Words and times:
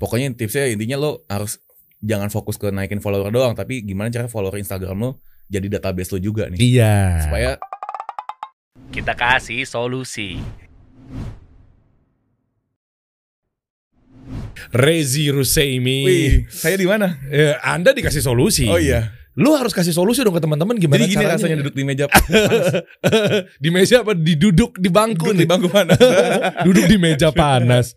Pokoknya 0.00 0.32
tipsnya 0.32 0.64
intinya 0.72 0.96
lo 0.96 1.28
harus 1.28 1.60
jangan 2.00 2.32
fokus 2.32 2.56
ke 2.56 2.72
naikin 2.72 3.04
follower 3.04 3.28
doang, 3.28 3.52
tapi 3.52 3.84
gimana 3.84 4.08
cara 4.08 4.32
follower 4.32 4.56
Instagram 4.56 4.96
lo 4.96 5.10
jadi 5.52 5.68
database 5.68 6.16
lo 6.16 6.18
juga 6.24 6.48
nih. 6.48 6.56
Iya. 6.56 7.28
Supaya 7.28 7.50
Kita 8.90 9.12
kasih 9.14 9.68
solusi. 9.68 10.40
Rezi 14.72 15.28
Ruseimi. 15.30 16.00
wih, 16.06 16.32
saya 16.48 16.80
di 16.80 16.86
mana? 16.88 17.18
Eh, 17.28 17.54
anda 17.60 17.92
dikasih 17.92 18.22
solusi. 18.24 18.66
Oh 18.70 18.80
iya. 18.80 19.12
Lu 19.38 19.54
harus 19.54 19.70
kasih 19.70 19.94
solusi 19.94 20.26
dong 20.26 20.34
ke 20.34 20.42
teman-teman 20.42 20.74
gimana 20.74 20.98
Jadi 20.98 21.14
gini 21.14 21.22
caranya. 21.22 21.38
rasanya 21.38 21.56
duduk 21.62 21.74
di 21.78 21.84
meja 21.86 22.04
di 23.62 23.68
meja 23.70 24.02
apa 24.02 24.12
diduduk 24.18 24.74
di 24.74 24.90
bangku 24.90 25.30
duduk 25.30 25.34
nih? 25.38 25.42
di 25.42 25.48
bangku 25.48 25.68
mana? 25.70 25.94
duduk 26.66 26.84
di 26.90 26.98
meja 26.98 27.30
panas. 27.30 27.94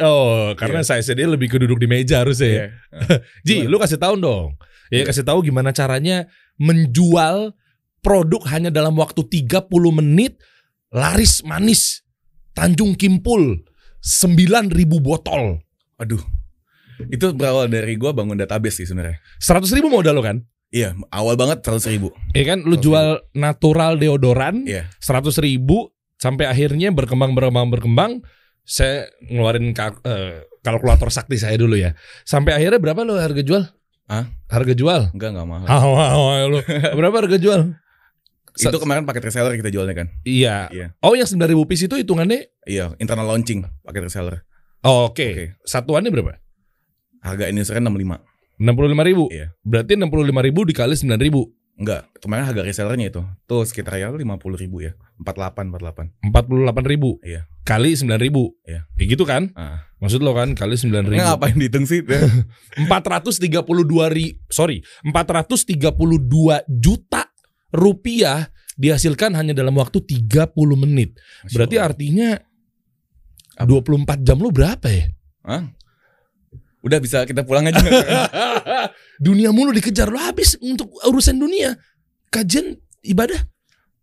Oh, 0.00 0.56
karena 0.56 0.80
saya 0.80 1.04
dia 1.04 1.28
lebih 1.28 1.52
ke 1.52 1.60
duduk 1.60 1.76
di 1.76 1.84
meja 1.84 2.24
harusnya 2.24 2.48
ya. 2.48 2.56
Iya. 2.56 2.68
Ji, 3.46 3.56
lu 3.68 3.76
kasih 3.76 4.00
tahu 4.00 4.16
dong. 4.16 4.56
Ya 4.88 5.02
Iya. 5.02 5.12
kasih 5.12 5.24
tahu 5.28 5.44
gimana 5.44 5.76
caranya 5.76 6.24
menjual 6.56 7.52
produk 8.00 8.42
hanya 8.48 8.72
dalam 8.72 8.96
waktu 8.96 9.28
30 9.28 9.68
menit 9.92 10.40
laris 10.88 11.44
manis. 11.44 12.00
Tanjung 12.56 12.96
Kimpul 12.96 13.60
9000 14.00 14.72
botol. 15.04 15.60
Aduh. 16.00 16.35
Itu 17.06 17.32
berawal 17.32 17.66
dari 17.66 17.94
gua 17.94 18.10
bangun 18.10 18.34
database 18.34 18.80
sih 18.80 18.86
sebenarnya. 18.86 19.20
100 19.38 19.68
ribu 19.72 19.88
modal 19.88 20.14
lo 20.14 20.22
kan? 20.22 20.40
Iya, 20.68 20.92
awal 21.08 21.34
banget 21.34 21.62
100 21.62 21.86
ribu. 21.88 22.10
Iya 22.32 22.44
kan 22.52 22.58
lu 22.62 22.74
100.000. 22.74 22.82
jual 22.82 23.06
natural 23.32 23.92
deodoran 23.96 24.66
Iya. 24.66 24.90
100 24.98 25.38
ribu 25.38 25.94
sampai 26.16 26.46
akhirnya 26.46 26.90
berkembang 26.90 27.32
berkembang 27.32 27.68
berkembang 27.68 28.12
saya 28.62 29.06
ngeluarin 29.22 29.70
kal- 29.70 30.02
eh, 30.02 30.42
kalkulator 30.60 31.06
sakti 31.08 31.36
saya 31.36 31.54
dulu 31.54 31.76
ya 31.76 31.94
sampai 32.22 32.50
akhirnya 32.52 32.80
berapa 32.80 32.98
lo 33.00 33.14
harga 33.14 33.38
jual 33.38 33.62
Hah? 34.06 34.26
harga 34.48 34.72
jual 34.72 35.12
Enggak, 35.12 35.34
enggak 35.34 35.46
mahal. 35.46 35.66
Hawa, 35.68 36.04
hawa, 36.10 36.32
lu. 36.48 36.58
berapa 36.98 37.14
harga 37.16 37.36
jual 37.36 37.60
Itu 38.56 38.78
kemarin 38.80 39.04
paket 39.04 39.22
reseller 39.22 39.52
kita 39.54 39.68
jualnya 39.68 39.94
kan. 39.94 40.08
iya 40.22 40.66
Iya. 40.68 40.96
oh 40.98 41.12
yang 41.12 41.28
9000 41.28 41.46
piece 41.62 41.84
itu 41.84 41.94
hitungannya 41.94 42.48
Iya, 42.64 42.96
internal 42.96 43.28
launching 43.28 43.62
paket 43.84 44.02
reseller. 44.02 44.42
oh, 44.82 45.06
oke 45.06 45.22
Oke. 45.22 45.44
satuannya 45.62 46.08
berapa 46.08 46.40
Harga 47.26 47.50
ini 47.50 47.66
sekarang 47.66 47.90
65. 47.90 48.22
65 48.56 49.04
ribu 49.04 49.24
Iya. 49.28 49.52
berarti 49.60 49.98
65 49.98 50.40
ribu 50.40 50.60
dikali 50.64 50.94
9 50.94 51.18
ribu 51.20 51.42
Enggak, 51.76 52.08
kemarin 52.24 52.48
harga 52.48 52.64
resellernya 52.64 53.12
itu. 53.12 53.20
Tuh 53.44 53.60
sekitar 53.68 54.00
ya 54.00 54.08
50 54.08 54.56
ribu 54.56 54.80
ya. 54.80 54.96
48, 55.20 55.68
48. 55.68 56.08
48 56.24 56.88
ribu 56.88 57.20
Iya. 57.20 57.44
kali 57.68 57.92
9 57.92 58.16
ribu 58.16 58.56
Iya. 58.64 58.88
ya 58.96 59.04
gitu 59.04 59.28
kan 59.28 59.52
Ah. 59.52 59.84
maksud 60.00 60.24
lo 60.24 60.32
kan 60.32 60.56
kali 60.56 60.80
9 60.80 61.04
ribu 61.04 61.20
Nggak 61.20 61.28
ngapain 61.36 61.56
dihitung 61.60 61.84
sih? 61.84 62.00
432 62.00 64.08
ri 64.16 64.40
sorry 64.48 64.80
432 65.04 66.64
juta 66.64 67.28
rupiah 67.68 68.48
dihasilkan 68.76 69.36
hanya 69.36 69.52
dalam 69.52 69.76
waktu 69.76 70.00
30 70.00 70.48
menit. 70.76 71.12
Berarti 71.52 71.76
artinya 71.76 72.40
Apa? 73.56 73.68
24 73.68 74.24
jam 74.24 74.40
lu 74.40 74.48
berapa 74.48 74.88
ya? 74.88 75.12
Hah? 75.44 75.75
Udah 76.86 77.02
bisa 77.02 77.26
kita 77.26 77.42
pulang 77.42 77.66
aja. 77.66 77.82
dunia 79.26 79.50
mulu 79.50 79.74
dikejar 79.74 80.06
lu 80.06 80.22
habis 80.22 80.54
untuk 80.62 80.86
urusan 81.02 81.34
dunia. 81.34 81.74
Kajian 82.30 82.78
ibadah. 83.02 83.42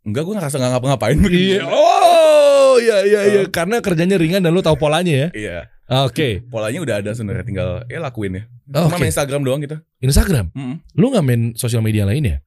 Enggak, 0.04 0.28
gue 0.28 0.36
ngerasa 0.36 0.60
nggak 0.60 0.72
ngapa-ngapain. 0.76 1.16
Iya. 1.32 1.64
Oh, 1.64 2.76
iya 2.76 3.08
iya 3.08 3.22
iya 3.24 3.42
karena 3.48 3.80
kerjanya 3.80 4.20
ringan 4.20 4.44
dan 4.44 4.52
lu 4.52 4.60
tahu 4.60 4.76
polanya 4.76 5.16
ya. 5.16 5.28
Iya. 5.32 5.58
Oke. 6.04 6.44
Polanya 6.52 6.84
udah 6.84 6.96
ada 7.00 7.12
sebenarnya 7.16 7.46
tinggal 7.48 7.70
ya 7.88 8.04
lakuin 8.04 8.36
ya. 8.36 8.44
Oh, 8.76 8.92
Cuma 8.92 9.00
main 9.00 9.16
Instagram 9.16 9.48
doang 9.48 9.64
kita. 9.64 9.80
Instagram. 10.04 10.52
Mm-mm. 10.52 10.84
Lu 11.00 11.08
nggak 11.08 11.24
main 11.24 11.42
sosial 11.56 11.80
media 11.80 12.04
lain 12.04 12.24
ya? 12.28 12.38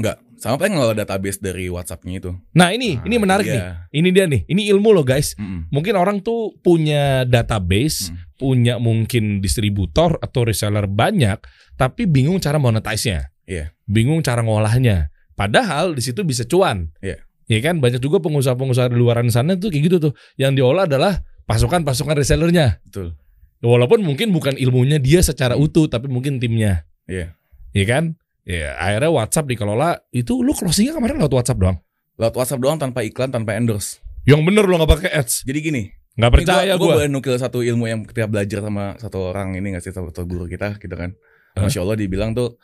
Enggak. 0.00 0.16
Sama 0.36 0.58
paling 0.58 0.74
ngelola 0.74 0.94
database 0.94 1.38
dari 1.38 1.70
WhatsApp-nya 1.70 2.18
itu. 2.18 2.30
Nah, 2.52 2.74
ini 2.74 2.98
ini 3.02 3.14
Ah, 3.16 3.20
menarik 3.22 3.46
iya. 3.46 3.54
nih. 3.54 3.62
Ini 4.02 4.08
dia 4.10 4.24
nih. 4.26 4.40
Ini 4.44 4.62
ilmu 4.74 4.90
loh, 4.92 5.06
guys. 5.06 5.32
Mm-mm. 5.38 5.70
Mungkin 5.70 5.94
orang 5.94 6.20
tuh 6.20 6.52
punya 6.60 7.22
database, 7.24 8.10
Hmm. 8.10 8.18
punya 8.34 8.74
mungkin 8.76 9.38
distributor 9.38 10.18
atau 10.18 10.44
reseller 10.44 10.84
banyak, 10.84 11.38
tapi 11.74 12.04
bingung 12.04 12.38
cara 12.38 12.58
monetize-nya. 12.58 13.30
Iya. 13.46 13.72
Bingung 13.86 14.20
cara 14.20 14.42
ngolahnya. 14.42 15.08
Padahal 15.34 15.94
di 15.94 16.02
situ 16.02 16.22
bisa 16.22 16.42
cuan. 16.44 16.90
Iya. 16.98 17.22
Ya 17.44 17.60
kan 17.60 17.76
banyak 17.78 18.00
juga 18.00 18.24
pengusaha-pengusaha 18.24 18.88
di 18.88 18.96
luaran 18.96 19.28
sana 19.28 19.54
tuh 19.54 19.68
kayak 19.68 19.84
gitu 19.92 19.96
tuh. 20.00 20.12
Yang 20.40 20.62
diolah 20.64 20.88
adalah 20.88 21.20
pasukan-pasukan 21.44 22.16
resellernya. 22.16 22.80
Betul. 22.88 23.14
Walaupun 23.60 24.04
mungkin 24.04 24.32
bukan 24.32 24.56
ilmunya 24.60 24.96
dia 25.00 25.20
secara 25.24 25.56
utuh, 25.56 25.88
tapi 25.88 26.08
mungkin 26.08 26.36
timnya. 26.40 26.84
Iya. 27.04 27.36
Ya 27.72 27.84
kan? 27.84 28.16
Ya 28.44 28.76
akhirnya 28.76 29.08
WhatsApp 29.08 29.48
dikelola 29.48 30.04
itu 30.12 30.44
lu 30.44 30.52
closingnya 30.52 30.92
kemarin 30.92 31.16
lewat 31.16 31.32
WhatsApp 31.32 31.58
doang. 31.58 31.78
Lewat 32.14 32.34
WhatsApp 32.36 32.60
doang 32.60 32.76
tanpa 32.76 33.00
iklan, 33.00 33.32
tanpa 33.32 33.56
endorse. 33.56 33.98
Yang 34.28 34.40
bener 34.44 34.64
lu 34.64 34.76
nggak 34.76 34.90
pakai 34.90 35.10
ads. 35.12 35.44
Jadi 35.44 35.58
gini, 35.60 35.82
Nggak 36.14 36.30
percaya 36.30 36.72
gue 36.72 36.80
gue. 36.80 36.94
boleh 36.94 37.08
nukil 37.10 37.34
satu 37.34 37.58
ilmu 37.58 37.84
yang 37.84 38.00
kita 38.06 38.30
belajar 38.30 38.62
sama 38.62 38.94
satu 39.00 39.32
orang 39.34 39.56
ini 39.56 39.74
nggak 39.74 39.82
sih 39.82 39.90
satu 39.90 40.22
guru 40.22 40.44
kita 40.46 40.76
gitu 40.78 40.94
kan. 40.94 41.16
Masya 41.56 41.82
Allah 41.82 41.96
dibilang 41.96 42.32
tuh 42.32 42.54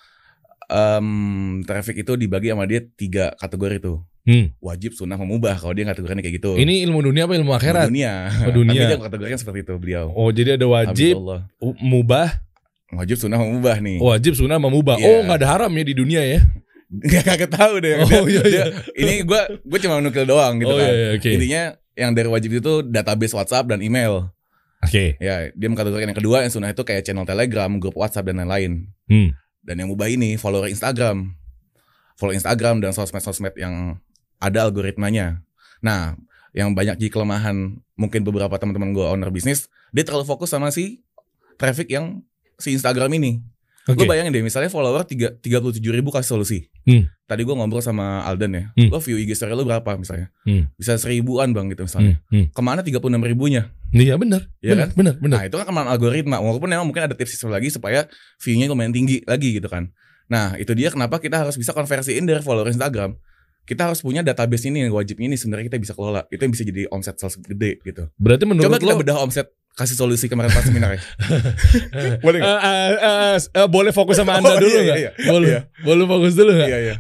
em 0.71 1.07
traffic 1.67 2.07
itu 2.07 2.15
dibagi 2.15 2.53
sama 2.53 2.69
dia 2.69 2.85
tiga 2.85 3.35
kategori 3.37 3.83
tuh. 3.83 3.99
Hmm. 4.21 4.53
Wajib, 4.61 4.93
sunnah, 4.95 5.17
memubah. 5.17 5.57
Kalau 5.57 5.73
dia 5.73 5.89
kategorinya 5.89 6.21
kayak 6.21 6.37
gitu. 6.39 6.53
Ini 6.55 6.85
ilmu 6.87 7.01
dunia 7.03 7.25
apa 7.25 7.35
ilmu 7.35 7.51
Ilmu 7.51 7.57
akhirat? 7.57 7.89
dunia. 7.89 8.29
Oh, 8.47 8.53
dunia. 8.53 8.77
Tapi 8.77 8.87
dia 8.87 8.99
kategorinya 9.01 9.39
seperti 9.41 9.59
itu 9.65 9.75
beliau. 9.81 10.07
Oh 10.13 10.29
jadi 10.31 10.61
ada 10.61 10.67
wajib, 10.69 11.17
mubah, 11.81 12.39
Wajib, 12.91 13.17
sunnah, 13.23 13.39
memubah 13.39 13.79
nih. 13.79 14.03
wajib 14.03 14.35
sunnah 14.35 14.59
memubah. 14.59 14.99
Iya. 14.99 15.07
Oh 15.07 15.19
nggak 15.23 15.39
ada 15.41 15.49
haram 15.55 15.71
ya 15.71 15.85
di 15.87 15.95
dunia 15.95 16.23
ya? 16.27 16.41
Gak 16.91 17.23
kagak 17.23 17.55
tahu 17.55 17.79
deh. 17.79 18.03
Oh, 18.03 18.27
iya, 18.27 18.43
iya. 18.43 18.65
Dia- 18.67 18.75
ini 18.99 19.15
gue 19.23 19.41
gue 19.63 19.79
cuma 19.79 20.03
nukil 20.03 20.27
doang 20.27 20.59
gitu 20.59 20.75
oh 20.75 20.79
kan. 20.83 20.91
iya, 20.91 20.95
iya, 20.99 21.09
oke. 21.15 21.31
Intinya 21.31 21.63
yang 21.95 22.11
dari 22.19 22.27
wajib 22.27 22.51
itu 22.51 22.83
database 22.83 23.31
WhatsApp 23.31 23.71
dan 23.71 23.79
email. 23.79 24.27
Oke. 24.83 25.15
Ya, 25.23 25.55
dia 25.55 25.69
mengkategorikan 25.71 26.11
yang 26.11 26.19
kedua 26.19 26.43
yang 26.43 26.51
sunnah 26.51 26.75
itu 26.75 26.83
kayak 26.83 27.07
channel 27.07 27.23
Telegram, 27.23 27.71
grup 27.79 27.95
WhatsApp 27.95 28.27
dan 28.27 28.43
lain-lain. 28.43 28.91
Hmm. 29.07 29.31
Dan 29.63 29.75
yang 29.79 29.89
mubah 29.95 30.11
ini 30.11 30.35
follower 30.35 30.67
Instagram. 30.67 31.31
Follow 32.19 32.35
Instagram 32.35 32.83
dan 32.83 32.91
sosmed-sosmed 32.91 33.55
yang 33.55 34.03
ada 34.43 34.67
algoritmanya. 34.67 35.47
Nah, 35.79 36.19
yang 36.51 36.75
banyak 36.75 36.99
jadi 36.99 37.13
kelemahan 37.13 37.79
mungkin 37.95 38.27
beberapa 38.27 38.59
teman-teman 38.59 38.91
gue 38.91 39.07
owner 39.07 39.31
bisnis, 39.31 39.71
dia 39.95 40.03
terlalu 40.03 40.27
fokus 40.27 40.51
sama 40.51 40.75
si 40.75 41.07
traffic 41.55 41.87
yang 41.87 42.25
si 42.61 42.73
Instagram 42.73 43.11
ini. 43.17 43.41
Oke. 43.89 44.05
Lo 44.05 44.13
bayangin 44.13 44.31
deh, 44.31 44.45
misalnya 44.45 44.69
follower 44.69 45.03
tiga- 45.03 45.33
37 45.41 45.91
ribu 45.91 46.13
kasih 46.13 46.37
solusi. 46.37 46.69
Hmm. 46.85 47.09
Tadi 47.25 47.43
gue 47.43 47.55
ngobrol 47.57 47.81
sama 47.81 48.23
Aldan 48.23 48.53
ya, 48.53 48.65
Hmm. 48.77 48.93
lo 48.93 49.01
view 49.01 49.17
IG 49.17 49.33
story 49.35 49.57
lo 49.57 49.65
berapa 49.65 49.97
misalnya? 49.97 50.29
Hmm. 50.45 50.69
Bisa 50.77 51.01
seribuan 51.01 51.51
bang 51.57 51.73
gitu 51.73 51.89
misalnya. 51.89 52.21
Hmm. 52.29 52.45
Hmm. 52.45 52.47
Ke 52.53 52.61
mana 52.61 52.85
36 52.85 53.25
ribunya? 53.25 53.73
Iya 53.91 54.15
benar. 54.21 54.47
Iya 54.61 54.77
benar, 54.77 54.87
kan? 54.87 54.89
Benar, 54.95 55.15
benar. 55.19 55.37
Nah 55.41 55.45
itu 55.49 55.57
kan 55.59 55.65
kelemahan 55.67 55.89
algoritma. 55.91 56.37
Walaupun 56.39 56.69
memang 56.71 56.87
mungkin 56.87 57.09
ada 57.09 57.17
tips 57.17 57.41
lagi 57.49 57.73
supaya 57.73 58.07
view-nya 58.39 58.69
lumayan 58.71 58.93
tinggi 58.95 59.25
lagi 59.25 59.59
gitu 59.59 59.67
kan. 59.67 59.91
Nah 60.31 60.55
itu 60.61 60.71
dia 60.77 60.93
kenapa 60.93 61.19
kita 61.19 61.43
harus 61.43 61.59
bisa 61.59 61.75
konversiin 61.75 62.23
dari 62.29 62.45
follower 62.45 62.71
Instagram. 62.71 63.17
Kita 63.67 63.87
harus 63.91 64.03
punya 64.03 64.23
database 64.23 64.67
ini 64.67 64.87
yang 64.87 64.95
wajib 64.95 65.19
ini 65.19 65.35
sebenarnya 65.35 65.67
kita 65.73 65.79
bisa 65.83 65.93
kelola. 65.95 66.27
Itu 66.31 66.43
yang 66.43 66.53
bisa 66.55 66.63
jadi 66.63 66.87
omset 66.91 67.19
sales 67.19 67.39
gede 67.39 67.81
gitu. 67.83 68.07
Berarti 68.19 68.45
menurut 68.47 68.67
Coba 68.71 68.79
kita 68.79 68.93
lo 68.93 68.99
bedah 69.03 69.19
omset 69.19 69.47
kasih 69.73 69.97
solusi 69.97 70.27
kemarin 70.27 70.51
pas 70.51 70.61
seminar 70.61 70.93
ya. 70.93 71.03
Boleh 72.25 72.39
Eh, 72.39 72.45
nggak? 72.45 72.61
eh, 72.61 72.91
eh, 73.01 73.37
eh, 73.57 73.67
boleh 73.67 73.91
fokus 73.91 74.17
sama 74.17 74.35
anda 74.37 74.53
Oh, 74.53 74.59
dulu 74.59 74.69
iya, 74.71 74.83
nggak? 74.85 74.99
iya, 74.99 75.11
boleh, 75.25 75.49
iya. 75.49 75.61
boleh 75.81 76.05
fokus 76.05 76.33
dulu? 76.35 76.53
Iya 76.53 76.79
iya. 76.79 76.95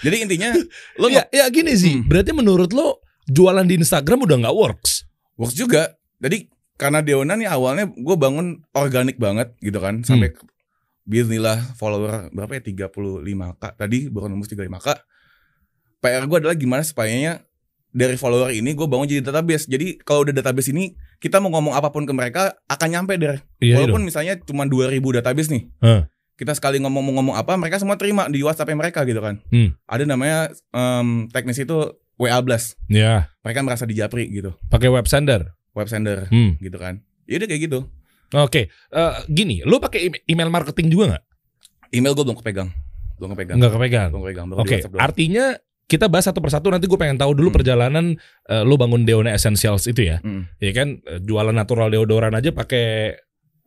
Jadi 0.00 0.16
intinya 0.20 0.50
lo 1.00 1.06
Ya, 1.08 1.22
ya 1.30 1.46
gini 1.48 1.72
sih. 1.72 2.00
Hmm. 2.00 2.08
Berarti 2.08 2.32
menurut 2.32 2.74
lo 2.74 2.98
jualan 3.24 3.62
di 3.62 3.78
Instagram 3.78 4.24
udah 4.24 4.36
nggak 4.40 4.56
works? 4.56 5.06
works 5.34 5.54
juga. 5.54 5.94
Jadi 6.18 6.48
karena 6.74 7.00
Deona 7.00 7.34
nih 7.34 7.46
awalnya 7.46 7.86
gue 7.86 8.16
bangun 8.18 8.62
organik 8.72 9.14
banget 9.16 9.54
gitu 9.58 9.78
kan 9.78 10.02
sampai 10.02 10.34
Hmm. 10.34 10.50
Bismillah 11.04 11.76
follower 11.76 12.32
berapa 12.32 12.56
ya 12.56 12.62
35k 12.64 13.76
tadi 13.76 14.08
baru 14.08 14.32
nembus 14.32 14.48
35k. 14.48 14.88
PR 16.00 16.24
gue 16.24 16.38
adalah 16.40 16.56
gimana 16.56 16.80
supaya 16.80 17.44
dari 17.90 18.16
follower 18.16 18.48
ini 18.50 18.72
gue 18.72 18.88
bangun 18.88 19.04
jadi 19.04 19.20
database. 19.20 19.68
Jadi 19.68 20.00
kalau 20.00 20.24
udah 20.24 20.32
database 20.32 20.72
ini 20.72 20.96
kita 21.24 21.40
mau 21.40 21.48
ngomong 21.48 21.72
apa 21.72 21.88
pun 21.88 22.04
ke 22.04 22.12
mereka 22.12 22.52
akan 22.68 22.88
nyampe 22.90 23.16
dari 23.16 23.40
Iya, 23.58 23.80
walaupun 23.80 24.04
misalnya 24.04 24.36
cuma 24.38 24.68
2000 24.68 24.92
database 25.00 25.48
nih. 25.48 25.72
Hah. 25.80 26.04
Kita 26.34 26.52
sekali 26.52 26.76
ngomong 26.76 27.00
mau 27.00 27.14
ngomong 27.16 27.34
apa 27.34 27.56
mereka 27.56 27.78
semua 27.78 27.96
terima 27.96 28.28
di 28.28 28.44
WhatsApp 28.44 28.68
mereka 28.70 29.02
gitu 29.02 29.18
kan. 29.18 29.40
Hmm. 29.48 29.72
Ada 29.86 30.04
namanya 30.04 30.38
em, 30.68 31.30
teknis 31.30 31.56
itu 31.56 31.76
WA 32.14 32.36
blast. 32.38 32.76
Ya, 32.86 33.32
Mereka 33.40 33.64
merasa 33.64 33.88
dijapri 33.88 34.28
gitu. 34.28 34.52
pakai 34.68 34.86
web 34.86 35.06
sender. 35.06 35.56
Web 35.72 35.88
sender 35.88 36.28
Hmm. 36.28 36.58
gitu 36.58 36.76
kan. 36.76 37.00
Ya 37.24 37.40
udah 37.40 37.48
kayak 37.48 37.62
gitu. 37.64 37.80
Oke, 38.34 38.66
Eh, 38.90 39.14
gini, 39.28 39.62
lo 39.62 39.78
pakai 39.78 40.00
em- 40.04 40.22
email 40.26 40.50
marketing 40.50 40.90
juga 40.90 41.04
nggak? 41.08 41.24
Email 41.92 42.12
gue 42.12 42.24
belum 42.24 42.36
kepegang. 42.36 42.68
Belum 43.14 43.30
kepegang. 43.32 43.56
Nggak 43.56 43.72
kepegang. 43.72 44.08
Belum 44.10 44.22
kepegang. 44.22 44.46
Oke, 44.52 44.76
doang. 44.82 44.98
artinya 45.00 45.44
kita 45.84 46.08
bahas 46.08 46.24
satu 46.24 46.40
persatu 46.40 46.72
nanti 46.72 46.88
gue 46.88 46.96
pengen 46.96 47.16
tahu 47.16 47.36
dulu 47.36 47.52
Hmm. 47.52 47.58
perjalanan 47.60 48.04
eh, 48.46 48.62
lo 48.64 48.74
bangun 48.74 49.04
Deona 49.04 49.30
Essentials 49.30 49.84
itu 49.84 50.04
ya. 50.04 50.18
Hmm. 50.24 50.48
Ya 50.58 50.72
kan 50.72 51.00
eh, 51.00 51.20
jualan 51.20 51.52
natural 51.52 51.92
deodoran 51.92 52.32
aja 52.32 52.50
pakai 52.50 53.14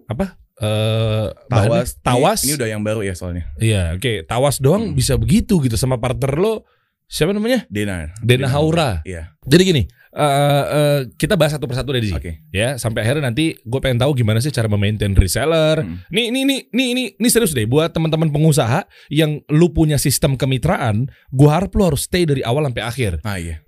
apa? 0.05 0.35
Eh 0.57 1.25
bahannya? 1.45 1.85
Tawas. 1.85 1.89
Tawas. 2.01 2.39
Ini, 2.41 2.47
ini 2.49 2.57
udah 2.57 2.69
yang 2.73 2.81
baru 2.81 3.01
ya 3.05 3.13
soalnya. 3.13 3.45
Iya, 3.61 3.93
oke. 3.93 4.25
Tawas 4.25 4.57
doang 4.57 4.91
Hmm. 4.91 4.97
bisa 4.97 5.13
begitu 5.13 5.61
gitu 5.61 5.77
sama 5.77 6.01
partner 6.01 6.33
lo. 6.33 6.65
Siapa 7.07 7.31
namanya? 7.31 7.63
Dena. 7.69 8.11
Dena 8.19 8.51
Haura. 8.51 8.99
Iya. 9.07 9.31
Jadi 9.47 9.63
gini, 9.63 9.83
eh 10.17 10.65
eh, 10.73 10.99
kita 11.13 11.37
bahas 11.37 11.53
satu 11.53 11.69
persatu 11.69 11.93
deh 11.93 12.01
di 12.01 12.09
sini. 12.09 12.17
Oke. 12.17 12.31
Ya, 12.49 12.73
sampai 12.81 13.05
akhirnya 13.05 13.29
nanti 13.29 13.53
gue 13.53 13.79
pengen 13.79 14.01
tahu 14.01 14.17
gimana 14.17 14.41
sih 14.41 14.49
cara 14.49 14.65
memaintain 14.65 15.13
reseller. 15.13 15.85
Hmm. 15.85 16.01
Nih, 16.09 16.33
nih, 16.33 16.43
nih, 16.43 16.59
nih, 16.73 16.89
nih, 16.97 17.07
nih 17.21 17.29
serius 17.29 17.53
deh 17.53 17.69
buat 17.69 17.93
teman-teman 17.93 18.33
pengusaha 18.33 18.89
yang 19.13 19.45
lu 19.53 19.69
punya 19.69 20.01
sistem 20.01 20.33
kemitraan, 20.33 21.05
gue 21.29 21.49
harap 21.49 21.69
lu 21.77 21.85
harus 21.85 22.09
stay 22.09 22.25
dari 22.25 22.41
awal 22.41 22.65
sampai 22.65 22.81
akhir. 22.81 23.11
Ah 23.21 23.37
iya. 23.37 23.61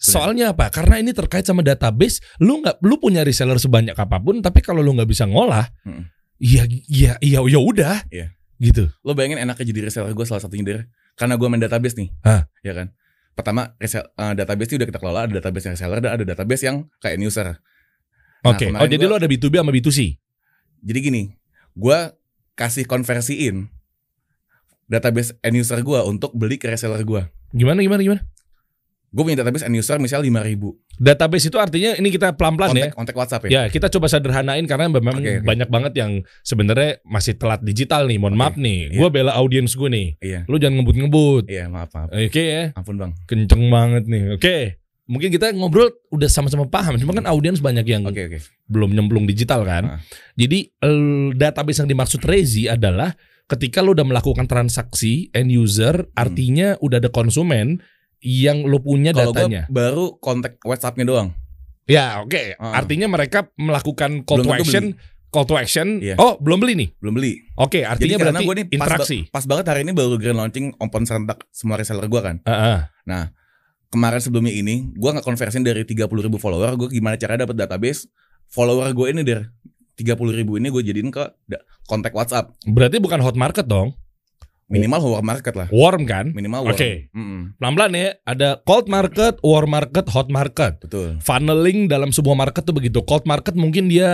Soalnya 0.00 0.50
apa? 0.50 0.66
Karena 0.72 0.98
ini 0.98 1.14
terkait 1.14 1.46
sama 1.46 1.62
database, 1.62 2.18
lu 2.42 2.58
nggak, 2.58 2.82
lu 2.82 2.98
punya 2.98 3.22
reseller 3.22 3.60
sebanyak 3.60 3.94
apa 3.94 4.18
pun, 4.18 4.42
tapi 4.42 4.58
kalau 4.58 4.82
lu 4.82 4.96
nggak 4.98 5.06
bisa 5.06 5.28
ngolah, 5.28 5.68
Hmm. 5.86 6.10
iya, 6.42 6.66
iya, 6.90 7.14
iya, 7.22 7.38
ya 7.38 7.60
udah, 7.62 8.02
Iya. 8.10 8.34
gitu. 8.58 8.90
Lo 9.06 9.14
bayangin 9.14 9.38
enaknya 9.38 9.62
jadi 9.62 9.80
reseller 9.86 10.10
gue 10.10 10.26
salah 10.26 10.42
satunya 10.42 10.64
dari 10.66 10.82
karena 11.14 11.38
gue 11.38 11.46
main 11.46 11.62
database 11.62 11.94
nih. 12.00 12.08
Hah? 12.26 12.48
Ya 12.66 12.72
kan. 12.74 12.90
Pertama, 13.32 13.72
resell, 13.80 14.04
eh, 14.12 14.32
database 14.36 14.68
itu 14.72 14.76
udah 14.76 14.88
kita 14.92 15.00
kelola, 15.00 15.20
ada 15.24 15.32
database 15.40 15.64
yang 15.70 15.74
reseller 15.78 16.00
dan 16.04 16.10
ada 16.20 16.24
database 16.24 16.62
yang 16.68 16.76
kayak 17.00 17.16
end 17.16 17.24
user. 17.24 17.48
Nah, 18.42 18.52
Oke. 18.52 18.68
kemarin 18.68 18.82
oh, 18.84 18.88
jadi 18.90 19.04
gua- 19.06 19.10
lu 19.10 19.18
ada 19.22 19.28
B2B 19.30 19.54
sama 19.56 19.72
B2C. 19.72 20.00
Jadi 20.82 20.98
gini, 20.98 21.22
gue 21.72 21.98
kasih 22.52 22.84
konversiin 22.84 23.70
database 24.90 25.32
end 25.40 25.56
user 25.56 25.80
gue 25.80 26.00
untuk 26.04 26.34
beli 26.36 26.58
ke 26.60 26.68
reseller 26.68 27.00
gue. 27.06 27.22
Gimana, 27.54 27.80
gimana, 27.80 28.02
gimana? 28.02 28.22
Gue 29.14 29.22
punya 29.24 29.40
database 29.40 29.64
end 29.64 29.78
user 29.78 29.96
misal 30.02 30.20
5000 30.26 30.81
Database 30.92 31.48
itu 31.48 31.56
artinya 31.56 31.96
ini 31.96 32.08
kita 32.08 32.36
pelan-pelan 32.36 32.72
ya. 32.72 32.88
kontak, 32.92 33.16
WhatsApp 33.16 33.48
ya. 33.48 33.50
Ya, 33.50 33.62
kita 33.66 33.88
coba 33.88 34.06
sederhanain 34.06 34.62
karena 34.64 34.86
memang 34.86 35.18
Oke, 35.18 35.40
oke. 35.40 35.46
banyak 35.46 35.68
banget 35.68 35.92
yang 35.96 36.12
sebenarnya 36.40 37.00
masih 37.02 37.34
telat 37.34 37.60
digital 37.60 38.04
nih. 38.06 38.20
Mohon 38.20 38.32
Oke, 38.32 38.40
maaf 38.40 38.54
nih. 38.56 38.80
iya. 38.86 38.98
Gua 39.00 39.08
bela 39.08 39.32
audiens 39.32 39.72
gue 39.72 39.88
nih. 39.88 40.08
Iya. 40.20 40.40
Lu 40.46 40.56
jangan 40.56 40.78
ngebut-ngebut. 40.78 41.44
Iya, 41.48 41.66
maaf, 41.66 41.90
maaf. 41.90 42.08
Oke 42.10 42.42
ya. 42.42 42.64
Ampun 42.72 42.96
bang. 42.96 43.12
Kenceng 43.24 43.64
banget 43.66 44.04
nih. 44.06 44.22
Oke. 44.36 44.56
Mungkin 45.02 45.28
kita 45.28 45.50
ngobrol 45.52 45.90
udah 46.08 46.28
sama-sama 46.30 46.70
paham. 46.70 46.94
Cuma 46.94 47.12
kan 47.12 47.26
audiens 47.26 47.58
banyak 47.58 47.84
yang 47.84 48.06
Oke, 48.06 48.30
oke. 48.30 48.38
belum 48.70 48.94
nyemplung 48.94 49.26
digital 49.26 49.66
kan. 49.66 49.98
Ah. 49.98 50.00
Jadi 50.34 50.70
database 51.32 51.82
yang 51.82 51.90
dimaksud 51.90 52.22
Rezi 52.22 52.68
adalah 52.68 53.10
ketika 53.44 53.82
lu 53.82 53.92
udah 53.92 54.06
melakukan 54.06 54.46
transaksi 54.46 55.28
end 55.30 55.50
user, 55.50 56.06
Hmm. 56.06 56.14
artinya 56.16 56.68
udah 56.78 56.96
ada 56.96 57.10
konsumen 57.10 57.82
yang 58.22 58.62
lu 58.62 58.78
punya 58.78 59.10
gue 59.10 59.20
datanya. 59.20 59.66
baru 59.66 60.16
kontak 60.22 60.62
WhatsApp-nya 60.62 61.04
doang. 61.04 61.34
Ya, 61.90 62.22
oke. 62.22 62.54
Ah. 62.56 62.78
Artinya 62.78 63.10
mereka 63.10 63.50
melakukan 63.58 64.22
call 64.22 64.46
Belum 64.46 64.54
to 64.54 64.62
action, 64.62 64.84
call 65.34 65.44
to 65.44 65.58
action. 65.58 65.98
Iya. 65.98 66.14
Oh, 66.16 66.38
belum 66.38 66.62
beli 66.62 66.78
nih. 66.78 66.88
Belum 67.02 67.18
beli. 67.18 67.42
Oke, 67.58 67.82
artinya 67.82 68.16
Jadi 68.16 68.22
karena 68.22 68.38
berarti 68.38 68.46
gue 68.46 68.54
nih 68.54 68.66
pas, 68.66 68.74
interaksi. 68.78 69.18
ba- 69.26 69.30
pas 69.34 69.44
banget 69.50 69.66
hari 69.74 69.80
ini 69.82 69.92
baru 69.92 70.14
grand 70.16 70.38
launching 70.38 70.66
open 70.78 71.02
serentak 71.02 71.42
semua 71.50 71.76
reseller 71.76 72.06
gue 72.06 72.20
kan. 72.22 72.36
Heeh. 72.46 72.78
Kemarin 73.92 74.20
sebelumnya 74.24 74.54
ini, 74.56 74.88
gue 74.94 75.10
nggak 75.10 75.26
konversiin 75.26 75.66
dari 75.66 75.84
30 75.84 76.08
ribu 76.08 76.38
follower. 76.40 76.78
Gue 76.78 76.88
gimana 76.88 77.18
cara 77.18 77.36
dapat 77.36 77.58
database 77.58 78.08
follower 78.48 78.88
gue 78.94 79.06
ini 79.12 79.20
dari 79.26 79.44
30 79.98 80.16
ribu 80.32 80.56
ini 80.56 80.72
gue 80.72 80.80
jadiin 80.80 81.12
ke 81.12 81.20
kontak 81.84 82.14
WhatsApp. 82.16 82.56
Berarti 82.64 83.02
bukan 83.02 83.20
hot 83.20 83.36
market 83.36 83.68
dong. 83.68 83.92
Minimal 84.72 85.00
warm 85.04 85.26
market 85.28 85.52
lah. 85.52 85.68
Warm 85.68 86.02
kan? 86.02 86.32
Minimal 86.32 86.64
warm. 86.64 86.72
Oke. 86.72 87.12
Mm-mm. 87.12 87.60
Pelan-pelan 87.60 87.92
ya. 87.92 88.08
Ada 88.24 88.48
cold 88.62 88.88
market, 88.88 89.36
warm 89.40 89.70
market, 89.70 90.08
hot 90.08 90.28
market. 90.28 90.80
Betul. 90.80 91.20
Funneling 91.20 91.86
dalam 91.86 92.08
sebuah 92.08 92.32
market 92.34 92.64
tuh 92.64 92.72
begitu. 92.72 93.04
Cold 93.04 93.22
market 93.22 93.52
mungkin 93.52 93.86
dia 93.86 94.08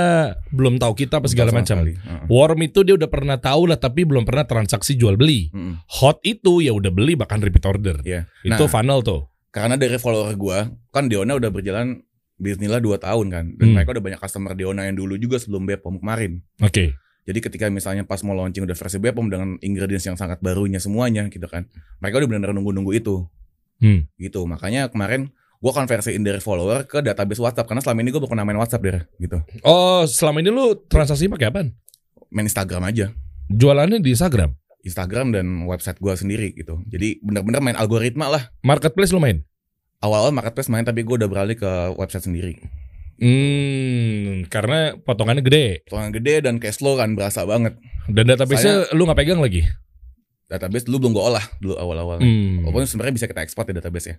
belum 0.50 0.76
tahu 0.76 0.99
kita 0.99 1.22
apa 1.22 1.31
segala 1.31 1.55
macam. 1.55 1.87
Heeh. 1.87 2.26
Warm 2.26 2.58
itu 2.60 2.82
dia 2.82 2.94
udah 2.94 3.06
pernah 3.06 3.38
tahu 3.38 3.70
lah 3.70 3.78
tapi 3.78 4.02
belum 4.02 4.22
pernah 4.22 4.43
transaksi 4.43 4.93
jual 4.93 5.14
beli. 5.14 5.49
Mm-mm. 5.50 5.78
Hot 6.02 6.19
itu 6.20 6.58
ya 6.58 6.75
udah 6.75 6.90
beli 6.90 7.14
bahkan 7.14 7.38
repeat 7.38 7.62
order. 7.62 8.02
Itu 8.02 8.26
Nah, 8.44 8.66
funnel 8.66 9.00
tuh. 9.00 9.31
karena 9.49 9.75
dari 9.75 9.96
follower 9.96 10.34
gue 10.34 10.58
kan 10.88 11.06
Deona 11.06 11.32
udah 11.32 11.49
berjalan 11.49 12.04
bisnisnya 12.37 12.78
2 12.78 12.94
tahun 12.96 13.26
kan 13.28 13.44
dan 13.54 13.64
Hmm. 13.64 13.75
mereka 13.75 13.90
udah 13.90 14.04
banyak 14.04 14.20
customer 14.20 14.52
Deona 14.52 14.84
yang 14.84 14.94
dulu 14.94 15.16
juga 15.16 15.37
sebelum 15.37 15.64
Bepom 15.64 15.96
kemarin 15.96 16.44
Oke. 16.61 16.94
Jadi 17.28 17.38
ketika 17.38 17.69
misalnya 17.69 18.02
pas 18.02 18.25
mau 18.25 18.32
launching 18.32 18.64
udah 18.64 18.72
versi 18.72 18.96
Bepom 18.96 19.28
dengan 19.28 19.60
ingredients 19.60 20.02
yang 20.02 20.16
sangat 20.16 20.40
barunya 20.40 20.80
semuanya 20.80 21.28
gitu 21.28 21.44
kan 21.44 21.69
mereka 21.98 22.19
udah 22.19 22.28
benar-benar 22.28 22.56
nunggu-nunggu 22.56 22.92
itu 22.94 23.28
Hmm. 23.78 24.10
gitu 24.16 24.42
makanya 24.42 24.88
kemarin 24.88 25.30
gue 25.58 25.70
konversiin 25.70 26.22
dari 26.22 26.38
follower 26.38 26.82
ke 26.82 26.98
database 26.98 27.38
WhatsApp 27.38 27.66
karena 27.66 27.78
selama 27.78 27.98
ini 28.00 28.10
gue 28.10 28.19
pernah 28.20 28.42
main 28.42 28.56
WhatsApp 28.56 28.82
deh 28.82 29.02
gitu 29.19 29.38
Oh, 29.60 30.02
selama 30.02 30.40
ini 30.40 30.50
lu 30.50 30.75
transaksi 30.86 31.28
pakai 31.28 31.46
apaan? 31.46 31.69
main 32.28 32.44
Instagram 32.44 32.82
aja 32.84 33.14
Jualannya 33.46 33.98
di 33.98 34.12
Instagram. 34.12 34.52
Instagram 34.82 35.30
dan 35.30 35.46
website 35.64 35.98
gue 35.98 36.10
sendiri 36.10 36.48
gitu 36.52 36.82
jadi 36.84 37.20
benar-benar 37.20 37.60
main 37.60 37.75
algoritma 37.75 38.26
lah 38.26 38.50
Marketplace 38.60 39.10
lu 39.10 39.19
main? 39.19 39.46
awal-awal 39.98 40.30
marketplace 40.30 40.66
main 40.66 40.82
tapi 40.82 41.02
gue 41.02 41.14
udah 41.14 41.26
beralih 41.26 41.54
ke 41.54 41.70
website 41.94 42.22
sendiri 42.25 42.58
Hmm, 43.18 44.46
karena 44.46 44.94
potongannya 45.02 45.42
gede 45.42 45.82
potongan 45.90 46.14
gede 46.14 46.34
dan 46.46 46.54
cash 46.62 46.78
flow 46.78 46.94
kan 46.94 47.18
berasa 47.18 47.42
banget 47.42 47.74
dan 48.06 48.24
database 48.30 48.94
lu 48.94 49.04
nggak 49.04 49.18
pegang 49.18 49.42
lagi. 49.42 49.66
database 50.48 50.88
dulu 50.88 50.96
belum 51.04 51.12
gue 51.12 51.24
olah 51.28 51.44
dulu 51.60 51.74
awal-awal 51.76 52.16
Hmm. 52.22 52.64
Walaupun 52.64 52.88
sebenarnya 52.88 53.14
bisa 53.20 53.26
kita 53.28 53.44
ekspor 53.44 53.68
ya. 53.68 54.16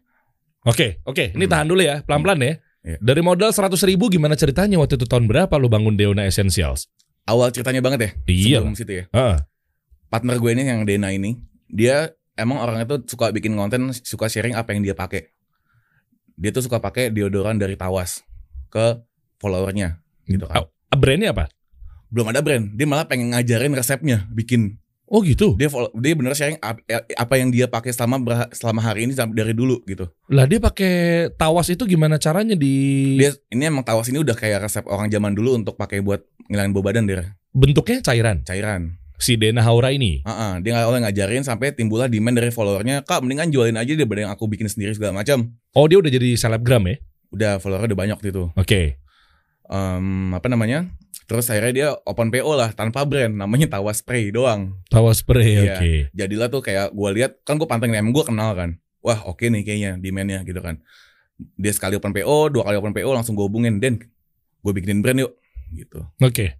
Oke, 0.67 0.99
oke. 1.07 1.33
Ini 1.33 1.45
Hmm. 1.47 1.51
tahan 1.55 1.67
dulu 1.71 1.81
ya, 1.81 2.03
pelan-pelan 2.05 2.37
ya. 2.43 2.53
Iya. 2.85 2.97
Dari 3.01 3.21
modal 3.25 3.49
100 3.49 3.81
ribu 3.81 4.07
gimana 4.13 4.37
ceritanya 4.37 4.77
waktu 4.77 4.95
itu 4.99 5.09
tahun 5.09 5.25
berapa 5.25 5.51
lu 5.57 5.67
bangun 5.67 5.97
Deona 5.97 6.29
Essentials? 6.29 6.85
Awal 7.25 7.49
ceritanya 7.49 7.81
banget 7.81 7.99
ya. 7.99 8.09
Iya. 8.29 8.57
Sebelum 8.61 8.77
situ 8.77 8.93
ya. 8.93 9.03
Heeh. 9.09 9.37
Partner 10.13 10.37
gue 10.37 10.51
ini 10.53 10.63
yang 10.69 10.85
Dena 10.85 11.09
ini, 11.09 11.33
dia 11.65 12.13
emang 12.37 12.61
orangnya 12.61 12.85
tuh 12.85 13.09
suka 13.09 13.33
bikin 13.33 13.57
konten, 13.57 13.89
suka 13.93 14.29
sharing 14.29 14.53
apa 14.53 14.69
yang 14.77 14.85
dia 14.85 14.93
pakai. 14.93 15.33
Dia 16.37 16.53
tuh 16.53 16.61
suka 16.61 16.77
pakai 16.77 17.09
deodoran 17.09 17.57
dari 17.57 17.73
Tawas 17.73 18.21
ke 18.69 19.01
followernya 19.41 19.99
gitu 20.29 20.45
kan. 20.45 20.69
Ah, 20.89 20.97
brandnya 20.97 21.33
apa? 21.33 21.49
Belum 22.09 22.29
ada 22.29 22.41
brand, 22.41 22.73
dia 22.73 22.85
malah 22.89 23.05
pengen 23.05 23.33
ngajarin 23.33 23.73
resepnya 23.73 24.25
bikin. 24.33 24.77
Oh 25.09 25.25
gitu. 25.25 25.57
Dia 25.57 25.73
follow, 25.73 25.89
dia 25.97 26.13
bener 26.13 26.37
sharing 26.37 26.61
ap- 26.61 26.85
apa 27.17 27.33
yang 27.41 27.49
dia 27.49 27.65
pakai 27.65 27.89
selama 27.89 28.45
selama 28.53 28.81
hari 28.81 29.09
ini 29.09 29.17
dari 29.33 29.57
dulu 29.57 29.81
gitu. 29.89 30.05
Lah 30.29 30.45
dia 30.45 30.61
pakai 30.61 30.93
tawas 31.33 31.65
itu 31.73 31.81
gimana 31.89 32.21
caranya 32.21 32.53
di 32.53 33.17
Dia 33.17 33.33
ini 33.49 33.65
emang 33.65 33.81
Tawas 33.81 34.05
ini 34.13 34.21
udah 34.21 34.37
kayak 34.37 34.69
resep 34.69 34.85
orang 34.85 35.09
zaman 35.09 35.33
dulu 35.33 35.57
untuk 35.57 35.73
pakai 35.73 36.05
buat 36.05 36.21
ngilangin 36.45 36.73
bau 36.77 36.85
badan 36.85 37.09
dia 37.09 37.33
bentuknya 37.53 37.99
cairan? 38.05 38.45
cairan. 38.45 39.01
Si 39.19 39.35
Dena 39.35 39.59
Haura 39.59 39.91
ini. 39.91 40.23
Heeh, 40.23 40.51
dia 40.63 40.69
nggak 40.71 40.85
awalnya 40.87 41.11
ngajarin 41.11 41.43
sampai 41.43 41.75
timbullah 41.75 42.07
demand 42.07 42.39
dari 42.39 42.55
followernya, 42.55 43.03
kak 43.03 43.19
mendingan 43.19 43.51
jualin 43.51 43.75
aja 43.75 43.91
daripada 43.91 44.23
yang 44.23 44.31
aku 44.31 44.47
bikin 44.47 44.71
sendiri 44.71 44.95
segala 44.95 45.19
macam. 45.19 45.51
Oh 45.75 45.83
dia 45.91 45.99
udah 45.99 46.07
jadi 46.07 46.39
selebgram 46.39 46.87
ya? 46.87 46.95
Udah 47.29 47.61
followernya 47.61 47.93
udah 47.93 47.99
banyak 47.99 48.15
waktu 48.17 48.29
itu. 48.33 48.43
Oke. 48.53 48.97
Em, 49.69 50.33
apa 50.33 50.47
namanya? 50.49 50.89
Terus 51.29 51.45
akhirnya 51.45 51.73
dia 51.73 51.89
open 52.09 52.33
PO 52.33 52.57
lah 52.57 52.73
tanpa 52.73 53.05
brand, 53.05 53.29
namanya 53.29 53.69
Tawa 53.77 53.93
Spray 53.93 54.33
doang. 54.33 54.81
Tawas 54.89 55.21
spray, 55.21 55.61
Iya. 55.61 55.77
oke. 55.77 55.91
Jadilah 56.17 56.47
tuh 56.49 56.61
kayak 56.65 56.89
gue 56.89 57.09
lihat 57.21 57.37
kan 57.45 57.61
gue 57.61 57.69
pantengin 57.69 58.01
emang 58.01 58.17
gue 58.17 58.25
kenal 58.25 58.57
kan. 58.57 58.81
Wah 59.05 59.21
oke 59.29 59.45
nih 59.45 59.61
kayaknya 59.61 59.91
demandnya 60.01 60.41
gitu 60.41 60.57
kan. 60.57 60.81
Dia 61.55 61.69
sekali 61.69 61.95
open 61.95 62.11
PO, 62.17 62.49
dua 62.49 62.65
kali 62.65 62.81
open 62.81 62.97
PO 62.97 63.13
langsung 63.13 63.37
gue 63.37 63.45
hubungin 63.45 63.77
Den, 63.77 64.01
gue 64.65 64.71
bikinin 64.73 65.05
brand 65.05 65.21
yuk 65.21 65.37
gitu. 65.69 66.01
Oke. 66.17 66.57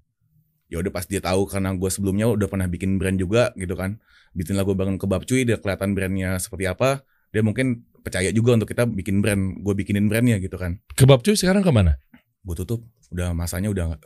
Ya 0.70 0.78
udah 0.78 0.94
pas 0.94 1.10
dia 1.10 1.18
tahu 1.18 1.50
karena 1.50 1.74
gue 1.74 1.90
sebelumnya 1.90 2.30
udah 2.30 2.46
pernah 2.46 2.70
bikin 2.70 3.02
brand 3.02 3.18
juga 3.18 3.50
gitu 3.58 3.74
kan. 3.74 3.98
Bikin 4.38 4.54
lagu 4.54 4.78
bangun 4.78 5.02
kebab 5.02 5.26
cuy, 5.26 5.50
dia 5.50 5.58
kelihatan 5.58 5.98
brandnya 5.98 6.38
seperti 6.38 6.70
apa. 6.70 7.02
Dia 7.34 7.42
mungkin 7.42 7.89
percaya 8.00 8.30
juga 8.30 8.56
untuk 8.56 8.68
kita 8.68 8.84
bikin 8.84 9.20
brand, 9.20 9.60
gue 9.60 9.74
bikinin 9.76 10.08
brandnya 10.08 10.38
gitu 10.38 10.56
kan. 10.56 10.80
Kebab 10.94 11.22
cuy 11.22 11.36
sekarang 11.36 11.62
ke 11.62 11.70
mana? 11.70 12.00
Gue 12.42 12.56
tutup, 12.56 12.82
udah 13.10 13.32
masanya 13.32 13.70
udah 13.70 13.94
nggak 13.94 14.02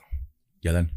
jalan. 0.61 0.89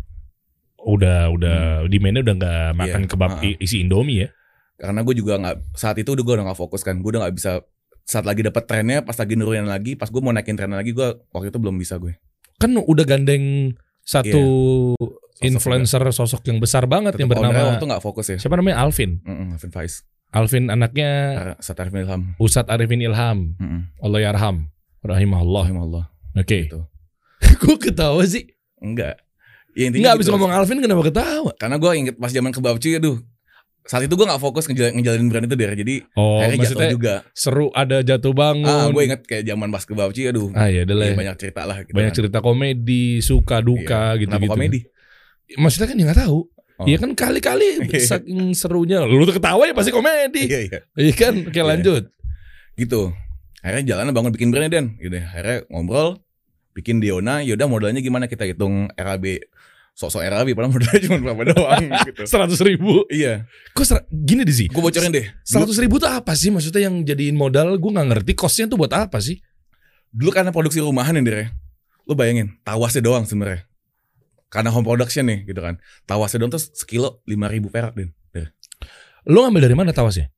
Udah 0.76 1.29
udah 1.31 1.59
demandnya 1.87 2.23
udah 2.23 2.35
nggak 2.37 2.67
makan 2.75 3.03
Iya, 3.03 3.11
kebab 3.11 3.31
uh-uh. 3.37 3.47
i- 3.49 3.59
isi 3.59 3.83
Indomie 3.83 4.25
ya? 4.25 4.29
Karena 4.76 5.00
gue 5.03 5.15
juga 5.15 5.35
nggak 5.37 5.57
saat 5.75 5.97
itu 5.97 6.12
udah 6.12 6.23
gue 6.23 6.35
udah 6.37 6.45
nggak 6.47 6.61
fokus 6.61 6.81
kan. 6.81 7.00
Gue 7.00 7.17
udah 7.17 7.26
nggak 7.26 7.35
bisa 7.35 7.65
saat 8.07 8.23
lagi 8.23 8.47
dapat 8.47 8.71
trennya, 8.71 9.03
pas 9.03 9.19
lagi 9.19 9.35
nurunin 9.35 9.67
lagi, 9.67 9.99
pas 9.99 10.07
gue 10.07 10.21
mau 10.23 10.31
naikin 10.31 10.55
trennya 10.55 10.79
lagi, 10.79 10.95
gue 10.95 11.09
waktu 11.35 11.50
itu 11.50 11.59
belum 11.59 11.75
bisa 11.75 11.99
gue. 11.99 12.15
Kan 12.57 12.73
udah 12.73 13.03
gandeng 13.03 13.75
satu 14.07 14.95
influencer 15.43 16.00
sosok 16.09 16.47
yang 16.47 16.62
besar 16.62 16.87
banget 16.87 17.19
yang 17.19 17.26
Tetep 17.29 17.43
ownernya 17.43 17.53
bernama 17.59 17.73
waktu 17.76 17.87
nggak 17.91 18.05
fokus 18.05 18.26
ya. 18.31 18.38
siapa 18.38 18.57
namanya 18.57 18.81
Alvin. 18.81 19.19
Mm 19.26 19.59
Alvin 19.59 19.73
Faiz, 19.75 20.07
Alvin 20.33 20.68
anaknya 20.68 21.11
Satar 21.59 21.88
Ilham. 21.88 22.35
Ustadz 22.37 22.68
Arifin 22.68 23.00
Ilham. 23.00 23.54
Mm 23.56 23.80
Allah 24.02 24.21
yarham. 24.23 24.68
Rahimahullah. 25.00 25.66
Allah. 25.71 26.04
Oke. 26.35 26.66
Gitu. 26.66 26.83
Gue 27.62 27.76
ketawa 27.78 28.21
sih. 28.26 28.50
Enggak. 28.83 29.23
Ya, 29.76 29.92
Enggak 29.92 30.16
habis 30.16 30.26
gitu. 30.26 30.33
ngomong 30.35 30.50
Alvin 30.50 30.80
kenapa 30.80 31.04
ketawa? 31.04 31.52
Karena 31.61 31.76
gue 31.76 31.90
inget 31.95 32.16
pas 32.16 32.33
zaman 32.33 32.49
kebab 32.49 32.80
cuy, 32.80 32.97
aduh. 32.97 33.21
Saat 33.87 34.02
itu 34.02 34.16
gue 34.16 34.26
nggak 34.26 34.40
fokus 34.42 34.66
ngejalanin, 34.66 34.99
ngejalanin 34.99 35.28
brand 35.30 35.47
itu 35.47 35.54
deh. 35.54 35.68
Jadi 35.78 35.95
Oh, 36.18 36.42
akhirnya 36.42 36.66
jatuh 36.66 36.90
juga. 36.90 37.14
seru 37.37 37.68
ada 37.71 38.00
jatuh 38.02 38.33
bangun. 38.33 38.66
Ah, 38.66 38.88
gue 38.90 39.02
inget 39.04 39.23
kayak 39.23 39.45
zaman 39.47 39.68
pas 39.71 39.85
kebab 39.85 40.11
cuy, 40.11 40.26
aduh. 40.26 40.49
Ah 40.56 40.66
ya, 40.66 40.83
ya, 40.83 41.12
banyak 41.14 41.37
cerita 41.38 41.62
lah. 41.68 41.85
Gitu 41.85 41.92
banyak 41.95 42.11
kan. 42.11 42.18
cerita 42.18 42.38
komedi, 42.42 43.21
suka 43.23 43.61
duka 43.62 44.16
Iya. 44.16 44.26
gitu 44.26 44.30
Kenapa 44.33 44.45
gitu. 44.45 44.54
komedi? 44.59 44.80
maksudnya 45.54 45.87
kan 45.87 45.95
dia 45.95 46.06
nggak 46.11 46.21
tahu. 46.26 46.38
Oh. 46.76 46.85
Iya 46.85 47.00
kan 47.00 47.16
kali-kali 47.16 47.80
Iya. 47.88 48.21
saking 48.21 48.52
serunya 48.52 49.00
lu 49.00 49.25
tuh 49.25 49.40
ketawa 49.40 49.64
ya 49.64 49.73
pasti 49.73 49.88
komedi. 49.90 50.45
Iya 50.45 50.61
iya. 50.68 50.78
Iya 50.92 51.12
kan? 51.16 51.35
Oke 51.49 51.56
Iya. 51.56 51.64
lanjut. 51.64 52.04
Gitu. 52.76 53.00
Akhirnya 53.64 53.97
jalan 53.97 54.12
bangun 54.12 54.30
bikin 54.30 54.52
brandnya 54.52 54.71
Den. 54.71 54.87
Gitu. 55.00 55.16
Akhirnya 55.16 55.64
ngobrol 55.73 56.21
bikin 56.76 57.00
Diona, 57.00 57.40
yaudah 57.40 57.64
modalnya 57.64 58.04
gimana 58.04 58.28
kita 58.28 58.45
hitung 58.45 58.92
RAB 58.92 59.40
sok-sok 59.97 60.28
RAB 60.28 60.52
padahal 60.52 60.76
modalnya 60.76 61.00
cuma 61.09 61.16
berapa 61.25 61.42
doang 61.56 61.85
gitu. 62.12 62.23
Seratus 62.28 62.61
ribu. 62.61 63.09
Iya. 63.09 63.49
Kok 63.73 63.85
ser- 63.88 64.04
gini 64.12 64.45
deh 64.45 64.52
sih. 64.52 64.68
Gue 64.68 64.85
bocorin 64.85 65.09
deh. 65.09 65.25
Seratus 65.42 65.80
ribu 65.80 65.97
tuh 65.97 66.12
apa 66.12 66.37
sih? 66.37 66.52
Maksudnya 66.52 66.92
yang 66.92 67.00
jadiin 67.00 67.33
modal 67.35 67.80
gue 67.80 67.90
nggak 67.90 68.09
ngerti. 68.12 68.33
Costnya 68.37 68.68
tuh 68.68 68.76
buat 68.76 68.92
apa 68.92 69.16
sih? 69.18 69.40
dulu 70.16 70.33
karena 70.33 70.49
produksi 70.49 70.80
rumahan 70.80 71.12
ya 71.12 71.21
Dir 71.21 71.37
ya. 71.37 71.49
Lu 72.09 72.16
bayangin, 72.16 72.56
tawasnya 72.64 73.04
doang 73.04 73.28
sebenarnya. 73.28 73.66
Karena 74.47 74.71
home 74.71 74.87
production 74.87 75.26
nih 75.26 75.43
gitu 75.45 75.59
kan. 75.59 75.76
Tawasnya 76.05 76.38
doang 76.41 76.53
tuh 76.53 76.62
sekilo 76.62 77.21
5000 77.25 77.67
perak 77.69 77.93
Den. 77.93 78.11
Dir. 78.31 78.55
Lo 79.26 79.43
ngambil 79.43 79.67
dari 79.67 79.75
mana 79.75 79.91
tawasnya? 79.91 80.31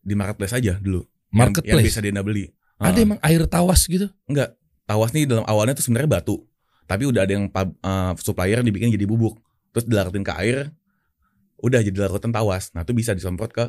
Di 0.00 0.14
marketplace 0.14 0.54
aja 0.54 0.78
dulu. 0.78 1.02
Yang- 1.02 1.10
Yang, 1.26 1.34
Marketplace. 1.34 1.86
bisa 1.88 2.00
Dena 2.00 2.22
beli. 2.22 2.46
Ada 2.78 2.94
Ah. 2.94 3.04
emang 3.04 3.18
air 3.20 3.42
tawas 3.46 3.80
gitu? 3.84 4.06
Enggak. 4.24 4.54
Tawas 4.86 5.10
nih 5.10 5.26
dalam 5.26 5.42
awalnya 5.42 5.74
tuh 5.74 5.82
sebenarnya 5.82 6.10
batu. 6.12 6.46
Tapi 6.86 7.02
udah 7.04 7.26
ada 7.26 7.32
yang 7.34 7.50
pub- 7.50 7.74
eh, 7.74 8.12
supplier 8.20 8.62
yang 8.62 8.66
dibikin 8.66 8.88
jadi 8.88 9.02
bubuk. 9.02 9.34
Terus 9.74 9.84
dilarutin 9.84 10.22
ke 10.22 10.30
air. 10.32 10.70
Udah 11.58 11.80
jadi 11.80 11.96
larutan 11.98 12.30
tawas. 12.30 12.70
Nah, 12.70 12.86
itu 12.86 12.92
bisa 12.92 13.10
disemprot 13.10 13.50
ke 13.50 13.66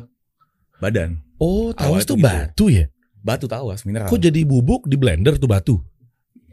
badan. 0.78 1.18
Oh, 1.36 1.74
tawas 1.74 2.04
tuh 2.04 2.14
gitu. 2.14 2.24
batu 2.24 2.64
ya? 2.68 2.86
Batu 3.18 3.50
tawas 3.50 3.82
mineral. 3.82 4.06
Kok 4.06 4.20
jadi 4.20 4.40
bubuk 4.44 4.86
di 4.86 4.94
blender 4.94 5.34
tuh 5.34 5.50
batu? 5.50 5.74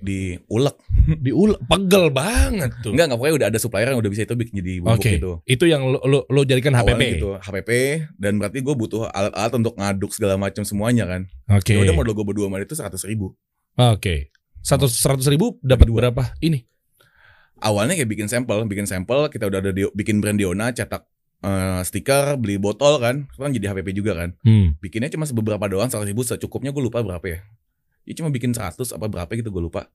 Diulek. 0.01 0.75
Diulek, 1.25 1.61
pegel 1.69 2.09
banget 2.11 2.71
tuh. 2.81 2.91
Enggak, 2.91 3.05
enggak 3.11 3.19
pokoknya 3.21 3.35
udah 3.37 3.47
ada 3.53 3.59
supplier 3.61 3.89
yang 3.93 4.01
udah 4.01 4.11
bisa 4.11 4.25
itu 4.25 4.35
bikin 4.35 4.53
jadi 4.59 4.73
bubuk 4.81 4.99
Oke. 4.99 5.11
gitu. 5.17 5.31
Itu 5.45 5.65
yang 5.69 5.85
lo, 5.85 5.99
lo, 6.03 6.19
lo 6.27 6.41
jadikan 6.43 6.73
HPP. 6.73 6.91
Awalnya 6.91 7.15
gitu, 7.17 7.29
HPP 7.39 7.69
dan 8.17 8.33
berarti 8.41 8.59
gue 8.65 8.75
butuh 8.75 9.07
alat-alat 9.09 9.53
untuk 9.55 9.73
ngaduk 9.77 10.11
segala 10.11 10.35
macam 10.35 10.63
semuanya 10.65 11.05
kan. 11.05 11.29
Oke. 11.53 11.77
Ya 11.77 11.81
udah 11.85 11.95
modal 11.95 12.13
gue 12.17 12.25
berdua 12.25 12.47
sama 12.49 12.57
itu 12.59 12.75
100 12.75 13.09
ribu. 13.11 13.37
Oke. 13.75 14.31
Satu 14.65 14.89
seratus 14.89 15.29
ribu 15.29 15.61
dapat 15.61 15.85
Dua. 15.85 15.97
berapa? 16.01 16.33
Ini. 16.41 16.65
Awalnya 17.61 17.95
kayak 17.95 18.09
bikin 18.09 18.27
sampel, 18.27 18.65
bikin 18.65 18.89
sampel, 18.89 19.29
kita 19.29 19.47
udah 19.47 19.61
ada 19.61 19.71
di- 19.71 19.93
bikin 19.93 20.19
brand 20.19 20.35
Diona, 20.35 20.73
cetak 20.73 21.05
eh, 21.45 21.81
stiker, 21.85 22.41
beli 22.41 22.57
botol 22.57 22.97
kan, 22.97 23.29
itu 23.29 23.39
kan 23.39 23.51
jadi 23.53 23.65
HPP 23.71 23.93
juga 23.93 24.17
kan. 24.17 24.33
Hmm. 24.41 24.73
Bikinnya 24.81 25.13
cuma 25.13 25.29
beberapa 25.29 25.65
doang, 25.69 25.85
100 25.85 26.09
ribu 26.09 26.25
secukupnya 26.25 26.73
gue 26.73 26.81
lupa 26.81 27.05
berapa 27.05 27.21
ya. 27.21 27.39
Ya 28.05 28.13
cuma 28.13 28.29
bikin 28.29 28.53
100 28.53 28.77
apa 28.91 29.05
berapa 29.05 29.29
gitu 29.29 29.49
gue 29.49 29.63
lupa. 29.63 29.89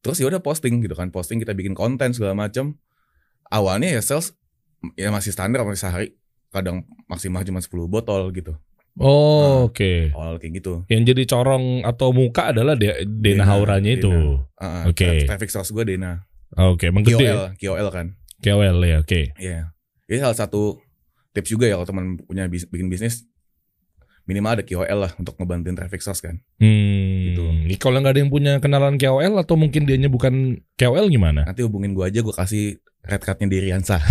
Terus 0.00 0.16
ya 0.16 0.26
udah 0.26 0.40
posting 0.40 0.80
gitu 0.80 0.92
kan, 0.92 1.08
posting 1.08 1.36
kita 1.36 1.52
bikin 1.52 1.72
konten 1.72 2.10
segala 2.10 2.32
macam. 2.34 2.76
Awalnya 3.46 3.92
ya 3.92 4.00
sales 4.00 4.32
ya 4.96 5.12
masih 5.12 5.30
standar 5.30 5.60
masih 5.62 5.82
sehari, 5.82 6.08
kadang 6.48 6.82
maksimal 7.04 7.42
cuma 7.42 7.60
10 7.60 7.68
botol 7.86 8.32
gitu. 8.32 8.56
Oh, 8.96 9.64
Nah. 9.64 9.70
oke. 9.70 9.92
Awal 10.10 10.36
kayak 10.36 10.52
gitu. 10.56 10.72
Yang 10.88 11.02
jadi 11.14 11.22
corong 11.26 11.64
atau 11.84 12.10
muka 12.10 12.50
adalah 12.50 12.74
De- 12.74 13.06
Dena, 13.06 13.42
Dena, 13.42 13.44
Hauranya 13.46 13.92
itu. 13.92 14.10
Ah, 14.56 14.84
Oke. 14.84 15.24
Traffic 15.24 15.48
source 15.48 15.70
gue 15.70 15.84
Dena. 15.86 16.26
Oke, 16.50 16.90
emang 16.90 17.06
gede. 17.06 17.30
KOL, 17.30 17.54
KOL 17.54 17.88
kan. 17.94 18.06
KOL 18.42 18.76
ya, 18.82 18.98
oke. 18.98 19.20
Iya. 19.38 19.70
Ini 20.10 20.18
salah 20.18 20.34
satu 20.34 20.82
tips 21.30 21.46
juga 21.48 21.70
ya 21.70 21.78
kalau 21.78 21.86
teman 21.86 22.18
punya 22.18 22.50
bis- 22.50 22.66
bikin 22.66 22.90
bisnis 22.90 23.29
minimal 24.30 24.54
ada 24.54 24.62
KOL 24.62 24.98
lah 25.02 25.12
untuk 25.18 25.34
ngebantuin 25.34 25.74
traffic 25.74 25.98
source 25.98 26.22
kan. 26.22 26.38
Hmm. 26.62 27.34
Gitu. 27.34 27.42
Kalau 27.82 27.98
nggak 27.98 28.14
ada 28.14 28.20
yang 28.22 28.30
punya 28.30 28.62
kenalan 28.62 28.94
KOL 28.94 29.42
atau 29.42 29.58
mungkin 29.58 29.90
dianya 29.90 30.06
bukan 30.06 30.62
KOL 30.78 31.10
gimana? 31.10 31.42
Nanti 31.42 31.66
hubungin 31.66 31.90
gue 31.98 32.06
aja 32.06 32.22
gue 32.22 32.30
kasih 32.30 32.78
red 33.02 33.22
cardnya 33.26 33.50
diri 33.50 33.74
Riansa. 33.74 33.98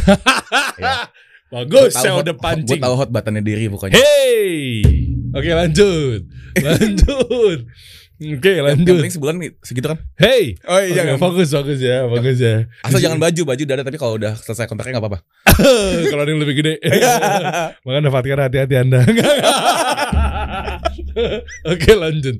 Ya. 0.80 1.12
Bagus, 1.52 1.92
Gua 1.92 2.02
saya 2.02 2.14
udah 2.22 2.36
pancing. 2.40 2.80
Gue 2.80 2.86
tahu 2.88 2.96
hot 2.96 3.10
batannya 3.12 3.44
diri 3.44 3.68
pokoknya. 3.68 3.98
Hey, 3.98 4.80
oke 5.34 5.50
lanjut, 5.50 6.22
lanjut. 6.66 7.60
Oke 8.20 8.52
Yang 8.52 8.66
lanjut. 8.68 8.96
penting 9.00 9.14
sebulan 9.16 9.36
nih, 9.38 9.52
segitu 9.64 9.88
kan. 9.88 9.98
Hey, 10.16 10.60
Oh 10.68 10.76
Oke, 10.76 11.16
fokus 11.16 11.50
fokus 11.50 11.80
ya, 11.80 12.04
fokus 12.04 12.36
ya. 12.36 12.68
Asal 12.84 13.00
jangan 13.00 13.16
baju, 13.16 13.42
baju 13.48 13.62
udah 13.64 13.76
ada 13.76 13.84
tapi 13.84 13.96
kalau 13.96 14.20
udah 14.20 14.36
selesai 14.36 14.68
kontraknya 14.68 15.00
nggak 15.00 15.08
apa-apa. 15.08 15.20
Kalau 16.12 16.24
ada 16.24 16.30
yang 16.30 16.44
lebih 16.44 16.56
gede. 16.58 16.74
Makanya 17.88 18.12
Fatkar 18.12 18.40
hati-hati 18.42 18.76
anda. 18.76 19.00
Oke 21.66 21.92
lanjut. 21.94 22.36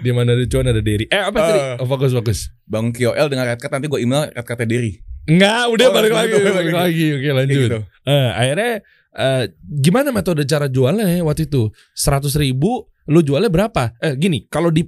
Di 0.00 0.10
mana 0.10 0.32
ada 0.32 0.44
cuan 0.46 0.66
ada 0.66 0.78
diri. 0.78 1.04
Eh 1.06 1.20
apa 1.20 1.38
tadi? 1.40 1.58
Ah. 1.58 1.76
Oh, 1.78 1.86
fokus 1.86 2.10
fokus. 2.12 2.38
Bang 2.64 2.90
KOL 2.90 3.26
dengan 3.26 3.46
red 3.46 3.58
card 3.58 3.72
nanti 3.72 3.86
gue 3.86 4.00
email 4.00 4.30
red 4.30 4.44
cardnya 4.44 4.68
diri. 4.68 4.98
Enggak, 5.26 5.62
udah 5.68 5.86
Oh, 5.86 5.92
balik 5.92 6.10
balik 6.10 6.12
lagi, 6.12 6.32
lagi, 6.32 6.40
balik 6.40 6.54
balik 6.56 6.74
lagi. 6.76 7.06
Oke 7.10 7.20
Kayak 7.20 7.36
lanjut. 7.36 7.60
gitu. 7.60 7.78
Eh, 8.04 8.28
akhirnya 8.32 8.72
eh, 9.12 9.44
gimana 9.60 10.10
metode 10.10 10.42
cara 10.44 10.66
jualnya 10.66 11.06
ya 11.06 11.20
waktu 11.20 11.44
itu? 11.44 11.66
Seratus 11.92 12.34
ribu, 12.34 12.82
lu 13.04 13.20
jualnya 13.20 13.48
berapa? 13.48 13.94
Eh 13.98 14.14
gini, 14.14 14.46
kalau 14.46 14.68
di 14.68 14.86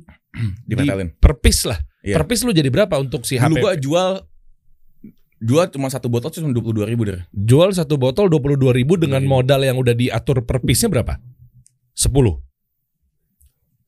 Dipetelin. 0.64 1.12
per 1.14 1.36
piece 1.36 1.64
lah, 1.64 1.76
Iya. 2.00 2.16
per 2.16 2.24
piece 2.24 2.40
lu 2.40 2.50
jadi 2.50 2.66
berapa 2.66 2.96
untuk 2.96 3.22
si 3.22 3.36
Dulu 3.36 3.52
HP? 3.52 3.58
gue 3.58 3.72
jual 3.82 4.10
jual 5.38 5.66
cuma 5.68 5.86
satu 5.86 6.06
botol 6.06 6.30
cuma 6.30 6.48
dua 6.48 6.62
puluh 6.62 6.76
dua 6.76 6.86
ribu 6.86 7.02
deh. 7.02 7.18
Jual 7.30 7.70
satu 7.70 7.94
botol 7.96 8.26
dua 8.26 8.38
puluh 8.38 8.54
dua 8.54 8.70
ribu 8.70 8.94
dengan 8.94 9.20
22.000. 9.20 9.28
modal 9.28 9.60
yang 9.60 9.76
udah 9.76 9.92
diatur 9.92 10.40
per 10.40 10.58
piece-nya 10.58 10.88
berapa? 10.88 11.18
10 11.92 12.14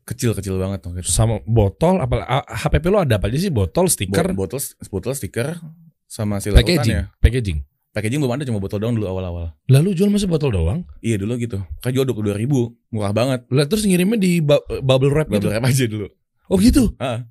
Kecil 0.05 0.37
kecil 0.37 0.61
banget 0.61 0.85
waktu 0.85 1.01
itu. 1.01 1.09
sama 1.09 1.41
botol 1.43 1.97
apa 1.97 2.29
HPP 2.45 2.85
lo 2.87 3.01
ada 3.01 3.17
apa 3.17 3.25
aja 3.25 3.41
sih 3.41 3.49
botol 3.49 3.89
stiker 3.89 4.37
Bo- 4.37 4.45
botol 4.45 4.61
botol 4.91 5.17
stiker 5.17 5.57
sama 6.05 6.37
si 6.39 6.53
packaging 6.53 6.77
larutannya. 7.01 7.23
packaging 7.25 7.59
Packaging 7.95 8.19
belum 8.19 8.35
ada 8.35 8.43
cuma 8.43 8.59
botol 8.59 8.77
doang 8.77 8.93
dulu 8.93 9.07
awal-awal. 9.07 9.55
lalu 9.67 9.95
jual 9.95 10.11
masih 10.11 10.27
botol 10.27 10.51
doang 10.51 10.83
Iya 10.99 11.15
dulu 11.17 11.39
gitu. 11.39 11.63
Kan 11.79 11.91
jual 11.91 12.03
dua 12.03 12.13
puluh 12.13 12.35
ribu, 12.35 12.75
murah 12.91 13.11
banget. 13.11 13.47
lah 13.49 13.65
terus 13.65 13.87
ngirimnya 13.87 14.19
di 14.19 14.43
bu- 14.43 14.59
bubble 14.83 15.09
wrap 15.09 15.27
gitu 15.29 15.47
Bubble 15.47 15.55
wrap 15.55 15.65
aja 15.65 15.87
dulu. 15.87 16.11
oh 16.45 16.59
gitu 16.59 16.91
Ah, 16.97 17.23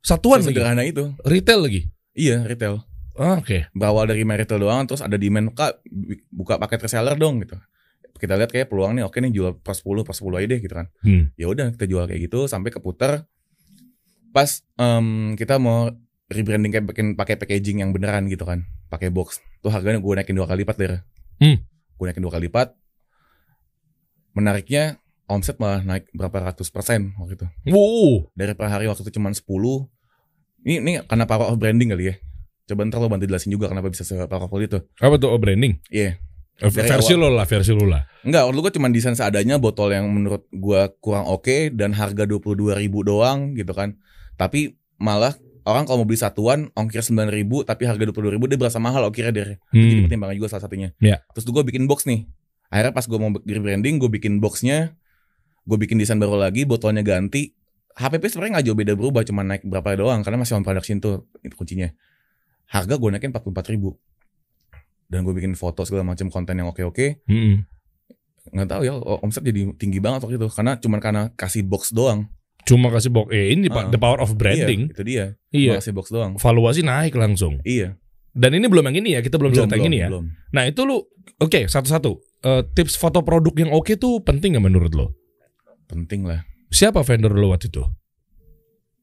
satuan 0.00 0.40
lagi 0.40 0.50
sederhana 0.50 0.82
itu. 0.82 1.12
retail 1.22 1.60
lagi 1.60 1.92
Iya 2.10 2.42
retail. 2.42 2.80
Ah, 3.14 3.36
oke 3.36 3.68
Berawal 3.70 4.08
dari 4.08 4.24
retail 4.24 4.56
doang, 4.58 4.84
terus 4.84 5.00
ada 5.00 5.14
demand 5.14 5.52
kak 5.52 5.84
buka 6.28 6.56
paket 6.56 6.80
reseller 6.82 7.12
dong 7.14 7.40
gitu. 7.40 7.60
Kita 8.16 8.32
lihat 8.32 8.48
kayak 8.48 8.66
peluang 8.66 8.96
nih, 8.96 9.04
oke 9.04 9.12
nih 9.14 9.28
jual 9.28 9.52
per 9.54 9.72
10, 9.72 10.00
per 10.00 10.12
10 10.12 10.32
aja 10.34 10.46
deh 10.46 10.56
gitu 10.58 10.72
kan. 10.72 10.88
Hmm. 11.00 11.28
Ya 11.36 11.44
udah 11.46 11.68
kita 11.70 11.84
jual 11.84 12.04
kayak 12.04 12.24
gitu 12.24 12.44
sampai 12.44 12.72
keputar. 12.72 13.28
Pas 14.32 14.48
em, 14.74 15.32
kita 15.34 15.56
mau 15.56 15.92
rebranding 16.26 16.72
kayak 16.74 16.86
bikin 16.90 17.06
pakai 17.14 17.38
packaging 17.38 17.82
yang 17.82 17.90
beneran 17.94 18.26
gitu 18.26 18.42
kan, 18.42 18.66
pakai 18.90 19.10
box. 19.12 19.38
Tuh 19.62 19.70
harganya 19.70 20.02
gue 20.02 20.12
naikin 20.12 20.34
dua 20.34 20.46
kali 20.50 20.66
lipat 20.66 20.76
deh. 20.78 21.00
Hmm. 21.42 21.56
Gue 21.96 22.04
naikin 22.10 22.22
dua 22.22 22.34
kali 22.34 22.50
lipat. 22.50 22.74
Menariknya 24.36 25.00
omset 25.26 25.58
malah 25.58 25.82
naik 25.82 26.06
berapa 26.14 26.50
ratus 26.50 26.70
persen 26.70 27.14
waktu 27.18 27.34
itu. 27.38 27.46
wow 27.74 28.30
dari 28.38 28.54
per 28.54 28.70
hari 28.70 28.86
waktu 28.86 29.02
itu 29.02 29.18
cuma 29.18 29.30
10 29.30 29.42
ini 30.66 30.74
ini 30.82 30.92
karena 31.06 31.26
power 31.26 31.50
of 31.50 31.58
branding 31.58 31.90
kali 31.90 32.14
ya 32.14 32.16
coba 32.66 32.86
ntar 32.86 32.98
lo 32.98 33.06
bantu 33.10 33.26
jelasin 33.30 33.50
juga 33.54 33.70
kenapa 33.70 33.90
bisa 33.90 34.02
se 34.02 34.14
powerful 34.26 34.58
itu 34.58 34.78
apa 34.98 35.14
tuh 35.18 35.30
oh, 35.30 35.38
branding 35.38 35.78
Iya. 35.90 36.18
Dari 36.56 36.88
versi 36.88 37.12
lo 37.12 37.28
lah 37.28 37.44
versi 37.44 37.76
lo 37.76 37.84
lah 37.84 38.02
enggak 38.24 38.42
waktu 38.48 38.60
gue 38.64 38.72
cuma 38.80 38.88
desain 38.88 39.12
seadanya 39.12 39.60
botol 39.60 39.92
yang 39.92 40.08
menurut 40.08 40.48
gua 40.56 40.88
kurang 41.04 41.28
oke 41.28 41.68
dan 41.76 41.92
harga 41.92 42.24
22.000 42.24 42.80
ribu 42.80 43.04
doang 43.04 43.52
gitu 43.52 43.76
kan 43.76 44.00
tapi 44.40 44.80
malah 44.96 45.36
orang 45.66 45.84
kalau 45.84 46.02
mau 46.02 46.06
beli 46.06 46.16
satuan 46.16 46.70
ongkir 46.72 47.02
9.000 47.02 47.26
ribu 47.28 47.60
tapi 47.60 47.84
harga 47.84 47.98
22.000 48.00 48.34
ribu 48.38 48.44
dia 48.46 48.54
berasa 48.54 48.78
mahal 48.78 49.02
ongkirnya 49.04 49.34
dari 49.34 49.54
itu 49.54 49.62
jadi 49.74 49.92
Hmm. 49.92 50.04
pertimbangan 50.06 50.34
juga 50.34 50.48
salah 50.48 50.64
satunya. 50.64 50.88
Iya. 50.96 51.26
terus 51.30 51.44
gue 51.44 51.62
bikin 51.64 51.84
box 51.84 52.06
nih. 52.06 52.24
Akhirnya 52.66 52.92
pas 52.92 53.04
gue 53.04 53.18
mau 53.18 53.30
rebranding 53.34 53.98
gue 53.98 54.10
bikin 54.10 54.38
boxnya 54.38 54.94
gue 55.62 55.76
bikin 55.76 55.98
desain 55.98 56.16
baru 56.16 56.38
lagi 56.38 56.62
botolnya 56.62 57.02
ganti. 57.02 57.50
HPP 57.92 58.28
sebenarnya 58.28 58.52
nggak 58.60 58.66
jauh 58.66 58.78
beda 58.78 58.92
berubah 58.92 59.22
cuma 59.24 59.40
naik 59.40 59.64
berapa 59.64 59.88
doang 59.96 60.20
karena 60.20 60.38
masih 60.38 60.54
on 60.54 60.62
production 60.62 60.98
tuh 60.98 61.26
itu 61.40 61.52
kuncinya. 61.52 61.90
Harga 62.66 62.94
gue 62.94 63.08
naikin 63.08 63.30
44 63.30 63.50
ribu. 63.72 63.98
Dan 65.06 65.22
gue 65.22 65.32
bikin 65.32 65.54
foto 65.54 65.82
segala 65.82 66.02
macam 66.02 66.26
konten 66.28 66.54
yang 66.54 66.66
oke 66.66 66.82
oke 66.82 67.22
Mm-mm. 67.24 67.62
nggak 68.46 68.68
tahu 68.68 68.82
ya 68.82 68.94
omset 69.22 69.42
jadi 69.42 69.74
tinggi 69.74 69.98
banget 69.98 70.22
waktu 70.22 70.34
itu 70.36 70.46
karena 70.50 70.78
cuman 70.78 70.98
karena 70.98 71.22
kasih 71.34 71.62
box 71.62 71.90
doang 71.90 72.26
cuma 72.66 72.90
kasih 72.90 73.14
box 73.14 73.30
eh 73.30 73.54
ini 73.54 73.70
pak 73.70 73.94
the 73.94 73.98
power 74.00 74.18
of 74.18 74.34
branding. 74.34 74.90
iya, 74.90 74.94
itu 74.94 75.02
dia. 75.06 75.24
Iya, 75.54 75.72
Cuma 75.72 75.80
kasih 75.80 75.94
box 75.94 76.06
doang. 76.10 76.32
Valuasi 76.36 76.82
naik 76.82 77.14
langsung. 77.14 77.62
Iya. 77.62 77.94
Dan 78.36 78.58
ini 78.58 78.66
belum 78.68 78.84
yang 78.92 79.00
ini 79.00 79.16
ya 79.16 79.24
kita 79.24 79.38
belum, 79.40 79.54
cerita 79.54 79.78
yang 79.78 79.88
ini 79.88 79.98
ya. 80.02 80.08
belum. 80.12 80.28
Nah 80.52 80.68
itu 80.68 80.82
lu 80.84 81.00
oke 81.40 81.70
satu-satu. 81.70 82.10
Eh, 82.44 82.62
tips 82.76 82.98
foto 83.00 83.24
produk 83.24 83.54
yang 83.56 83.70
oke 83.72 83.94
tuh 83.96 84.20
penting 84.20 84.58
gak 84.58 84.66
menurut 84.66 84.92
lo? 84.92 85.16
penting 85.86 86.26
lah. 86.26 86.42
Siapa 86.66 87.06
vendor 87.06 87.30
lo 87.30 87.54
waktu 87.54 87.70
itu? 87.70 87.86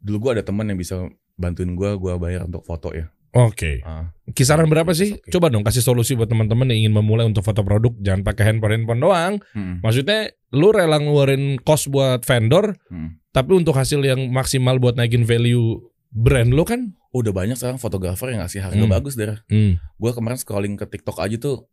dulu 0.04 0.30
gue 0.30 0.32
ada 0.40 0.44
teman 0.44 0.68
yang 0.68 0.76
bisa 0.76 1.08
bantuin 1.40 1.72
gue 1.74 1.90
gue 1.96 2.14
bayar 2.20 2.44
untuk 2.44 2.68
foto 2.68 2.92
ya 2.92 3.08
Oke. 3.34 3.82
Ah, 3.82 4.14
Kisaran 4.30 4.70
berapa 4.70 4.94
sih? 4.94 5.18
Oke. 5.18 5.34
Coba 5.34 5.50
dong 5.50 5.66
kasih 5.66 5.82
solusi 5.82 6.14
buat 6.14 6.30
teman-teman 6.30 6.70
yang 6.70 6.86
ingin 6.86 6.94
memulai 6.94 7.26
untuk 7.26 7.42
foto 7.42 7.66
produk. 7.66 7.90
Jangan 7.98 8.22
pakai 8.22 8.44
handphone 8.46 8.74
handphone 8.78 9.02
doang. 9.02 9.34
hmm, 9.58 9.82
Maksudnya 9.82 10.30
lu 10.54 10.70
rela 10.70 11.02
ngeluarin 11.02 11.58
cost 11.66 11.90
buat 11.90 12.22
vendor, 12.22 12.78
hmm. 12.94 13.34
tapi 13.34 13.58
untuk 13.58 13.74
hasil 13.74 14.06
yang 14.06 14.30
maksimal 14.30 14.78
buat 14.78 14.94
naikin 14.94 15.26
value 15.26 15.82
brand 16.14 16.54
lo 16.54 16.62
kan 16.62 16.94
udah 17.10 17.34
banyak 17.34 17.58
sekarang 17.58 17.82
fotografer 17.82 18.30
yang 18.30 18.46
ngasih 18.46 18.62
harga 18.62 18.86
Hmm. 18.86 18.94
bagus 18.94 19.18
deh. 19.18 19.34
Hmm. 19.50 19.82
Gue 19.98 20.12
kemarin 20.14 20.38
scrolling 20.38 20.78
ke 20.78 20.86
TikTok 20.86 21.18
aja 21.18 21.38
tuh 21.38 21.66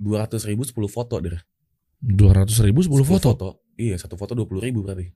dua 0.00 0.24
ratus 0.24 0.48
ribu 0.48 0.64
10 0.64 0.72
foto 0.88 1.20
deh. 1.20 1.36
200 2.00 2.48
ribu 2.64 2.80
10 2.80 3.04
foto. 3.04 3.60
Iya 3.74 3.96
satu 3.98 4.14
foto 4.14 4.32
dua 4.32 4.46
puluh 4.46 4.62
ribu 4.62 4.80
berarti. 4.80 5.10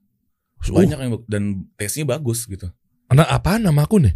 Oh, 0.68 0.82
Banyak 0.82 0.98
yang 0.98 1.12
dan 1.30 1.42
tesnya 1.78 2.02
bagus 2.04 2.44
gitu. 2.44 2.66
Nah, 3.08 3.24
apaan 3.24 3.62
nama 3.62 3.86
akun 3.86 4.10
ya? 4.10 4.12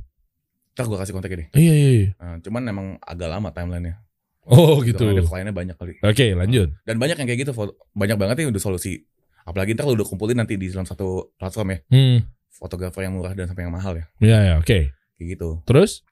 Ntar 0.73 0.85
gue 0.89 0.99
kasih 0.99 1.13
kontaknya 1.13 1.39
deh. 1.45 1.49
Iya, 1.53 1.73
iya, 1.73 1.91
iya. 1.93 2.09
Nah, 2.17 2.37
cuman 2.41 2.63
emang 2.65 2.87
agak 3.01 3.29
lama 3.29 3.49
timelinenya. 3.53 4.01
Oh, 4.43 4.81
gitu. 4.83 5.07
Ada 5.07 5.23
Oke, 5.23 5.29
kliennya 5.31 5.55
banyak 5.55 5.77
kali. 5.79 5.95
lanjut. 6.35 6.69
Dan 6.83 6.97
banyak 6.99 7.15
yang 7.15 7.29
kayak 7.29 7.41
gitu. 7.47 7.53
Banyak 7.93 8.17
banget 8.19 8.37
yang 8.43 8.51
udah 8.51 8.59
solusi. 8.59 9.05
Apalagi 9.45 9.75
ntar 9.75 9.87
lu 9.87 9.95
udah 9.95 10.07
kumpulin 10.07 10.39
nanti 10.39 10.57
di 10.57 10.67
dalam 10.73 10.83
satu 10.83 11.31
platform 11.37 11.69
ya. 11.75 11.79
Hmm. 11.93 12.19
Fotografer 12.51 13.05
yang 13.05 13.15
murah 13.15 13.35
dan 13.35 13.47
sampai 13.47 13.67
yang 13.67 13.75
mahal 13.75 13.95
ya. 13.99 14.05
Iya, 14.19 14.39
ya, 14.43 14.55
oke. 14.59 14.79
Kayak 15.19 15.27
gitu. 15.39 15.49
Terus? 15.67 16.03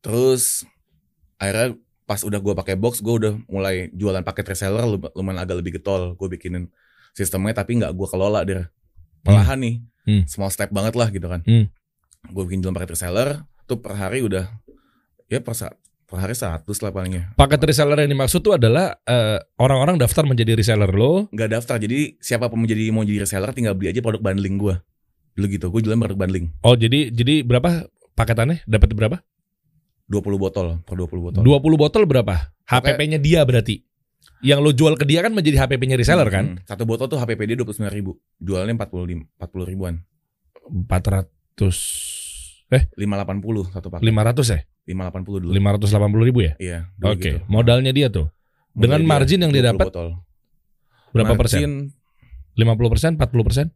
Terus 0.00 0.64
akhirnya 1.36 1.76
pas 2.04 2.20
udah 2.22 2.38
gue 2.38 2.54
pakai 2.54 2.74
box, 2.76 3.00
gue 3.00 3.14
udah 3.14 3.32
mulai 3.48 3.88
jualan 3.94 4.20
paket 4.22 4.52
reseller 4.52 4.84
lum- 4.84 5.12
lumayan 5.12 5.40
agak 5.42 5.58
lebih 5.60 5.80
getol. 5.80 6.14
Gue 6.16 6.28
bikinin 6.28 6.68
sistemnya 7.12 7.52
tapi 7.56 7.78
nggak 7.80 7.92
gue 7.92 8.08
kelola 8.08 8.44
deh. 8.44 8.64
Pelahan 9.22 9.58
nih, 9.58 9.74
Hmm. 10.02 10.22
small 10.26 10.50
step 10.50 10.74
banget 10.74 10.98
lah 10.98 11.08
gitu 11.08 11.30
kan. 11.30 11.40
Hmm. 11.46 11.70
Gue 12.32 12.42
bikin 12.48 12.60
jualan 12.60 12.74
paket 12.74 12.98
reseller, 12.98 13.46
tuh 13.72 13.80
per 13.80 13.96
hari 13.96 14.20
udah 14.20 14.44
ya 15.32 15.40
per, 15.40 15.56
per 16.04 16.18
hari 16.20 16.36
100 16.36 16.68
lah 16.68 16.90
palingnya. 16.92 17.32
Paket 17.40 17.60
reseller 17.64 18.04
yang 18.04 18.12
dimaksud 18.12 18.44
tuh 18.44 18.60
adalah 18.60 19.00
eh, 19.08 19.40
orang-orang 19.56 19.96
daftar 19.96 20.28
menjadi 20.28 20.52
reseller 20.52 20.92
lo. 20.92 21.32
Nggak 21.32 21.48
daftar, 21.56 21.80
jadi 21.80 22.20
siapa 22.20 22.52
pun 22.52 22.60
mau 22.60 22.68
jadi 22.68 22.92
mau 22.92 23.00
jadi 23.00 23.24
reseller 23.24 23.48
tinggal 23.56 23.72
beli 23.72 23.96
aja 23.96 24.04
produk 24.04 24.20
bundling 24.20 24.60
gue. 24.60 24.76
Dulu 25.32 25.46
gitu, 25.48 25.66
gue 25.72 25.80
jualan 25.88 25.96
produk 25.96 26.18
bundling. 26.20 26.52
Oh, 26.60 26.76
jadi 26.76 27.08
jadi 27.08 27.40
berapa 27.40 27.88
paketannya? 28.12 28.68
Dapat 28.68 28.92
berapa? 28.92 29.16
20 30.12 30.36
botol 30.36 30.66
per 30.84 30.94
20 31.00 31.08
botol. 31.32 31.40
20 31.40 31.80
botol 31.80 32.02
berapa? 32.04 32.52
HPP-nya 32.68 33.16
dia 33.16 33.40
berarti. 33.48 33.80
Yang 34.44 34.60
lo 34.60 34.70
jual 34.74 34.94
ke 35.00 35.08
dia 35.08 35.24
kan 35.24 35.32
menjadi 35.32 35.64
HPP-nya 35.64 35.96
reseller 35.96 36.28
kan? 36.28 36.44
Hmm. 36.58 36.68
Satu 36.68 36.84
botol 36.84 37.08
tuh 37.08 37.16
HPP 37.16 37.48
dia 37.48 37.56
29 37.56 37.88
ribu. 37.88 38.20
Jualnya 38.36 38.76
40, 38.76 39.40
40 39.40 39.70
ribuan. 39.70 40.04
400 40.68 42.21
580 42.96 43.74
satu 43.74 43.88
paket. 43.92 44.04
500 44.08 44.54
ya? 44.54 44.60
580 44.88 45.42
dulu. 45.44 45.52
580 45.52 46.28
ribu 46.28 46.40
ya? 46.42 46.52
Iya. 46.58 46.78
Oke, 47.04 47.20
gitu. 47.20 47.38
modalnya 47.46 47.92
dia 47.92 48.08
tuh 48.08 48.32
dengan 48.72 49.04
Modalnya 49.04 49.10
margin 49.12 49.40
yang 49.44 49.52
dia 49.52 49.62
20 49.68 49.70
dapat 49.76 49.86
botol. 49.92 50.08
berapa 51.12 51.34
persen? 51.36 51.60
Margin 51.60 51.72
50 52.52 52.92
persen, 52.92 53.10
40 53.16 53.48
persen, 53.48 53.66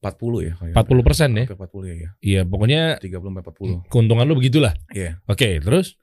40 0.00 0.44
ya. 0.44 0.52
kayaknya. 0.60 0.74
40 0.76 1.08
persen 1.08 1.28
ya? 1.32 1.44
Hampir 1.48 1.56
40 1.56 1.84
ya, 1.88 1.94
ya. 1.94 2.10
Iya, 2.20 2.40
pokoknya 2.44 2.80
30 3.00 3.32
sampai 3.32 3.42
40. 3.44 3.88
keuntungan 3.88 4.24
lu 4.28 4.36
begitulah. 4.36 4.72
Iya. 4.92 5.20
Oke, 5.24 5.60
terus? 5.60 5.96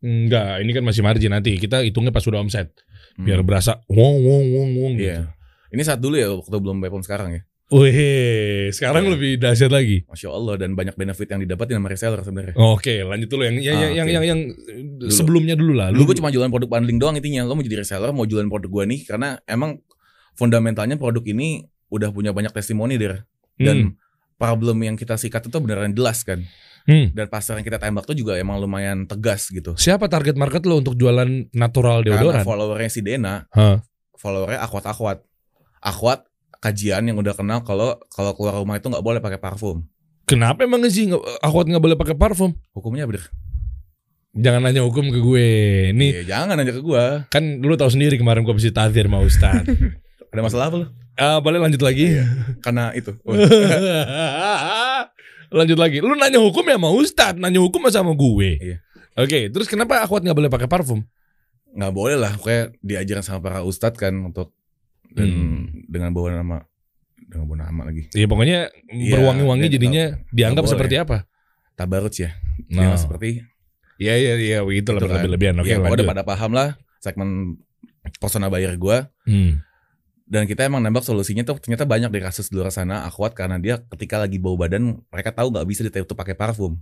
Enggak, 0.00 0.64
ini 0.64 0.72
kan 0.72 0.84
masih 0.84 1.04
margin 1.04 1.32
nanti. 1.32 1.56
Kita 1.60 1.84
hitungnya 1.84 2.12
pas 2.12 2.24
sudah 2.24 2.40
omset. 2.40 2.72
Hmm. 3.16 3.28
Biar 3.28 3.40
berasa 3.44 3.84
wong 3.88 4.16
wong 4.24 4.44
wong 4.56 4.70
wong 4.80 4.92
gitu. 4.96 5.12
Iya. 5.12 5.36
Ini 5.70 5.82
saat 5.84 6.00
dulu 6.00 6.16
ya 6.16 6.32
waktu 6.32 6.56
belum 6.56 6.80
Bepom 6.80 7.04
sekarang 7.04 7.36
ya. 7.36 7.42
Wih, 7.70 8.68
sekarang 8.70 9.06
Iya. 9.06 9.12
lebih 9.14 9.32
dahsyat 9.38 9.70
lagi. 9.70 10.02
Masya 10.04 10.28
Allah 10.28 10.54
dan 10.58 10.74
banyak 10.74 10.94
benefit 10.94 11.30
yang 11.30 11.38
didapatin 11.38 11.78
sama 11.78 11.86
reseller 11.86 12.18
sebenarnya. 12.20 12.54
Oke, 12.58 13.00
lanjut 13.00 13.28
dulu 13.30 13.42
yang 13.46 13.56
yang 13.56 13.76
Ah, 13.76 13.80
yang, 13.80 13.92
yang 13.94 14.06
oke. 14.06 14.12
yang 14.12 14.24
yang 14.26 14.40
sebelumnya 15.06 15.54
dulu 15.54 15.78
lah. 15.78 15.94
Dulu 15.94 16.02
gue 16.04 16.16
cuma 16.18 16.28
jualan 16.28 16.50
produk 16.50 16.66
bundling 16.68 16.98
doang 16.98 17.14
intinya. 17.14 17.46
Lo 17.46 17.54
mau 17.54 17.62
jadi 17.62 17.78
reseller, 17.78 18.10
mau 18.10 18.26
jualan 18.26 18.46
produk 18.46 18.66
gue 18.68 18.84
nih 18.90 19.00
karena 19.06 19.38
emang 19.44 19.78
fundamentalnya 20.34 20.96
produk 20.96 21.22
ini 21.24 21.62
udah 21.88 22.10
punya 22.10 22.30
banyak 22.30 22.50
testimoni 22.50 22.98
der. 22.98 23.22
Dan 23.54 23.94
problem 24.34 24.80
yang 24.80 24.96
kita 24.96 25.14
sikat 25.14 25.46
itu 25.46 25.56
beneran 25.60 25.92
jelas 25.92 26.24
kan. 26.24 26.40
Hmm. 26.88 27.12
Dan 27.12 27.28
pasar 27.28 27.54
yang 27.54 27.62
kita 27.62 27.76
tembak 27.76 28.02
tuh 28.02 28.16
juga 28.16 28.34
emang 28.34 28.56
lumayan 28.56 29.04
tegas 29.04 29.46
gitu. 29.46 29.76
Siapa 29.76 30.08
target 30.08 30.32
market 30.34 30.64
lo 30.64 30.80
untuk 30.80 30.96
jualan 30.96 31.28
natural 31.52 32.00
Karena 32.00 32.18
deodoran? 32.18 32.42
followernya 32.42 32.88
si 32.88 33.04
Dena, 33.04 33.44
Hah. 33.52 33.84
followernya 34.16 34.64
akwat-akwat. 34.64 35.20
Akwat 35.78 36.24
kajian 36.60 37.08
yang 37.08 37.16
udah 37.16 37.32
kenal 37.32 37.64
kalau 37.64 37.96
kalau 38.12 38.36
keluar 38.36 38.60
rumah 38.60 38.76
itu 38.76 38.86
nggak 38.86 39.02
boleh 39.04 39.20
pakai 39.20 39.40
parfum. 39.40 39.82
Kenapa 40.28 40.62
emang 40.62 40.84
sih 40.86 41.10
akwat 41.42 41.66
nggak 41.66 41.82
boleh 41.82 41.96
pakai 41.98 42.14
parfum? 42.14 42.54
Hukumnya 42.76 43.08
bener. 43.08 43.26
Jangan 44.30 44.62
nanya 44.62 44.86
hukum 44.86 45.10
ke 45.10 45.18
gue. 45.18 45.48
Nih 45.90 46.22
Iya, 46.22 46.38
jangan 46.38 46.54
nanya 46.54 46.70
ke 46.70 46.82
gua. 46.86 47.26
kan 47.26 47.42
lu 47.58 47.74
tahu 47.74 47.90
sendiri 47.90 48.14
kemarin 48.14 48.46
gue 48.46 48.54
mesti 48.54 48.70
tazir 48.70 49.10
sama 49.10 49.18
Ustad. 49.26 49.66
Ada 50.30 50.40
masalah 50.46 50.70
apa 50.70 50.76
lu? 50.78 50.86
Ah, 51.18 51.42
boleh 51.42 51.58
lanjut 51.58 51.82
lagi? 51.82 52.14
Karena 52.62 52.94
itu. 52.94 53.10
Lanjut 55.50 55.78
lagi. 55.82 55.98
Lu 55.98 56.14
nanya 56.14 56.38
hukum 56.38 56.62
ya 56.62 56.78
sama 56.78 56.90
Ustad, 56.94 57.34
nanya 57.42 57.58
hukum 57.58 57.82
sama 57.90 58.14
gue. 58.14 58.50
Iya. 58.62 58.76
Oke, 59.18 59.50
terus 59.50 59.66
kenapa 59.66 59.98
akwat 59.98 60.22
nggak 60.22 60.38
boleh 60.38 60.50
pakai 60.52 60.70
parfum? 60.70 61.02
nggak 61.70 61.92
boleh 61.94 62.18
lah. 62.18 62.34
Kayak 62.38 62.74
diajarin 62.82 63.22
sama 63.22 63.38
para 63.42 63.58
ustadz 63.62 63.94
kan 63.98 64.10
untuk 64.10 64.50
dan 65.10 65.26
Hmm. 65.26 65.60
dengan 65.86 66.10
bawa 66.10 66.28
nama 66.34 66.56
dengan 67.20 67.44
bawa 67.46 67.58
nama 67.62 67.82
lagi. 67.86 68.10
Iya 68.10 68.26
pokoknya 68.26 68.58
Iya, 68.88 69.12
berwangi-wangi 69.14 69.66
jadinya 69.68 70.04
dianggap 70.30 70.64
boleh. 70.64 70.72
seperti 70.72 70.94
apa? 70.96 71.16
Tabarut 71.74 72.10
ya. 72.12 72.34
Nah, 72.68 72.92
Yang 72.92 73.06
seperti 73.06 73.28
iya 73.96 74.14
iya 74.14 74.32
iya 74.36 74.58
begitu 74.60 74.90
lah 74.90 74.98
Gitu 74.98 75.06
kan. 75.06 75.14
berlebih-lebihan. 75.20 75.54
Oke, 75.56 75.66
ya, 75.66 75.76
pokoknya 75.76 75.86
lanjut. 75.86 76.02
udah 76.02 76.12
pada 76.12 76.24
paham 76.24 76.50
lah 76.52 76.68
segmen 76.98 77.28
persona 78.16 78.46
buyer 78.46 78.74
gua. 78.74 79.08
Hmm. 79.24 79.60
Dan 80.24 80.46
kita 80.46 80.62
emang 80.62 80.78
nembak 80.78 81.02
solusinya 81.02 81.42
tuh 81.42 81.58
ternyata 81.58 81.82
banyak 81.82 82.06
dari 82.08 82.22
kasus 82.22 82.46
di 82.46 82.54
luar 82.54 82.70
sana 82.70 83.02
akwat 83.02 83.34
karena 83.34 83.58
dia 83.58 83.82
ketika 83.90 84.14
lagi 84.16 84.38
bau 84.38 84.54
badan 84.54 85.02
mereka 85.04 85.30
tahu 85.30 85.50
nggak 85.50 85.66
bisa 85.66 85.82
ditutup 85.82 86.14
pakai 86.14 86.34
parfum. 86.34 86.78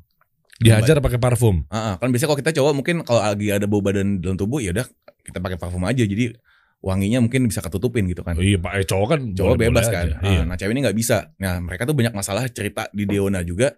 Dihajar 0.59 0.99
pakai 0.99 1.17
parfum. 1.17 1.63
Ah, 1.69 1.93
ah, 1.93 1.95
kan 1.97 2.11
biasanya 2.11 2.29
kalau 2.29 2.41
kita 2.41 2.53
cowok 2.53 2.73
mungkin 2.75 2.97
kalau 3.03 3.23
lagi 3.23 3.49
ada 3.49 3.65
bau 3.65 3.79
badan 3.79 4.19
dalam 4.19 4.35
tubuh 4.35 4.59
ya 4.59 4.75
udah 4.75 4.85
kita 5.23 5.39
pakai 5.39 5.55
parfum 5.55 5.81
aja 5.83 6.03
jadi 6.03 6.35
wanginya 6.79 7.19
mungkin 7.19 7.45
bisa 7.45 7.59
ketutupin 7.59 8.07
gitu 8.07 8.23
kan. 8.23 8.35
Iya, 8.35 8.57
Pak, 8.57 8.73
eh, 8.73 8.85
cowok 8.85 9.07
kan 9.09 9.21
Cowok 9.29 9.55
boleh-boleh 9.55 9.69
bebas 9.69 9.87
aja. 9.87 9.95
kan. 9.95 10.07
Ah, 10.17 10.23
Iya. 10.25 10.41
Nah 10.45 10.55
cewek 10.55 10.73
ini 10.73 10.81
nggak 10.81 10.95
bisa. 10.95 11.17
Nah 11.37 11.59
mereka 11.59 11.83
tuh 11.83 11.93
banyak 11.93 12.13
masalah 12.13 12.47
cerita 12.47 12.87
di 12.91 13.05
Deona 13.05 13.43
juga. 13.43 13.75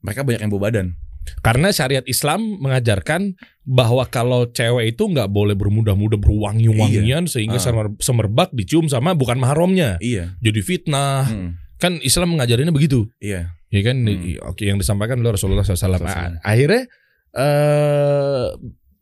Mereka 0.00 0.22
banyak 0.22 0.40
yang 0.40 0.48
bau 0.48 0.58
badan. 0.58 0.96
Karena 1.38 1.70
syariat 1.70 2.02
Islam 2.02 2.58
mengajarkan 2.58 3.38
bahwa 3.62 4.02
kalau 4.04 4.48
cewek 4.48 4.90
itu 4.90 5.06
nggak 5.06 5.28
boleh 5.28 5.54
bermudah-mudah 5.54 6.18
berwangi-wangian 6.18 7.24
sehingga 7.26 7.56
Ah. 7.56 7.62
semer- 7.62 7.94
semerbak 7.96 8.50
dicium 8.50 8.86
sama 8.86 9.12
bukan 9.12 9.36
mahramnya. 9.36 9.98
Iya. 9.98 10.34
Jadi 10.38 10.60
fitnah. 10.60 11.22
Hmm, 11.24 11.50
Kan 11.76 11.98
Islam 11.98 12.32
mengajarinnya 12.32 12.70
begitu. 12.70 13.06
iya. 13.18 13.54
Ya 13.68 13.80
kan 13.82 14.02
Hmm. 14.02 14.38
Oke 14.46 14.66
yang 14.66 14.76
disampaikan 14.76 15.16
oleh 15.16 15.30
Rasulullah 15.30 15.62
SAW. 15.62 15.98
Ah, 16.00 16.36
Akhirnya 16.42 16.86
eh 17.32 18.46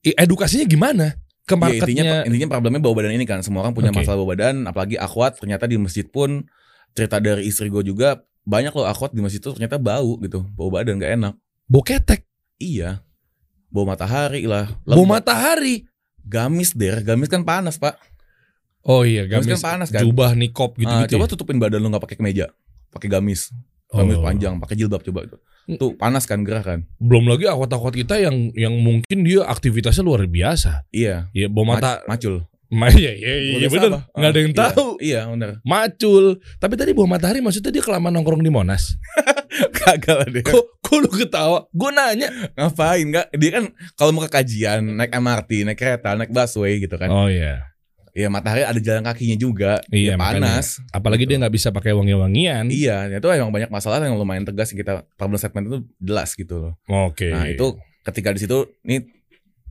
i- 0.02 0.16
edukasinya 0.16 0.64
gimana? 0.64 1.12
Ke 1.50 1.58
Ya, 1.58 1.82
intinya 1.82 1.82
marketnya 1.82 2.14
intinya 2.24 2.48
problemnya 2.48 2.78
bau 2.78 2.94
badan 2.94 3.12
ini 3.12 3.26
kan. 3.26 3.42
Semua 3.42 3.60
orang 3.60 3.74
punya 3.74 3.90
Oke. 3.90 4.00
masalah 4.00 4.16
bau 4.16 4.28
badan. 4.28 4.62
Apalagi 4.64 4.94
akhwat. 4.94 5.36
Ternyata 5.36 5.66
di 5.66 5.74
masjid 5.74 6.06
pun 6.06 6.46
cerita 6.92 7.18
dari 7.18 7.44
istri 7.44 7.66
gue 7.66 7.82
juga 7.82 8.18
banyak 8.42 8.70
loh 8.70 8.86
akhwat 8.86 9.10
di 9.10 9.20
masjid 9.20 9.38
tuh 9.38 9.52
ternyata 9.52 9.76
bau 9.76 10.14
gitu. 10.18 10.46
Bau 10.54 10.70
badan 10.70 10.96
gak 10.96 11.12
enak. 11.12 11.34
boketek, 11.66 12.22
Iya. 12.56 13.02
Bau 13.66 13.82
matahari 13.82 14.46
lah. 14.46 14.70
bau 14.82 15.02
matahari. 15.02 15.86
Gamis 16.20 16.70
der. 16.72 17.00
Gamis 17.00 17.26
kan 17.26 17.42
panas 17.42 17.74
pak. 17.74 17.94
Oh 18.80 19.04
iya, 19.04 19.28
Gamis, 19.28 19.44
gamis, 19.44 19.60
kan 19.60 19.76
panas 19.76 19.88
kan. 19.90 20.00
jubah 20.00 20.32
nikop 20.32 20.72
Ah, 20.72 21.04
gitu-gitu. 21.04 21.14
coba 21.14 21.24
ya? 21.24 21.30
tutupin 21.30 21.56
badan 21.58 21.78
lu 21.78 21.88
nggak 21.88 22.00
pakai 22.00 22.16
kemeja. 22.16 22.48
Pakai 22.88 23.06
gamis. 23.06 23.52
Gamis 23.88 24.16
Oh. 24.16 24.24
panjang. 24.24 24.54
Pakai 24.56 24.74
jilbab 24.74 25.02
coba. 25.02 25.26
Tuh 25.76 25.94
panas 25.94 26.24
kan 26.24 26.40
gerah 26.40 26.62
kan. 26.62 26.88
Belum 26.96 27.26
lagi 27.26 27.44
akwat-akwat 27.44 27.94
kita 27.94 28.16
yang 28.16 28.50
yang 28.54 28.74
mungkin 28.74 29.22
dia 29.22 29.44
aktivitasnya 29.44 30.00
luar 30.00 30.24
biasa. 30.24 30.88
Iya. 30.88 31.28
Ya 31.30 31.46
bau 31.46 31.62
mata 31.62 32.00
Ma- 32.02 32.14
macul. 32.14 32.46
Ma, 32.70 32.86
iya 32.88 33.10
iya 33.10 33.34
iya 33.36 33.54
Boleh 33.56 33.68
bener. 33.68 33.90
salah. 33.90 34.02
Nggak 34.14 34.30
ada 34.30 34.38
yang 34.38 34.52
Ah, 34.52 34.58
tahu. 34.64 34.86
Iya, 34.96 35.10
iya 35.18 35.20
bener. 35.26 35.50
Macul. 35.60 36.24
Tapi 36.56 36.74
tadi 36.74 36.90
bawah 36.90 37.10
matahari 37.10 37.38
maksudnya 37.38 37.68
dia 37.68 37.82
kelamaan 37.82 38.14
nongkrong 38.14 38.38
di 38.38 38.48
Monas. 38.48 38.94
Kagak 39.76 40.16
lah 40.16 40.28
dia. 40.28 40.46
Kok 40.46 40.78
kok 40.78 40.98
lu 40.98 41.10
ketawa? 41.10 41.66
Gue 41.68 41.90
nanya. 41.90 42.30
Ngapain 42.54 43.02
enggak? 43.02 43.26
Dia 43.34 43.50
kan 43.52 43.64
kalau 43.94 44.14
mau 44.14 44.22
ke 44.22 44.30
kajian 44.32 44.86
naik 44.86 45.10
MRT, 45.12 45.50
naik 45.64 45.76
kereta, 45.76 46.14
naik 46.14 46.30
busway 46.30 46.78
gitu 46.78 46.94
kan. 46.94 47.10
Oh 47.10 47.26
iya. 47.26 47.69
Iya 48.20 48.28
matahari 48.28 48.62
ada 48.62 48.76
jalan 48.76 49.00
kakinya 49.00 49.36
juga. 49.36 49.72
Iya, 49.88 50.14
ya, 50.14 50.16
panas. 50.20 50.84
Apalagi 50.92 51.24
Gitu. 51.24 51.30
dia 51.32 51.38
nggak 51.40 51.54
bisa 51.56 51.68
pakai 51.72 51.96
wangi-wangian. 51.96 52.68
Iya, 52.68 53.08
itu 53.08 53.26
emang 53.32 53.48
banyak 53.48 53.72
masalah 53.72 53.96
yang 54.04 54.20
lumayan 54.20 54.44
tegas 54.44 54.70
yang 54.70 54.84
kita 54.84 55.08
problem 55.16 55.40
statement 55.40 55.64
itu 55.72 55.76
jelas 55.98 56.36
gitu 56.36 56.54
loh. 56.60 56.72
Oke. 56.86 57.32
Nah, 57.32 57.48
itu 57.48 57.80
ketika 58.04 58.36
di 58.36 58.40
situ 58.44 58.68
nih 58.84 59.08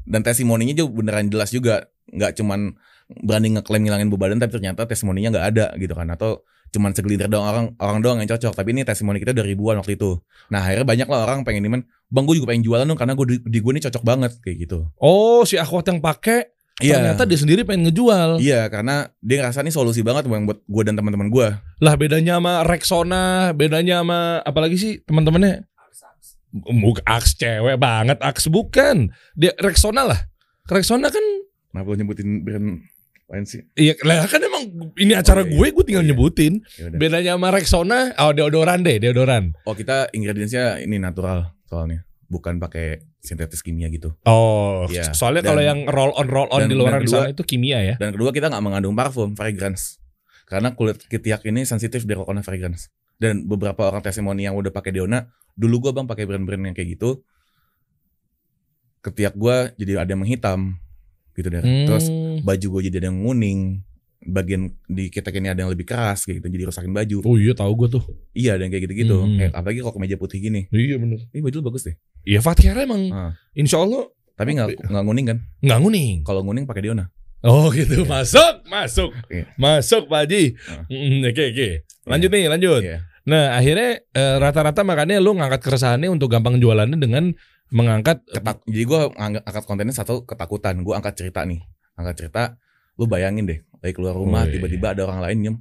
dan 0.04 0.26
testimoninya 0.26 0.74
juga 0.74 0.90
beneran 1.06 1.30
jelas 1.30 1.54
juga, 1.54 1.86
nggak 2.10 2.34
cuman 2.36 2.74
berani 3.10 3.58
ngeklaim 3.58 3.82
ngilangin 3.86 4.10
beban 4.10 4.34
badan 4.34 4.38
tapi 4.42 4.52
ternyata 4.58 4.86
testimoninya 4.86 5.30
nggak 5.34 5.46
ada 5.54 5.66
gitu 5.78 5.94
kan 5.94 6.10
atau 6.14 6.46
cuman 6.70 6.94
segelintir 6.94 7.26
doang 7.26 7.50
orang 7.50 7.66
orang 7.82 8.00
doang 8.06 8.18
yang 8.22 8.30
cocok 8.30 8.54
tapi 8.54 8.78
ini 8.78 8.86
testimoni 8.86 9.18
kita 9.18 9.34
udah 9.34 9.42
ribuan 9.42 9.82
waktu 9.82 9.98
itu 9.98 10.22
nah 10.54 10.62
akhirnya 10.62 10.86
banyak 10.86 11.08
lah 11.10 11.26
orang 11.26 11.42
pengen 11.42 11.66
dimen 11.66 11.82
bang 12.06 12.24
gue 12.30 12.38
juga 12.38 12.54
pengen 12.54 12.62
jualan 12.62 12.86
dong 12.86 13.00
karena 13.02 13.18
gue 13.18 13.26
di, 13.26 13.36
di 13.42 13.58
gue 13.58 13.72
ini 13.74 13.82
cocok 13.82 14.04
banget 14.06 14.32
kayak 14.46 14.70
gitu 14.70 14.86
Oh, 15.02 15.42
si 15.42 15.58
akhwat 15.58 15.90
yang 15.90 15.98
pakai 15.98 16.54
ternyata 16.80 17.24
dia 17.28 17.36
sendiri 17.36 17.62
pengen 17.68 17.92
ngejual. 17.92 18.40
Iya, 18.40 18.72
karena 18.72 19.12
dia 19.20 19.44
ngerasa 19.44 19.60
ini 19.62 19.72
solusi 19.72 20.00
banget 20.00 20.32
Bang, 20.32 20.48
buat 20.48 20.64
gue 20.64 20.84
dan 20.88 20.96
teman-teman 20.96 21.28
gue. 21.28 21.48
Lah 21.84 21.94
bedanya 22.00 22.40
sama 22.40 22.64
Rexona, 22.64 23.52
bedanya 23.52 24.00
sama 24.00 24.40
apalagi 24.42 24.80
sih 24.80 24.92
teman-temannya? 25.04 25.68
Bukan 26.56 27.06
Aks 27.06 27.38
cewek 27.38 27.78
banget, 27.78 28.18
Aks 28.24 28.50
bukan. 28.50 29.14
Dia 29.38 29.54
Rexona 29.62 30.02
lah. 30.08 30.20
Rexona 30.66 31.10
kan 31.10 31.22
Kenapa 31.70 31.94
nyebutin 31.94 32.42
brand 32.42 32.82
lain 33.30 33.46
sih? 33.46 33.62
Iya, 33.78 33.94
lah 34.02 34.26
kan 34.26 34.42
emang 34.42 34.90
ini 34.98 35.14
acara 35.14 35.46
Oh, 35.46 35.46
iya. 35.46 35.54
gue, 35.54 35.68
gue 35.70 35.84
tinggal 35.86 36.02
Oh, 36.02 36.08
iya. 36.10 36.14
nyebutin. 36.18 36.54
Yaudah. 36.82 36.98
Bedanya 36.98 37.32
sama 37.38 37.48
Rexona, 37.54 38.00
oh 38.18 38.32
deodoran 38.34 38.82
deh, 38.82 38.98
deodoran. 38.98 39.54
Oh 39.70 39.78
kita 39.78 40.10
ingredientsnya 40.10 40.82
ini 40.82 40.98
natural 40.98 41.54
soalnya, 41.70 42.02
bukan 42.26 42.58
pakai 42.58 43.06
sintetis 43.20 43.60
kimia 43.60 43.88
gitu. 43.88 44.16
Oh, 44.24 44.88
Iya. 44.88 45.12
soalnya 45.12 45.44
kalau 45.44 45.60
yang 45.60 45.84
roll 45.86 46.16
on 46.16 46.28
roll 46.28 46.48
on 46.50 46.64
dan- 46.64 46.72
di 46.72 46.76
luar 46.76 47.04
sana 47.04 47.30
itu 47.30 47.44
kimia 47.44 47.84
ya. 47.84 47.96
Dan 48.00 48.16
kedua 48.16 48.32
kita 48.32 48.48
nggak 48.48 48.64
mengandung 48.64 48.96
parfum, 48.96 49.36
fragrance. 49.36 50.00
Karena 50.48 50.74
kulit 50.74 51.04
ketiak 51.06 51.44
ini 51.44 51.62
sensitif 51.62 52.04
dari 52.04 52.18
rokoknya 52.18 52.42
fragrance. 52.42 52.88
Dan 53.20 53.46
beberapa 53.46 53.86
orang 53.86 54.00
testimoni 54.00 54.48
yang 54.48 54.56
udah 54.56 54.72
pakai 54.72 54.96
Deona, 54.96 55.28
dulu 55.52 55.84
gua 55.84 55.92
bang 55.92 56.08
pakai 56.08 56.24
brand-brand 56.24 56.64
yang 56.64 56.76
kayak 56.76 56.96
gitu, 56.96 57.20
ketiak 59.00 59.36
gua 59.36 59.72
jadi 59.76 60.00
ada 60.00 60.12
yang 60.12 60.24
menghitam, 60.24 60.80
gitu 61.34 61.48
deh. 61.48 61.60
Terus 61.60 62.08
Hmm. 62.08 62.40
baju 62.42 62.66
gua 62.72 62.82
jadi 62.82 62.98
ada 63.00 63.08
yang 63.12 63.20
nguning, 63.24 63.84
bagian 64.20 64.76
di 64.86 65.08
ketiak 65.08 65.36
ini 65.36 65.48
ada 65.48 65.64
yang 65.64 65.72
lebih 65.72 65.88
keras, 65.88 66.28
kayak 66.28 66.44
gitu, 66.44 66.48
jadi 66.52 66.64
rusakin 66.68 66.92
baju. 66.92 67.18
Oh 67.24 67.36
iya 67.36 67.56
tahu 67.56 67.72
gue 67.80 68.00
tuh. 68.00 68.04
Iya, 68.32 68.60
ada 68.60 68.68
yang 68.68 68.72
kayak 68.72 68.84
gitu-gitu. 68.92 69.16
Hmm. 69.16 69.40
Kayak, 69.40 69.52
apalagi 69.56 69.80
kalau 69.80 69.94
kemeja 69.96 70.16
putih 70.20 70.40
gini, 70.40 70.62
Iya 70.70 71.00
bener. 71.00 71.20
ini 71.32 71.40
baju 71.40 71.56
lu 71.56 71.66
bagus 71.72 71.88
deh. 71.88 71.96
Iya 72.24 72.40
Fatihara 72.40 72.84
emang 72.84 73.08
Ah. 73.10 73.32
insya 73.54 73.80
Allah 73.80 74.12
Tapi 74.36 74.56
nggak 74.56 74.88
nggak 74.88 75.04
nguning 75.04 75.26
kan? 75.28 75.38
nggak 75.60 75.80
nguning. 75.80 76.16
Kalau 76.24 76.42
nguning 76.44 76.64
pakai 76.64 76.84
Deona. 76.84 77.08
Oh 77.40 77.72
gitu, 77.72 78.04
masuk, 78.04 78.68
masuk, 78.68 79.16
Iya. 79.32 79.48
masuk 79.56 80.08
Pak 80.08 80.28
Haji. 80.28 80.44
Ah. 80.68 80.84
Mm, 80.92 81.24
Oke 81.28 81.44
oke, 81.52 81.68
lanjut 82.04 82.30
nih, 82.30 82.46
lanjut. 82.48 82.82
Iya. 82.84 82.98
Nah 83.24 83.56
akhirnya 83.56 84.04
eh, 84.04 84.36
rata-rata 84.38 84.84
makanya 84.84 85.20
lu 85.20 85.32
ngangkat 85.32 85.64
keresahannya 85.64 86.12
untuk 86.12 86.28
gampang 86.28 86.60
jualannya 86.60 87.00
dengan 87.00 87.32
mengangkat 87.70 88.26
ketak 88.26 88.66
jadi 88.66 88.82
gue 88.82 89.02
angkat 89.16 89.64
kontennya 89.64 89.94
satu 89.94 90.26
ketakutan 90.26 90.82
gue 90.82 90.90
angkat 90.90 91.14
cerita 91.14 91.46
nih 91.46 91.62
angkat 91.94 92.16
cerita 92.18 92.58
lu 93.00 93.08
bayangin 93.08 93.48
deh 93.48 93.60
lagi 93.80 93.96
keluar 93.96 94.12
rumah 94.14 94.44
Wih. 94.44 94.60
tiba-tiba 94.60 94.92
ada 94.92 95.08
orang 95.08 95.24
lain 95.24 95.38
nyem 95.40 95.56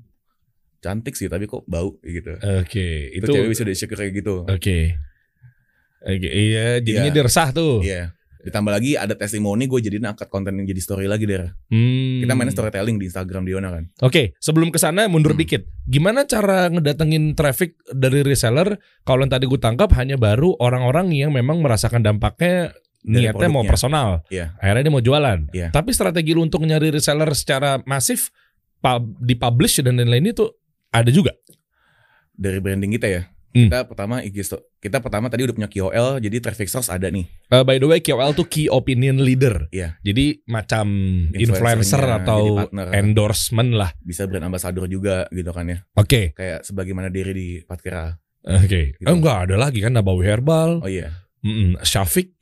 cantik 0.79 1.15
sih 1.15 1.27
tapi 1.27 1.47
kok 1.47 1.63
bau 1.65 1.95
gitu 2.01 2.35
Oke, 2.59 3.11
itu 3.11 3.23
itu 3.23 3.31
cewek 3.31 3.49
bisa 3.49 3.63
insecure 3.65 3.95
kayak 3.97 4.15
gitu 4.17 4.43
Oke. 4.45 4.99
Oke, 6.01 6.29
iya 6.29 6.79
jadinya 6.79 7.11
Iya. 7.11 7.15
dia 7.15 7.25
resah 7.25 7.49
tuh. 7.51 7.79
iya 7.81 8.15
ditambah 8.39 8.71
lagi 8.71 8.95
ada 8.95 9.13
testimoni 9.13 9.67
gue 9.67 9.83
jadiin 9.83 10.07
angkat 10.07 10.27
konten 10.27 10.55
yang 10.55 10.63
jadi 10.65 10.79
story 10.79 11.07
lagi 11.07 11.27
deh 11.27 11.51
Hmm. 11.69 12.23
kita 12.23 12.33
main 12.33 12.47
storytelling 12.49 12.95
di 12.97 13.07
Instagram 13.07 13.43
Diona 13.43 13.69
kan 13.69 13.91
Oke, 14.01 14.39
sebelum 14.39 14.71
ke 14.71 14.79
sana 14.79 15.07
mundur 15.07 15.35
Hmm. 15.35 15.43
dikit. 15.43 15.67
Gimana 15.85 16.23
cara 16.23 16.67
ngedatengin 16.69 17.35
traffic 17.35 17.75
dari 17.89 18.23
reseller 18.23 18.79
kalau 19.03 19.23
yang 19.23 19.33
tadi 19.33 19.45
gue 19.45 19.59
tangkap 19.59 19.91
hanya 19.95 20.15
baru 20.15 20.55
orang-orang 20.55 21.11
yang 21.11 21.31
memang 21.31 21.59
merasakan 21.59 22.01
dampaknya 22.01 22.71
niatnya 23.03 23.49
mau 23.49 23.63
personal. 23.63 24.23
Iya. 24.29 24.55
Akhirnya 24.59 24.83
dia 24.87 24.95
mau 24.95 25.05
jualan. 25.05 25.39
Iya. 25.51 25.69
Tapi 25.71 25.91
strategi 25.93 26.33
lu 26.33 26.43
untuk 26.43 26.63
nyari 26.63 26.91
reseller 26.91 27.31
secara 27.33 27.79
masif 27.85 28.31
pub, 28.79 29.19
dipublish 29.19 29.81
dan 29.81 29.99
lain-lain 29.99 30.31
itu 30.31 30.47
ada 30.89 31.11
juga. 31.11 31.35
dari 32.33 32.63
branding 32.63 32.95
kita 32.95 33.09
ya 33.11 33.23
Hmm. 33.49 33.67
kita 33.67 33.89
pertama 33.89 34.21
IG 34.21 34.45
kita 34.79 35.01
pertama 35.01 35.27
tadi 35.27 35.43
udah 35.43 35.57
punya 35.57 35.67
KOL 35.67 36.21
jadi 36.21 36.37
traffic 36.39 36.69
source 36.69 36.87
ada 36.87 37.09
nih 37.09 37.25
Uh, 37.49 37.65
by 37.65 37.81
the 37.81 37.89
way, 37.89 37.99
KOL 37.99 38.37
tuh 38.37 38.45
key 38.45 38.69
opinion 38.69 39.19
leader. 39.19 39.67
Iya. 39.73 39.97
Jadi 40.05 40.45
macam 40.45 40.87
influencer 41.33 41.99
atau 41.99 42.69
endorsement 42.93 43.73
lah. 43.73 43.91
bisa 43.99 44.29
brand 44.29 44.47
ambassador 44.47 44.85
juga 44.87 45.25
gitu 45.33 45.49
kan 45.51 45.65
ya 45.67 45.79
Oke, 45.97 46.37
kayak 46.37 46.63
sebagaimana 46.63 47.09
diri 47.11 47.33
di 47.35 47.49
Patkira 47.65 48.13
oke. 48.45 49.01
Gitu. 49.01 49.09
Oh, 49.09 49.17
enggak 49.19 49.51
ada 49.51 49.57
lagi 49.59 49.81
kan 49.83 49.97
Nabawi 49.97 50.29
Herbal, 50.29 50.85
oh 50.85 50.87
iya 50.87 51.11
mm-mm, 51.43 51.81
Syafiq, 51.83 52.38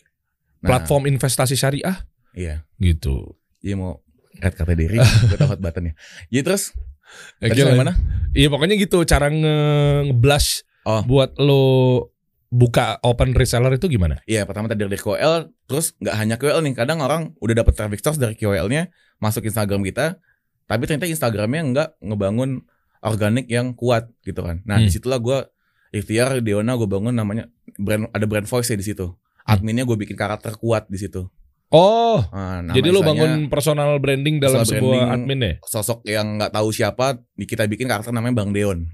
Nah, 0.58 0.68
platform 0.68 1.04
investasi 1.06 1.52
syariah 1.52 1.96
iya 2.32 2.64
gitu. 2.76 3.36
Iya 3.60 3.74
mau 3.74 4.00
red 4.36 4.52
kata 4.52 4.72
diri, 4.72 4.96
gue 4.98 5.36
takut 5.36 5.56
button 5.64 5.88
ya. 5.88 5.94
Jadi 6.28 6.42
terus 6.42 6.64
tadi 7.38 7.50
Oke, 7.50 7.60
sampai 7.60 7.72
lah. 7.72 7.80
mana? 7.82 7.92
Iya 8.30 8.48
pokoknya 8.48 8.76
gitu 8.76 8.98
cara 9.02 9.28
nge- 9.28 10.10
nge-blush 10.10 10.64
Oh. 10.82 11.02
buat 11.02 11.34
lo 11.36 11.64
buka 12.46 13.02
open 13.02 13.32
reseller 13.32 13.74
itu 13.74 13.86
gimana? 13.86 14.22
Iya 14.22 14.46
pertama 14.46 14.66
tadi 14.66 14.80
dari 14.80 14.94
KOL, 14.94 15.50
terus 15.66 15.98
nggak 15.98 16.14
hanya 16.14 16.36
KOL 16.36 16.62
nih, 16.62 16.74
kadang 16.74 17.00
orang 17.00 17.34
udah 17.36 17.54
dapet 17.56 17.74
traffic 17.74 17.98
source 17.98 18.16
dari 18.16 18.32
KOL-nya 18.32 18.86
masuk 19.16 19.42
Instagram 19.44 19.82
kita, 19.82 20.22
tapi 20.64 20.86
ternyata 20.86 21.04
Instagramnya 21.04 21.62
nggak 21.66 21.88
ngebangun 22.00 22.62
organik 23.02 23.46
yang 23.46 23.74
kuat 23.74 24.06
gitu 24.20 24.40
kan. 24.40 24.62
Nah 24.62 24.78
Hmm. 24.78 24.86
di 24.86 24.90
situlah 24.90 25.18
gue 25.18 25.38
ikhtiar 25.90 26.38
Deona 26.38 26.74
gue 26.74 26.86
bangun 26.86 27.12
namanya 27.12 27.50
brand 27.76 28.06
ada 28.10 28.24
brand 28.24 28.44
voice 28.44 28.70
ya 28.70 28.76
di 28.76 28.86
situ. 28.86 29.10
Adminnya 29.46 29.86
gue 29.86 29.94
bikin 29.94 30.18
karakter 30.18 30.58
kuat 30.58 30.90
di 30.90 30.98
situ. 30.98 31.24
Oh, 31.66 32.22
Nah, 32.30 32.70
jadi 32.70 32.94
lo 32.94 33.02
bangun 33.02 33.50
personal 33.50 33.98
branding 33.98 34.38
dalam 34.38 34.62
personal 34.62 34.78
sebuah 34.82 35.02
branding. 35.02 35.22
admin 35.26 35.38
ya? 35.42 35.52
sosok 35.66 35.98
yang 36.06 36.38
nggak 36.38 36.54
tahu 36.54 36.70
siapa, 36.70 37.18
kita 37.34 37.66
bikin 37.66 37.90
karakter 37.90 38.14
namanya 38.14 38.42
Bang 38.42 38.54
Deon. 38.54 38.86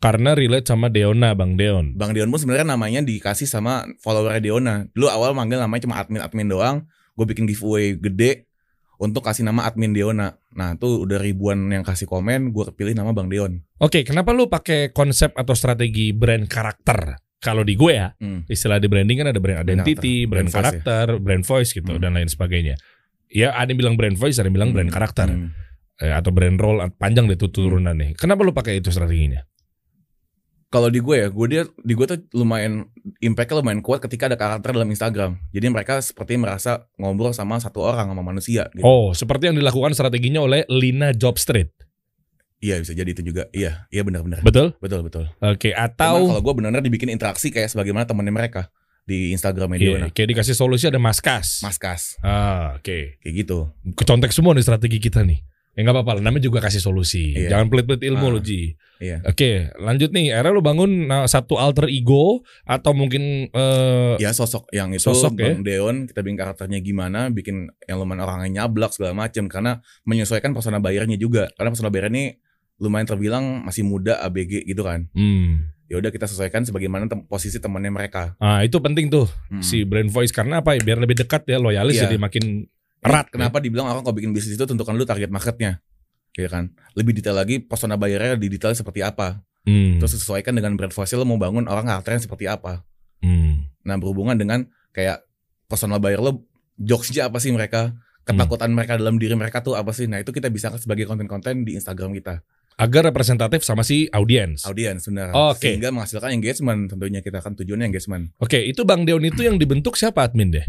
Karena 0.00 0.32
relate 0.32 0.64
sama 0.64 0.88
Deona, 0.88 1.36
Bang 1.36 1.54
Deon. 1.54 1.92
Bang 1.94 2.16
Dion 2.16 2.32
pun 2.32 2.40
sebenarnya 2.40 2.66
namanya 2.66 3.04
dikasih 3.04 3.44
sama 3.44 3.84
follower 4.00 4.40
Diona. 4.40 4.88
Dulu 4.90 5.06
awal 5.06 5.36
manggil 5.36 5.60
namanya 5.60 5.84
cuma 5.86 6.00
admin-admin 6.00 6.48
doang. 6.48 6.76
Gue 7.14 7.28
bikin 7.28 7.44
giveaway 7.44 7.94
gede 7.94 8.48
untuk 8.96 9.20
kasih 9.22 9.44
nama 9.44 9.68
admin 9.68 9.92
Diona. 9.92 10.40
Nah, 10.56 10.74
tuh 10.80 11.04
udah 11.04 11.20
ribuan 11.20 11.68
yang 11.68 11.84
kasih 11.84 12.08
komen, 12.08 12.50
gue 12.50 12.64
pilih 12.72 12.96
nama 12.96 13.12
Bang 13.12 13.28
Dion. 13.28 13.60
Oke, 13.76 14.02
kenapa 14.02 14.32
lu 14.32 14.48
pakai 14.48 14.90
konsep 14.90 15.36
atau 15.36 15.52
strategi 15.52 16.10
brand 16.16 16.48
karakter? 16.48 17.20
Kalau 17.40 17.64
di 17.64 17.72
gue 17.72 17.92
ya, 17.96 18.12
Hmm. 18.20 18.44
istilah 18.46 18.76
di 18.76 18.84
branding 18.84 19.24
kan 19.24 19.28
ada 19.32 19.40
brand 19.40 19.64
Brand 19.64 19.80
identity, 19.80 20.28
brand, 20.28 20.44
brand 20.44 20.48
ya. 20.48 20.54
karakter, 20.60 21.06
brand 21.16 21.44
voice 21.44 21.72
gitu 21.72 21.96
Hmm. 21.96 22.02
dan 22.04 22.12
lain 22.12 22.28
sebagainya. 22.28 22.76
Ya, 23.32 23.56
ada 23.56 23.72
yang 23.72 23.80
bilang 23.80 23.96
brand 23.96 24.12
voice, 24.14 24.36
ada 24.36 24.46
yang 24.46 24.56
bilang 24.60 24.72
brand 24.76 24.92
Hmm. 24.92 24.96
karakter 25.00 25.28
Hmm. 25.32 25.48
Eh, 26.00 26.08
atau 26.08 26.32
brand 26.32 26.56
role 26.56 26.80
panjang 26.96 27.28
deh 27.28 27.36
tuh 27.36 27.48
turunannya. 27.48 28.16
Kenapa 28.16 28.40
lu 28.40 28.52
pakai 28.52 28.80
itu 28.80 28.88
strateginya? 28.88 29.44
Kalau 30.70 30.86
di 30.86 31.02
gue 31.02 31.16
ya, 31.18 31.28
gue 31.28 31.46
dia 31.50 31.62
di 31.66 31.92
gue 31.92 32.06
tuh 32.06 32.18
lumayan 32.30 32.86
impactnya 33.18 33.58
lumayan 33.58 33.82
kuat 33.82 33.98
ketika 34.00 34.30
ada 34.30 34.38
karakter 34.38 34.70
dalam 34.70 34.86
Instagram. 34.86 35.34
Jadi 35.50 35.66
mereka 35.66 35.98
seperti 35.98 36.38
merasa 36.38 36.86
ngobrol 36.94 37.34
sama 37.34 37.58
satu 37.58 37.82
orang 37.82 38.06
sama 38.06 38.22
manusia. 38.22 38.70
Gitu. 38.70 38.86
Oh, 38.86 39.10
seperti 39.10 39.50
yang 39.50 39.58
dilakukan 39.58 39.92
strateginya 39.92 40.40
oleh 40.40 40.62
Lina 40.70 41.10
Jobstreet. 41.10 41.74
Iya 42.60 42.76
bisa 42.76 42.92
jadi 42.92 43.08
itu 43.08 43.24
juga. 43.24 43.48
Iya, 43.50 43.88
iya 43.88 44.02
benar-benar. 44.04 44.44
Betul? 44.44 44.76
Betul 44.78 45.00
betul. 45.00 45.24
Oke, 45.40 45.72
Cuman 45.72 45.84
atau 45.88 46.14
kalau 46.28 46.42
gue 46.44 46.54
benar-benar 46.60 46.84
dibikin 46.84 47.08
interaksi 47.08 47.48
kayak 47.48 47.72
sebagaimana 47.72 48.04
temennya 48.04 48.36
mereka 48.36 48.68
di 49.02 49.32
Instagramnya 49.32 49.80
Iya, 49.80 49.88
Diona. 49.96 50.08
kayak 50.12 50.28
dikasih 50.36 50.52
solusi 50.52 50.84
ada 50.84 51.00
Maskas. 51.00 51.64
Maskas 51.64 52.20
Ah, 52.20 52.76
oke. 52.76 53.16
kayak 53.16 53.34
gitu. 53.34 53.72
Kecontek 53.96 54.28
semua 54.30 54.52
nih 54.52 54.60
strategi 54.62 55.00
kita 55.00 55.24
nih. 55.24 55.40
Ya 55.72 55.86
nggak 55.86 55.96
apa-apa, 55.96 56.20
namanya 56.20 56.44
juga 56.44 56.60
kasih 56.60 56.84
solusi. 56.84 57.32
Iya. 57.32 57.56
Jangan 57.56 57.72
pelit-pelit 57.72 58.02
ilmu 58.04 58.28
Ah. 58.28 58.32
lo, 58.36 58.40
Ji. 58.44 58.76
Iya. 59.00 59.24
Oke, 59.24 59.72
lanjut 59.80 60.12
nih. 60.12 60.28
Era 60.28 60.52
lu 60.52 60.60
bangun 60.60 61.08
nah, 61.08 61.24
satu 61.24 61.56
alter 61.56 61.88
ego 61.88 62.44
atau 62.68 62.92
mungkin 62.92 63.48
eh, 63.48 64.14
Ya 64.20 64.36
sosok 64.36 64.68
yang 64.70 64.92
itu 64.92 65.00
Sosok, 65.00 65.40
ya? 65.40 65.56
Bang 65.56 65.64
Deon 65.64 65.96
kita 66.04 66.20
bikin 66.20 66.36
karakternya 66.36 66.84
gimana, 66.84 67.32
bikin 67.32 67.72
yang 67.88 67.96
lumayan 67.96 68.20
orangnya 68.20 68.60
nyablak 68.60 68.92
segala 68.92 69.16
macam 69.16 69.48
karena 69.48 69.80
menyesuaikan 70.04 70.52
persona 70.52 70.76
bayarnya 70.76 71.16
juga. 71.16 71.48
Karena 71.56 71.72
persona 71.72 71.88
bayar 71.88 72.12
ini 72.12 72.36
lumayan 72.80 73.04
terbilang 73.04 73.62
masih 73.62 73.84
muda 73.84 74.16
ABG 74.20 74.64
gitu 74.64 74.82
kan. 74.82 75.06
hmm. 75.12 75.78
Ya 75.86 75.98
udah 75.98 76.08
kita 76.08 76.24
sesuaikan 76.24 76.62
sebagaimana 76.62 77.04
tem- 77.04 77.26
posisi 77.26 77.58
temannya 77.58 77.90
mereka. 77.90 78.38
Ah, 78.38 78.62
itu 78.62 78.78
penting 78.78 79.10
tuh 79.10 79.26
Hmm. 79.48 79.58
si 79.58 79.82
brand 79.82 80.06
voice 80.06 80.30
karena 80.30 80.58
apa 80.58 80.72
ya? 80.72 80.80
Biar 80.80 80.96
lebih 80.96 81.18
dekat 81.18 81.42
ya, 81.44 81.58
loyalis 81.58 81.98
Iya. 81.98 82.06
jadi 82.06 82.16
makin 82.16 82.70
erat. 83.00 83.26
Kenapa 83.28 83.58
dibilang 83.58 83.86
orang 83.86 84.00
kalau 84.00 84.14
bikin 84.14 84.30
bisnis 84.30 84.54
itu 84.54 84.62
tentukan 84.62 84.94
lu 84.94 85.02
target 85.02 85.28
marketnya. 85.28 85.82
Gitu 86.30 86.46
kan. 86.46 86.70
Lebih 86.94 87.10
detail 87.12 87.34
lagi 87.34 87.58
persona 87.58 87.98
bayarnya 87.98 88.38
di 88.38 88.46
detail 88.46 88.70
seperti 88.70 89.02
apa. 89.02 89.42
Hmm. 89.66 89.98
Terus 89.98 90.14
sesuaikan 90.14 90.54
dengan 90.54 90.72
brand 90.72 90.88
voice 90.88 91.10
lo 91.12 91.26
mau 91.26 91.36
bangun 91.36 91.66
orang 91.66 91.84
karakternya 91.84 92.22
seperti 92.22 92.46
apa. 92.46 92.86
Hmm. 93.18 93.66
Nah 93.82 93.98
berhubungan 93.98 94.38
dengan 94.38 94.64
kayak 94.90 95.26
personal 95.66 95.98
buyer 95.98 96.18
lo 96.18 96.46
jokesnya 96.76 97.26
apa 97.26 97.36
sih 97.36 97.50
mereka 97.50 97.98
ketakutan 98.22 98.70
mereka 98.70 98.94
dalam 98.94 99.18
diri 99.18 99.34
mereka 99.34 99.58
tuh 99.58 99.74
apa 99.74 99.90
sih 99.90 100.06
nah 100.06 100.16
itu 100.16 100.30
kita 100.30 100.46
bisa 100.48 100.70
sebagai 100.76 101.02
konten-konten 101.04 101.62
di 101.62 101.74
Instagram 101.74 102.12
kita 102.12 102.40
Agar 102.80 103.04
representatif 103.04 103.60
sama 103.60 103.84
si 103.84 104.08
audiens. 104.08 104.64
audiens 104.64 105.04
benar 105.04 105.36
Oke. 105.52 105.68
sehingga 105.68 105.92
menghasilkan 105.92 106.32
engagement 106.32 106.88
tentunya 106.88 107.20
kita 107.20 107.38
kan 107.38 107.52
tujuannya 107.52 107.86
engagement 107.86 108.32
Oke, 108.36 108.56
itu 108.58 108.80
Bang 108.82 109.04
Deon 109.04 109.20
itu 109.20 109.40
yang 109.40 109.54
dibentuk 109.54 109.94
siapa 109.94 110.24
admin 110.24 110.48
deh? 110.50 110.64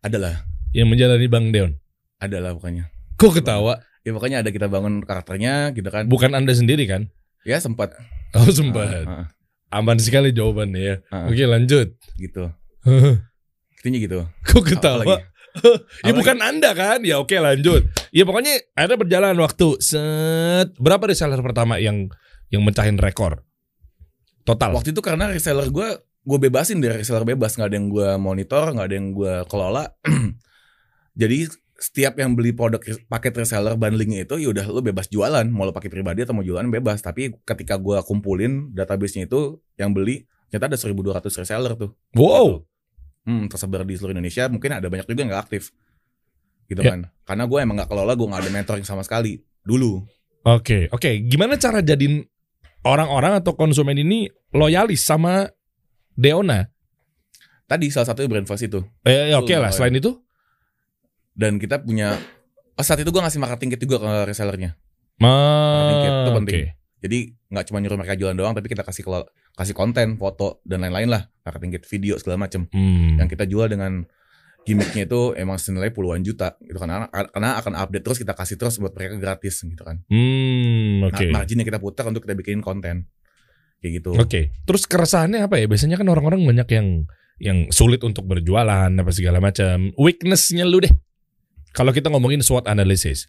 adalah 0.00 0.48
Yang 0.72 0.88
menjalani 0.88 1.26
Bang 1.28 1.52
Deon. 1.52 1.76
adalah 2.16 2.56
pokoknya 2.56 2.88
Kok 3.14 3.32
ketawa? 3.36 3.84
ya 4.00 4.10
pokoknya 4.10 4.40
ada 4.40 4.48
kita 4.48 4.66
bangun 4.66 5.04
karakternya 5.04 5.70
gitu 5.70 5.86
kan 5.86 6.08
Bukan 6.08 6.32
Anda 6.32 6.50
sendiri 6.52 6.88
kan? 6.88 7.12
ya 7.44 7.60
sempat 7.60 7.92
Oh, 8.32 8.48
sempat. 8.48 9.04
Ah, 9.04 9.28
ah, 9.68 9.76
Aman 9.76 10.00
sekali 10.00 10.32
jawabannya 10.32 10.80
ya. 10.80 10.94
ah, 11.08 11.28
Oke, 11.28 11.44
lanjut. 11.44 11.92
gitu 12.16 12.48
intinya 13.76 13.98
gitu 13.98 14.18
Kok 14.42 14.62
ketawa? 14.64 15.04
lagi? 15.04 15.16
Ya 16.06 16.12
bukan 16.16 16.38
Anda 16.40 16.72
kan? 16.72 17.04
Ya 17.04 17.20
oke 17.20 17.36
lanjut. 17.36 17.84
Ya 18.10 18.24
pokoknya 18.24 18.60
ada 18.76 18.94
berjalan 18.96 19.36
waktu. 19.36 19.80
Set. 19.80 20.72
Berapa 20.80 21.08
reseller 21.08 21.40
pertama 21.44 21.76
yang 21.76 22.08
yang 22.48 22.64
mencahin 22.64 22.96
rekor? 22.96 23.44
Total. 24.42 24.74
waktu 24.74 24.90
itu 24.90 24.98
karena 24.98 25.30
reseller 25.30 25.70
gue 25.70 25.88
gue 26.02 26.38
bebasin 26.50 26.82
dari 26.82 27.02
reseller 27.02 27.22
bebas 27.22 27.54
nggak 27.54 27.68
ada 27.70 27.76
yang 27.78 27.88
gue 27.90 28.08
monitor 28.18 28.74
nggak 28.74 28.86
ada 28.90 28.96
yang 28.98 29.14
gue 29.14 29.34
kelola 29.46 29.86
jadi 31.20 31.46
setiap 31.78 32.14
yang 32.18 32.38
beli 32.38 32.54
produk 32.54 32.78
paket 33.10 33.34
reseller 33.42 33.74
bundlingnya 33.74 34.26
itu 34.26 34.38
ya 34.38 34.54
udah 34.54 34.66
lu 34.70 34.82
bebas 34.82 35.10
jualan 35.10 35.46
mau 35.50 35.66
lo 35.66 35.74
pakai 35.74 35.90
pribadi 35.90 36.22
atau 36.22 36.34
mau 36.34 36.46
jualan 36.46 36.66
bebas 36.70 37.02
tapi 37.02 37.34
ketika 37.42 37.74
gue 37.78 37.98
kumpulin 38.06 38.70
database-nya 38.70 39.26
itu 39.26 39.58
yang 39.78 39.90
beli 39.90 40.26
ternyata 40.50 40.74
ada 40.74 40.78
1200 40.78 41.42
reseller 41.42 41.72
tuh 41.74 41.90
Wow. 42.14 42.66
Hmm, 43.24 43.46
tersebar 43.46 43.82
di 43.82 43.94
seluruh 43.94 44.12
Indonesia 44.12 44.46
mungkin 44.46 44.70
ada 44.72 44.86
banyak 44.86 45.04
juga 45.04 45.20
yang 45.20 45.30
nggak 45.30 45.44
aktif 45.44 45.70
gitu 46.64 46.80
Ya. 46.80 46.94
kan 46.94 47.00
karena 47.22 47.44
gue 47.44 47.58
emang 47.58 47.76
nggak 47.76 47.88
kelola 47.88 48.12
gue 48.12 48.26
nggak 48.26 48.40
ada 48.40 48.50
mentoring 48.50 48.82
sama 48.82 49.02
sekali 49.02 49.36
dulu 49.60 50.02
Oke, 50.42 50.90
oke. 50.90 51.22
Gimana 51.22 51.54
cara 51.54 51.78
jadiin 51.78 52.18
orang-orang 52.82 53.38
atau 53.38 53.54
konsumen 53.54 53.94
ini 53.94 54.26
loyalis 54.50 54.98
sama 55.00 55.46
Deona? 56.12 56.66
tadi 57.62 57.88
salah 57.88 58.10
satu 58.10 58.26
brand 58.26 58.42
first 58.42 58.66
itu 58.66 58.82
Eh, 59.00 59.30
oke 59.32 59.46
Betul, 59.46 59.62
lah. 59.62 59.70
Selain 59.70 59.94
itu, 59.94 60.18
dan 61.32 61.56
kita 61.56 61.78
punya 61.78 62.18
oh, 62.74 62.82
saat 62.82 62.98
itu 62.98 63.08
gue 63.08 63.22
ngasih 63.22 63.38
marketing 63.38 63.68
kit 63.70 63.80
juga 63.80 63.96
ke 63.96 64.10
resellernya 64.26 64.74
Ma- 65.16 65.88
kit 65.96 66.10
itu 66.12 66.30
penting. 66.34 66.54
oke. 66.58 66.62
jadi 67.00 67.18
nggak 67.48 67.64
cuma 67.64 67.78
nyuruh 67.78 67.96
mereka 67.96 68.14
jualan 68.14 68.34
doang 68.34 68.52
tapi 68.52 68.66
kita 68.66 68.82
kasih 68.82 69.02
kelo- 69.02 69.30
kasih 69.52 69.72
konten 69.72 70.16
foto 70.16 70.60
dan 70.62 70.80
lain-lain 70.80 71.08
lah 71.08 71.22
marketing 71.40 71.70
kit 71.72 71.84
video 71.86 72.16
segala 72.16 72.40
macem 72.40 72.64
Hmm. 72.68 73.16
yang 73.16 73.26
kita 73.26 73.44
jual 73.44 73.66
dengan 73.66 74.04
gimmicknya 74.62 75.04
itu 75.04 75.34
emang 75.34 75.56
senilai 75.56 75.90
puluhan 75.90 76.22
juta 76.22 76.54
gitu 76.60 76.76
kan 76.76 76.86
karena, 76.86 77.06
karena 77.28 77.50
akan 77.58 77.72
update 77.76 78.02
terus 78.02 78.18
kita 78.18 78.32
kasih 78.32 78.54
terus 78.54 78.78
buat 78.78 78.92
mereka 78.92 79.18
gratis 79.18 79.58
gitu 79.60 79.82
kan 79.82 80.00
Hmm, 80.06 81.02
Nah, 81.02 81.10
oke. 81.10 81.26
margin 81.28 81.58
yang 81.58 81.66
kita 81.66 81.78
putar 81.78 82.06
untuk 82.06 82.22
kita 82.22 82.32
bikin 82.32 82.60
konten 82.60 83.10
kayak 83.78 83.92
gitu 83.98 84.14
Oke. 84.14 84.54
Terus 84.62 84.86
keresahannya 84.86 85.42
apa 85.42 85.58
ya? 85.58 85.66
Biasanya 85.66 85.96
kan 85.96 86.06
orang-orang 86.06 86.46
banyak 86.46 86.68
yang 86.70 86.86
yang 87.36 87.58
sulit 87.68 87.98
untuk 88.00 88.22
berjualan 88.22 88.86
apa 88.86 89.10
segala 89.10 89.42
macam. 89.42 89.90
Weakness-nya 89.96 90.62
lu 90.62 90.78
deh. 90.78 90.94
Kalau 91.72 91.90
kita 91.90 92.06
ngomongin 92.06 92.38
SWOT 92.38 92.64
analysis. 92.64 93.26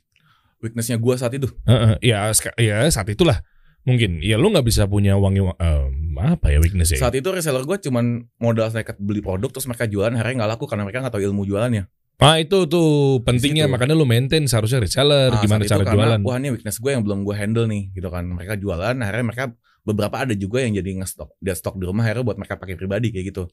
weaknessnya 0.61 0.95
gue 0.95 1.11
saat 1.13 1.33
itu 1.33 1.49
Heeh, 1.65 1.99
ya, 1.99 2.29
seka- 2.31 2.55
ya 2.55 2.87
saat 2.87 3.09
itulah 3.09 3.41
mungkin. 3.83 4.23
Ya 4.23 4.35
lu 4.39 4.51
nggak 4.51 4.67
bisa 4.67 4.87
punya 4.87 5.15
uang 5.15 5.33
em, 5.59 6.15
apa 6.19 6.51
ya 6.51 6.59
weakness 6.63 6.95
ya? 6.95 7.03
saat 7.03 7.15
itu 7.15 7.27
reseller 7.29 7.63
gue 7.67 7.77
cuman 7.83 8.23
modal 8.39 8.71
nekat 8.71 8.95
beli 9.01 9.19
produk 9.19 9.49
terus 9.51 9.67
mereka 9.67 9.85
jualan 9.89 10.13
akhirnya 10.13 10.43
nggak 10.43 10.51
laku 10.55 10.65
karena 10.69 10.83
mereka 10.87 11.03
nggak 11.03 11.13
tahu 11.13 11.23
ilmu 11.25 11.43
jualannya 11.43 11.85
Ah 12.21 12.37
itu 12.39 12.69
tuh 12.69 13.19
pentingnya 13.25 13.65
makanya 13.65 13.97
lu 13.97 14.05
maintain 14.05 14.45
seharusnya 14.45 14.79
reseller 14.85 15.33
Nah, 15.33 15.41
gimana 15.41 15.65
cara 15.65 15.83
karena, 15.83 15.97
jualan. 15.97 16.19
Wah 16.23 16.37
ini 16.37 16.49
weakness 16.53 16.77
gue 16.77 16.91
yang 16.93 17.03
belum 17.03 17.25
gue 17.25 17.35
handle 17.35 17.65
nih 17.67 17.89
gitu 17.91 18.07
kan. 18.07 18.23
Mereka 18.23 18.61
jualan, 18.61 18.95
akhirnya 18.95 19.25
mereka 19.25 19.45
beberapa 19.83 20.15
ada 20.23 20.31
juga 20.37 20.63
yang 20.63 20.77
jadi 20.77 21.03
nge-stok 21.03 21.35
dia 21.43 21.51
stok 21.57 21.75
di 21.81 21.89
rumah 21.89 22.07
akhirnya 22.07 22.23
buat 22.23 22.37
mereka 22.39 22.55
pakai 22.55 22.79
pribadi 22.79 23.11
kayak 23.11 23.33
gitu. 23.33 23.43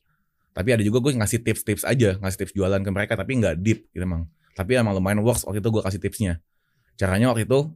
Tapi 0.54 0.76
ada 0.76 0.82
juga 0.86 1.02
gue 1.02 1.18
ngasih 1.18 1.40
tips-tips 1.42 1.82
aja, 1.82 2.20
ngasih 2.22 2.38
tips 2.46 2.52
jualan 2.54 2.78
ke 2.84 2.90
mereka 2.94 3.18
tapi 3.18 3.42
nggak 3.42 3.58
deep 3.58 3.90
gitu 3.90 4.04
emang. 4.06 4.28
Tapi 4.54 4.76
emang 4.76 4.94
lumayan 4.94 5.24
works 5.24 5.48
waktu 5.48 5.58
itu 5.64 5.70
gue 5.72 5.82
kasih 5.82 6.00
tipsnya. 6.02 6.32
Caranya 6.94 7.32
waktu 7.32 7.48
itu 7.48 7.74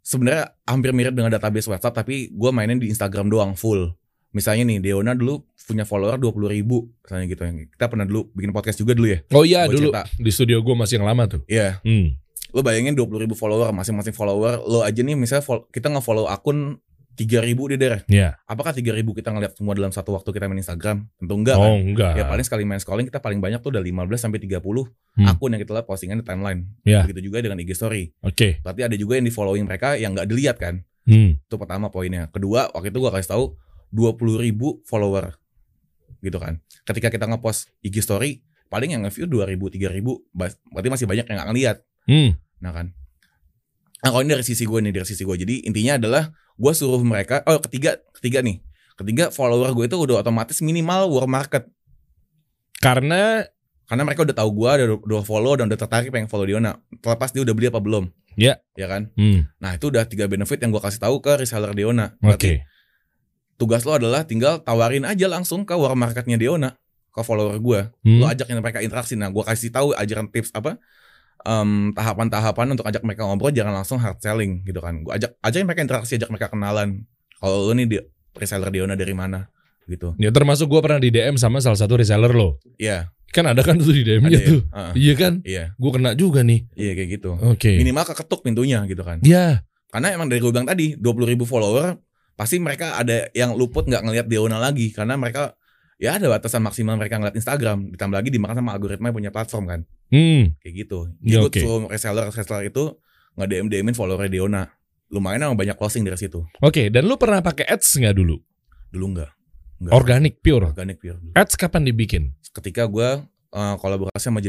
sebenarnya 0.00 0.56
hampir 0.64 0.90
mirip 0.90 1.12
dengan 1.12 1.30
database 1.30 1.66
WhatsApp 1.66 1.96
tapi 1.96 2.28
gue 2.28 2.50
mainin 2.50 2.76
di 2.76 2.88
Instagram 2.88 3.28
doang 3.28 3.52
full. 3.54 3.92
Misalnya 4.30 4.62
nih 4.62 4.78
Deona 4.78 5.10
dulu 5.12 5.42
punya 5.66 5.82
follower 5.82 6.14
20 6.14 6.46
ribu 6.50 6.86
misalnya 7.02 7.26
gitu. 7.26 7.42
Kita 7.68 7.86
pernah 7.86 8.06
dulu 8.06 8.30
bikin 8.30 8.50
podcast 8.50 8.78
juga 8.78 8.94
dulu 8.94 9.10
ya. 9.10 9.18
Oh 9.30 9.42
iya 9.42 9.66
Gua 9.66 9.74
dulu 9.74 9.88
cerita. 9.90 10.02
di 10.16 10.30
studio 10.30 10.56
gua 10.60 10.74
masih 10.78 11.02
yang 11.02 11.06
lama 11.10 11.26
tuh. 11.26 11.42
Iya, 11.46 11.82
Hmm. 11.82 12.14
lo 12.50 12.62
bayangin 12.62 12.94
20 12.94 13.14
ribu 13.20 13.34
follower 13.34 13.70
masing-masing 13.70 14.10
follower 14.10 14.58
lo 14.60 14.82
aja 14.82 14.98
nih 14.98 15.14
misalnya 15.14 15.42
kita 15.70 15.86
nge-follow 15.86 16.26
akun 16.26 16.82
3 17.10 17.42
ribu 17.42 17.68
di 17.68 17.76
daerah 17.76 18.00
Iya. 18.06 18.38
apakah 18.42 18.70
3 18.70 18.90
ribu 18.90 19.12
kita 19.12 19.28
ngeliat 19.28 19.52
semua 19.52 19.74
dalam 19.74 19.90
satu 19.90 20.14
waktu 20.14 20.30
kita 20.30 20.46
main 20.46 20.58
Instagram 20.58 21.04
tentu 21.14 21.34
enggak 21.34 21.56
Oh 21.58 21.66
kan 21.66 21.72
enggak. 21.76 22.12
ya 22.16 22.24
paling 22.24 22.42
sekali 22.42 22.62
main 22.64 22.78
scrolling 22.78 23.04
kita 23.04 23.18
paling 23.18 23.38
banyak 23.38 23.58
tuh 23.58 23.70
udah 23.70 23.82
15 23.82 24.16
sampai 24.16 24.38
30 24.38 24.88
Hmm. 25.10 25.26
akun 25.26 25.50
yang 25.50 25.58
kita 25.58 25.74
lihat 25.74 25.84
postingan 25.84 26.18
di 26.18 26.24
timeline 26.24 26.70
Iya. 26.82 27.02
begitu 27.04 27.28
juga 27.28 27.38
dengan 27.40 27.58
IG 27.58 27.74
story 27.74 28.14
Oke. 28.20 28.58
berarti 28.60 28.82
ada 28.84 28.94
juga 28.94 29.18
yang 29.18 29.26
di 29.26 29.32
following 29.32 29.64
mereka 29.64 29.94
yang 29.94 30.12
nggak 30.12 30.26
dilihat 30.26 30.56
kan 30.56 30.74
Hmm. 31.04 31.36
itu 31.36 31.54
pertama 31.56 31.88
poinnya 31.88 32.28
kedua 32.28 32.70
waktu 32.70 32.88
itu 32.88 32.98
gua 32.98 33.10
kasih 33.10 33.30
tahu 33.30 33.44
20 33.90 34.38
ribu 34.38 34.80
follower 34.84 35.34
gitu 36.20 36.38
kan 36.38 36.56
ketika 36.84 37.08
kita 37.08 37.26
ngepost 37.26 37.74
IG 37.80 38.00
story 38.00 38.38
paling 38.66 38.92
yang 38.92 39.02
nge-view 39.02 39.26
2 39.26 39.44
ribu 39.44 39.66
3 39.66 39.90
ribu 39.90 40.22
berarti 40.30 40.88
masih 40.88 41.04
banyak 41.04 41.26
yang 41.26 41.36
nggak 41.36 41.48
ngeliat 41.48 41.76
Hmm. 42.06 42.32
Nah 42.58 42.72
kan. 42.72 42.86
Nah 44.00 44.08
kalau 44.08 44.20
ini 44.20 44.32
dari 44.32 44.42
sisi 44.42 44.64
gue 44.64 44.80
nih 44.80 44.90
dari 44.90 45.04
sisi 45.04 45.20
gue. 45.20 45.36
Jadi 45.36 45.64
intinya 45.64 45.96
adalah 45.96 46.24
gue 46.60 46.72
suruh 46.76 47.00
mereka. 47.00 47.40
Oh 47.48 47.56
ketiga 47.64 47.96
ketiga 48.20 48.44
nih. 48.44 48.60
Ketiga 49.00 49.32
follower 49.32 49.72
gue 49.72 49.88
itu 49.88 49.96
udah 49.96 50.20
otomatis 50.20 50.60
minimal 50.60 51.08
war 51.08 51.24
market. 51.24 51.64
Karena 52.84 53.48
Karena 53.90 54.06
mereka 54.06 54.22
udah 54.22 54.36
tahu 54.38 54.50
gue, 54.54 54.70
udah, 54.86 54.98
udah 55.02 55.22
follow 55.26 55.58
dan 55.58 55.66
udah 55.66 55.74
tertarik 55.74 56.14
pengen 56.14 56.30
follow 56.30 56.46
Diona. 56.46 56.78
Terlepas 57.02 57.34
dia 57.34 57.42
udah 57.42 57.54
beli 57.58 57.66
apa 57.74 57.82
belum. 57.82 58.06
Ya. 58.38 58.62
Ya 58.78 58.86
kan. 58.86 59.10
hmm. 59.18 59.50
Nah 59.58 59.74
itu 59.74 59.90
udah 59.90 60.06
tiga 60.06 60.30
benefit 60.30 60.62
yang 60.62 60.70
gue 60.70 60.78
kasih 60.78 61.02
tahu 61.02 61.18
ke 61.18 61.42
reseller 61.42 61.74
Diona. 61.74 62.14
Oke. 62.22 62.22
Berarti 62.22 62.50
tugas 63.58 63.82
lo 63.82 63.98
adalah 63.98 64.22
tinggal 64.22 64.62
tawarin 64.62 65.02
aja 65.02 65.26
langsung 65.26 65.66
ke 65.66 65.74
war 65.74 65.98
marketnya 65.98 66.38
Diona. 66.38 66.78
Ke 67.10 67.26
follower 67.26 67.58
gue. 67.58 67.80
Hmm. 68.06 68.22
Lo 68.22 68.30
ajakin 68.30 68.62
mereka 68.62 68.78
interaksi. 68.78 69.18
Nah 69.18 69.26
gue 69.34 69.42
kasih 69.42 69.74
tahu 69.74 69.90
ajaran 69.98 70.30
tips 70.30 70.54
apa 70.54 70.78
em, 71.42 71.90
tahapan-tahapan 71.92 72.66
untuk 72.72 72.86
ajak 72.86 73.02
mereka 73.02 73.24
ngobrol 73.24 73.50
jangan 73.50 73.72
langsung 73.72 73.96
hard 73.98 74.20
selling 74.20 74.64
gitu 74.64 74.78
kan. 74.78 75.00
Gue 75.04 75.12
ajak 75.16 75.36
ajakin 75.40 75.66
mereka 75.66 75.82
interaksi, 75.82 76.12
ajak 76.16 76.28
mereka 76.28 76.48
kenalan. 76.52 77.04
Kalau 77.40 77.68
lo 77.68 77.72
nih 77.72 77.86
di, 77.88 77.96
reseller 78.36 78.68
Diona 78.68 78.94
dari 78.94 79.12
mana 79.16 79.48
gitu. 79.88 80.14
Ya 80.22 80.30
termasuk 80.30 80.70
gua 80.70 80.84
pernah 80.84 81.02
di 81.02 81.10
DM 81.10 81.34
sama 81.34 81.58
salah 81.58 81.74
satu 81.74 81.98
reseller 81.98 82.30
lo. 82.30 82.62
Iya, 82.78 83.10
Kan 83.30 83.46
ada 83.46 83.62
kan 83.62 83.78
tuh 83.78 83.94
di 83.94 84.02
ada 84.02 84.18
DM-nya 84.18 84.38
ya. 84.38 84.46
tuh. 84.46 84.60
Heeh. 84.70 84.92
Iya 84.98 85.14
kan? 85.18 85.32
Iya, 85.46 85.64
Gua 85.78 85.90
kena 85.94 86.14
juga 86.14 86.42
nih. 86.42 86.66
iya 86.74 86.92
kayak 86.98 87.08
gitu. 87.18 87.30
Oke. 87.42 87.74
Minimal 87.78 88.04
keketuk 88.10 88.42
pintunya 88.42 88.82
gitu 88.86 89.02
kan. 89.06 89.18
Ya. 89.22 89.62
Karena 89.90 90.14
emang 90.14 90.30
dari 90.30 90.38
gue 90.38 90.50
bilang 90.54 90.66
tadi 90.70 90.94
20 90.94 91.26
ribu 91.34 91.42
follower 91.42 91.98
pasti 92.38 92.62
mereka 92.62 92.94
ada 92.94 93.26
yang 93.34 93.58
luput 93.58 93.90
nggak 93.90 94.02
ngelihat 94.06 94.26
Diona 94.30 94.62
lagi 94.62 94.94
karena 94.94 95.18
mereka 95.18 95.58
ya 96.00 96.16
ada 96.16 96.26
batasan 96.26 96.64
maksimal 96.64 96.96
mereka 96.96 97.20
ngeliat 97.20 97.36
Instagram 97.36 97.92
ditambah 97.92 98.16
lagi 98.16 98.30
dimakan 98.32 98.56
sama 98.56 98.72
algoritma 98.72 99.12
yang 99.12 99.16
punya 99.20 99.30
platform 99.30 99.64
kan 99.68 99.80
Hmm. 100.10 100.56
kayak 100.58 100.74
gitu. 100.74 100.98
Ya, 101.22 101.38
Jadi 101.38 101.38
gue 101.38 101.50
oke. 101.52 101.60
suruh 101.62 101.80
reseller 101.86 102.26
reseller 102.26 102.66
itu 102.66 102.84
nggak 103.38 103.46
DM 103.46 103.66
DMin 103.68 103.94
follower 103.94 104.26
Diona. 104.26 104.66
Lumayan 105.12 105.46
emang 105.46 105.58
banyak 105.58 105.76
closing 105.78 106.02
dari 106.02 106.18
situ. 106.18 106.42
Oke, 106.58 106.90
dan 106.90 107.06
lu 107.06 107.14
pernah 107.14 107.38
pakai 107.38 107.66
ads 107.68 107.94
nggak 107.94 108.14
dulu? 108.16 108.40
Dulu 108.90 109.04
enggak. 109.06 109.30
Enggak. 109.78 109.92
Organic 109.94 110.34
pure. 110.42 110.66
Organic 110.70 110.98
pure. 110.98 111.18
dulu. 111.18 111.30
Ads 111.36 111.54
kapan 111.54 111.86
dibikin? 111.86 112.34
Ketika 112.50 112.88
gue 112.90 113.22
uh, 113.54 113.74
kolaborasi 113.78 114.30
sama. 114.30 114.42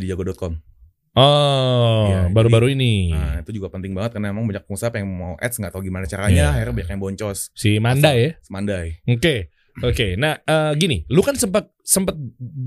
Oh, 1.11 2.07
Iya, 2.07 2.31
baru-baru 2.31 2.71
ini. 2.71 3.11
Nah 3.11 3.43
itu 3.43 3.51
juga 3.51 3.67
penting 3.67 3.91
banget 3.91 4.15
karena 4.15 4.31
emang 4.31 4.47
banyak 4.47 4.63
pengusaha 4.63 4.95
yang 4.95 5.11
mau 5.11 5.33
ads 5.35 5.59
nggak 5.59 5.75
tahu 5.75 5.83
gimana 5.83 6.07
caranya. 6.07 6.55
Iya. 6.55 6.63
Akhirnya 6.63 6.73
banyak 6.73 6.89
yang 6.95 7.01
boncos. 7.03 7.51
Si 7.51 7.77
Manda 7.83 8.15
ya. 8.15 8.39
Semandai. 8.39 9.03
Oke. 9.11 9.51
Oke. 9.79 10.13
Nah, 10.15 10.35
eh, 10.37 10.71
gini, 10.75 11.07
lu 11.07 11.21
kan 11.21 11.33
sempat 11.33 11.71
sempat 11.81 12.13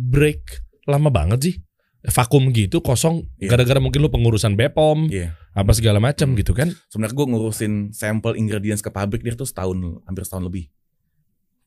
break 0.08 0.40
lama 0.84 1.08
banget 1.08 1.40
sih. 1.42 1.56
Vakum 2.04 2.52
gitu 2.52 2.84
kosong 2.84 3.24
Iya. 3.40 3.56
gara-gara 3.56 3.80
mungkin 3.80 4.04
lu 4.04 4.12
pengurusan 4.12 4.52
BPOM 4.54 5.08
Iya. 5.08 5.32
apa 5.56 5.72
segala 5.72 5.96
macam 5.98 6.32
Hmm. 6.32 6.36
gitu 6.36 6.52
kan. 6.52 6.68
Sebenarnya 6.92 7.16
gue 7.16 7.26
ngurusin 7.32 7.72
sampel 7.90 8.36
ingredients 8.36 8.84
ke 8.84 8.92
pabrik 8.92 9.24
dia 9.24 9.32
tuh 9.32 9.48
setahun, 9.48 10.04
hampir 10.04 10.20
setahun 10.22 10.44
lebih. 10.44 10.68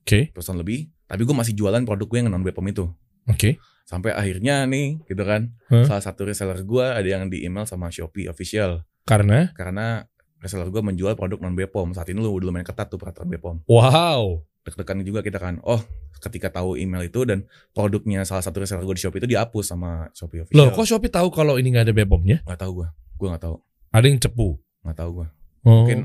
Oke. 0.06 0.30
Terus 0.30 0.44
setahun 0.46 0.62
lebih. 0.62 0.94
Tapi 1.04 1.22
gue 1.26 1.36
masih 1.36 1.54
jualan 1.58 1.82
produk 1.82 2.06
gue 2.06 2.18
yang 2.22 2.30
non 2.30 2.46
BPOM 2.46 2.68
itu. 2.70 2.86
Oke. 3.26 3.58
Sampai 3.84 4.14
akhirnya 4.14 4.64
nih 4.64 5.02
gitu 5.04 5.24
kan. 5.24 5.58
Hah? 5.68 5.90
Salah 5.90 6.04
satu 6.06 6.30
reseller 6.30 6.62
gue 6.62 6.86
ada 6.86 7.08
yang 7.08 7.28
di 7.28 7.42
email 7.42 7.66
sama 7.66 7.90
Shopee 7.90 8.30
official. 8.30 8.86
Karena 9.04 9.50
Karena 9.52 10.06
reseller 10.38 10.70
gue 10.70 10.86
menjual 10.86 11.18
produk 11.18 11.42
non 11.42 11.58
BPOM. 11.58 11.98
Saat 11.98 12.14
ini 12.14 12.22
lu 12.22 12.30
udah 12.30 12.46
lumayan 12.46 12.62
ketat 12.62 12.88
tuh 12.88 13.00
peraturan 13.00 13.26
BPOM. 13.28 13.66
wow. 13.66 14.44
Deg-degan 14.68 15.00
juga 15.08 15.24
kita 15.24 15.40
kan. 15.40 15.64
Oh 15.64 15.80
ketika 16.20 16.50
tahu 16.50 16.76
email 16.78 17.06
itu 17.06 17.24
dan 17.24 17.46
produknya 17.72 18.26
salah 18.26 18.42
satu 18.42 18.62
reseller 18.62 18.84
gue 18.84 18.96
di 18.98 19.04
Shopee 19.06 19.22
itu 19.22 19.30
dihapus 19.30 19.66
sama 19.74 20.10
Shopee 20.14 20.44
official. 20.44 20.58
Loh, 20.58 20.74
kok 20.74 20.86
Shopee 20.90 21.14
tahu 21.14 21.30
kalau 21.30 21.62
ini 21.62 21.74
nggak 21.74 21.86
ada 21.90 21.94
BPOM-nya? 21.94 22.44
Gak 22.46 22.60
tahu 22.62 22.84
gue. 22.84 22.88
Gue 23.18 23.28
gak 23.34 23.44
tahu. 23.46 23.56
Ada 23.94 24.06
yang 24.10 24.20
cepu. 24.22 24.58
Gak 24.86 24.98
tahu 24.98 25.10
gue. 25.22 25.28
Oh. 25.66 25.86
Mungkin 25.86 26.00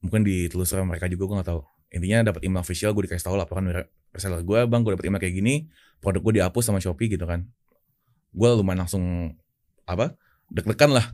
mungkin 0.00 0.20
ditelusuri 0.24 0.80
mereka 0.84 1.06
juga 1.08 1.28
gue 1.28 1.36
gak 1.44 1.50
tahu. 1.52 1.60
Intinya 1.90 2.32
dapat 2.32 2.40
email 2.46 2.62
official 2.62 2.96
gue 2.96 3.02
dikasih 3.10 3.24
tahu 3.28 3.36
laporan 3.36 3.66
reseller 4.14 4.42
gue, 4.46 4.58
bang 4.64 4.80
gue 4.82 4.92
dapat 4.94 5.06
email 5.10 5.20
kayak 5.20 5.34
gini, 5.36 5.54
produk 5.98 6.20
gue 6.22 6.32
dihapus 6.40 6.64
sama 6.70 6.78
Shopee 6.80 7.10
gitu 7.12 7.26
kan. 7.26 7.44
Gue 8.30 8.48
lumayan 8.54 8.86
langsung 8.86 9.34
apa? 9.84 10.14
Deg-degan 10.50 10.94
lah. 10.94 11.06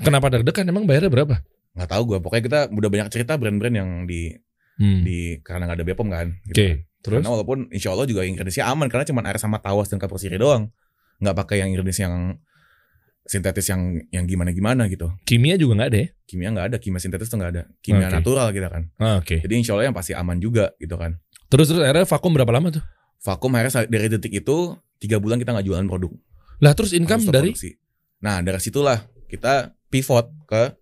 Kenapa 0.00 0.32
deg-degan? 0.32 0.64
Emang 0.72 0.88
bayarnya 0.88 1.12
berapa? 1.12 1.44
Nggak 1.76 1.88
tahu 1.92 2.02
gue. 2.08 2.18
Pokoknya 2.24 2.44
kita 2.48 2.58
udah 2.72 2.90
banyak 2.90 3.08
cerita 3.12 3.36
brand-brand 3.36 3.76
yang 3.76 3.90
di 4.08 4.32
Hmm. 4.80 5.04
di 5.04 5.36
karena 5.44 5.68
nggak 5.68 5.76
ada 5.76 5.86
BPOM 5.86 6.08
kan. 6.08 6.26
Oke. 6.32 6.48
Gitu 6.48 6.60
kan. 6.64 6.78
Terus? 7.00 7.16
Karena 7.20 7.30
walaupun 7.36 7.58
insya 7.68 7.92
Allah 7.92 8.08
juga 8.08 8.24
ingredientsnya 8.24 8.64
aman 8.66 8.88
karena 8.88 9.04
cuma 9.04 9.20
air 9.24 9.36
sama 9.36 9.60
tawas 9.60 9.92
dan 9.92 10.00
kapur 10.00 10.16
sirih 10.16 10.40
doang. 10.40 10.72
Nggak 11.20 11.36
pakai 11.36 11.60
yang 11.60 11.68
ingredients 11.72 12.00
yang 12.00 12.40
sintetis 13.20 13.68
yang 13.68 14.00
yang 14.10 14.24
gimana-gimana 14.24 14.88
gitu. 14.88 15.12
Kimia 15.22 15.54
juga 15.54 15.76
nggak 15.78 15.88
ada 15.92 15.98
ya? 16.00 16.08
Kimia 16.24 16.48
nggak 16.50 16.66
ada, 16.72 16.76
kimia 16.80 16.98
sintetis 16.98 17.28
tuh 17.28 17.36
nggak 17.36 17.52
ada. 17.52 17.62
Kimia 17.78 18.08
Oke. 18.08 18.14
natural 18.18 18.46
gitu 18.50 18.66
kan. 18.66 18.82
Ah, 18.96 19.20
Oke. 19.20 19.36
Jadi 19.44 19.54
insya 19.54 19.76
Allah 19.76 19.92
yang 19.92 19.96
pasti 19.96 20.12
aman 20.16 20.40
juga 20.40 20.72
gitu 20.80 20.96
kan. 20.96 21.20
Terus 21.52 21.68
terus 21.68 21.80
akhirnya 21.84 22.08
vakum 22.08 22.32
berapa 22.32 22.50
lama 22.50 22.68
tuh? 22.72 22.84
vakum 23.20 23.52
akhirnya 23.52 23.84
dari 23.84 24.08
detik 24.08 24.32
itu 24.32 24.80
tiga 24.96 25.20
bulan 25.20 25.36
kita 25.36 25.52
nggak 25.52 25.68
jualan 25.68 25.84
produk 25.84 26.08
Lah 26.64 26.72
terus 26.72 26.96
income 26.96 27.20
dari 27.28 27.52
produksi. 27.52 27.76
nah 28.16 28.40
dari 28.40 28.56
situlah 28.56 28.96
kita 29.28 29.76
pivot 29.92 30.32
ke 30.48 30.72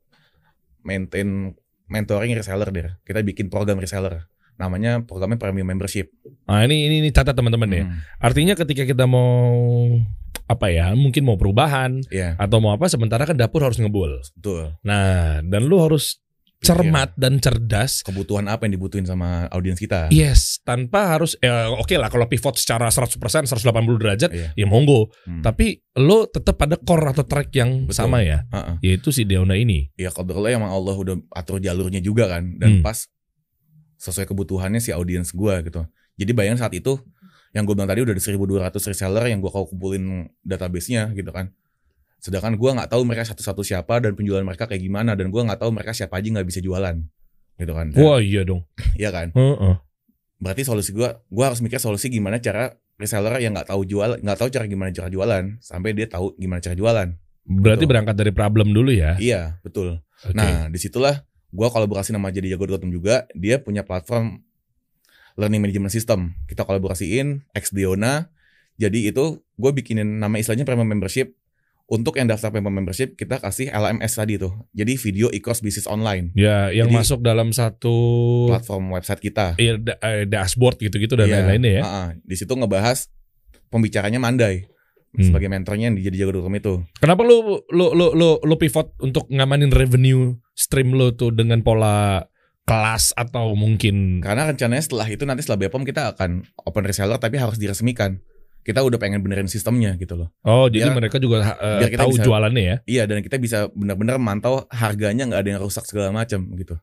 maintain 0.86 1.50
mentoring 1.88 2.32
reseller 2.32 2.68
deh. 2.68 2.88
Kita 3.02 3.20
bikin 3.20 3.48
program 3.48 3.80
reseller. 3.80 4.28
Namanya 4.58 5.02
programnya 5.02 5.38
premium 5.38 5.66
membership. 5.66 6.10
Nah, 6.44 6.66
ini 6.66 6.86
ini, 6.86 6.96
ini 7.00 7.10
catat 7.10 7.32
teman-teman 7.32 7.70
ya. 7.70 7.84
Hmm, 7.86 7.98
Artinya 8.18 8.54
ketika 8.54 8.82
kita 8.82 9.06
mau 9.06 9.38
apa 10.48 10.66
ya, 10.72 10.96
mungkin 10.96 11.28
mau 11.28 11.36
perubahan 11.36 12.00
Iya. 12.08 12.34
atau 12.40 12.58
mau 12.58 12.72
apa 12.72 12.88
sementara 12.88 13.28
kan 13.28 13.36
dapur 13.36 13.62
harus 13.62 13.76
ngebul. 13.78 14.18
betul. 14.34 14.74
Nah, 14.82 15.44
dan 15.44 15.62
lu 15.68 15.76
harus 15.78 16.18
cermat 16.60 17.14
dan 17.14 17.38
cerdas. 17.38 18.02
kebutuhan 18.02 18.44
apa 18.44 18.64
yang 18.64 18.74
dibutuhin 18.74 19.02
sama 19.02 19.46
audiens 19.48 19.76
kita 19.76 20.10
Yes, 20.10 20.58
tanpa 20.60 21.14
harus 21.14 21.38
ya 21.38 21.70
oke 21.70 21.94
lah 21.94 22.08
kalau 22.08 22.26
pivot 22.26 22.54
secara 22.54 22.88
100% 22.88 23.14
180 23.46 23.54
derajat 23.96 24.30
Iya. 24.30 24.48
ya 24.54 24.66
monggo. 24.66 25.14
Hmm. 25.22 25.40
Tapi 25.40 25.78
lo 25.96 26.26
tetap 26.26 26.56
pada 26.56 26.74
core 26.74 27.10
atau 27.10 27.22
track 27.22 27.48
yang 27.52 27.86
Betul. 27.86 27.94
sama 27.96 28.20
ya. 28.20 28.42
Heeh. 28.48 28.74
Yaitu 28.84 29.10
si 29.10 29.22
Deona 29.22 29.54
ini. 29.54 29.88
ya 29.94 30.10
kebetulan 30.10 30.58
emang 30.58 30.70
Allah 30.70 30.94
udah 30.94 31.16
atur 31.30 31.58
jalurnya 31.58 31.98
juga 31.98 32.26
kan 32.28 32.56
dan 32.56 32.78
Hmm. 32.78 32.82
pas 32.82 33.06
sesuai 33.96 34.26
kebutuhannya 34.26 34.78
si 34.78 34.90
audiens 34.90 35.30
gua 35.30 35.58
gitu 35.58 35.82
jadi 36.14 36.30
bayangin 36.30 36.58
saat 36.60 36.70
itu 36.72 36.98
yang 37.50 37.64
gue 37.64 37.72
bilang 37.72 37.86
tadi 37.86 37.98
udah 38.00 38.12
ada 38.12 38.20
1200 38.20 38.70
reseller 38.84 39.24
yang 39.26 39.38
gua 39.38 39.50
kau 39.50 39.66
kumpulin 39.66 40.26
database-nya 40.40 41.10
gitu 41.12 41.30
kan 41.30 41.50
sedangkan 42.18 42.58
gua 42.58 42.74
nggak 42.78 42.90
tahu 42.90 43.02
mereka 43.06 43.24
satu-satu 43.30 43.62
siapa 43.62 44.02
dan 44.02 44.14
penjualan 44.18 44.42
mereka 44.42 44.66
kayak 44.66 44.82
gimana 44.82 45.14
dan 45.14 45.30
gua 45.30 45.46
nggak 45.46 45.60
tahu 45.62 45.70
mereka 45.70 45.94
siapa 45.94 46.18
aja 46.18 46.28
nggak 46.34 46.46
bisa 46.46 46.60
jualan 46.62 46.98
gitu 47.58 47.72
kan 47.74 47.90
Wah 47.98 48.18
iya 48.22 48.42
dong. 48.46 48.62
iya 49.00 49.10
kan 49.10 49.30
Heeh. 49.34 49.74
berarti 50.38 50.62
solusi 50.66 50.90
gua 50.94 51.22
gua 51.30 51.50
harus 51.54 51.62
mikir 51.62 51.78
solusi 51.78 52.10
gimana 52.10 52.38
cara 52.42 52.74
reseller 52.98 53.38
yang 53.38 53.54
nggak 53.54 53.70
tahu 53.70 53.86
jual 53.86 54.18
nggak 54.18 54.38
tahu 54.38 54.48
cara 54.50 54.66
gimana 54.66 54.90
cara 54.90 55.06
jualan 55.06 55.44
sampai 55.62 55.94
dia 55.94 56.06
tahu 56.10 56.34
gimana 56.36 56.58
cara 56.58 56.74
jualan 56.74 57.08
Berarti 57.48 57.88
Betul. 57.88 57.92
berangkat 57.96 58.16
dari 58.20 58.32
problem 58.36 58.76
dulu 58.76 58.92
ya. 58.92 59.16
iya 59.16 59.56
betul 59.64 60.04
Oke. 60.20 60.36
Nah, 60.36 60.68
di 60.68 60.76
situlah 60.76 61.22
gua 61.48 61.72
kolaborasi 61.72 62.12
sama 62.12 62.28
jadi 62.28 62.52
jago.com 62.58 62.90
juga. 62.92 63.24
Dia 63.32 63.62
punya 63.62 63.86
platform 63.86 64.42
learning 65.38 65.62
management 65.62 65.94
system. 65.94 66.34
Kita 66.44 66.66
kolaborasiin 66.66 67.46
Xdeona. 67.54 68.28
Jadi 68.78 69.10
itu 69.10 69.42
gue 69.42 69.70
bikinin 69.74 70.18
nama 70.18 70.34
istilahnya 70.38 70.66
premium 70.66 70.90
membership. 70.90 71.34
Untuk 71.88 72.20
yang 72.20 72.28
daftar 72.28 72.52
premium 72.52 72.68
membership 72.70 73.16
kita 73.16 73.40
kasih 73.40 73.72
LMS 73.72 74.12
tadi 74.12 74.36
tuh. 74.36 74.52
Jadi 74.70 75.00
video 75.00 75.32
e-course 75.32 75.64
business 75.64 75.88
online. 75.88 76.36
ya 76.36 76.68
yang 76.68 76.92
Jadi- 76.92 77.00
masuk 77.00 77.20
dalam 77.20 77.48
satu 77.48 77.96
Platform 78.52 78.92
website 78.92 79.24
kita. 79.24 79.56
ya, 79.56 79.80
da- 79.80 79.96
eh, 79.98 80.28
dashboard 80.28 80.76
gitu-gitu 80.78 81.16
dan 81.16 81.26
Iya. 81.26 81.34
lain-lainnya 81.40 81.72
ya. 81.72 81.82
Ah, 81.82 81.88
ah. 81.88 82.08
Di 82.14 82.36
situ 82.36 82.52
ngebahas 82.52 83.08
pembicaranya 83.68 84.20
Mandai 84.20 84.68
Hmm. 85.08 85.24
sebagai 85.24 85.48
mentornya 85.48 85.88
yang 85.88 85.96
di 85.96 86.04
jadi 86.04 86.28
jago.com 86.28 86.52
itu. 86.52 86.84
Kenapa 87.00 87.24
lu 87.24 87.64
lu 87.72 87.96
lu 87.96 88.12
lu 88.12 88.36
lu 88.36 88.54
pivot 88.56 88.92
untuk 89.00 89.24
ngamanin 89.28 89.72
revenue 89.72 90.36
stream 90.52 90.92
lu 90.92 91.16
tuh 91.16 91.32
dengan 91.32 91.64
pola 91.64 92.28
kelas 92.64 93.16
atau 93.16 93.56
mungkin 93.56 94.20
Karena 94.20 94.44
rencananya 94.44 94.84
setelah 94.84 95.08
itu 95.08 95.24
nanti 95.24 95.40
setelah 95.40 95.64
BPOM 95.64 95.88
kita 95.88 96.12
akan 96.12 96.44
open 96.60 96.84
reseller 96.84 97.16
tapi 97.16 97.40
harus 97.40 97.56
diresmikan. 97.56 98.20
Kita 98.68 98.84
udah 98.84 99.00
pengen 99.00 99.24
benerin 99.24 99.48
sistemnya 99.48 99.96
gitu 99.96 100.12
loh. 100.12 100.28
Oh, 100.44 100.68
jadi 100.68 100.92
Biar- 100.92 101.00
mereka 101.00 101.16
juga 101.16 101.56
eh, 101.56 101.80
biar 101.80 101.90
kita 101.90 102.02
tahu 102.04 102.12
bisa- 102.12 102.26
jualannya 102.28 102.62
ya. 102.62 102.76
Iya 102.84 103.02
dan 103.08 103.24
kita 103.24 103.40
bisa 103.40 103.72
benar-benar 103.72 104.20
mantau 104.20 104.68
harganya 104.68 105.24
nggak 105.24 105.40
ada 105.40 105.50
yang 105.56 105.60
rusak 105.64 105.88
segala 105.88 106.12
macam 106.12 106.44
gitu. 106.52 106.76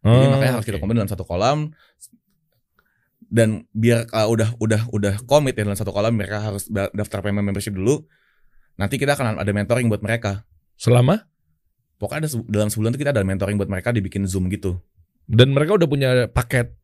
Jadi 0.00 0.24
Oh, 0.24 0.30
makanya 0.32 0.52
harus 0.60 0.66
kita 0.68 0.76
komen 0.76 0.92
dalam 0.94 1.08
satu 1.08 1.24
kolam 1.24 1.72
dan 3.30 3.64
biar 3.70 4.10
uh, 4.10 4.26
udah 4.26 4.58
udah 4.58 4.90
udah 4.90 5.14
komit 5.24 5.54
ya 5.54 5.62
dalam 5.62 5.78
satu 5.78 5.94
kolam 5.94 6.12
mereka 6.12 6.42
harus 6.42 6.66
da- 6.66 6.90
daftar 6.90 7.22
payment 7.22 7.46
membership 7.46 7.72
dulu. 7.72 8.04
Nanti 8.76 8.96
kita 8.96 9.14
akan 9.14 9.40
ada 9.40 9.50
mentoring 9.50 9.88
buat 9.88 10.00
mereka. 10.00 10.44
Selama 10.76 11.24
Pokoknya 11.96 12.24
ada 12.24 12.32
dalam 12.48 12.72
sebulan 12.72 12.96
itu 12.96 13.00
kita 13.04 13.12
ada 13.12 13.20
mentoring 13.20 13.60
buat 13.60 13.68
mereka 13.68 13.92
dibikin 13.92 14.24
Zoom 14.24 14.48
gitu. 14.48 14.80
dan 15.30 15.52
mereka 15.52 15.76
udah 15.76 15.84
punya 15.86 16.08
paket 16.26 16.74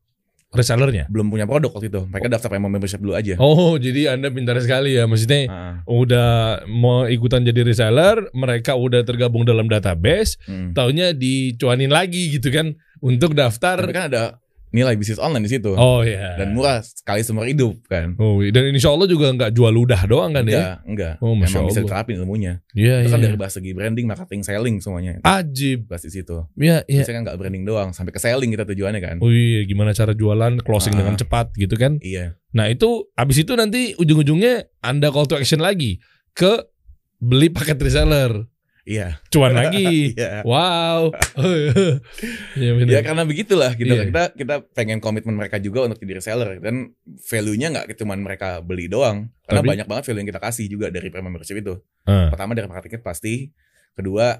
resellernya. 0.54 1.10
Belum 1.10 1.28
punya 1.28 1.44
produk 1.44 1.70
waktu 1.74 1.90
itu. 1.90 2.02
Mereka 2.06 2.30
daftar 2.30 2.48
payment 2.54 2.72
membership 2.72 3.00
dulu 3.02 3.18
aja. 3.18 3.34
Oh, 3.42 3.74
jadi 3.76 4.14
Anda 4.14 4.30
pintar 4.30 4.58
sekali 4.62 4.94
ya. 4.94 5.04
Maksudnya 5.10 5.40
Ah, 5.46 5.74
udah 5.86 6.62
mau 6.70 7.04
ikutan 7.06 7.42
jadi 7.42 7.66
reseller, 7.66 8.30
mereka 8.32 8.74
udah 8.78 9.02
tergabung 9.02 9.42
dalam 9.42 9.66
database, 9.66 10.38
hmm. 10.46 10.72
taunya 10.72 11.12
dicuanin 11.12 11.90
lagi 11.90 12.30
gitu 12.38 12.48
kan 12.54 12.74
untuk 13.02 13.34
daftar. 13.34 13.82
Tapi 13.82 13.94
kan 13.94 14.06
ada 14.10 14.22
nilai 14.76 14.92
bisnis 15.00 15.16
online 15.16 15.48
di 15.48 15.56
situ. 15.56 15.72
Oh 15.72 16.04
ya. 16.04 16.36
Dan 16.36 16.52
murah 16.52 16.84
sekali 16.84 17.24
seumur 17.24 17.48
hidup 17.48 17.80
kan. 17.88 18.12
Oh, 18.20 18.44
dan 18.44 18.68
insya 18.68 18.92
Allah 18.92 19.08
juga 19.08 19.32
nggak 19.32 19.56
jual 19.56 19.72
ludah 19.72 20.04
doang 20.04 20.36
kan 20.36 20.44
ya? 20.44 20.52
Enggak, 20.52 20.76
enggak. 20.84 21.14
Oh, 21.24 21.32
Masya 21.32 21.56
Emang 21.64 21.68
bisa 21.72 21.80
diterapin 21.80 22.20
ilmunya. 22.20 22.60
Iya, 22.76 23.08
kan 23.08 23.16
iya. 23.16 23.24
dari 23.32 23.36
bahasa 23.40 23.56
segi 23.56 23.72
branding, 23.72 24.04
marketing, 24.04 24.44
selling 24.44 24.76
semuanya. 24.84 25.16
Ajib. 25.24 25.88
Bahas 25.88 26.04
di 26.04 26.12
situ. 26.12 26.44
Iya, 26.60 26.84
iya. 26.84 27.00
Biasanya 27.00 27.16
kan 27.16 27.24
nggak 27.32 27.38
branding 27.40 27.64
doang, 27.64 27.88
sampai 27.96 28.12
ke 28.12 28.20
selling 28.20 28.52
kita 28.52 28.68
tujuannya 28.68 29.00
kan. 29.00 29.16
Oh 29.24 29.32
iya, 29.32 29.64
gimana 29.64 29.96
cara 29.96 30.12
jualan 30.12 30.60
closing 30.60 30.92
Ah. 30.92 30.98
dengan 31.00 31.16
cepat 31.16 31.56
gitu 31.56 31.72
kan? 31.80 31.96
Iya. 32.04 32.36
Nah 32.52 32.68
itu 32.68 33.08
abis 33.16 33.40
itu 33.40 33.56
nanti 33.56 33.96
ujung-ujungnya 33.96 34.68
anda 34.84 35.08
call 35.08 35.24
to 35.24 35.40
action 35.40 35.64
lagi 35.64 35.96
ke 36.36 36.68
beli 37.16 37.48
paket 37.48 37.80
reseller, 37.80 38.44
Iya. 38.86 39.18
cuan 39.34 39.50
lagi. 39.50 40.14
Iya. 40.16 40.46
Wow. 40.46 41.10
ya, 42.62 42.70
bener. 42.78 42.92
Ya 42.94 43.00
karena 43.02 43.26
begitulah 43.26 43.74
gitu. 43.74 43.90
Iya. 43.90 44.06
Kita 44.06 44.22
kita 44.32 44.54
pengen 44.72 45.02
komitmen 45.02 45.34
mereka 45.34 45.58
juga 45.58 45.90
untuk 45.90 45.98
jadi 45.98 46.22
reseller 46.22 46.62
dan 46.62 46.94
value-nya 47.26 47.74
nggak 47.74 47.98
cuma 47.98 48.14
mereka 48.14 48.62
beli 48.62 48.86
doang. 48.86 49.28
Karena 49.42 49.60
Tapi- 49.60 49.70
banyak 49.74 49.86
banget 49.90 50.02
value 50.06 50.20
yang 50.22 50.30
kita 50.30 50.42
kasih 50.42 50.66
juga 50.70 50.86
dari 50.88 51.10
premium 51.10 51.34
membership 51.34 51.58
itu. 51.58 51.82
Ah. 52.06 52.30
Pertama 52.30 52.54
dari 52.54 52.70
marketing 52.70 53.02
pasti, 53.02 53.50
kedua 53.92 54.38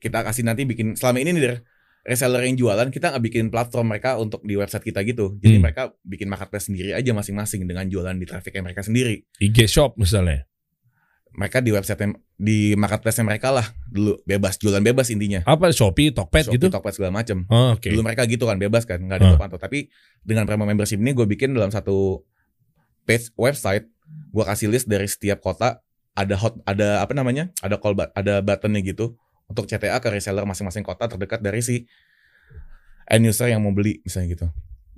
kita 0.00 0.24
kasih 0.24 0.48
nanti 0.48 0.64
bikin 0.64 0.96
selama 0.96 1.20
ini 1.20 1.36
nih 1.36 1.42
Der, 1.42 1.56
reseller 2.02 2.42
yang 2.48 2.56
jualan 2.56 2.88
kita 2.88 3.12
nggak 3.12 3.24
bikin 3.28 3.44
platform 3.52 3.92
mereka 3.92 4.16
untuk 4.16 4.40
di 4.42 4.56
website 4.56 4.82
kita 4.82 5.04
gitu. 5.04 5.36
Jadi 5.38 5.60
Hmm. 5.60 5.64
mereka 5.68 5.82
bikin 6.00 6.32
marketplace 6.32 6.72
sendiri 6.72 6.96
aja 6.96 7.12
masing-masing 7.12 7.68
dengan 7.68 7.84
jualan 7.86 8.16
di 8.16 8.24
traffic 8.24 8.56
mereka 8.58 8.80
sendiri. 8.80 9.20
IG 9.38 9.68
shop 9.68 10.00
misalnya. 10.00 10.48
Mereka 11.32 11.64
di 11.64 11.72
website 11.72 12.12
di 12.42 12.74
marketplace 12.74 13.22
mereka 13.22 13.54
lah 13.54 13.62
dulu 13.86 14.18
bebas 14.26 14.58
jualan 14.58 14.82
bebas 14.82 15.14
intinya. 15.14 15.46
Apa 15.46 15.70
Shopee, 15.70 16.10
Tokped 16.10 16.50
Shopee, 16.50 16.58
gitu? 16.58 16.66
Tokped 16.74 16.98
segala 16.98 17.14
macam. 17.14 17.46
Oh, 17.46 17.78
Oke. 17.78 17.94
Dulu 17.94 18.02
mereka 18.02 18.26
gitu 18.26 18.50
kan 18.50 18.58
bebas 18.58 18.82
kan, 18.82 18.98
nggak 18.98 19.14
ada 19.14 19.22
yang 19.22 19.34
terpantau. 19.38 19.62
Tapi 19.62 19.86
dengan 20.20 20.42
premium 20.42 20.66
membership 20.66 20.98
ini 20.98 21.14
gue 21.14 21.22
bikin 21.22 21.54
dalam 21.54 21.70
satu 21.70 22.26
page 23.02 23.30
website, 23.38 23.86
gue 24.34 24.44
kasih 24.44 24.66
list 24.66 24.90
dari 24.90 25.06
setiap 25.06 25.38
kota 25.38 25.78
ada 26.12 26.34
hot 26.34 26.58
ada 26.66 26.98
apa 26.98 27.14
namanya 27.14 27.48
ada 27.62 27.78
call 27.78 27.94
but- 27.94 28.10
ada 28.12 28.42
buttonnya 28.42 28.82
gitu 28.82 29.14
untuk 29.46 29.64
CTA 29.64 29.96
ke 29.96 30.10
reseller 30.10 30.42
masing-masing 30.42 30.82
kota 30.82 31.06
terdekat 31.06 31.40
dari 31.40 31.62
si 31.62 31.86
end 33.06 33.24
user 33.24 33.48
yang 33.48 33.62
mau 33.62 33.70
beli 33.70 34.02
misalnya 34.02 34.34
gitu. 34.34 34.46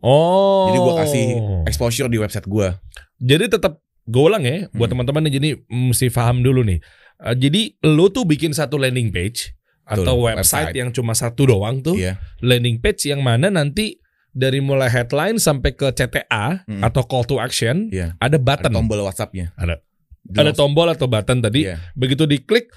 Oh. 0.00 0.68
Jadi 0.68 0.78
gue 0.80 0.94
kasih 0.96 1.26
exposure 1.64 2.08
di 2.08 2.16
website 2.16 2.44
gue. 2.44 2.68
Jadi 3.16 3.44
tetap 3.48 3.78
gue 4.04 4.20
ulang 4.20 4.44
ya 4.44 4.68
buat 4.70 4.88
Hmm. 4.88 5.00
teman-teman 5.00 5.28
jadi 5.28 5.64
mesti 5.66 6.08
paham 6.08 6.40
dulu 6.40 6.60
nih. 6.60 6.80
Eh, 7.24 7.34
jadi 7.34 7.62
lo 7.82 8.08
tuh 8.08 8.22
bikin 8.22 8.52
satu 8.52 8.76
landing 8.76 9.08
page 9.08 9.56
Betul, 9.82 10.04
atau 10.04 10.14
website, 10.22 10.70
website. 10.70 10.76
yang 10.76 10.90
cuma 10.90 11.12
satu 11.12 11.44
doang 11.44 11.80
tuh. 11.80 11.96
Iya. 11.96 12.20
Landing 12.38 12.78
page 12.78 13.08
yang 13.08 13.20
mana 13.20 13.48
nanti 13.48 13.96
dari 14.28 14.58
mulai 14.58 14.88
headline 14.88 15.38
sampai 15.38 15.72
ke 15.72 15.88
CTA 15.90 16.64
Hmm. 16.64 16.82
atau 16.82 17.00
call 17.02 17.24
to 17.24 17.36
action 17.36 17.88
Iya. 17.88 18.18
ada 18.18 18.34
Ada 18.34 18.38
button. 18.38 18.72
tombol 18.72 19.00
WhatsApp-nya. 19.02 19.54
Ada. 19.54 19.80
Ada 20.26 20.52
tombol 20.52 20.88
atau 20.88 21.06
button 21.06 21.40
tadi. 21.40 21.64
Iya. 21.64 21.80
Begitu 21.94 22.24
diklik, 22.24 22.68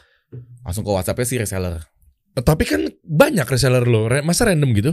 Langsung 0.62 0.84
ke 0.84 0.92
WhatsApp-nya 0.92 1.24
si 1.24 1.36
reseller. 1.38 1.80
eh, 2.36 2.44
tapi 2.44 2.64
kan 2.64 2.84
banyak 3.02 3.48
reseller 3.48 3.84
lo. 3.84 4.06
Masa 4.22 4.46
random 4.46 4.70
gitu? 4.76 4.92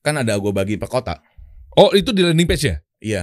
Kan 0.00 0.14
ada 0.14 0.36
gue 0.36 0.52
bagi 0.52 0.76
per 0.76 0.86
kota. 0.86 1.18
Oh, 1.74 1.90
itu 1.90 2.12
di 2.12 2.20
landing 2.20 2.44
page 2.46 2.64
ya? 2.68 2.76
Iya, 2.96 3.22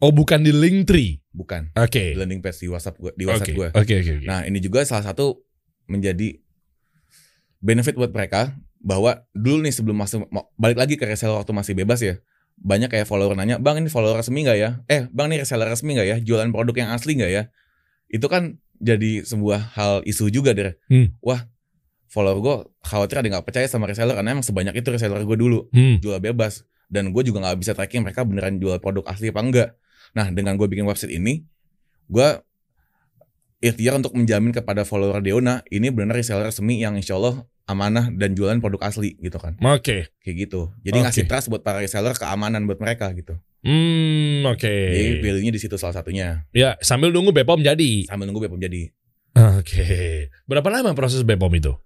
Oh, 0.00 0.10
bukan 0.10 0.40
di 0.40 0.52
link 0.52 0.88
tree. 0.88 1.20
bukan. 1.30 1.70
Oke. 1.78 2.12
Di 2.12 2.18
landing 2.18 2.42
page 2.42 2.64
di 2.64 2.68
WhatsApp 2.68 2.96
gue, 2.98 3.12
di. 3.14 3.22
WhatsApp 3.28 3.54
gue. 3.54 3.68
Oke, 3.70 3.94
oke, 4.02 4.10
oke. 4.18 4.26
Nah, 4.26 4.42
ini 4.42 4.58
juga 4.58 4.82
salah 4.82 5.06
satu 5.06 5.38
menjadi 5.86 6.40
benefit 7.60 7.94
buat 7.94 8.10
mereka 8.10 8.56
bahwa 8.80 9.28
dulu 9.36 9.60
nih 9.62 9.74
sebelum 9.74 9.96
masuk 10.00 10.24
balik 10.56 10.78
lagi 10.80 10.94
ke 10.96 11.04
reseller 11.04 11.36
waktu 11.36 11.52
masih 11.52 11.74
bebas 11.76 12.00
ya. 12.00 12.16
Banyak 12.60 12.92
kayak 12.92 13.06
follower 13.08 13.36
nanya, 13.36 13.56
"Bang, 13.60 13.80
ini 13.80 13.88
follower 13.88 14.20
resmi 14.20 14.44
nggak 14.44 14.58
ya?" 14.58 14.70
Eh, 14.88 15.08
"Bang, 15.12 15.28
ini 15.32 15.40
reseller 15.44 15.68
resmi 15.68 15.96
nggak 15.96 16.08
ya? 16.08 16.16
Jualan 16.20 16.48
produk 16.52 16.74
yang 16.76 16.90
asli 16.92 17.16
nggak 17.16 17.30
ya?" 17.32 17.42
Itu 18.08 18.26
kan 18.28 18.58
jadi 18.80 19.22
sebuah 19.22 19.76
hal 19.76 20.02
isu 20.04 20.32
juga 20.32 20.56
deh. 20.56 20.74
Hmm. 20.88 21.12
Wah, 21.20 21.44
follower 22.08 22.40
gue 22.40 22.54
khawatir 22.82 23.20
ada 23.20 23.28
nggak 23.28 23.44
percaya 23.46 23.68
sama 23.68 23.86
reseller 23.86 24.16
karena 24.16 24.32
emang 24.34 24.44
sebanyak 24.44 24.74
itu 24.74 24.88
reseller 24.90 25.20
gue 25.22 25.36
dulu 25.38 25.68
Hmm. 25.70 26.00
jual 26.00 26.18
bebas 26.18 26.64
dan 26.90 27.12
gue 27.14 27.22
juga 27.22 27.44
nggak 27.44 27.56
bisa 27.60 27.72
tracking 27.76 28.02
mereka 28.02 28.26
beneran 28.26 28.58
jual 28.58 28.80
produk 28.80 29.04
asli 29.06 29.30
apa 29.30 29.40
enggak. 29.40 29.70
Nah 30.16 30.26
dengan 30.30 30.58
gue 30.58 30.66
bikin 30.66 30.86
website 30.86 31.14
ini, 31.14 31.44
gue 32.10 32.28
ikhtiar 33.60 34.00
untuk 34.00 34.16
menjamin 34.16 34.56
kepada 34.56 34.88
follower 34.88 35.20
Deona 35.20 35.60
ini 35.68 35.92
benar 35.92 36.16
reseller 36.16 36.48
resmi 36.48 36.80
yang 36.80 36.96
insya 36.96 37.20
Allah 37.20 37.44
amanah 37.70 38.10
dan 38.10 38.34
jualan 38.34 38.58
produk 38.58 38.90
asli 38.90 39.14
gitu 39.22 39.38
kan. 39.38 39.54
Oke. 39.62 40.10
Kayak 40.24 40.36
gitu. 40.48 40.74
Jadi 40.82 40.98
Oke. 40.98 41.04
ngasih 41.06 41.24
trust 41.30 41.46
buat 41.52 41.62
para 41.62 41.78
reseller 41.78 42.16
keamanan 42.18 42.66
buat 42.66 42.82
mereka 42.82 43.12
gitu. 43.14 43.38
Hmm, 43.60 44.48
oke. 44.48 44.72
Jadi 44.72 45.20
value-nya 45.20 45.52
di 45.52 45.60
situ 45.60 45.76
salah 45.76 45.92
satunya. 45.92 46.48
Ya, 46.56 46.80
sambil 46.80 47.12
nunggu 47.12 47.30
Bepom 47.30 47.60
jadi. 47.60 48.08
Sambil 48.08 48.24
nunggu 48.24 48.48
BPOM 48.48 48.56
jadi. 48.56 48.88
Oke. 49.36 49.84
Berapa 50.48 50.68
lama 50.72 50.96
proses 50.96 51.20
Bepom 51.22 51.52
itu? 51.52 51.76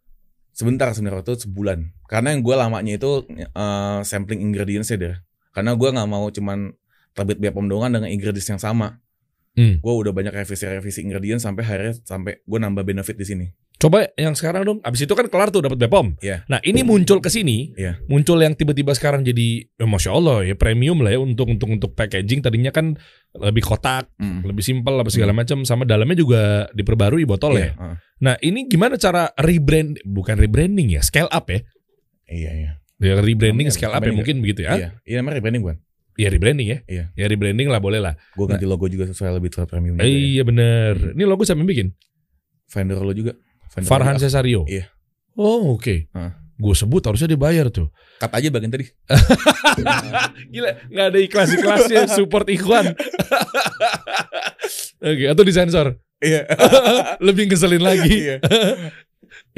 Sebentar 0.55 0.95
sebenarnya 0.95 1.27
waktu 1.27 1.35
itu 1.35 1.51
sebulan. 1.51 1.91
Karena 2.07 2.31
yang 2.31 2.47
gue 2.47 2.55
lamanya 2.55 2.95
itu 2.95 3.27
eh, 3.35 4.01
sampling 4.07 4.39
ingredients 4.39 4.95
ya 4.95 4.97
deh. 5.03 5.17
Karena 5.51 5.75
gue 5.75 5.89
nggak 5.91 6.09
mau 6.09 6.31
cuman 6.31 6.79
terbit 7.15 7.39
BPOM 7.39 7.71
doang 7.71 7.95
dengan 7.95 8.11
ingredients 8.11 8.51
yang 8.51 8.61
sama. 8.61 8.99
Hmm. 9.55 9.79
Gue 9.79 9.95
udah 9.95 10.11
banyak 10.11 10.35
revisi-revisi 10.35 11.07
ingredients 11.07 11.47
sampai 11.47 11.63
akhirnya 11.63 11.95
sampai 12.03 12.43
gue 12.43 12.59
nambah 12.59 12.83
benefit 12.83 13.15
di 13.15 13.27
sini. 13.27 13.47
Coba 13.75 14.07
yang 14.19 14.35
sekarang 14.39 14.63
dong. 14.67 14.79
Abis 14.83 15.07
itu 15.07 15.15
kan 15.15 15.27
kelar 15.31 15.51
tuh 15.51 15.63
dapat 15.63 15.79
Bepom. 15.79 16.15
Iya. 16.23 16.47
Nah, 16.47 16.59
ini 16.63 16.87
muncul 16.87 17.19
ke 17.19 17.31
sini. 17.31 17.75
Iya. 17.75 18.03
Muncul 18.07 18.39
yang 18.43 18.55
tiba-tiba 18.55 18.95
sekarang 18.95 19.27
jadi 19.27 19.67
ya, 19.67 19.87
Masya 19.87 20.11
Allah 20.15 20.47
ya 20.47 20.55
premium 20.59 21.03
lah 21.03 21.15
ya 21.15 21.21
untuk 21.23 21.51
untuk 21.51 21.71
untuk 21.71 21.91
packaging 21.95 22.43
tadinya 22.43 22.71
kan 22.71 22.99
lebih 23.35 23.67
kotak, 23.67 24.11
Mm. 24.19 24.47
lebih 24.47 24.63
simpel 24.63 24.95
apa 24.95 25.11
segala 25.11 25.35
macam 25.35 25.67
sama 25.67 25.83
dalamnya 25.83 26.19
juga 26.19 26.71
diperbarui 26.71 27.27
botol 27.27 27.59
ya. 27.59 27.71
Iya, 27.71 27.73
heeh. 27.75 27.97
Nah, 28.25 28.35
ini 28.41 28.61
gimana 28.71 28.95
cara 28.95 29.31
rebrand 29.37 30.01
bukan 30.07 30.39
rebranding 30.39 30.95
ya, 30.95 31.03
scale 31.03 31.29
up 31.29 31.51
ya. 31.51 31.61
Iya, 32.31 32.51
iya. 32.55 32.71
Ya 33.03 33.19
rebranding 33.19 33.69
Namanya 33.69 33.75
scale 33.75 33.95
up 33.95 34.03
ya 34.07 34.13
mungkin 34.15 34.39
begitu 34.39 34.65
ya. 34.65 34.71
Iya, 34.79 34.89
iya 35.03 35.17
namanya 35.21 35.43
rebranding 35.43 35.63
bukan? 35.67 35.79
Ya 36.15 36.29
rebranding 36.31 36.69
ya. 36.71 36.79
Iya. 36.87 37.05
Ya 37.19 37.27
rebranding 37.27 37.67
lah 37.67 37.83
boleh 37.83 37.99
lah. 37.99 38.15
Gue 38.39 38.47
ganti 38.47 38.67
logo 38.67 38.87
juga 38.87 39.11
sesuai 39.11 39.35
lebih 39.43 39.51
terlihat 39.51 39.71
premium. 39.71 39.99
Eh, 39.99 40.07
ya. 40.07 40.11
iya 40.11 40.43
bener. 40.47 41.19
Ini 41.19 41.25
logo 41.27 41.43
siapa 41.43 41.59
yang 41.59 41.71
bikin? 41.71 41.89
Vendor 42.71 43.03
lo 43.03 43.13
juga. 43.15 43.33
Vendor 43.75 43.89
Farhan. 43.91 44.15
Cesario. 44.23 44.63
Iya. 44.71 44.91
Oh 45.35 45.75
oke. 45.75 46.07
Heeh. 46.07 46.33
Gue 46.55 46.75
sebut 46.79 47.03
harusnya 47.03 47.27
dibayar 47.27 47.67
tuh. 47.67 47.91
Cut 48.23 48.31
aja 48.31 48.47
bagian 48.47 48.71
tadi. 48.71 48.87
Gila, 50.55 50.71
nggak 50.87 51.07
ada 51.11 51.19
ikhlas-ikhlasnya 51.19 52.07
support 52.07 52.47
Ikhwan. 52.47 52.95
Oke, 55.11 55.25
atau 55.27 55.43
disensor. 55.43 55.99
Iya. 56.23 56.47
Lebih 57.27 57.51
ngeselin 57.51 57.83
lagi. 57.83 58.07
Iya. 58.07 58.37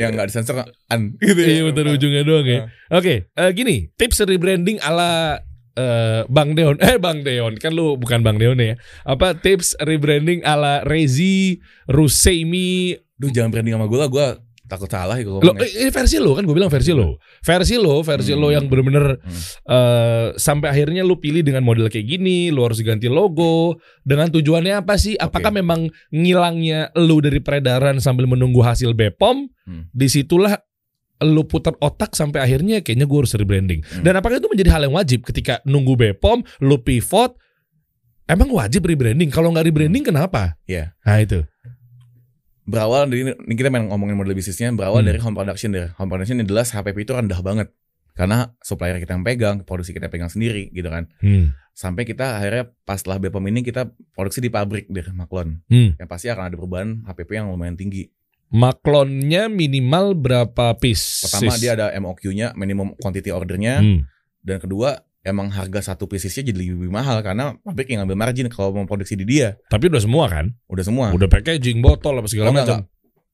Yang 0.00 0.11
nggak 0.16 0.26
disensor 0.32 0.57
an 0.88 1.20
gitu 1.20 1.36
ya. 1.36 1.48
Iya, 1.52 1.62
betul 1.68 1.84
ujungnya 1.92 2.22
doang 2.24 2.48
ya. 2.48 2.72
Oke, 2.88 3.28
eh, 3.28 3.50
gini, 3.52 3.92
tips 4.00 4.24
rebranding 4.24 4.80
ala 4.80 5.44
eh, 5.77 6.24
Bang 6.27 6.53
Deon. 6.53 6.81
Eh, 6.87 6.97
Bang 6.97 7.20
Deon, 7.20 7.55
kan 7.57 7.70
lu 7.70 7.95
bukan 7.95 8.24
Bang 8.24 8.37
Deon 8.37 8.57
ya. 8.57 8.74
Apa 9.05 9.37
tips 9.37 9.77
rebranding 9.79 10.41
ala 10.43 10.81
Rezi, 10.83 11.61
Ruseimi, 11.87 12.97
Duh 13.16 13.33
jangan 13.33 13.49
branding 13.49 13.72
sama 13.72 13.89
gue 13.89 13.97
lah, 13.97 14.11
gue 14.12 14.27
takut 14.66 14.91
salah 14.91 15.14
ya 15.14 15.22
kalau 15.22 15.39
Lo, 15.41 15.55
eh, 15.62 15.70
ini 15.79 15.95
versi 15.95 16.18
lo 16.18 16.35
kan 16.35 16.43
gue 16.43 16.51
bilang 16.51 16.66
versi 16.68 16.91
lo. 16.91 17.22
Versi 17.41 17.79
lo, 17.79 18.03
versi 18.03 18.35
lo 18.35 18.51
Hmm. 18.51 18.57
yang 18.59 18.64
bener-bener 18.66 19.22
Hmm. 19.22 19.41
eh, 19.64 20.27
sampai 20.35 20.74
akhirnya 20.74 21.07
lu 21.07 21.16
pilih 21.16 21.41
dengan 21.41 21.62
model 21.62 21.87
kayak 21.87 22.03
gini, 22.05 22.51
lu 22.51 22.66
harus 22.66 22.83
ganti 22.83 23.07
logo. 23.07 23.79
Dengan 24.03 24.27
tujuannya 24.29 24.83
apa 24.83 24.99
sih? 24.99 25.14
Apakah 25.14 25.55
Oke. 25.55 25.59
memang 25.62 25.81
ngilangnya 26.11 26.91
lu 26.99 27.22
dari 27.22 27.39
peredaran 27.39 28.03
sambil 28.03 28.27
menunggu 28.27 28.59
hasil 28.61 28.91
Bepom? 28.91 29.47
Hmm. 29.64 29.87
Di 29.95 30.11
situlah 30.11 30.59
lu 31.24 31.48
putar 31.48 31.72
otak 31.80 32.12
sampai 32.12 32.44
akhirnya 32.44 32.84
kayaknya 32.84 33.08
gue 33.08 33.18
harus 33.24 33.32
rebranding. 33.32 33.80
Hmm. 33.80 34.04
Dan 34.04 34.20
apakah 34.20 34.36
itu 34.36 34.48
menjadi 34.52 34.70
hal 34.76 34.82
yang 34.84 34.94
wajib 34.96 35.24
ketika 35.24 35.64
nunggu 35.64 35.96
Bepom, 35.96 36.44
lu 36.60 36.76
pivot? 36.80 37.36
Emang 38.26 38.50
wajib 38.50 38.84
rebranding? 38.84 39.30
Kalau 39.30 39.54
nggak 39.54 39.70
rebranding 39.70 40.02
kenapa? 40.02 40.58
Iya. 40.66 40.92
Nah 41.06 41.22
itu. 41.22 41.46
Berawal 42.66 43.06
dari 43.06 43.22
ini 43.22 43.54
kita 43.54 43.70
main 43.70 43.86
ngomongin 43.86 44.18
model 44.18 44.34
bisnisnya 44.34 44.74
berawal 44.74 45.00
Hmm. 45.00 45.08
dari 45.14 45.22
home 45.22 45.38
production 45.38 45.70
deh. 45.70 45.94
Home 46.02 46.10
production 46.10 46.42
ini 46.42 46.46
jelas 46.50 46.74
HPP 46.74 47.06
itu 47.06 47.14
rendah 47.14 47.38
banget. 47.38 47.70
Karena 48.16 48.48
supplier 48.64 48.98
kita 48.98 49.12
yang 49.14 49.22
pegang, 49.22 49.56
produksi 49.62 49.92
kita 49.94 50.10
pegang 50.10 50.26
sendiri 50.32 50.72
gitu 50.74 50.88
kan. 50.90 51.06
Hmm. 51.22 51.54
Sampai 51.76 52.08
kita 52.08 52.40
akhirnya 52.40 52.72
pas 52.82 52.98
setelah 52.98 53.20
Bepom 53.22 53.44
ini 53.46 53.62
kita 53.62 53.92
produksi 54.16 54.42
di 54.42 54.50
pabrik 54.50 54.90
deh 54.90 55.06
Maklon. 55.14 55.62
Hmm. 55.70 55.94
Yang 55.94 56.08
pasti 56.10 56.26
akan 56.32 56.50
ada 56.50 56.56
perubahan 56.58 57.06
HPP 57.06 57.30
yang 57.38 57.52
lumayan 57.52 57.78
tinggi. 57.78 58.10
Maklonnya 58.51 59.51
minimal 59.51 60.14
berapa 60.14 60.78
piece? 60.78 61.26
Pertama 61.26 61.59
dia 61.59 61.74
ada 61.74 61.90
MOQ-nya, 61.99 62.55
minimum 62.55 62.94
quantity 62.99 63.34
ordernya. 63.34 63.82
Hmm. 63.82 64.07
Dan 64.42 64.62
kedua 64.62 65.03
emang 65.26 65.51
harga 65.51 65.92
satu 65.92 66.07
piecesnya 66.07 66.55
jadi 66.55 66.70
lebih 66.70 66.86
mahal 66.86 67.18
karena 67.26 67.59
pabrik 67.66 67.90
yang 67.90 68.07
ngambil 68.07 68.18
margin 68.18 68.47
kalau 68.47 68.70
mau 68.70 68.86
produksi 68.86 69.18
di 69.18 69.26
dia. 69.26 69.59
Tapi 69.66 69.90
udah 69.90 69.99
semua 69.99 70.30
kan? 70.30 70.55
Udah 70.70 70.84
semua. 70.86 71.11
Udah 71.11 71.26
packaging, 71.26 71.82
botol 71.82 72.22
apa 72.22 72.30
segala 72.30 72.55
Oh, 72.55 72.55
macam. 72.55 72.86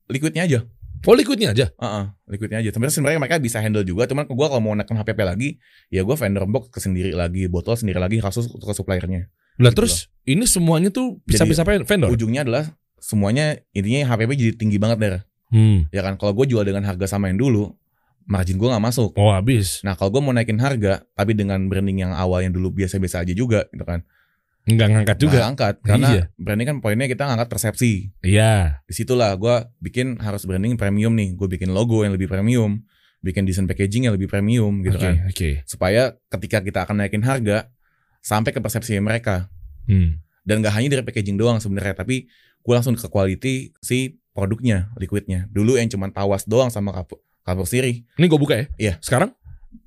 Liquidnya 0.08 0.48
aja. 0.48 0.64
Oh 1.02 1.18
liquidnya 1.18 1.50
aja. 1.50 1.66
Heeh, 1.68 2.04
liquidnya 2.30 2.58
aja. 2.62 2.70
Sebenarnya 2.70 2.94
sebenarnya 2.94 3.20
mereka 3.20 3.36
bisa 3.42 3.58
handle 3.58 3.82
juga, 3.82 4.06
cuman 4.06 4.24
gua 4.30 4.46
kalau 4.48 4.62
mau 4.62 4.74
neken 4.78 4.94
HPP 5.02 5.20
lagi, 5.26 5.48
ya 5.90 6.06
gua 6.06 6.14
vendor 6.14 6.46
box 6.46 6.70
ke 6.70 6.78
sendiri 6.78 7.10
lagi, 7.10 7.50
botol 7.50 7.74
sendiri 7.74 7.98
lagi, 7.98 8.22
kasus 8.22 8.46
ke 8.46 8.72
suppliernya. 8.72 9.26
Lah 9.58 9.74
Gitu 9.74 9.82
terus 9.82 9.94
ini 10.24 10.46
semuanya 10.46 10.94
tuh 10.94 11.18
bisa 11.26 11.42
bisa 11.42 11.66
vendor. 11.66 12.08
Ujungnya 12.08 12.46
adalah 12.46 12.70
semuanya 13.02 13.58
intinya 13.74 14.14
HPP 14.14 14.30
jadi 14.38 14.52
tinggi 14.54 14.78
banget 14.78 14.98
der. 15.02 15.14
Hmm. 15.50 15.90
Ya 15.90 16.00
kan, 16.00 16.14
kalau 16.16 16.32
gue 16.32 16.46
jual 16.46 16.62
dengan 16.62 16.86
harga 16.86 17.04
sama 17.10 17.26
yang 17.28 17.36
dulu, 17.36 17.74
margin 18.24 18.56
gua 18.56 18.78
nggak 18.78 18.84
masuk. 18.88 19.10
Oh 19.18 19.34
habis. 19.34 19.82
Nah 19.82 19.92
kalau 19.92 20.14
gue 20.14 20.22
mau 20.22 20.30
naikin 20.30 20.56
harga, 20.56 21.02
tapi 21.12 21.34
dengan 21.34 21.66
branding 21.66 22.06
yang 22.06 22.12
awal 22.14 22.40
yang 22.40 22.54
dulu 22.54 22.70
biasa-biasa 22.72 23.26
aja 23.26 23.34
juga, 23.34 23.66
gitu 23.68 23.82
kan? 23.82 24.00
Enggak 24.62 24.88
ngangkat 24.94 25.16
juga. 25.18 25.34
Nggak 25.36 25.48
angkat 25.52 25.74
karena 25.82 26.08
Iya. 26.08 26.22
branding 26.38 26.66
kan 26.70 26.76
poinnya 26.78 27.10
kita 27.10 27.26
ngangkat 27.26 27.48
persepsi. 27.50 28.14
Iya. 28.22 28.78
Di 28.86 28.94
situlah 28.94 29.34
gue 29.34 29.56
bikin 29.82 30.22
harus 30.22 30.46
branding 30.46 30.78
premium 30.78 31.12
nih. 31.12 31.34
Gue 31.34 31.50
bikin 31.50 31.74
logo 31.74 32.06
yang 32.06 32.14
lebih 32.14 32.30
premium, 32.30 32.78
bikin 33.20 33.42
desain 33.42 33.66
packaging 33.66 34.06
yang 34.06 34.14
lebih 34.14 34.30
premium 34.30 34.80
gitu 34.80 34.96
Oke, 34.96 35.04
kan. 35.04 35.14
oke. 35.26 35.50
supaya 35.66 36.14
ketika 36.30 36.62
kita 36.62 36.78
akan 36.82 37.02
naikin 37.02 37.22
harga 37.22 37.70
sampai 38.18 38.50
ke 38.50 38.62
persepsi 38.62 38.94
mereka 38.98 39.50
Hmm. 39.82 40.22
dan 40.42 40.62
gak 40.62 40.74
hanya 40.74 40.94
dari 40.94 41.02
packaging 41.02 41.34
doang 41.34 41.58
sebenarnya 41.58 41.98
tapi 41.98 42.30
gue 42.62 42.72
langsung 42.72 42.94
ke 42.94 43.04
quality 43.04 43.54
si 43.78 43.98
produknya 44.30 44.88
liquidnya 44.94 45.46
dulu 45.48 45.74
yang 45.74 45.86
cuma 45.86 46.08
tawas 46.08 46.42
doang 46.42 46.68
sama 46.68 46.90
kapur 46.90 47.18
kapur 47.42 47.64
sirih 47.64 48.06
Ini 48.14 48.26
gue 48.26 48.38
buka 48.38 48.54
ya. 48.56 48.66
Iya. 48.78 48.94
Sekarang? 48.98 49.34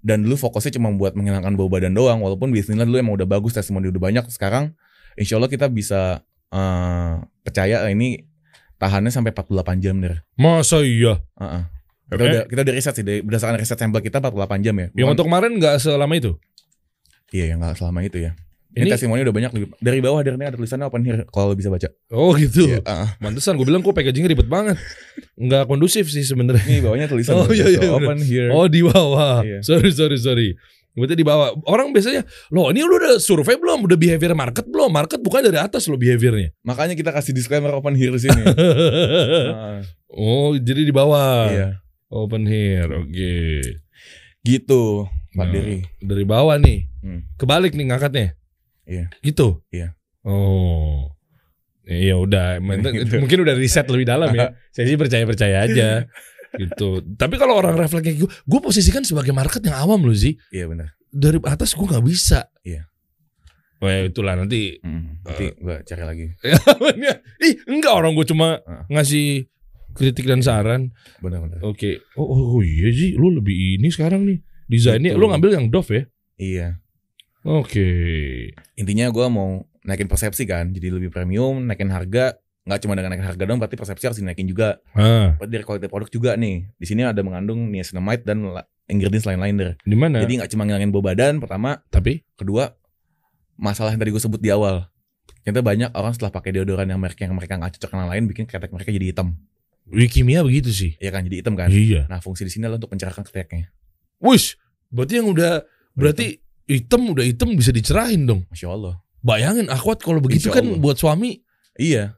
dan 0.02 0.22
dulu 0.22 0.34
fokusnya 0.36 0.76
cuma 0.76 0.90
buat 0.92 1.14
menghilangkan 1.14 1.54
bau 1.54 1.66
badan 1.66 1.94
doang 1.94 2.18
walaupun 2.18 2.50
bisnisnya 2.50 2.84
dulu 2.84 2.98
emang 2.98 3.14
udah 3.16 3.28
bagus 3.28 3.54
testimoni 3.54 3.86
udah 3.88 4.02
banyak 4.02 4.26
sekarang 4.28 4.74
insya 5.14 5.38
Allah 5.38 5.46
kita 5.46 5.66
bisa 5.68 6.26
eh, 6.50 7.14
percaya 7.40 7.86
ini 7.86 8.26
tahannya 8.76 9.08
sampai 9.08 9.30
48 9.30 9.56
jam 9.80 9.96
deh 10.00 10.18
Masa 10.36 10.82
iya? 10.82 11.22
Heeh. 11.38 11.64
kita 12.08 12.18
Oke. 12.18 12.26
udah 12.28 12.44
kita 12.46 12.60
udah 12.62 12.74
riset 12.74 12.94
sih 12.94 13.06
dari- 13.06 13.22
berdasarkan 13.22 13.56
riset 13.56 13.78
sampel 13.78 14.02
kita 14.02 14.18
48 14.20 14.34
jam 14.62 14.74
ya 14.76 14.88
Yang 14.88 14.94
Bukan- 14.96 15.14
untuk 15.14 15.26
kemarin 15.26 15.52
nggak 15.56 15.76
selama 15.80 16.14
itu. 16.16 16.32
iya 17.30 17.46
yang 17.48 17.62
nggak 17.62 17.78
selama 17.78 18.00
itu 18.02 18.18
ya 18.20 18.32
Ini, 18.76 18.84
Ini 18.84 18.92
testimoni 18.92 19.24
udah 19.24 19.32
banyak 19.32 19.52
lebih- 19.52 19.72
dari 19.80 20.00
bawah 20.00 20.20
dari 20.20 20.36
ini 20.36 20.46
ada 20.46 20.56
tulisannya 20.56 20.84
open 20.84 21.02
here 21.02 21.24
kalau 21.30 21.52
lo 21.52 21.56
bisa 21.56 21.72
baca. 21.72 21.88
Oh 22.12 22.36
gitu. 22.36 22.68
Iya, 22.68 22.84
ah. 22.84 23.16
Mantesan 23.18 23.56
gue 23.56 23.64
bilang 23.64 23.80
kok 23.80 23.96
packaging 23.96 24.28
ribet 24.28 24.46
banget. 24.46 24.76
Nggak 25.34 25.64
kondusif 25.66 26.06
sih 26.06 26.22
sebenarnya. 26.22 26.60
Ini 26.62 26.84
bawahnya 26.84 27.08
tulisan 27.08 27.40
Oh, 27.40 27.48
iya, 27.50 27.72
iya, 27.72 27.88
open 27.88 28.20
here. 28.20 28.52
Oh 28.52 28.68
di 28.68 28.84
bawah. 28.84 29.42
Iya. 29.42 29.64
Sorry 29.64 29.90
sorry 29.90 30.20
sorry. 30.20 30.50
Berarti 30.92 31.12
di 31.14 31.24
bawah. 31.24 31.56
Orang 31.66 31.92
biasanya, 31.92 32.24
loh 32.50 32.68
ini 32.68 32.80
lu 32.80 32.96
udah 32.96 33.16
survei 33.18 33.56
belum? 33.56 33.84
Udah 33.84 33.96
behavior 33.96 34.32
market 34.32 34.64
belum? 34.66 34.88
Market 34.88 35.20
bukan 35.20 35.44
dari 35.44 35.60
atas 35.60 35.88
lo 35.88 35.96
behaviornya. 35.96 36.52
Makanya 36.62 36.96
kita 36.96 37.12
kasih 37.12 37.32
disclaimer 37.32 37.72
open 37.72 37.96
here 37.96 38.16
sini. 38.16 38.44
Ah, 39.52 39.80
oh 40.10 40.56
jadi 40.56 40.84
di 40.84 40.92
bawah. 40.92 41.48
iya. 41.48 41.68
Open 42.08 42.44
here. 42.44 42.88
Oke. 42.94 43.60
Gitu, 44.40 45.04
Pak 45.32 45.42
Nah, 45.42 45.52
Dery. 45.52 45.80
Dari 46.00 46.24
bawah 46.24 46.56
nih. 46.56 46.86
Hmm. 47.02 47.28
Kebalik 47.36 47.74
nih 47.74 47.86
ngangkatnya. 47.88 48.38
Iya. 48.86 49.06
Gitu. 49.20 49.62
Iya. 49.70 49.94
Oh. 50.24 51.12
Iya 51.86 52.18
udah, 52.18 52.58
Mungkin- 52.58 52.98
Gitu. 53.06 53.22
mungkin 53.22 53.40
udah 53.46 53.54
riset 53.54 53.86
lebih 53.86 54.06
dalam 54.06 54.34
ya. 54.34 54.54
Saya 54.74 54.86
sih 54.88 54.98
percaya-percaya 54.98 55.58
aja. 55.66 55.90
gitu. 56.56 57.04
Tapi 57.14 57.36
kalau 57.36 57.60
orang 57.60 57.76
refleks 57.76 58.00
kayak 58.02 58.18
gue, 58.24 58.30
gue 58.32 58.60
posisikan 58.64 59.04
sebagai 59.04 59.36
market 59.36 59.60
yang 59.62 59.76
awam 59.76 60.02
loh 60.02 60.16
sih. 60.16 60.40
Iya 60.50 60.66
benar. 60.66 60.96
Dari 61.12 61.38
atas 61.44 61.76
gue 61.76 61.84
nggak 61.84 62.06
bisa. 62.06 62.48
Iya. 62.64 62.88
Oh 63.84 63.92
ya 63.92 64.08
itulah 64.08 64.40
nanti. 64.40 64.80
Hmm, 64.80 65.20
nanti 65.22 65.52
gua 65.60 65.84
cari 65.84 66.04
lagi. 66.08 66.26
Ih 67.46 67.54
enggak 67.68 67.92
orang 67.92 68.16
gue 68.16 68.24
cuma 68.24 68.64
ngasih 68.88 69.52
kritik 69.92 70.24
dan 70.26 70.40
saran. 70.40 70.96
Benar-benar. 71.20 71.60
Oke. 71.60 72.00
Oh, 72.16 72.24
oh, 72.24 72.56
oh 72.56 72.62
iya 72.64 72.88
sih, 72.90 73.20
lu 73.20 73.36
lebih 73.36 73.76
ini 73.78 73.92
sekarang 73.92 74.24
nih. 74.24 74.40
Desainnya, 74.66 75.14
lu 75.14 75.28
ngambil 75.28 75.60
yang 75.60 75.68
Dove 75.68 75.92
ya? 75.92 76.04
Iya. 76.36 76.68
Oke. 77.46 77.90
Intinya 78.76 79.14
gua 79.14 79.30
mau 79.30 79.50
naikin 79.86 80.10
persepsi 80.10 80.50
kan, 80.50 80.74
jadi 80.74 80.90
lebih 80.90 81.14
premium, 81.14 81.62
naikin 81.64 81.94
harga. 81.94 82.42
Nggak 82.66 82.80
cuma 82.82 82.98
dengan 82.98 83.14
naikin 83.14 83.28
harga 83.30 83.44
dong, 83.46 83.62
berarti 83.62 83.78
persepsi 83.78 84.04
harus 84.10 84.18
dinaikin 84.18 84.50
juga. 84.50 84.82
Ah, 84.98 85.38
Dari 85.38 85.62
kualitas 85.62 85.86
produk 85.86 86.10
juga 86.10 86.34
nih. 86.34 86.66
Di 86.82 86.86
sini 86.90 87.06
ada 87.06 87.22
mengandung 87.22 87.70
niacinamide 87.70 88.26
dan 88.26 88.42
ingredients 88.90 89.30
lain-lain 89.30 89.54
der. 89.54 89.72
di 89.86 89.94
mana? 89.94 90.26
Jadi 90.26 90.42
nggak 90.42 90.50
cuma 90.50 90.66
ngilangin 90.66 90.90
bau 90.90 91.06
badan, 91.06 91.38
pertama. 91.38 91.86
Tapi 91.94 92.26
Kedua, 92.34 92.66
masalah 93.56 93.94
yang 93.94 94.02
tadi 94.02 94.10
gue 94.10 94.20
sebut 94.20 94.42
di 94.42 94.50
awal. 94.50 94.90
Ternyata 95.46 95.62
banyak 95.62 95.90
orang 95.94 96.12
setelah 96.18 96.34
pakai 96.34 96.58
deodoran 96.58 96.90
yang 96.90 96.98
merek 96.98 97.22
yang 97.22 97.38
mereka 97.38 97.54
nggak 97.54 97.78
cocok 97.78 97.90
dengan 97.94 98.08
lain 98.10 98.24
bikin 98.26 98.50
ketek 98.50 98.74
mereka 98.74 98.90
jadi 98.90 99.14
hitam. 99.14 99.38
Wikimia 99.86 100.42
begitu 100.42 100.74
sih. 100.74 100.98
ya 100.98 101.14
kan 101.14 101.22
jadi 101.22 101.46
hitam 101.46 101.54
kan. 101.54 101.70
Iya. 101.70 102.10
Nah 102.10 102.18
fungsi 102.18 102.42
di 102.42 102.50
sini 102.50 102.66
adalah 102.66 102.82
untuk 102.82 102.90
mencerahkan 102.98 103.22
keteknya. 103.30 103.70
Wih, 104.18 104.58
berarti 104.90 105.14
yang 105.22 105.30
udah 105.30 105.62
berarti 105.94 106.42
hitam 106.66 107.02
udah 107.10 107.26
hitam 107.26 107.54
bisa 107.54 107.70
dicerahin 107.70 108.26
dong. 108.26 108.42
Masya 108.50 108.68
Allah. 108.70 108.94
Bayangin 109.22 109.68
akwat 109.70 110.02
kalau 110.02 110.22
begitu 110.22 110.50
Insya 110.50 110.58
kan 110.62 110.66
Allah. 110.66 110.78
buat 110.78 110.98
suami. 110.98 111.42
Iya. 111.76 112.14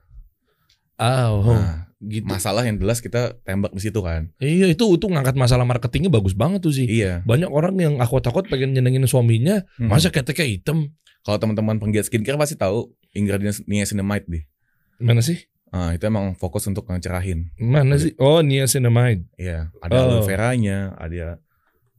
Ah, 0.98 1.30
oh, 1.30 1.46
Nah, 1.54 1.88
gitu. 2.02 2.26
masalah 2.26 2.66
yang 2.66 2.82
jelas 2.82 3.00
kita 3.00 3.38
tembak 3.46 3.70
di 3.72 3.82
situ 3.82 4.02
kan. 4.02 4.34
Iya 4.42 4.74
itu 4.74 4.84
itu 4.90 5.06
ngangkat 5.06 5.38
masalah 5.38 5.64
marketingnya 5.64 6.10
bagus 6.10 6.34
banget 6.34 6.66
tuh 6.66 6.74
sih. 6.74 6.90
Iya. 6.90 7.22
Banyak 7.24 7.48
orang 7.48 7.78
yang 7.78 7.94
akwat-akwat 8.02 8.50
pengen 8.50 8.74
nyenengin 8.74 9.06
suaminya, 9.06 9.62
Hmm. 9.78 9.94
masa 9.94 10.10
keteknya 10.10 10.48
hitam. 10.50 10.90
Kalau 11.22 11.38
teman-teman 11.38 11.78
penggiat 11.78 12.08
skincare 12.08 12.40
pasti 12.40 12.56
tahu 12.56 12.92
ingredients 13.14 13.62
niacinamide 13.68 14.26
deh. 14.28 14.44
Mana 14.98 15.22
sih? 15.22 15.38
Ah, 15.70 15.92
itu 15.92 16.08
emang 16.08 16.32
fokus 16.34 16.64
untuk 16.66 16.88
ngecerahin. 16.88 17.52
Mana 17.60 18.00
sih? 18.00 18.16
Oh, 18.18 18.40
niacinamide. 18.40 19.28
Iya, 19.36 19.70
ada 19.78 19.94
Oh. 19.94 20.04
aloe 20.08 20.24
veranya, 20.24 20.96
ada 20.98 21.38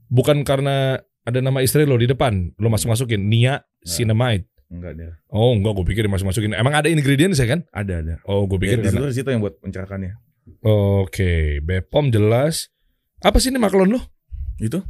Bukan 0.09 0.41
karena 0.41 0.97
ada 1.29 1.39
nama 1.39 1.61
istri 1.61 1.85
lo 1.85 1.95
di 1.95 2.05
depan, 2.05 2.51
lo 2.55 2.67
masuk-masukin 2.67 3.21
niacinamide. 3.21 4.49
enggak 4.69 4.91
ada. 4.93 5.07
Oh, 5.29 5.53
enggak 5.53 5.73
gue 5.75 5.85
pikir 5.87 6.05
masuk-masukin. 6.05 6.53
Emang 6.53 6.73
ada 6.73 6.85
ingredients 6.85 7.37
ya 7.37 7.47
kan? 7.47 7.65
Ada 7.69 7.93
ada. 8.01 8.15
Oh, 8.23 8.45
gue 8.45 8.57
Ya, 8.61 8.77
pikir 8.77 8.77
karena- 8.85 9.09
di 9.09 9.17
situ 9.17 9.29
yang 9.29 9.41
buat 9.41 9.57
mencerahkannya. 9.59 10.13
Oke, 10.61 11.57
Bepom 11.59 12.09
jelas. 12.09 12.69
Apa 13.19 13.37
sih 13.37 13.49
ini 13.49 13.57
maklon 13.57 13.97
lo? 13.97 14.01
Itu? 14.57 14.85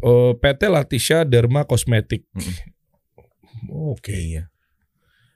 Oh, 0.00 0.36
PT 0.36 0.68
Latisha 0.68 1.24
Derma 1.24 1.64
Kosmetik. 1.64 2.28
Mm-mm. 2.30 2.54
Oke. 3.90 4.12
Iya. 4.12 4.52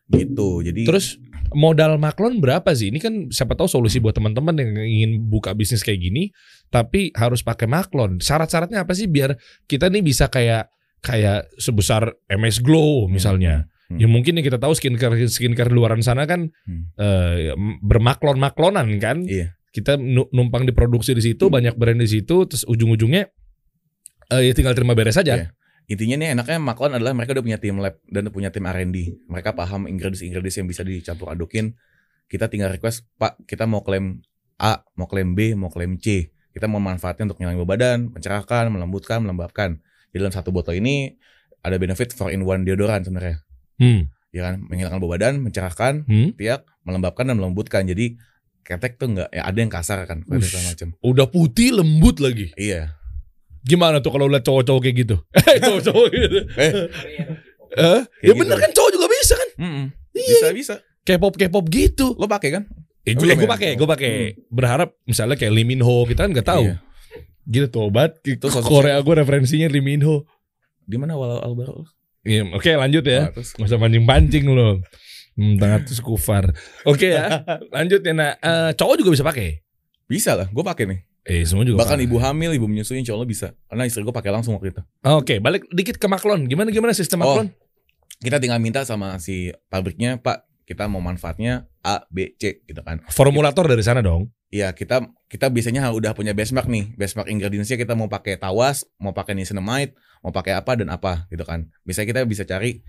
Gitu. 0.08 0.48
Jadi 0.62 0.84
Terus 0.84 1.18
modal 1.52 1.96
maklon 1.96 2.38
berapa 2.38 2.72
sih? 2.72 2.88
Ini 2.88 2.98
kan 2.98 3.14
siapa 3.28 3.52
tahu 3.52 3.66
solusi 3.66 3.98
buat 3.98 4.12
teman-teman 4.12 4.54
yang 4.54 4.70
ingin 4.74 5.10
buka 5.24 5.52
bisnis 5.52 5.80
kayak 5.80 6.00
gini, 6.00 6.32
tapi 6.68 7.12
harus 7.12 7.40
pakai 7.40 7.64
maklon. 7.64 8.18
Syarat-syaratnya 8.18 8.82
apa 8.82 8.92
sih 8.92 9.06
biar 9.06 9.36
kita 9.64 9.88
nih 9.88 10.00
bisa 10.00 10.26
kayak 10.26 10.68
kayak 10.98 11.46
sebesar 11.56 12.10
MS 12.26 12.58
Glow 12.58 13.06
misalnya. 13.06 13.70
Hmm. 13.88 13.96
Ya 13.96 14.06
mungkin 14.06 14.36
yang 14.36 14.44
kita 14.44 14.58
tahu 14.58 14.74
skincare 14.74 15.16
skincare 15.26 15.70
luaran 15.70 16.00
sana 16.00 16.26
kan 16.26 16.52
Hmm. 16.66 16.92
eh, 16.94 17.54
bermaklon-maklonan 17.80 18.88
kan. 18.98 19.24
Iya. 19.24 19.56
Kita 19.68 19.94
nu- 19.94 20.28
numpang 20.28 20.64
diproduksi 20.64 21.12
di 21.12 21.22
situ, 21.22 21.48
banyak 21.48 21.76
brand 21.76 22.00
di 22.00 22.08
situ, 22.08 22.44
terus 22.44 22.64
ujung-ujungnya 22.64 23.28
eh, 24.28 24.42
ya 24.44 24.52
tinggal 24.52 24.76
terima 24.76 24.92
beres 24.92 25.16
aja. 25.16 25.34
Iya. 25.34 25.48
Intinya 25.88 26.20
nih 26.20 26.28
enaknya 26.36 26.60
Maklon 26.60 26.92
adalah 27.00 27.16
mereka 27.16 27.32
udah 27.32 27.44
punya 27.44 27.56
tim 27.56 27.80
lab 27.80 27.96
dan 28.04 28.28
udah 28.28 28.34
punya 28.36 28.50
tim 28.52 28.68
R&D. 28.68 29.24
Mereka 29.24 29.56
paham 29.56 29.88
ingredients-ingredients 29.88 30.60
yang 30.60 30.68
bisa 30.68 30.84
dicampur 30.84 31.32
adukin. 31.32 31.72
Kita 32.28 32.52
tinggal 32.52 32.68
request, 32.68 33.08
Pak, 33.16 33.48
kita 33.48 33.64
mau 33.64 33.80
klaim 33.80 34.20
A, 34.60 34.84
mau 35.00 35.08
klaim 35.08 35.32
B, 35.32 35.56
mau 35.56 35.72
klaim 35.72 35.96
C. 35.96 36.28
Kita 36.52 36.68
mau 36.68 36.76
manfaatnya 36.76 37.32
untuk 37.32 37.40
ngilangin 37.40 37.64
badan, 37.64 37.98
mencerahkan, 38.12 38.68
melembutkan, 38.68 39.24
melembabkan. 39.24 39.80
Di 40.12 40.20
dalam 40.20 40.28
satu 40.28 40.52
botol 40.52 40.76
ini 40.76 41.16
ada 41.64 41.80
benefit 41.80 42.12
for 42.12 42.28
in 42.28 42.44
one 42.44 42.68
deodoran 42.68 43.00
sebenarnya. 43.00 43.40
Hmm. 43.80 44.12
Ya 44.28 44.44
kan, 44.44 44.60
menghilangkan 44.68 45.00
bau 45.00 45.08
badan, 45.08 45.40
mencerahkan, 45.40 46.04
Hmm. 46.04 46.36
tiak, 46.36 46.68
melembabkan 46.84 47.32
dan 47.32 47.40
melembutkan. 47.40 47.88
Jadi 47.88 48.20
ketek 48.60 49.00
tuh 49.00 49.16
enggak 49.16 49.32
ya 49.32 49.48
ada 49.48 49.56
yang 49.56 49.72
kasar 49.72 50.04
kan, 50.04 50.20
macam. 50.68 50.88
Udah 51.00 51.26
putih 51.32 51.80
lembut 51.80 52.20
lagi. 52.20 52.52
Iya. 52.60 52.97
Gimana 53.68 54.00
tuh 54.00 54.08
kalau 54.08 54.26
lihat 54.26 54.42
cowok-cowok 54.42 54.80
kayak 54.80 54.96
gitu? 54.98 55.16
cowok-cowok 55.64 56.06
gitu. 56.10 56.38
Eh, 56.56 56.72
Eh, 57.68 58.00
ya 58.24 58.32
Kayak 58.32 58.36
bener 58.40 58.56
gitu. 58.56 58.64
kan 58.64 58.70
cowok 58.72 58.90
juga 58.90 59.06
bisa 59.06 59.34
kan? 59.36 59.48
mm-mm. 59.60 59.84
Iya. 60.16 60.24
bisa 60.32 60.46
bisa. 60.50 60.74
K-pop 61.04 61.36
K-pop 61.36 61.64
gitu. 61.68 62.16
Lo 62.16 62.24
pakai 62.24 62.50
kan? 62.50 62.64
Eh, 63.04 63.12
gue 63.12 63.24
belum 63.24 63.44
ya? 63.44 63.48
pakai, 63.48 63.70
gue 63.76 63.84
pakai. 63.86 64.12
Berharap 64.48 64.96
misalnya 65.04 65.36
kayak 65.36 65.52
Lee 65.52 65.64
Min 65.64 65.80
Ho 65.80 66.04
kita 66.04 66.24
kan 66.24 66.32
nggak 66.32 66.48
tahu. 66.48 66.64
Iya. 66.64 66.76
Gitu 67.44 67.68
tobat. 67.68 68.16
Itu 68.20 68.48
sosok 68.48 68.68
Korea 68.68 68.96
gue 68.98 69.14
referensinya 69.14 69.68
Lee 69.68 69.80
Min 69.80 70.00
Ho. 70.00 70.24
Di 70.82 70.96
mana 70.96 71.12
awal 71.12 71.40
Alvaro? 71.40 71.84
Iya, 72.24 72.48
oke 72.50 72.68
lanjut 72.72 73.04
ya. 73.04 73.28
Terus 73.30 73.52
Gak 73.52 73.68
usah 73.68 73.78
pancing-pancing 73.78 74.44
lo. 74.48 74.80
Hmm, 75.32 75.54
tangan 75.56 75.80
terus 75.84 76.00
kufar. 76.00 76.50
Oke 76.82 77.14
ya, 77.14 77.44
lanjut 77.76 78.00
ya. 78.00 78.12
Nah, 78.12 78.32
eh, 78.34 78.70
cowok 78.74 78.96
juga 78.96 79.12
bisa 79.12 79.24
pakai. 79.24 79.60
bisa 80.04 80.32
lah, 80.34 80.48
gue 80.48 80.64
pakai 80.66 80.84
nih. 80.88 81.00
Eh, 81.28 81.44
semua 81.44 81.68
juga. 81.68 81.84
Bahkan 81.84 82.00
ibu 82.00 82.16
hamil, 82.16 82.56
ibu 82.56 82.64
menyusui, 82.64 83.04
insya 83.04 83.12
Allah 83.12 83.28
bisa. 83.28 83.52
Karena 83.68 83.84
istri 83.84 84.00
gue 84.00 84.14
pakai 84.16 84.32
langsung 84.32 84.56
waktu 84.56 84.72
itu. 84.72 84.80
Oke, 85.04 85.36
balik 85.44 85.68
dikit 85.68 86.00
ke 86.00 86.08
maklon. 86.08 86.48
Gimana 86.48 86.72
gimana 86.72 86.96
sistem 86.96 87.20
Oh. 87.20 87.28
maklon? 87.28 87.52
Kita 88.18 88.40
tinggal 88.40 88.58
minta 88.58 88.82
sama 88.88 89.20
si 89.20 89.52
pabriknya, 89.68 90.16
Pak, 90.18 90.64
kita 90.64 90.88
mau 90.88 91.04
manfaatnya 91.04 91.68
A, 91.84 92.02
B, 92.08 92.32
C, 92.40 92.64
gitu 92.64 92.80
kan. 92.80 93.04
Formulator 93.12 93.68
dari 93.68 93.84
sana 93.84 94.00
dong. 94.00 94.32
Iya, 94.48 94.72
kita 94.72 95.04
kita 95.28 95.52
biasanya 95.52 95.92
udah 95.92 96.16
punya 96.16 96.32
benchmark 96.32 96.66
nih. 96.66 96.96
Benchmark 96.96 97.28
ingredientsnya 97.28 97.76
kita 97.76 97.92
mau 97.92 98.08
pakai 98.08 98.40
tawas, 98.40 98.88
mau 98.96 99.12
pakai 99.12 99.36
niacinamide, 99.36 99.92
mau 100.24 100.32
pakai 100.32 100.56
apa 100.56 100.72
dan 100.80 100.88
apa, 100.88 101.28
gitu 101.28 101.44
kan. 101.44 101.68
Bisa 101.84 102.08
kita 102.08 102.24
bisa 102.24 102.48
cari 102.48 102.80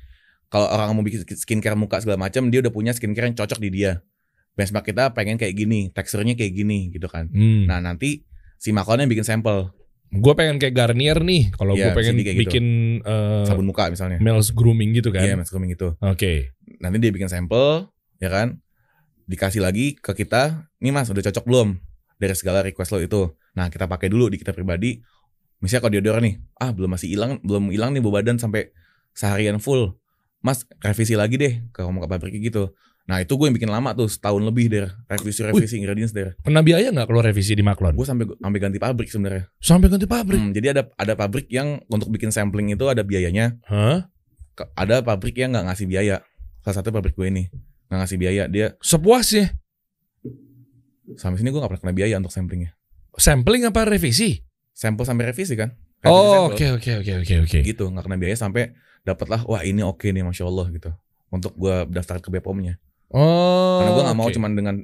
kalau 0.48 0.66
orang 0.72 0.96
mau 0.96 1.04
bikin 1.04 1.28
skincare 1.36 1.76
muka 1.76 2.00
segala 2.00 2.16
macam, 2.18 2.48
dia 2.48 2.64
udah 2.64 2.72
punya 2.72 2.96
skincare 2.96 3.28
yang 3.30 3.36
cocok 3.36 3.60
di 3.60 3.70
dia. 3.70 4.00
Benchmark 4.56 4.88
kita 4.88 5.12
pengen 5.14 5.36
kayak 5.38 5.54
gini, 5.54 5.92
teksturnya 5.94 6.34
kayak 6.34 6.56
gini, 6.56 6.90
gitu 6.96 7.06
kan. 7.06 7.28
Hmm. 7.30 7.68
Nah, 7.70 7.84
nanti 7.84 8.24
si 8.60 8.76
maklonnya 8.76 9.08
bikin 9.08 9.24
sampel 9.24 9.72
gue 10.10 10.34
pengen 10.34 10.58
kayak 10.58 10.74
Garnier 10.74 11.22
nih. 11.22 11.54
Kalau 11.54 11.78
gue 11.78 11.86
Iya, 11.86 11.94
pengen 11.94 12.18
gitu. 12.18 12.42
bikin 12.42 12.66
eh, 13.06 13.46
sabun 13.46 13.70
muka 13.70 13.94
misalnya. 13.94 14.18
Mel's 14.18 14.50
grooming 14.50 14.98
gitu 14.98 15.14
kan. 15.14 15.22
Iya, 15.22 15.38
mas 15.38 15.54
grooming 15.54 15.78
itu. 15.78 15.94
Oke. 16.02 16.58
Nanti 16.82 16.98
dia 16.98 17.14
bikin 17.14 17.30
sampel, 17.30 17.86
ya 18.18 18.30
kan? 18.34 18.58
Dikasih 19.30 19.62
lagi 19.62 19.94
ke 19.94 20.18
kita, 20.18 20.66
nih 20.82 20.90
mas 20.90 21.14
udah 21.14 21.22
cocok 21.22 21.46
belum 21.46 21.78
dari 22.18 22.34
segala 22.34 22.66
request 22.66 22.90
lo 22.90 23.00
itu. 23.06 23.22
Nah 23.54 23.70
kita 23.70 23.86
pakai 23.86 24.10
dulu 24.10 24.34
di 24.34 24.42
kita 24.42 24.50
pribadi. 24.50 24.98
Misalnya 25.62 25.82
kalau 25.86 25.94
deodoran 25.94 26.24
nih, 26.26 26.36
ah 26.58 26.72
belum 26.74 26.90
masih 26.98 27.14
hilang, 27.14 27.38
belum 27.46 27.70
hilang 27.70 27.94
nih 27.94 28.02
bau 28.02 28.10
badan 28.10 28.42
sampai 28.42 28.74
seharian 29.14 29.62
full. 29.62 29.94
Mas 30.42 30.66
revisi 30.82 31.14
lagi 31.14 31.38
deh 31.38 31.70
ke 31.70 31.86
muka 31.86 32.10
pabrik 32.10 32.34
gitu. 32.42 32.74
Nah 33.10 33.26
itu 33.26 33.34
gue 33.34 33.50
yang 33.50 33.58
bikin 33.58 33.74
lama 33.74 33.90
tuh 33.98 34.06
setahun 34.06 34.38
lebih 34.38 34.70
deh 34.70 34.86
revisi-revisi 35.10 35.82
ingredients 35.82 36.14
deh. 36.14 36.30
Kena 36.46 36.62
biaya 36.62 36.94
nggak 36.94 37.10
kalau 37.10 37.26
revisi 37.26 37.58
di 37.58 37.66
maklon? 37.66 37.98
Gue 37.98 38.06
sampai 38.06 38.30
sampai 38.30 38.60
ganti 38.62 38.78
pabrik 38.78 39.10
sebenarnya. 39.10 39.50
Sampai 39.58 39.90
ganti 39.90 40.06
pabrik. 40.06 40.38
Hmm, 40.38 40.54
jadi 40.54 40.78
ada 40.78 40.82
ada 40.94 41.18
pabrik 41.18 41.50
yang 41.50 41.82
untuk 41.90 42.14
bikin 42.14 42.30
sampling 42.30 42.70
itu 42.70 42.86
ada 42.86 43.02
biayanya. 43.02 43.58
Hah? 43.66 44.06
Ke- 44.54 44.70
Ada 44.78 45.02
pabrik 45.02 45.34
yang 45.34 45.58
nggak 45.58 45.74
ngasih 45.74 45.90
biaya. 45.90 46.22
Salah 46.62 46.86
satu 46.86 46.94
pabrik 46.94 47.18
gue 47.18 47.26
ini 47.26 47.50
nggak 47.90 47.98
ngasih 47.98 48.18
biaya. 48.22 48.44
Dia 48.46 48.78
Sepuasnya. 48.78 49.58
sampai 51.18 51.42
sini 51.42 51.50
gue 51.50 51.58
nggak 51.58 51.72
pernah 51.74 51.84
kena 51.90 51.96
biaya 51.98 52.16
untuk 52.22 52.30
samplingnya. 52.30 52.78
Sampling 53.18 53.66
apa 53.66 53.90
revisi? 53.90 54.38
Sampel 54.70 55.04
sampai 55.04 55.34
revisi 55.34 55.58
kan? 55.58 55.74
Revisi 56.00 56.14
Oh, 56.14 56.54
oke 56.54 56.66
oke 56.78 56.92
oke 57.02 57.14
oke 57.26 57.34
oke. 57.44 57.60
Gitu 57.66 57.84
nggak 57.84 58.06
kena 58.06 58.16
biaya 58.16 58.38
sampai 58.38 58.78
dapatlah 59.02 59.42
wah 59.44 59.66
ini 59.66 59.82
oke 59.82 60.06
nih 60.06 60.22
masya 60.22 60.46
Allah 60.46 60.70
gitu. 60.70 60.94
Untuk 61.34 61.58
gue 61.58 61.90
daftar 61.90 62.22
ke 62.22 62.30
BPOM-nya. 62.30 62.78
Oh. 63.10 63.82
Karena 63.82 63.92
gue 63.92 64.04
nggak 64.06 64.18
mau 64.18 64.28
oke. 64.28 64.36
cuman 64.36 64.52
dengan 64.54 64.76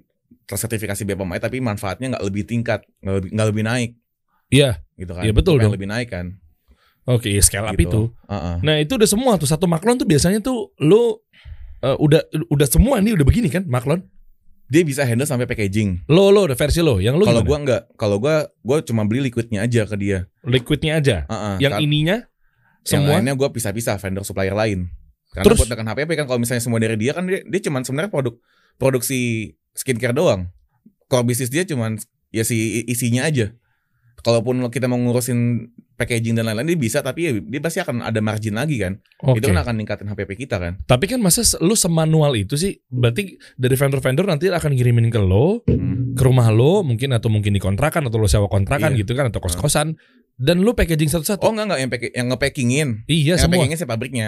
tersertifikasi 0.45 1.01
BPOM 1.03 1.29
aja 1.31 1.45
tapi 1.45 1.57
manfaatnya 1.57 2.13
nggak 2.13 2.23
lebih 2.23 2.43
tingkat, 2.43 2.85
nggak 2.99 3.15
lebih, 3.15 3.29
nggak 3.33 3.47
lebih 3.49 3.63
naik 3.63 3.91
Iya. 4.47 4.71
gitu 4.93 5.11
kan. 5.11 5.23
Iya, 5.25 5.33
betul 5.33 5.53
Gua 5.53 5.59
pengen 5.59 5.67
dong. 5.67 5.75
Lebih 5.77 5.89
naik 5.89 6.09
kan. 6.09 6.25
Oke, 7.05 7.29
ya 7.29 7.41
scale 7.41 7.65
up 7.65 7.73
Gitu. 7.73 7.85
itu. 7.85 8.01
Heeh. 8.25 8.55
Nah, 8.61 8.75
itu 8.77 8.93
udah 8.93 9.05
semua 9.05 9.37
tuh 9.37 9.45
satu 9.45 9.65
maklon 9.65 9.95
tuh 9.95 10.05
biasanya 10.05 10.37
tuh 10.39 10.73
lu 10.79 11.21
eh, 11.81 11.93
udah 11.95 12.17
udah 12.49 12.65
semua 12.65 12.97
nih 12.97 13.13
udah 13.13 13.25
begini 13.25 13.45
kan 13.45 13.61
maklon? 13.65 14.05
Dia 14.65 14.81
bisa 14.81 15.05
handle 15.05 15.29
sampai 15.29 15.45
packaging. 15.45 16.09
Lo 16.09 16.33
lo 16.33 16.49
udah 16.49 16.57
versi 16.57 16.81
lo, 16.81 16.97
yang 16.97 17.13
lo 17.13 17.25
Kalau 17.25 17.45
gue 17.45 17.57
nggak, 17.61 17.81
kalau 17.93 18.17
gue 18.17 18.35
gue 18.49 18.77
cuma 18.83 19.05
beli 19.05 19.29
liquidnya 19.29 19.61
aja 19.61 19.85
ke 19.85 19.93
dia. 19.93 20.25
liquidnya 20.41 20.97
aja. 20.97 21.17
Heeh, 21.25 21.55
yang 21.61 21.77
ininya 21.79 22.17
Yang 22.81 22.89
semua 22.89 23.17
lainnya 23.17 23.33
gue 23.33 23.49
pisah-pisah 23.51 23.97
vendor 23.97 24.21
supplier 24.21 24.53
lain. 24.53 24.89
Karena 25.35 25.45
Terus- 25.45 25.59
buat 25.59 25.69
tekan 25.69 25.85
HPP 25.85 26.09
kan 26.15 26.25
kalau 26.25 26.39
misalnya 26.39 26.63
semua 26.63 26.79
dari 26.79 26.95
dia 26.95 27.11
kan 27.11 27.27
dia, 27.27 27.43
dia 27.43 27.61
cuman 27.61 27.83
sebenarnya 27.83 28.07
produk 28.09 28.35
produksi 28.79 29.51
skincare 29.71 30.15
doang. 30.15 30.47
Core 31.05 31.27
bisnis 31.27 31.51
dia 31.51 31.63
cuman 31.63 31.99
ya 32.31 32.41
si 32.41 32.81
isinya 32.87 33.27
aja. 33.27 33.51
Kalaupun 34.19 34.57
kita 34.73 34.89
mau 34.89 34.97
ngurusin 34.97 35.69
packaging 35.95 36.33
dan 36.33 36.49
lain-lain 36.49 36.73
dia 36.73 36.79
bisa 36.81 36.99
tapi 36.99 37.19
ya 37.21 37.31
dia 37.37 37.61
pasti 37.61 37.77
akan 37.77 38.01
ada 38.01 38.17
margin 38.19 38.57
lagi 38.57 38.81
kan. 38.81 38.97
Oke. 39.21 39.37
Itu 39.37 39.53
kan 39.53 39.61
akan 39.61 39.75
ningkatin 39.77 40.07
HPP 40.09 40.31
kita 40.39 40.57
kan. 40.57 40.81
Tapi 40.81 41.05
kan 41.05 41.21
masa 41.21 41.45
lu 41.61 41.77
semanual 41.77 42.33
itu 42.33 42.57
sih? 42.57 42.81
Berarti 42.89 43.37
dari 43.53 43.75
vendor-vendor 43.77 44.25
nanti 44.25 44.49
akan 44.49 44.71
ngirimin 44.73 45.13
ke 45.13 45.21
lo, 45.21 45.61
Hmm. 45.69 46.17
ke 46.17 46.23
rumah 46.25 46.49
lo, 46.49 46.81
mungkin 46.81 47.13
atau 47.13 47.29
mungkin 47.29 47.53
di 47.53 47.61
kontrakan 47.61 48.09
atau 48.09 48.17
lo 48.17 48.25
sewa 48.25 48.49
kontrakan 48.49 48.97
Iya. 48.97 49.05
gitu 49.05 49.13
kan 49.13 49.29
atau 49.29 49.37
kos-kosan 49.39 49.93
dan 50.35 50.57
lu 50.65 50.73
packaging 50.73 51.07
satu-satu. 51.07 51.45
Oh 51.45 51.53
enggak 51.53 51.65
enggak 51.69 51.79
yang 51.79 51.89
pack 51.93 52.03
yang 52.11 52.27
ngepackingin. 52.33 52.89
iya 53.05 53.37
yang 53.37 53.45
semua. 53.45 53.61
packingin 53.61 53.77
si 53.77 53.85
pabriknya. 53.85 54.27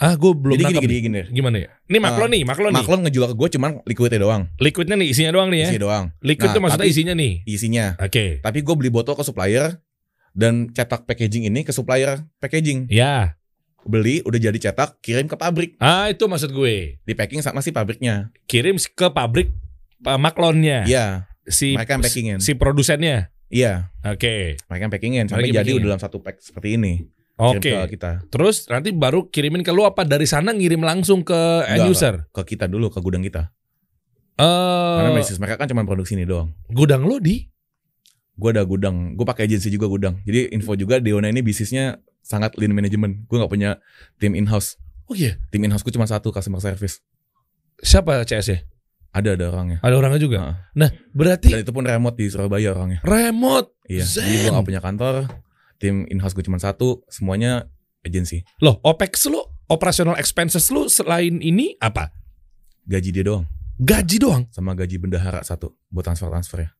Ah, 0.00 0.16
gue 0.16 0.32
belum 0.32 0.56
Jadi 0.56 0.64
gini 0.64 0.80
gini 0.80 0.88
nih. 0.88 1.00
gini. 1.02 1.20
Gimana 1.30 1.56
ya? 1.60 1.68
Ini 1.84 1.98
maklon 2.00 2.30
nih, 2.32 2.42
maklon 2.42 2.72
nih. 2.72 2.76
Maklon 2.80 3.00
ngejual 3.04 3.26
ke 3.28 3.36
gue 3.36 3.48
cuman 3.52 3.70
liquidnya 3.84 4.16
doang. 4.18 4.42
Liquidnya 4.56 4.96
nih 4.96 5.08
isinya 5.08 5.30
doang 5.30 5.48
nih 5.48 5.60
ya. 5.60 5.68
Isi 5.68 5.78
doang. 5.78 6.04
Liquid 6.18 6.48
Nah, 6.48 6.54
tuh 6.56 6.60
maksudnya 6.62 6.82
tapi- 6.82 6.94
isinya 6.96 7.14
nih. 7.14 7.32
Isinya. 7.44 7.86
Oke. 8.00 8.40
Tapi 8.40 8.58
gue 8.58 8.74
beli 8.74 8.88
botol 8.88 9.12
ke 9.12 9.20
supplier 9.20 9.76
dan 10.32 10.70
cetak 10.70 11.04
packaging 11.04 11.44
ini 11.44 11.60
ke 11.60 11.70
supplier 11.70 12.24
packaging. 12.38 12.88
Ya. 12.88 13.36
Beli 13.82 14.20
udah 14.22 14.36
jadi 14.38 14.56
cetak, 14.58 15.00
kirim 15.00 15.24
ke 15.24 15.36
pabrik. 15.36 15.76
Ah, 15.76 16.08
itu 16.08 16.24
maksud 16.24 16.48
gue. 16.50 16.96
Di 16.98 17.12
packing 17.12 17.40
sama 17.40 17.60
si 17.60 17.68
pabriknya. 17.68 18.32
Kirim 18.44 18.76
ke 18.76 19.06
pabrik 19.06 19.52
uh, 20.02 20.16
maklonnya. 20.16 20.84
Iya. 20.84 21.28
si 21.42 21.74
Mereka 21.74 21.92
yang 21.92 22.02
packingin. 22.02 22.38
si 22.38 22.52
produsennya. 22.54 23.32
Iya, 23.48 23.90
Oke. 24.02 24.54
mereka 24.62 24.80
yang 24.80 24.92
packingin 24.92 25.24
sampai 25.26 25.44
Mereka 25.44 25.54
jadi 25.56 25.64
packingin. 25.66 25.76
udah 25.76 25.88
dalam 25.90 26.00
satu 26.00 26.22
pack 26.22 26.38
seperti 26.38 26.78
ini. 26.78 27.02
Oke. 27.40 27.72
ke 27.72 27.96
kita. 27.96 28.10
Terus 28.28 28.68
nanti 28.68 28.92
baru 28.92 29.26
kirimin 29.26 29.64
ke 29.64 29.72
lu 29.72 29.82
apa 29.82 30.04
dari 30.04 30.28
sana 30.28 30.52
ngirim 30.52 30.84
langsung 30.84 31.24
ke 31.24 31.64
end 31.64 31.80
Enggak, 31.80 31.92
user? 31.92 32.14
Ke 32.30 32.44
kita 32.44 32.68
dulu, 32.68 32.92
ke 32.92 33.00
gudang 33.00 33.24
kita. 33.24 33.48
Eh 34.36 34.96
Karena 34.96 35.10
bisnis 35.12 35.36
mereka 35.36 35.56
kan 35.56 35.68
cuma 35.68 35.84
produksi 35.84 36.16
ini 36.16 36.24
doang. 36.24 36.52
gudang 36.68 37.04
lu 37.04 37.16
di 37.16 37.48
Gue 38.36 38.56
ada 38.56 38.64
gudang, 38.64 39.20
gue 39.20 39.26
pakai 39.28 39.44
agensi 39.44 39.68
juga 39.68 39.84
gudang. 39.84 40.16
Jadi 40.24 40.48
info 40.56 40.72
juga 40.72 40.96
Deona 40.96 41.28
ini 41.28 41.44
bisnisnya 41.44 42.00
sangat 42.20 42.56
lean 42.56 42.72
management. 42.72 43.28
Gue 43.28 43.36
nggak 43.36 43.52
punya 43.52 43.76
tim 44.16 44.32
in-house. 44.32 44.80
Oh 45.04 45.12
iya. 45.12 45.36
Tim 45.52 45.60
in-house 45.60 45.84
gue 45.84 45.92
cuma 45.92 46.08
satu 46.08 46.32
customer 46.32 46.56
service. 46.56 47.04
Siapa 47.76 48.24
CS-nya? 48.24 48.64
Ada 49.12 49.36
ada 49.36 49.44
orangnya. 49.52 49.78
Ada 49.82 49.92
orangnya 49.92 50.20
juga. 50.22 50.38
Heeh. 50.40 50.56
Nah, 50.72 50.88
berarti 51.12 51.52
Dan 51.52 51.60
itu 51.60 51.72
pun 51.74 51.84
remote 51.84 52.16
di 52.16 52.32
Surabaya 52.32 52.72
orangnya. 52.72 53.04
remote. 53.04 53.76
Iya. 53.84 54.08
Zen. 54.08 54.24
Jadi 54.24 54.36
gue 54.40 54.50
gak 54.54 54.64
punya 54.64 54.80
kantor. 54.80 55.14
Tim 55.80 56.04
in-house 56.12 56.36
gue 56.36 56.44
cuma 56.44 56.60
satu. 56.60 57.00
Semuanya 57.08 57.66
agensi. 58.04 58.44
Loh, 58.60 58.76
OPEX 58.84 59.32
lu, 59.32 59.40
operational 59.66 60.20
expenses 60.20 60.68
lu 60.68 60.86
selain 60.92 61.40
ini 61.40 61.74
apa? 61.80 62.12
Gaji 62.84 63.10
dia 63.10 63.24
doang. 63.24 63.48
Gaji 63.80 64.16
doang. 64.20 64.44
Sama 64.52 64.76
gaji 64.76 65.00
bendahara 65.00 65.40
satu. 65.40 65.72
Buat 65.88 66.12
transfer-transfer 66.12 66.68
ya. 66.68 66.70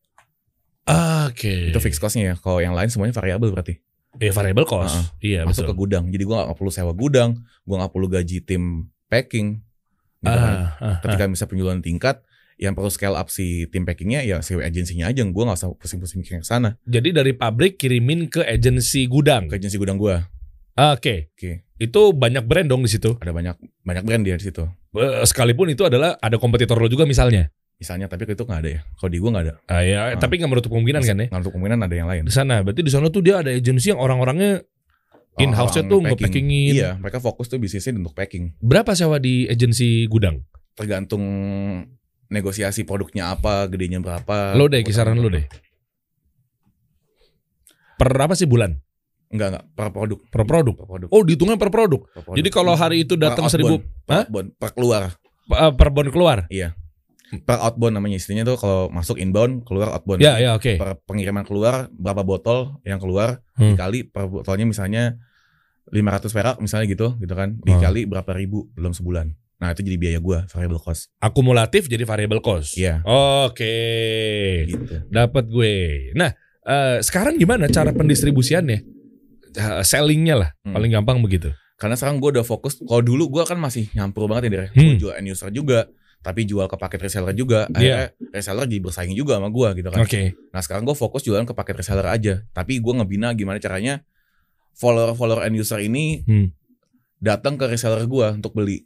Oke. 1.30 1.72
Itu 1.72 1.80
fixed 1.80 1.96
costnya 2.02 2.32
ya. 2.32 2.34
Kalau 2.36 2.60
yang 2.60 2.76
lain 2.76 2.92
semuanya 2.92 3.16
variabel 3.16 3.48
berarti. 3.56 3.80
Eh, 4.18 4.34
variable 4.34 4.66
cost. 4.66 4.92
Heeh. 4.92 5.06
Iya, 5.32 5.40
Masuk 5.48 5.64
betul. 5.64 5.72
ke 5.72 5.80
gudang. 5.80 6.04
Jadi 6.12 6.22
gue 6.26 6.36
gak 6.36 6.56
perlu 6.58 6.70
sewa 6.74 6.92
gudang. 6.92 7.40
Gue 7.64 7.76
gak 7.78 7.92
perlu 7.94 8.06
gaji 8.10 8.36
tim 8.44 8.90
packing. 9.08 9.62
Gitu 10.20 10.28
kan. 10.28 10.36
Ah, 10.36 10.76
ah, 10.76 10.84
ah. 10.84 10.96
Ketika 11.00 11.24
bisa 11.30 11.46
penjualan 11.48 11.78
tingkat. 11.80 12.20
Yang 12.60 12.72
perlu 12.76 12.90
scale 12.92 13.16
up 13.16 13.32
si 13.32 13.64
tim 13.72 13.88
packingnya 13.88 14.20
ya 14.20 14.44
si 14.44 14.52
agensinya 14.52 15.08
aja. 15.08 15.24
Gue 15.24 15.42
gak 15.42 15.56
usah 15.56 15.72
pusing-pusing 15.72 16.20
mikirin 16.20 16.44
ke 16.44 16.48
sana. 16.48 16.76
Jadi 16.84 17.16
dari 17.16 17.32
pabrik 17.32 17.80
kirimin 17.80 18.28
ke 18.28 18.44
agensi 18.44 19.08
gudang. 19.08 19.48
Ke 19.48 19.56
agensi 19.56 19.80
gudang 19.80 19.96
gue. 19.96 20.20
Oke. 20.76 21.32
Oke. 21.32 21.64
Itu 21.80 22.12
banyak 22.12 22.44
brand 22.44 22.68
dong 22.68 22.84
di 22.84 22.92
situ. 22.92 23.16
Ada 23.16 23.32
banyak 23.32 23.56
banyak 23.80 24.04
brand 24.04 24.22
dia 24.22 24.36
di 24.36 24.44
situ. 24.44 24.68
Sekalipun 25.24 25.72
itu 25.72 25.88
adalah 25.88 26.20
ada 26.20 26.36
kompetitor 26.36 26.76
lo 26.76 26.84
juga 26.86 27.08
misalnya. 27.08 27.48
Misalnya 27.80 28.12
tapi 28.12 28.28
itu 28.28 28.44
nggak 28.44 28.60
ada 28.60 28.70
ya. 28.76 28.80
Kalau 28.92 29.08
di 29.08 29.16
gue 29.16 29.30
nggak 29.32 29.44
ada. 29.48 29.54
Ah, 29.64 29.80
ya, 29.80 30.12
Ah. 30.12 30.20
tapi 30.20 30.36
nggak 30.36 30.50
menutup 30.52 30.68
kemungkinan 30.68 31.00
kan 31.00 31.16
ya. 31.16 31.26
Nggak 31.32 31.40
untuk 31.48 31.52
kemungkinan 31.56 31.80
ada 31.80 31.94
yang 31.96 32.08
lain. 32.12 32.22
Di 32.28 32.34
sana, 32.36 32.60
berarti 32.60 32.84
di 32.84 32.92
sana 32.92 33.08
tuh 33.08 33.24
dia 33.24 33.40
ada 33.40 33.48
agensi 33.48 33.88
yang 33.88 33.96
orang-orangnya 33.96 34.60
in-house-nya 35.40 35.88
tuh 35.88 36.04
Orang-orang 36.04 36.20
packing. 36.20 36.44
nge-packingin. 36.44 36.74
Iya, 36.76 36.90
mereka 37.00 37.24
fokus 37.24 37.48
tuh 37.48 37.56
bisnisnya 37.56 37.96
untuk 37.96 38.12
packing. 38.12 38.52
Berapa 38.60 38.92
sewa 38.92 39.16
di 39.16 39.48
agensi 39.48 40.04
gudang? 40.12 40.44
Tergantung 40.76 41.24
negosiasi 42.30 42.86
produknya 42.86 43.34
apa, 43.34 43.66
gedenya 43.66 43.98
berapa. 43.98 44.54
Lo 44.54 44.70
deh, 44.70 44.80
kisaran 44.80 45.18
lo 45.18 45.28
deh. 45.28 45.44
Per 47.98 48.08
apa 48.08 48.32
sih 48.32 48.48
bulan? 48.48 48.80
Enggak 49.30 49.48
enggak 49.52 49.64
per 49.76 49.88
produk. 49.92 50.18
Per 50.26 50.42
produk. 50.42 50.74
Per 50.74 50.86
produk. 50.88 51.08
Oh, 51.12 51.22
dihitungnya 51.22 51.58
per 51.60 51.70
produk. 51.70 52.00
per 52.02 52.22
produk. 52.24 52.36
Jadi 52.40 52.48
kalau 52.48 52.74
hari 52.74 52.96
itu 53.04 53.14
datang 53.14 53.46
Per 53.46 53.52
seribu. 53.52 53.78
Per 54.02 54.26
outbound, 54.26 54.48
per 54.56 54.70
keluar. 54.72 55.02
eh, 55.50 55.72
per 55.74 55.88
bon 55.90 56.08
keluar. 56.08 56.38
Iya. 56.48 56.74
Per 57.30 57.58
outbound 57.60 57.94
namanya 57.94 58.18
istilahnya 58.18 58.42
tuh 58.42 58.58
kalau 58.58 58.90
masuk 58.90 59.14
inbound, 59.14 59.62
keluar 59.62 59.94
outbound. 59.94 60.18
Ya, 60.18 60.38
ya, 60.38 60.54
oke. 60.54 60.78
Per 60.78 60.90
pengiriman 61.06 61.46
keluar 61.46 61.86
berapa 61.92 62.22
botol 62.22 62.78
yang 62.82 62.98
keluar 62.98 63.38
Hmm. 63.54 63.74
dikali 63.74 64.02
per 64.02 64.26
botolnya 64.26 64.66
misalnya 64.66 65.14
500 65.90 66.30
perak 66.30 66.56
misalnya 66.58 66.86
gitu, 66.88 67.14
gitu 67.18 67.34
kan. 67.36 67.54
Hmm. 67.54 67.62
Dikali 67.62 68.06
berapa 68.06 68.30
ribu 68.32 68.66
dalam 68.74 68.90
sebulan. 68.90 69.30
Nah, 69.60 69.76
itu 69.76 69.84
jadi 69.84 69.96
biaya 70.00 70.18
gua, 70.18 70.48
variable 70.48 70.80
cost. 70.80 71.12
Akumulatif 71.20 71.84
jadi 71.84 72.02
variable 72.02 72.40
cost. 72.40 72.74
Iya. 72.74 73.04
Oke. 73.04 73.76
Gitu. 74.66 75.04
Dapat 75.06 75.44
gue. 75.46 75.74
Nah, 76.16 76.32
eh, 76.64 76.98
sekarang 77.04 77.36
gimana 77.36 77.68
cara 77.68 77.92
pendistribusiannya? 77.92 78.78
Eh, 79.50 79.82
Sellingnya 79.84 80.34
lah, 80.34 80.50
Hmm. 80.64 80.72
paling 80.72 80.90
gampang 80.90 81.20
begitu. 81.20 81.52
Karena 81.76 81.92
sekarang 81.92 82.18
gue 82.18 82.40
udah 82.40 82.44
fokus. 82.44 82.80
Kalau 82.80 83.00
dulu 83.00 83.28
gue 83.28 83.42
kan 83.44 83.56
masih 83.56 83.88
nyampur 83.92 84.28
banget 84.28 84.48
ya, 84.48 84.50
Dire. 84.50 84.66
Hmm. 84.72 84.80
Gue 84.94 84.96
jual 84.96 85.12
end 85.16 85.28
user 85.28 85.48
juga, 85.50 85.88
tapi 86.20 86.44
jual 86.44 86.64
ke 86.64 86.76
paket 86.76 87.00
reseller 87.04 87.32
juga. 87.32 87.68
Akhirnya 87.68 88.12
reseller 88.32 88.64
jadi 88.64 88.80
bersaing 88.80 89.12
juga 89.12 89.36
sama 89.36 89.48
gue 89.48 89.68
gitu 89.76 89.88
kan. 89.88 90.00
Oke. 90.00 90.36
Nah 90.52 90.60
sekarang 90.60 90.84
gue 90.84 90.92
fokus 90.92 91.20
jualan 91.20 91.44
ke 91.44 91.52
paket 91.52 91.80
reseller 91.80 92.04
aja. 92.06 92.44
Tapi 92.50 92.80
gue 92.80 92.92
ngebina 92.94 93.32
gimana 93.32 93.56
caranya 93.56 94.00
follower-follower 94.72 95.44
end 95.44 95.56
user 95.56 95.80
ini 95.80 96.24
Hmm. 96.24 96.48
datang 97.18 97.56
ke 97.56 97.64
reseller 97.66 98.04
gue 98.04 98.26
untuk 98.30 98.52
beli. 98.52 98.84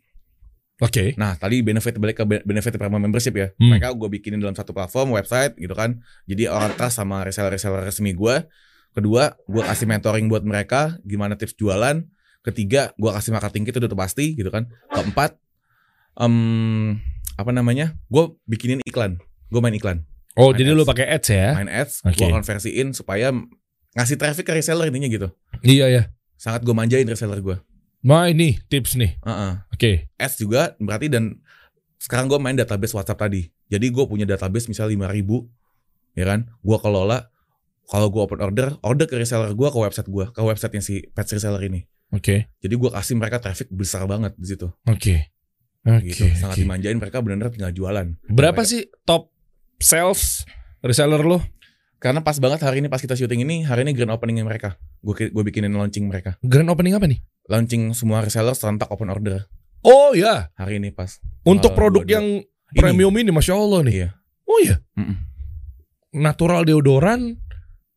Oke. 0.82 1.14
Nah 1.14 1.38
tadi 1.38 1.62
benefit 1.62 1.94
balik 1.96 2.18
ke 2.18 2.24
be- 2.24 2.42
benefit 2.42 2.74
premium 2.74 2.98
membership 2.98 3.30
ya. 3.32 3.54
Hmm. 3.54 3.74
Mereka 3.74 3.94
gue 3.94 4.08
bikinin 4.10 4.42
dalam 4.42 4.54
satu 4.54 4.74
platform 4.74 5.14
website 5.14 5.54
gitu 5.54 5.70
kan. 5.72 6.02
Jadi 6.26 6.50
orang 6.50 6.74
trust 6.74 6.98
sama 6.98 7.22
reseller-reseller 7.22 7.86
resmi 7.86 8.10
gue. 8.10 8.42
Kedua, 8.90 9.34
gue 9.44 9.62
kasih 9.62 9.86
mentoring 9.86 10.26
buat 10.26 10.42
mereka 10.42 10.98
gimana 11.02 11.34
tips 11.34 11.54
jualan. 11.54 12.02
Ketiga, 12.42 12.94
gue 12.94 13.10
kasih 13.10 13.30
marketing 13.30 13.62
kit 13.64 13.74
udah 13.74 13.90
pasti 13.90 14.34
gitu 14.34 14.50
kan. 14.50 14.66
Keempat, 14.90 15.34
em, 16.16 16.98
apa 17.34 17.50
namanya? 17.50 17.94
Gue 18.06 18.34
bikinin 18.44 18.78
iklan. 18.84 19.18
Gue 19.50 19.58
main 19.58 19.74
iklan, 19.74 20.02
Oh, 20.34 20.50
Main 20.50 20.58
jadi 20.58 20.74
ads. 20.74 20.78
lu 20.78 20.84
pakai 20.84 21.06
ads 21.08 21.28
ya? 21.30 21.48
main 21.54 21.70
ads. 21.70 21.94
Oke. 22.02 22.18
Gue 22.18 22.28
konversiin 22.28 22.90
supaya 22.90 23.30
ngasih 23.94 24.18
traffic 24.18 24.42
ke 24.42 24.52
reseller 24.52 24.90
intinya 24.90 25.06
gitu. 25.06 25.28
Iya 25.62 25.86
ya. 25.86 26.02
Sangat 26.34 26.66
gue 26.66 26.74
manjain 26.74 27.06
reseller 27.06 27.38
gue. 27.38 27.56
Nah, 28.04 28.28
ini 28.28 28.60
tips 28.68 29.00
nih. 29.00 29.16
Heeh. 29.24 29.52
Oke. 29.72 29.92
ads 30.20 30.36
juga 30.36 30.76
berarti 30.76 31.08
dan 31.08 31.40
sekarang 31.96 32.28
gue 32.28 32.36
main 32.36 32.52
database 32.52 32.92
WhatsApp 32.92 33.24
tadi. 33.28 33.48
Jadi 33.72 33.88
gue 33.88 34.04
punya 34.04 34.28
database 34.28 34.68
misalnya 34.68 35.08
5000 35.08 35.48
ya 36.14 36.24
kan. 36.28 36.40
Gue 36.60 36.76
kelola 36.76 37.32
kalau 37.88 38.08
gue 38.12 38.20
open 38.20 38.40
order, 38.44 38.76
order 38.84 39.06
ke 39.08 39.16
reseller 39.16 39.52
gue 39.56 39.68
ke 39.68 39.78
website 39.80 40.08
gue, 40.08 40.24
ke 40.28 40.40
websitenya 40.40 40.84
si 40.84 41.04
pet 41.16 41.24
reseller 41.32 41.64
ini. 41.64 41.88
Oke. 42.12 42.52
Jadi 42.60 42.74
gue 42.76 42.90
kasih 42.92 43.16
mereka 43.16 43.40
traffic 43.40 43.72
besar 43.72 44.04
banget 44.04 44.36
di 44.36 44.46
situ. 44.52 44.68
Oke. 44.84 45.32
Oke. 45.84 46.12
gitu. 46.12 46.28
Sangat 46.36 46.56
oke. 46.56 46.62
dimanjain 46.64 46.96
mereka 46.96 47.20
benar-benar 47.24 47.52
tinggal 47.52 47.72
jualan. 47.72 48.06
Berapa 48.28 48.60
Mereka- 48.64 48.68
sih 48.68 48.88
top 49.04 49.32
sales 49.80 50.44
reseller 50.80 51.20
lo? 51.20 51.40
Karena 52.00 52.20
pas 52.20 52.36
banget 52.36 52.60
hari 52.60 52.84
ini 52.84 52.92
pas 52.92 53.00
kita 53.00 53.16
syuting 53.16 53.48
ini, 53.48 53.64
hari 53.64 53.84
ini 53.88 53.96
grand 53.96 54.12
openingnya 54.12 54.44
mereka. 54.44 54.76
Gue 55.04 55.28
gue 55.28 55.42
bikinin 55.44 55.70
launching 55.70 56.04
mereka. 56.04 56.40
Grand 56.40 56.66
opening 56.66 56.92
apa 56.92 57.04
nih? 57.04 57.20
Launching 57.44 57.92
semua 57.92 58.18
reseller 58.18 58.52
serentak 58.52 58.88
open 58.88 59.06
order 59.06 59.44
Oh 59.80 60.10
ya, 60.12 60.48
hari 60.54 60.80
ini 60.80 60.88
pas. 60.88 61.20
untuk 61.44 61.72
produk 61.72 62.00
22. 62.00 62.08
yang 62.10 62.26
Ini. 62.40 62.72
premium 62.74 63.12
ini, 63.14 63.28
masya 63.28 63.52
Allah 63.52 63.80
nih. 63.82 63.94
Iya. 63.94 64.08
Oh 64.44 64.58
iya, 64.58 64.76
Mm-mm. 64.94 65.16
natural 66.14 66.62
deodoran 66.62 67.36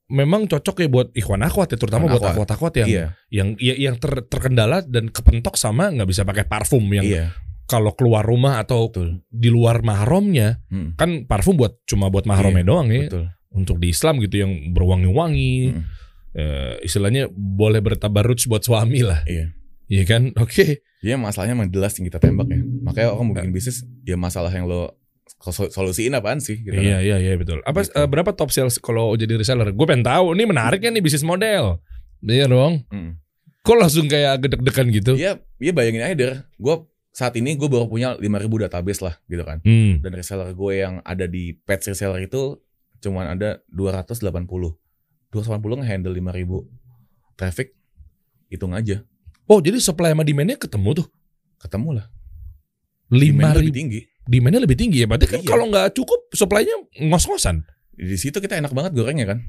memang 0.07 0.47
cocok 0.47 0.75
ya 0.77 0.87
buat 0.87 1.07
ikhwan 1.13 1.39
akhwat 1.41 1.67
ya, 1.69 1.77
terutama 1.77 2.07
buat 2.07 2.17
akhwat. 2.17 2.33
akhwat-akhwat 2.33 2.73
yang 2.77 2.87
Iya, 2.89 3.05
yang 3.29 3.47
ya- 3.57 3.79
yang 3.81 3.95
ter- 3.95 4.23
terkendala 4.25 4.81
dan 4.81 5.07
kepentok 5.07 5.55
sama 5.55 5.87
nggak 5.89 6.07
bisa 6.07 6.23
pakai 6.23 6.43
parfum 6.43 6.83
yang 6.89 7.03
iya, 7.03 7.25
kalau 7.65 7.91
keluar 7.93 8.23
rumah 8.23 8.57
atau 8.57 8.87
betul. 8.87 9.19
di 9.25 9.47
luar 9.47 9.79
mahramnya 9.81 10.63
Mm, 10.67 10.95
kan 10.95 11.09
parfum 11.23 11.55
buat 11.55 11.83
cuma 11.83 12.07
buat 12.07 12.23
mahramnya 12.23 12.63
Iya, 12.63 12.69
doang 12.69 12.87
ya. 12.89 13.03
betul. 13.05 13.25
Untuk 13.49 13.77
di 13.77 13.89
Islam 13.89 14.19
gitu 14.19 14.35
yang 14.37 14.51
berwangi-wangi, 14.71 15.55
Mm, 15.69 15.81
eh, 16.37 16.77
istilahnya 16.79 17.25
boleh 17.33 17.81
bertabaruj 17.81 18.45
buat 18.45 18.61
suami 18.61 19.01
lah, 19.01 19.25
Iya. 19.25 19.51
iya 19.89 20.03
kan? 20.05 20.29
Oke. 20.43 20.85
Iya 20.97 21.13
masalahnya 21.15 21.53
emang 21.53 21.69
jelas 21.69 21.97
yang 21.97 22.05
kita 22.05 22.17
tembak 22.17 22.45
ya. 22.47 22.57
Makanya 22.61 23.09
orang 23.11 23.25
mau 23.25 23.35
bikin 23.35 23.49
bisnis 23.51 23.81
ya 24.01 24.13
masalah 24.15 24.49
yang 24.49 24.65
lo 24.65 24.97
sol- 25.39 25.69
solusiin 25.69 26.13
apaan 26.13 26.37
sih 26.37 26.57
gitu. 26.59 26.73
Iya 26.73 27.01
iya 27.01 27.17
iya 27.17 27.33
betul. 27.35 27.61
Apa 27.61 27.81
Gitu. 27.81 27.93
eh, 27.93 28.05
berapa 28.05 28.33
top 28.33 28.49
sales 28.49 28.77
kalau 28.77 29.13
jadi 29.13 29.37
reseller? 29.37 29.69
Gue 29.73 29.85
pengen 29.85 30.01
tahu. 30.01 30.33
Ini 30.33 30.45
menarik 30.45 30.81
kan 30.81 30.89
nih 30.89 31.01
bisnis 31.01 31.21
model. 31.21 31.81
Iya 32.19 32.45
dong. 32.45 32.81
Mm. 32.89 33.21
Kok 33.61 33.77
langsung 33.77 34.07
kayak 34.07 34.41
gedek-degan 34.41 34.87
gitu? 34.89 35.13
Iya, 35.13 35.37
iya 35.57 35.71
bayangin 35.71 36.01
aja 36.01 36.15
Der. 36.15 36.31
Gue 36.55 36.87
saat 37.11 37.35
ini 37.35 37.53
gue 37.53 37.67
baru 37.67 37.85
punya 37.85 38.15
5000 38.15 38.25
database 38.63 39.01
lah 39.01 39.17
gitu 39.25 39.43
kan. 39.43 39.61
Hmm. 39.61 40.01
Dan 40.01 40.11
reseller 40.13 40.49
gue 40.49 40.73
yang 40.73 41.01
ada 41.01 41.25
di 41.25 41.51
pet 41.53 41.83
reseller 41.83 42.23
itu 42.23 42.57
cuman 42.97 43.37
ada 43.37 43.61
280. 43.69 44.73
280 45.37 45.81
nge-handle 45.83 46.13
5000 46.13 47.37
traffic. 47.37 47.67
Hitung 48.49 48.73
aja. 48.73 49.05
Oh 49.45 49.61
jadi 49.61 49.77
supply 49.77 50.11
sama 50.11 50.25
demand-nya 50.25 50.57
ketemu 50.57 51.03
tuh. 51.03 51.07
Ketemu 51.61 52.01
lah. 52.01 52.05
Lima 53.07 53.47
Demand 53.47 53.55
lebih 53.55 53.71
ribu. 53.71 53.77
tinggi. 53.79 53.99
Demand-nya 54.27 54.61
lebih 54.61 54.77
tinggi 54.77 54.97
ya. 54.99 55.07
Berarti 55.07 55.27
kan 55.27 55.39
Iya. 55.39 55.47
kalau 55.47 55.65
nggak 55.71 55.87
cukup 55.95 56.19
supply-nya 56.33 56.75
ngos-ngosan. 57.07 57.63
Di 57.95 58.17
situ 58.19 58.37
kita 58.37 58.59
enak 58.59 58.75
banget 58.75 58.91
gorengnya 58.93 59.25
kan. 59.25 59.39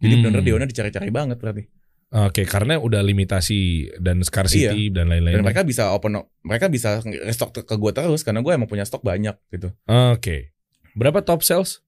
Jadi 0.00 0.14
Hmm. 0.16 0.22
bener-bener 0.24 0.44
Diona 0.46 0.66
dicari-cari 0.70 1.10
banget 1.10 1.36
berarti. 1.36 1.66
Oke 2.10 2.42
karena 2.42 2.74
udah 2.74 3.06
limitasi 3.06 3.86
dan 4.02 4.18
scarcity 4.26 4.90
dan 4.90 5.06
lain-lain. 5.06 5.38
Dan 5.38 5.46
mereka 5.46 5.62
bisa 5.62 5.94
open 5.94 6.18
mereka 6.42 6.66
bisa 6.66 6.98
restock 7.22 7.54
ke 7.54 7.74
gue 7.74 7.90
terus 7.94 8.26
karena 8.26 8.42
gue 8.42 8.50
emang 8.50 8.66
punya 8.66 8.82
stok 8.82 9.02
banyak 9.02 9.38
gitu. 9.50 9.70
Oke. 9.86 10.50
Berapa 10.98 11.22
top 11.22 11.46
sales? 11.46 11.82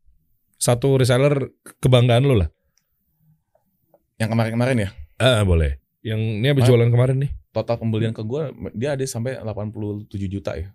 Satu 0.63 0.95
reseller 0.95 1.51
kebanggaan 1.83 2.23
lo 2.23 2.39
lah. 2.39 2.49
Yang 4.23 4.31
kemarin-kemarin 4.31 4.77
ya, 4.79 4.91
Ah 5.19 5.43
boleh. 5.43 5.83
Yang 6.01 6.21
ini 6.39 6.47
habis 6.47 6.63
Ah. 6.63 6.69
jualan 6.71 6.89
kemarin 6.89 7.17
nih. 7.19 7.31
total 7.53 7.77
pembelian 7.77 8.11
ke 8.11 8.23
gue 8.23 8.43
dia 8.73 8.97
ada 8.97 9.05
sampai 9.05 9.37
87 9.37 10.09
juta 10.25 10.57
ya. 10.57 10.73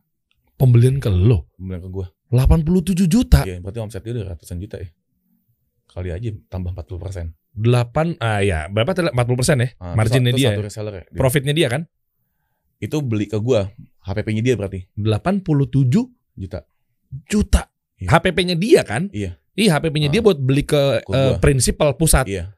Pembelian 0.56 1.00
ke 1.00 1.10
lo. 1.10 1.50
Pembelian 1.56 1.82
ke 1.82 1.89
gue. 1.89 2.06
87 2.30 3.08
juta. 3.08 3.41
Iya, 3.41 3.58
berarti 3.58 3.80
omset 3.80 4.04
dia 4.04 4.14
udah 4.14 4.26
ratusan 4.30 4.60
juta 4.60 4.78
ya. 4.78 4.89
kali 5.88 6.12
aja 6.12 6.30
tambah 6.45 6.70
40%. 6.70 7.34
8 7.56 8.20
ah 8.20 8.38
ya, 8.39 8.68
berapa 8.68 8.93
tadi 8.93 9.10
40% 9.10 9.58
ya? 9.58 9.70
Ah, 9.80 9.95
Marginnya 9.95 10.30
dia. 10.30 10.54
Satu 10.54 10.62
reseller 10.62 10.93
ya. 10.93 11.04
Dia- 11.08 11.18
Profitnya 11.18 11.54
dia 11.56 11.68
kan? 11.68 11.82
Itu 12.78 13.02
beli 13.02 13.26
ke 13.26 13.41
gua, 13.41 13.74
HPP-nya 14.04 14.43
dia 14.43 14.54
berarti 14.54 14.86
87 14.93 16.14
juta. 16.36 16.62
juta. 17.26 17.72
Iya. 17.98 18.08
HPP-nya 18.14 18.54
dia 18.54 18.82
kan? 18.84 19.10
Iya. 19.10 19.39
Iya, 19.56 19.70
HPP-nya 19.74 20.10
Ah. 20.10 20.14
dia 20.14 20.22
buat 20.22 20.38
beli 20.38 20.62
ke 20.62 21.02
Ke 21.02 21.10
gua. 21.10 21.41
prinsipal 21.41 21.98
pusat. 21.98 22.30
Iya, 22.30 22.54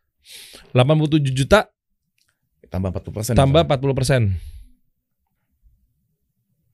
87 0.71 1.33
juta 1.33 1.69
tambah 2.69 2.93
40%. 2.93 3.33
tambah 3.33 3.65
40 3.65 3.97
persen. 3.97 4.21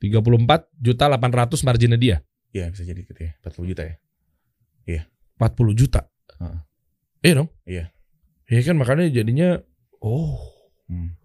34 0.04 0.68
juta 0.78 1.04
800 1.08 1.66
marginnya 1.66 1.96
dia. 1.98 2.18
Iya, 2.52 2.72
bisa 2.72 2.84
jadi 2.84 3.02
gitu 3.04 3.20
ya. 3.20 3.32
40 3.44 3.72
juta 3.72 3.84
ya. 3.84 3.96
40 5.36 5.76
juta. 5.76 6.08
Heeh. 6.40 6.60
Iya 7.26 7.34
dong? 7.44 7.50
Iya. 7.68 7.86
Iya 8.48 8.62
kan 8.64 8.76
makanya 8.80 9.12
jadinya 9.12 9.60
oh 10.00 10.40
Hmm. 10.86 11.18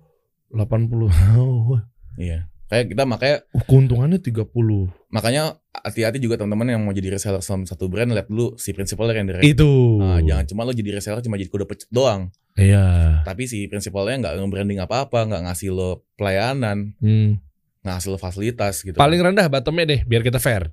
80. 0.50 1.12
Oh, 1.36 1.76
Iya. 2.16 2.48
Kayak 2.70 2.94
kita 2.94 3.02
makanya 3.02 3.36
oh, 3.50 3.62
keuntungannya 3.66 4.22
30. 4.22 4.46
makanya 5.10 5.58
hati-hati 5.74 6.22
juga 6.22 6.38
teman-teman 6.38 6.70
yang 6.70 6.80
mau 6.86 6.94
jadi 6.94 7.10
reseller 7.10 7.42
sama 7.42 7.66
satu 7.66 7.90
brand 7.90 8.14
lihat 8.14 8.30
dulu 8.30 8.54
si 8.54 8.70
prinsipalnya 8.70 9.18
yang 9.18 9.26
direct. 9.26 9.42
Itu. 9.42 9.98
Nah, 9.98 10.22
jangan 10.22 10.46
cuma 10.46 10.62
lo 10.62 10.70
jadi 10.70 10.94
reseller 10.94 11.18
cuma 11.18 11.34
jadi 11.34 11.50
kuda 11.50 11.66
pecet 11.66 11.90
doang. 11.90 12.30
Iya. 12.54 13.20
Tapi 13.26 13.50
si 13.50 13.66
prinsipalnya 13.66 14.22
nggak 14.22 14.34
nge-branding 14.38 14.78
apa-apa, 14.78 15.26
nggak 15.26 15.42
ngasih 15.50 15.74
lo 15.74 16.06
pelayanan, 16.14 16.94
Hmm. 17.02 17.42
ngasih 17.82 18.14
lo 18.14 18.18
fasilitas 18.22 18.86
gitu. 18.86 18.94
Paling 18.94 19.18
rendah 19.18 19.50
bottomnya 19.50 19.90
deh 19.90 20.00
biar 20.06 20.22
kita 20.22 20.38
fair. 20.38 20.70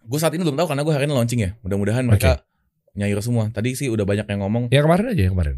gue 0.00 0.18
saat 0.18 0.32
ini 0.34 0.42
belum 0.42 0.56
tahu 0.56 0.66
karena 0.74 0.82
gue 0.82 0.94
hari 0.94 1.04
ini 1.06 1.14
launching 1.14 1.40
ya. 1.42 1.50
Mudah-mudahan 1.60 2.02
mereka 2.02 2.42
nyair 2.94 3.18
semua. 3.22 3.50
Tadi 3.50 3.74
sih 3.74 3.86
udah 3.86 4.02
banyak 4.02 4.26
yang 4.26 4.40
ngomong. 4.42 4.70
Ya 4.70 4.82
kemarin 4.82 5.12
aja 5.12 5.22
yang 5.26 5.34
kemarin. 5.34 5.56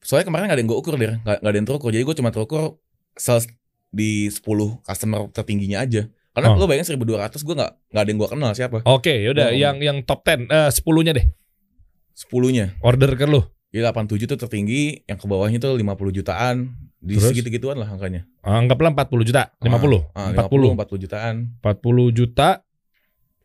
Soalnya 0.00 0.32
kemarin 0.32 0.44
nggak 0.48 0.56
ada 0.56 0.62
yang 0.64 0.70
gue 0.70 0.78
ukur 0.80 0.94
deh, 0.96 1.12
nggak 1.20 1.36
nggak 1.44 1.50
ada 1.52 1.58
yang 1.60 1.68
terukur. 1.68 1.88
Jadi 1.92 2.04
gue 2.04 2.16
cuma 2.16 2.30
terukur 2.32 2.80
sales 3.16 3.44
di 3.90 4.30
10 4.30 4.80
customer 4.82 5.26
tertingginya 5.34 5.82
aja. 5.82 6.06
Karena 6.30 6.54
Oh. 6.54 6.62
lo 6.62 6.70
bayangin 6.70 6.94
1200 6.94 7.42
gue 7.42 7.54
nggak 7.58 7.72
nggak 7.90 8.02
ada 8.02 8.08
yang 8.08 8.18
gue 8.22 8.30
kenal 8.30 8.50
siapa. 8.54 8.78
Oke, 8.86 9.10
yaudah 9.26 9.50
Oh. 9.50 9.58
yang 9.58 9.76
yang 9.82 9.98
top 10.06 10.22
10 10.22 10.46
eh 10.46 10.70
10-nya 10.70 11.12
deh. 11.12 11.26
10-nya. 12.14 12.78
Order 12.80 13.18
ke 13.18 13.26
lu. 13.26 13.42
Jadi 13.70 13.82
87 13.86 14.26
tuh 14.26 14.38
tertinggi, 14.38 15.06
yang 15.06 15.14
ke 15.14 15.26
bawahnya 15.30 15.62
tuh 15.62 15.74
50 15.78 16.10
jutaan. 16.10 16.74
Di 17.00 17.16
Terus? 17.16 17.32
segitu-gituan 17.32 17.80
lah 17.80 17.88
angkanya. 17.88 18.28
Anggaplah 18.44 18.92
40 18.92 19.24
juta, 19.24 19.56
50. 19.62 20.04
Ah, 20.12 20.30
40. 20.36 20.74
50, 20.74 20.76
40 20.76 20.98
jutaan 21.00 21.34
40 21.64 22.12
juta 22.12 22.60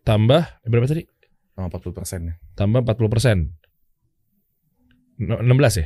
tambah 0.04 0.44
eh, 0.60 0.68
berapa 0.68 0.86
tadi? 0.86 1.04
sama 1.56 1.72
40 1.72 1.96
persen 1.96 2.20
ya. 2.28 2.34
Tambah 2.54 2.84
40 2.84 3.08
persen. 3.08 3.38
16 5.16 5.80
ya? 5.80 5.86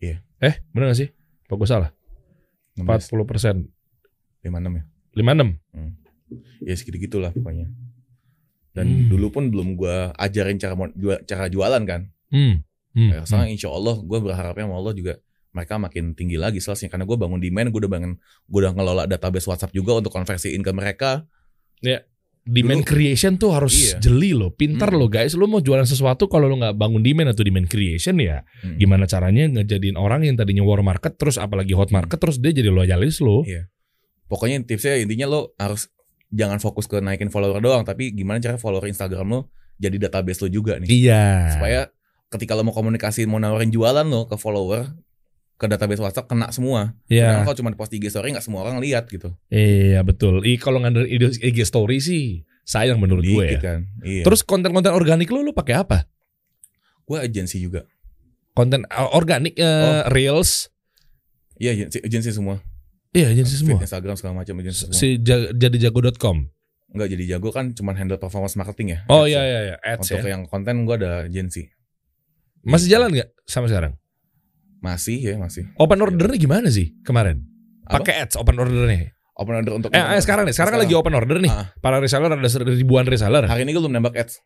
Iya. 0.00 0.16
Eh, 0.40 0.54
bener 0.72 0.88
gak 0.92 0.98
sih? 1.04 1.08
Apa 1.44 1.54
gue 1.60 1.68
salah? 1.68 1.90
16, 2.80 3.12
40 3.12 3.28
persen. 3.28 3.56
56 4.42 4.76
ya. 4.76 4.84
56. 5.14 5.48
Ya 6.60 6.74
segitu-gitu 6.74 7.16
lah 7.18 7.30
pokoknya. 7.30 7.70
Dan 8.72 8.86
Hmm. 8.86 9.08
dulu 9.08 9.30
pun 9.30 9.48
belum 9.48 9.72
gua 9.74 10.12
ajarin 10.14 10.58
cara 10.58 10.76
cara 11.24 11.46
jualan 11.46 11.82
kan. 11.84 12.10
Hmm. 12.28 12.60
Hmm. 12.92 13.10
Ya, 13.12 13.18
sekarang 13.24 13.48
insya 13.50 13.68
Allah 13.68 13.96
gue 13.98 14.18
berharapnya 14.18 14.64
sama 14.64 14.76
Allah 14.76 14.92
juga 14.92 15.20
mereka 15.52 15.76
makin 15.76 16.12
tinggi 16.12 16.36
lagi 16.36 16.60
salesnya 16.60 16.88
karena 16.88 17.04
gue 17.04 17.12
bangun 17.14 17.40
demand 17.40 17.68
gue 17.68 17.80
udah 17.80 17.92
bangun 17.92 18.12
gue 18.18 18.58
udah 18.58 18.72
ngelola 18.72 19.04
database 19.04 19.44
WhatsApp 19.44 19.72
juga 19.72 19.96
untuk 19.96 20.12
konversiin 20.12 20.60
ke 20.60 20.72
mereka 20.72 21.24
Demand 22.46 22.78
Dulu- 22.78 22.86
creation 22.86 23.34
tuh 23.34 23.50
harus 23.50 23.74
Iya. 23.74 23.98
jeli 23.98 24.30
loh, 24.30 24.54
pintar 24.54 24.94
Hmm. 24.94 25.02
loh 25.02 25.10
guys. 25.10 25.34
Lu 25.34 25.50
mau 25.50 25.58
jualan 25.58 25.82
sesuatu 25.82 26.30
kalau 26.30 26.46
lu 26.46 26.54
nggak 26.56 26.78
bangun 26.78 27.02
demand 27.02 27.34
atau 27.34 27.42
demand 27.42 27.66
creation 27.66 28.22
ya, 28.22 28.46
Hmm. 28.62 28.78
gimana 28.78 29.02
caranya 29.04 29.50
ngejadiin 29.50 29.98
orang 29.98 30.22
yang 30.22 30.38
tadinya 30.38 30.62
war 30.62 30.78
market 30.78 31.18
terus 31.18 31.36
apalagi 31.36 31.74
hot 31.74 31.90
market 31.90 32.22
terus 32.22 32.38
dia 32.38 32.54
jadi 32.54 32.70
loyalis 32.70 33.18
lo. 33.18 33.42
Iya. 33.42 33.66
Pokoknya 34.26 34.62
tipsnya 34.62 34.96
intinya 34.96 35.26
lo 35.26 35.40
harus 35.56 35.90
jangan 36.28 36.58
fokus 36.58 36.84
ke 36.84 36.98
naikin 36.98 37.28
follower 37.28 37.58
doang 37.58 37.82
tapi 37.82 38.10
gimana 38.10 38.36
cara 38.36 38.56
follower 38.56 38.84
Instagram 38.84 39.26
lo 39.28 39.40
jadi 39.76 39.96
database 40.00 40.40
lo 40.40 40.48
juga 40.48 40.76
nih 40.76 40.88
Iya. 40.88 41.26
supaya 41.52 41.80
ketika 42.26 42.52
lo 42.52 42.62
mau 42.62 42.72
komunikasi 42.72 43.24
mau 43.24 43.36
nawarin 43.36 43.68
jualan 43.68 44.02
lo 44.02 44.24
ke 44.24 44.34
follower 44.34 44.90
ke 45.56 45.64
database 45.64 45.98
WhatsApp 45.98 46.26
kena 46.26 46.50
semua 46.50 46.92
Iya. 47.06 47.32
Karena 47.32 47.44
kalau 47.44 47.56
cuma 47.56 47.70
post 47.72 47.90
IG 47.90 48.06
story 48.06 48.30
nggak 48.30 48.42
semua 48.42 48.60
orang 48.60 48.76
lihat 48.76 49.06
gitu 49.06 49.32
Iya 49.46 50.02
betul. 50.02 50.42
Ih 50.42 50.56
kalau 50.56 50.78
ngandelin 50.78 51.08
ide- 51.08 51.40
IG 51.40 51.62
story 51.62 51.96
sih 51.96 52.24
sayang 52.62 52.98
menurut 52.98 53.22
gue 53.22 53.30
ya. 53.38 53.50
Dikit 53.52 53.62
kan 53.62 53.80
iya 54.02 54.22
Terus 54.22 54.42
konten-konten 54.42 54.90
organik 54.90 55.30
lu 55.30 55.40
lu 55.40 55.52
pakai 55.52 55.78
apa? 55.78 56.04
gue 57.06 57.16
agensi 57.16 57.56
juga 57.58 57.86
Konten 58.50 58.82
uh, 58.84 59.12
organik 59.12 59.54
uh, 59.54 60.08
reels. 60.08 60.72
iya 61.54 61.70
agensi, 61.72 62.00
agensi 62.00 62.30
semua 62.32 62.58
Iya, 63.16 63.32
agensi 63.32 63.54
semua. 63.56 63.80
Instagram 63.80 64.14
segala 64.14 64.34
macam 64.36 64.54
agensi 64.60 64.78
semua 64.84 64.92
Si 64.94 65.16
ja- 65.18 65.48
jadi 65.50 65.88
jago.com. 65.88 66.52
Enggak 66.86 67.08
jadi 67.10 67.24
jago 67.36 67.48
kan 67.48 67.72
cuman 67.72 67.96
handle 67.96 68.20
performance 68.20 68.54
marketing 68.54 68.92
ya. 68.92 68.98
Oh 69.08 69.24
iya 69.24 69.40
ya. 69.40 69.42
iya 69.42 69.60
iya, 69.64 69.76
ads 69.80 70.06
Untuk 70.06 70.20
ya. 70.22 70.36
yang 70.36 70.44
konten 70.44 70.84
gua 70.84 70.96
ada 70.96 71.24
agency. 71.24 71.72
Masih 72.60 72.88
jalan 72.88 73.10
nggak 73.10 73.32
sama 73.44 73.66
sekarang? 73.66 73.96
Masih 74.78 75.18
ya, 75.18 75.34
masih. 75.40 75.66
Open 75.76 75.98
ordernya 75.98 76.36
gimana 76.36 76.68
sih 76.68 76.92
kemarin? 77.02 77.42
Pakai 77.84 78.20
ads 78.20 78.36
open 78.36 78.54
ordernya. 78.54 79.16
Open 79.36 79.54
order 79.54 79.72
untuk 79.76 79.92
Eh, 79.92 80.00
eh 80.00 80.20
sekarang 80.20 80.48
nih, 80.48 80.54
sekarang, 80.56 80.76
kan 80.76 80.88
lagi 80.88 80.94
open 80.96 81.12
order 81.12 81.36
nih. 81.36 81.52
Ah. 81.52 81.68
Para 81.76 82.00
reseller 82.00 82.32
ada 82.32 82.40
ribuan 82.64 83.04
reseller. 83.04 83.44
Hari 83.44 83.68
ini 83.68 83.76
gue 83.76 83.82
belum 83.84 83.92
nembak 83.92 84.16
ads. 84.16 84.40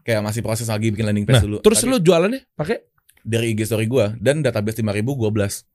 Kayak 0.00 0.24
masih 0.24 0.40
proses 0.40 0.64
lagi 0.64 0.88
bikin 0.88 1.04
landing 1.04 1.28
page 1.28 1.40
Nah, 1.40 1.44
dulu. 1.44 1.56
terus 1.60 1.84
Tapi 1.84 1.92
lu 1.92 1.96
jualannya 2.00 2.40
pakai 2.56 2.80
dari 3.20 3.52
IG 3.52 3.68
story 3.68 3.84
gua 3.84 4.16
dan 4.16 4.40
database 4.40 4.80
5000 4.80 5.12
gua 5.12 5.28
blast. 5.28 5.68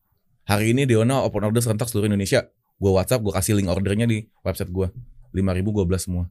Hari 0.45 0.77
ini 0.77 0.85
Deona 0.85 1.25
open 1.25 1.41
order 1.41 1.61
serentak 1.61 1.89
seluruh 1.89 2.09
Indonesia. 2.09 2.45
Gua 2.77 3.01
WhatsApp, 3.01 3.25
gua 3.25 3.33
kasih 3.41 3.57
link 3.57 3.69
ordernya 3.69 4.05
di 4.05 4.29
website 4.45 4.69
gua. 4.69 4.93
5000 5.33 5.73
gua 5.73 5.85
blast 5.89 6.05
semua. 6.07 6.29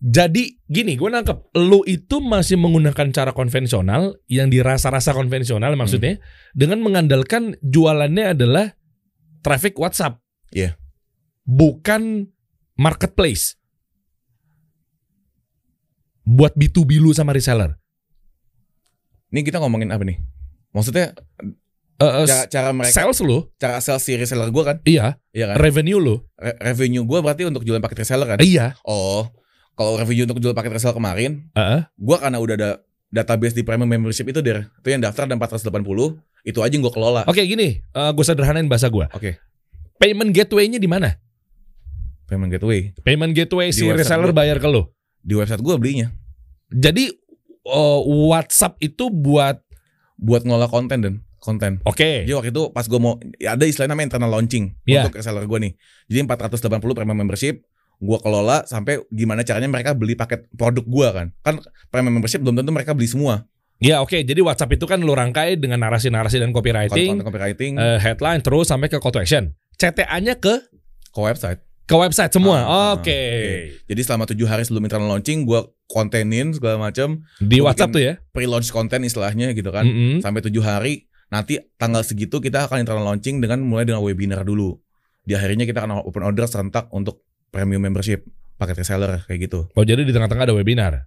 Jadi 0.00 0.56
gini, 0.64 0.96
gue 0.96 1.12
nangkep 1.12 1.52
lu 1.60 1.84
itu 1.84 2.24
masih 2.24 2.56
menggunakan 2.56 3.12
cara 3.12 3.36
konvensional 3.36 4.16
yang 4.32 4.48
dirasa-rasa 4.48 5.12
konvensional 5.12 5.76
maksudnya 5.76 6.16
dengan 6.56 6.80
mengandalkan 6.80 7.52
jualannya 7.60 8.32
adalah 8.32 8.72
traffic 9.44 9.76
WhatsApp. 9.76 10.24
Iya. 10.56 10.80
Bukan 11.44 12.32
marketplace. 12.80 13.60
Buat 16.24 16.56
B2B 16.56 16.96
lu 16.96 17.12
sama 17.12 17.36
reseller. 17.36 17.76
Ini 19.28 19.44
kita 19.44 19.60
ngomongin 19.60 19.92
apa 19.92 20.08
nih? 20.08 20.16
Maksudnya 20.72 21.12
Eh, 22.00 22.06
eh, 22.06 22.24
cara, 22.24 22.44
cara 22.48 22.68
mereka 22.72 22.96
sales 22.96 23.20
lu, 23.20 23.44
cara 23.54 23.76
sales 23.78 24.00
si 24.00 24.16
reseller 24.16 24.48
gua 24.48 24.64
kan? 24.64 24.76
iya. 24.82 25.20
Iya 25.30 25.52
kan? 25.52 25.56
Revenue 25.60 26.00
lu, 26.00 26.16
Re- 26.34 26.56
revenue 26.58 27.04
gua 27.04 27.20
berarti 27.20 27.44
untuk 27.44 27.60
jualan 27.60 27.78
paket 27.78 28.02
reseller 28.02 28.24
kan? 28.26 28.38
iya. 28.40 28.72
Oh, 28.82 29.28
kalau 29.72 29.94
revenue 29.94 30.24
untuk 30.24 30.40
jual 30.40 30.52
paket 30.52 30.72
reseller 30.72 30.96
kemarin, 30.96 31.52
Heeh. 31.52 31.84
gua 31.94 32.16
karena 32.16 32.40
udah 32.40 32.56
ada 32.56 32.70
database 33.08 33.52
di 33.52 33.60
premium 33.60 33.84
membership 33.86 34.24
itu 34.24 34.40
der 34.40 34.72
itu 34.72 34.88
yang 34.88 34.98
daftar 34.98 35.24
ada 35.24 35.36
480 35.36 35.76
itu 36.40 36.58
aja 36.58 36.72
yang 36.72 36.80
gua 36.80 36.94
kelola 36.94 37.22
Oke 37.26 37.44
gini, 37.44 37.84
gue 37.92 38.24
sederhanain 38.24 38.64
bahasa 38.64 38.88
gue. 38.88 39.04
Oke. 39.12 39.36
Payment 39.96 40.32
gateway-nya 40.32 40.80
di 40.80 40.88
mana? 40.88 41.20
payment 42.24 42.48
gateway 42.48 42.94
Payment 43.02 43.34
gateway 43.34 43.68
Di 43.68 43.76
si 43.76 43.90
reseller 43.90 44.30
gua. 44.30 44.40
bayar 44.40 44.56
ke 44.56 44.64
lu. 44.64 44.86
di 45.20 45.34
website 45.34 45.60
gua 45.60 45.76
belinya 45.76 46.08
Jadi 46.70 47.10
uh, 47.66 48.00
WhatsApp 48.30 48.78
itu 48.78 49.10
buat 49.10 49.58
buat 50.16 50.46
ngelola 50.46 50.70
konten 50.70 50.98
dan 51.02 51.14
konten 51.40 51.80
oke. 51.82 52.24
jadi 52.24 52.32
waktu 52.32 52.50
itu 52.50 52.68
pas 52.70 52.84
gua 52.84 53.00
mau 53.00 53.12
ya 53.34 53.56
ada 53.56 53.64
istilahnya 53.64 53.92
namanya 53.92 54.08
internal 54.12 54.30
launching 54.30 54.76
Iya. 54.84 55.02
untuk 55.02 55.16
reseller 55.16 55.44
gua 55.44 55.58
nih 55.58 55.72
jadi 56.06 56.22
480 56.22 56.60
premium 56.94 57.16
membership 57.16 57.64
gua 57.96 58.16
kelola 58.16 58.62
sampai 58.64 59.00
gimana 59.08 59.40
caranya 59.40 59.66
mereka 59.66 59.92
beli 59.92 60.14
paket 60.14 60.46
produk 60.52 60.84
gua 60.84 61.08
kan 61.10 61.26
kan 61.40 61.54
premium 61.88 62.14
membership 62.14 62.38
belum 62.38 62.54
tentu 62.54 62.70
mereka 62.70 62.92
beli 62.92 63.08
semua 63.08 63.48
Ya 63.80 64.04
oke. 64.04 64.12
Jadi 64.12 64.44
WhatsApp 64.44 64.76
itu 64.76 64.84
kan 64.84 65.00
lu 65.00 65.16
rangkai 65.16 65.56
dengan 65.56 65.80
narasi-narasi 65.80 66.36
dan 66.36 66.52
copywriting, 66.52 67.16
konten 67.16 67.24
copywriting 67.24 67.80
eh, 67.80 67.96
headline 67.96 68.44
terus 68.44 68.68
sampai 68.68 68.92
ke 68.92 69.00
call 69.00 69.08
to 69.08 69.16
action. 69.16 69.56
CTA-nya 69.74 70.36
ke 70.36 70.60
ke 71.08 71.16
website 71.18 71.64
ke 71.88 71.96
website 71.96 72.28
semua. 72.28 72.60
Ah, 72.60 72.68
ah, 72.68 72.90
oke. 72.94 73.08
oke. 73.08 73.20
jadi 73.88 74.00
selama 74.04 74.28
tujuh 74.28 74.44
hari 74.44 74.62
sebelum 74.62 74.84
internal 74.84 75.08
launching 75.08 75.42
gua 75.42 75.64
kontenin 75.88 76.52
segala 76.52 76.76
macam 76.78 77.24
Di 77.40 77.56
Gua 77.56 77.72
WhatsApp 77.72 77.90
tuh 77.90 78.02
ya. 78.04 78.14
pre-launch 78.30 78.68
konten 78.68 79.00
istilahnya 79.00 79.50
gitu 79.50 79.72
kan 79.72 79.82
Mm-mm. 79.82 80.20
sampai 80.20 80.44
tujuh 80.44 80.60
hari 80.60 81.09
nanti 81.30 81.58
tanggal 81.74 82.02
segitu 82.02 82.38
kita 82.38 82.66
akan 82.66 82.82
internal 82.82 83.06
launching 83.06 83.38
dengan 83.38 83.62
mulai 83.62 83.82
dengan 83.82 84.02
webinar 84.02 84.42
dulu 84.42 84.76
di 85.22 85.32
akhirnya 85.32 85.62
kita 85.62 85.80
akan 85.80 86.02
open 86.02 86.22
order 86.22 86.44
serentak 86.44 86.90
untuk 86.90 87.22
premium 87.48 87.80
membership 87.80 88.26
paket 88.56 88.76
reseller 88.76 89.22
kayak 89.24 89.46
gitu 89.46 89.70
Oh 89.72 89.82
jadi 89.82 90.02
di 90.02 90.10
tengah-tengah 90.10 90.44
ada 90.44 90.52
webinar. 90.52 91.06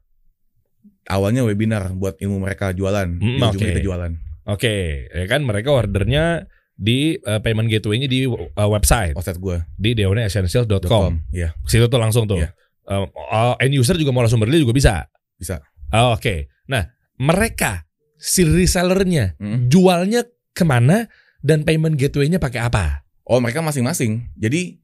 awalnya 1.06 1.44
webinar 1.44 1.92
buat 1.92 2.16
ilmu 2.18 2.40
mereka 2.40 2.72
jualan 2.72 3.08
Hmm, 3.14 3.38
di 3.38 3.44
oke. 3.44 3.60
kita 3.62 3.82
jualan 3.82 4.12
Oke, 4.44 5.08
ya 5.08 5.24
kan 5.26 5.40
mereka 5.40 5.72
ordernya 5.72 6.52
di 6.76 7.16
uh, 7.18 7.40
payment 7.40 7.72
gateway-nya 7.72 8.08
di 8.08 8.28
uh, 8.28 8.44
website 8.68 9.16
offset 9.16 9.40
gue 9.40 9.64
di 9.74 9.96
deoneessentials.com. 9.96 11.32
ya 11.32 11.56
Situ 11.64 11.88
tuh 11.88 11.96
langsung 11.96 12.28
tuh. 12.28 12.44
Iya. 12.44 12.52
Uh, 12.84 13.08
uh, 13.24 13.56
end 13.56 13.72
user 13.72 13.96
juga 13.96 14.12
mau 14.12 14.20
langsung 14.20 14.44
beli 14.44 14.60
juga 14.60 14.76
bisa. 14.76 15.08
bisa 15.34 15.64
Oh, 15.94 16.12
Oke. 16.12 16.52
Nah, 16.68 16.84
mereka 17.16 17.88
si 18.24 18.48
resellernya 18.48 19.36
Hmm. 19.36 19.68
jualnya 19.68 20.24
ke 20.56 20.64
mana 20.64 21.12
dan 21.44 21.68
payment 21.68 22.00
gateway-nya 22.00 22.40
pakai 22.40 22.64
apa? 22.64 23.04
Oh 23.28 23.44
mereka 23.44 23.60
masing-masing. 23.60 24.32
Jadi 24.40 24.80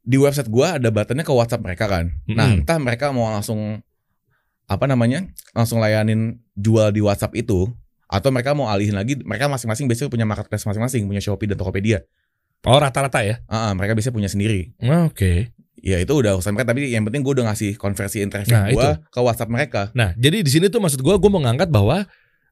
di 0.00 0.16
website 0.16 0.46
gua 0.46 0.78
ada 0.78 0.88
buttonnya 0.88 1.26
ke 1.26 1.34
WhatsApp 1.34 1.66
mereka 1.66 1.90
kan. 1.90 2.14
Nah 2.30 2.54
Mm-mm. 2.54 2.62
entah 2.62 2.78
mereka 2.78 3.10
mau 3.10 3.26
langsung 3.28 3.82
apa 4.68 4.84
namanya 4.86 5.26
langsung 5.56 5.82
layanin 5.82 6.38
jual 6.54 6.92
di 6.92 7.02
WhatsApp 7.02 7.34
itu 7.34 7.66
atau 8.06 8.28
mereka 8.30 8.52
mau 8.54 8.68
alihin 8.70 8.94
lagi 8.94 9.18
mereka 9.20 9.48
masing-masing 9.48 9.88
biasanya 9.88 10.08
punya 10.08 10.24
marketplace 10.24 10.64
masing-masing 10.64 11.04
punya 11.04 11.20
Shopee 11.20 11.50
dan 11.50 11.58
Tokopedia. 11.58 12.04
Oh 12.62 12.78
rata-rata 12.78 13.22
ya? 13.22 13.42
Ah, 13.46 13.70
ah, 13.70 13.72
mereka 13.74 13.94
biasanya 13.98 14.14
punya 14.14 14.30
sendiri. 14.30 14.74
Oh, 14.82 15.10
Oke. 15.10 15.50
Ya 15.78 16.02
itu 16.02 16.10
udah 16.10 16.34
urusan 16.34 16.58
mereka 16.58 16.74
tapi 16.74 16.90
yang 16.90 17.06
penting 17.06 17.22
gue 17.22 17.32
udah 17.38 17.54
ngasih 17.54 17.78
konversi 17.78 18.18
traffic 18.26 18.50
Nah, 18.50 18.66
gua 18.74 18.98
ke 18.98 19.20
WhatsApp 19.22 19.46
mereka. 19.46 19.82
Nah, 19.94 20.10
jadi 20.18 20.42
di 20.42 20.50
sini 20.50 20.66
tuh 20.66 20.82
maksud 20.82 20.98
gua 21.00 21.14
gua 21.22 21.30
mau 21.30 21.38
ngangkat 21.46 21.70
bahwa 21.70 22.02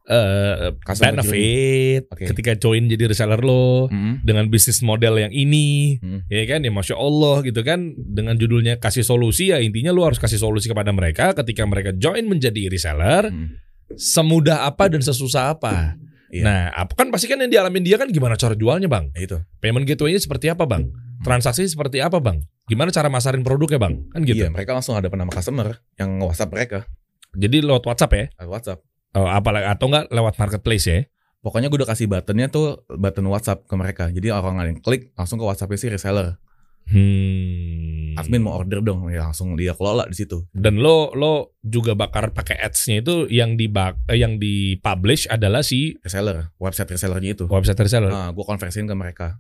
eh 0.07 0.71
Customer 0.81 1.19
benefit 1.19 2.07
Oke. 2.09 2.25
ketika 2.31 2.55
join 2.55 2.87
jadi 2.87 3.11
reseller 3.11 3.43
lo 3.43 3.91
Mm-mm. 3.91 4.23
dengan 4.23 4.47
bisnis 4.47 4.79
model 4.81 5.19
yang 5.19 5.33
ini, 5.35 5.99
Hmm. 5.99 6.23
ya 6.31 6.47
kan 6.47 6.63
ya 6.63 6.71
masya 6.71 6.95
Allah 6.95 7.43
gitu 7.43 7.61
kan 7.61 7.91
dengan 7.99 8.39
judulnya 8.39 8.79
kasih 8.79 9.03
solusi 9.03 9.51
ya 9.51 9.59
intinya 9.59 9.91
lu 9.91 10.07
harus 10.07 10.17
kasih 10.17 10.39
solusi 10.39 10.71
kepada 10.71 10.95
mereka 10.95 11.35
ketika 11.35 11.67
mereka 11.67 11.91
join 11.93 12.23
menjadi 12.25 12.71
reseller 12.71 13.29
Mm. 13.29 13.59
semudah 13.95 14.67
apa 14.67 14.87
dan 14.87 14.99
sesusah 14.99 15.55
apa. 15.55 15.99
Iya. 16.27 16.43
Nah, 16.43 16.61
apa 16.75 16.91
kan 16.95 17.11
pasti 17.11 17.31
kan 17.31 17.39
yang 17.39 17.51
dialamin 17.51 17.87
dia 17.87 17.95
kan 17.97 18.11
gimana 18.11 18.35
cara 18.35 18.59
jualnya 18.59 18.91
bang? 18.91 19.15
Itu. 19.15 19.39
Payment 19.63 19.87
gateway-nya 19.87 20.19
seperti 20.19 20.51
apa 20.51 20.67
bang? 20.67 20.91
Transaksi 21.23 21.67
seperti 21.67 22.03
apa 22.03 22.19
bang? 22.19 22.43
Gimana 22.67 22.91
cara 22.91 23.07
masarin 23.07 23.47
produknya 23.47 23.79
bang? 23.79 23.95
Kan 24.11 24.27
gitu. 24.27 24.43
Iya, 24.43 24.51
mereka 24.51 24.75
langsung 24.75 24.99
ada 24.99 25.07
nama 25.07 25.31
customer 25.31 25.79
yang 25.95 26.19
WhatsApp 26.19 26.51
mereka 26.51 26.79
Jadi 27.31 27.63
lewat 27.63 27.87
WhatsApp 27.87 28.13
ya? 28.13 28.25
lewat 28.43 28.51
WhatsApp. 28.59 28.81
Oh, 29.17 29.25
apalagi 29.25 29.65
atau 29.65 29.89
enggak 29.89 30.13
lewat 30.13 30.35
marketplace 30.37 30.87
ya? 30.87 30.99
Pokoknya 31.41 31.73
gue 31.73 31.79
udah 31.81 31.89
kasih 31.89 32.05
buttonnya 32.05 32.53
tuh 32.53 32.85
button 32.91 33.27
WhatsApp 33.27 33.65
ke 33.65 33.75
mereka. 33.75 34.05
Jadi 34.13 34.29
orang 34.29 34.61
yang 34.61 34.79
klik 34.79 35.17
langsung 35.17 35.41
ke 35.41 35.47
WhatsAppnya 35.47 35.79
si 35.79 35.89
reseller. 35.89 36.37
Hmm. 36.87 38.15
Admin 38.17 38.41
mau 38.41 38.57
order 38.57 38.81
dong, 38.81 39.11
ya 39.11 39.29
langsung 39.29 39.53
dia 39.55 39.75
kelola 39.75 40.07
di 40.07 40.17
situ. 40.17 40.47
Dan 40.51 40.79
lo 40.79 41.11
lo 41.13 41.59
juga 41.61 41.93
bakar 41.93 42.31
pakai 42.33 42.57
ads-nya 42.57 43.03
itu 43.03 43.27
yang 43.29 43.59
di 43.59 43.67
eh, 43.69 44.17
yang 44.17 44.39
di 44.39 44.79
publish 44.79 45.27
adalah 45.27 45.61
si 45.61 45.99
Reseller, 46.01 46.55
website 46.57 46.89
resellernya 46.89 47.37
itu. 47.37 47.45
website 47.51 47.77
reseller. 47.77 48.09
Nah, 48.09 48.31
gue 48.31 48.45
konversiin 48.45 48.87
ke 48.87 48.95
mereka. 48.95 49.37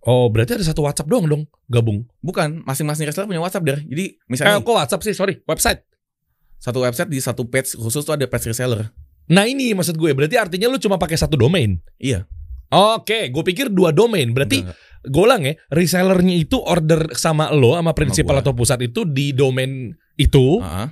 Oh, 0.00 0.32
berarti 0.32 0.56
ada 0.56 0.64
satu 0.64 0.82
WhatsApp 0.82 1.06
doang 1.06 1.28
dong 1.28 1.42
gabung. 1.68 2.08
Bukan, 2.18 2.64
masing-masing 2.64 3.04
reseller 3.06 3.28
punya 3.28 3.44
WhatsApp 3.44 3.64
der. 3.68 3.78
Jadi 3.84 4.16
Eh, 4.16 4.26
misalnya 4.26 4.58
kok 4.58 4.72
WhatsApp 4.74 5.02
sih? 5.04 5.14
Sorry, 5.14 5.38
website. 5.44 5.84
satu 6.60 6.84
website 6.84 7.08
di 7.08 7.16
satu 7.16 7.48
page 7.48 7.72
khusus 7.72 8.04
tuh 8.04 8.12
ada 8.12 8.28
page 8.28 8.52
reseller. 8.52 8.92
Nah 9.30 9.46
ini 9.46 9.70
maksud 9.72 9.94
gue, 9.94 10.10
berarti 10.10 10.34
artinya 10.34 10.66
lu 10.66 10.78
cuma 10.82 10.98
pakai 10.98 11.14
satu 11.14 11.38
domain. 11.38 11.78
Iya. 11.96 12.26
Oke, 12.70 13.30
gue 13.30 13.42
pikir 13.46 13.70
dua 13.70 13.90
domain. 13.90 14.30
Berarti 14.30 14.62
Enggak, 14.62 14.76
ulang 15.10 15.42
ya, 15.42 15.54
resellernya 15.70 16.34
itu 16.38 16.58
order 16.58 17.14
sama 17.18 17.50
lo 17.50 17.74
sama 17.74 17.94
prinsipal 17.94 18.38
atau 18.38 18.54
pusat 18.54 18.78
itu 18.82 19.06
di 19.06 19.34
domain 19.34 19.94
itu. 20.14 20.58
enggak. 20.58 20.86
Ah, 20.86 20.88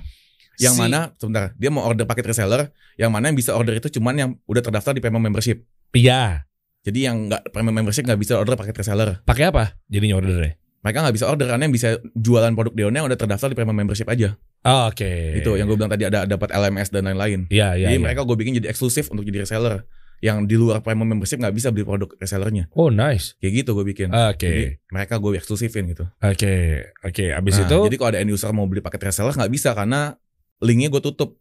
Yang 0.59 0.75
Si- 0.75 0.81
mana 0.83 0.99
sebentar, 1.15 1.55
dia 1.55 1.71
mau 1.71 1.87
order 1.87 2.03
paket 2.03 2.35
reseller, 2.35 2.75
yang 2.99 3.15
mana 3.15 3.31
yang 3.31 3.37
bisa 3.39 3.55
order 3.55 3.79
itu 3.79 3.87
cuman 3.95 4.15
yang 4.19 4.29
udah 4.43 4.59
terdaftar 4.59 4.91
di 4.91 4.99
premium 4.99 5.23
membership. 5.23 5.63
Iya. 5.95 6.43
Jadi 6.83 6.99
yang 7.07 7.31
nggak 7.31 7.55
premium 7.55 7.79
membership 7.79 8.03
nggak 8.03 8.19
bisa 8.19 8.35
order 8.35 8.59
paket 8.59 8.75
reseller. 8.75 9.23
Pakai 9.23 9.55
apa? 9.55 9.79
Jadinya 9.87 10.19
ordernya. 10.19 10.59
Mereka 10.83 10.97
nggak 10.99 11.15
bisa 11.15 11.31
order 11.31 11.47
karena 11.47 11.63
yang 11.63 11.75
bisa 11.75 11.95
jualan 12.11 12.51
produk 12.59 12.75
Deonnya 12.75 13.07
udah 13.07 13.15
terdaftar 13.15 13.47
di 13.51 13.55
premium 13.55 13.75
membership 13.75 14.07
aja. 14.11 14.35
Oh, 14.67 14.91
Oke. 14.91 15.39
Itu 15.39 15.55
yang 15.55 15.71
gue 15.71 15.77
bilang 15.79 15.91
tadi 15.91 16.03
ada 16.03 16.27
dapat 16.27 16.51
LMS 16.51 16.91
dan 16.91 17.07
lain-lain. 17.07 17.47
Iya, 17.47 17.79
iya. 17.79 17.87
Jadi 17.91 17.95
iya. 17.95 18.03
mereka 18.03 18.27
gue 18.27 18.35
bikin 18.35 18.59
jadi 18.59 18.67
eksklusif 18.71 19.07
untuk 19.07 19.23
jadi 19.23 19.47
reseller. 19.47 19.87
Yang 20.19 20.51
di 20.51 20.55
luar 20.59 20.83
premium 20.83 21.07
membership 21.15 21.39
nggak 21.39 21.55
bisa 21.55 21.71
beli 21.71 21.87
produk 21.87 22.11
resellernya. 22.19 22.67
Oh, 22.75 22.91
nice. 22.91 23.39
Kayak 23.39 23.63
gitu 23.63 23.71
gue 23.71 23.85
bikin. 23.87 24.11
Oke. 24.11 24.51
Jadi 24.51 24.63
mereka 24.91 25.15
gue 25.15 25.39
eksklusifin 25.39 25.95
gitu. 25.95 26.03
Oke. 26.19 26.83
Oke, 27.07 27.31
abis 27.31 27.63
Nah, 27.63 27.71
itu 27.71 27.77
Jadi 27.87 27.95
kalau 27.95 28.09
ada 28.11 28.19
end 28.19 28.31
user 28.35 28.51
mau 28.51 28.67
beli 28.67 28.83
paket 28.83 29.15
reseller 29.15 29.31
nggak 29.31 29.51
bisa 29.51 29.71
karena 29.71 30.19
linknya 30.59 30.91
gue 30.91 30.99
tutup 30.99 31.39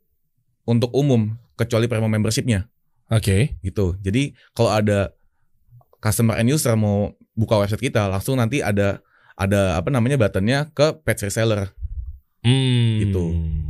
untuk 0.63 0.95
umum 0.95 1.35
kecuali 1.59 1.91
premium 1.91 2.15
membershipnya 2.15 2.71
Oke. 3.11 3.59
gitu. 3.67 3.99
Jadi 3.99 4.39
kalau 4.55 4.71
ada 4.71 5.11
customer 5.99 6.39
end 6.39 6.55
user 6.55 6.79
mau 6.79 7.19
buka 7.35 7.59
website 7.59 7.91
kita 7.91 8.07
langsung 8.07 8.39
nanti 8.39 8.63
ada 8.63 9.03
ada 9.39 9.79
apa 9.79 9.91
namanya 9.91 10.19
buttonnya 10.19 10.71
ke 10.75 10.99
page 11.03 11.31
reseller 11.31 11.71
Hmm. 12.49 12.97
Gitu. 13.05 13.25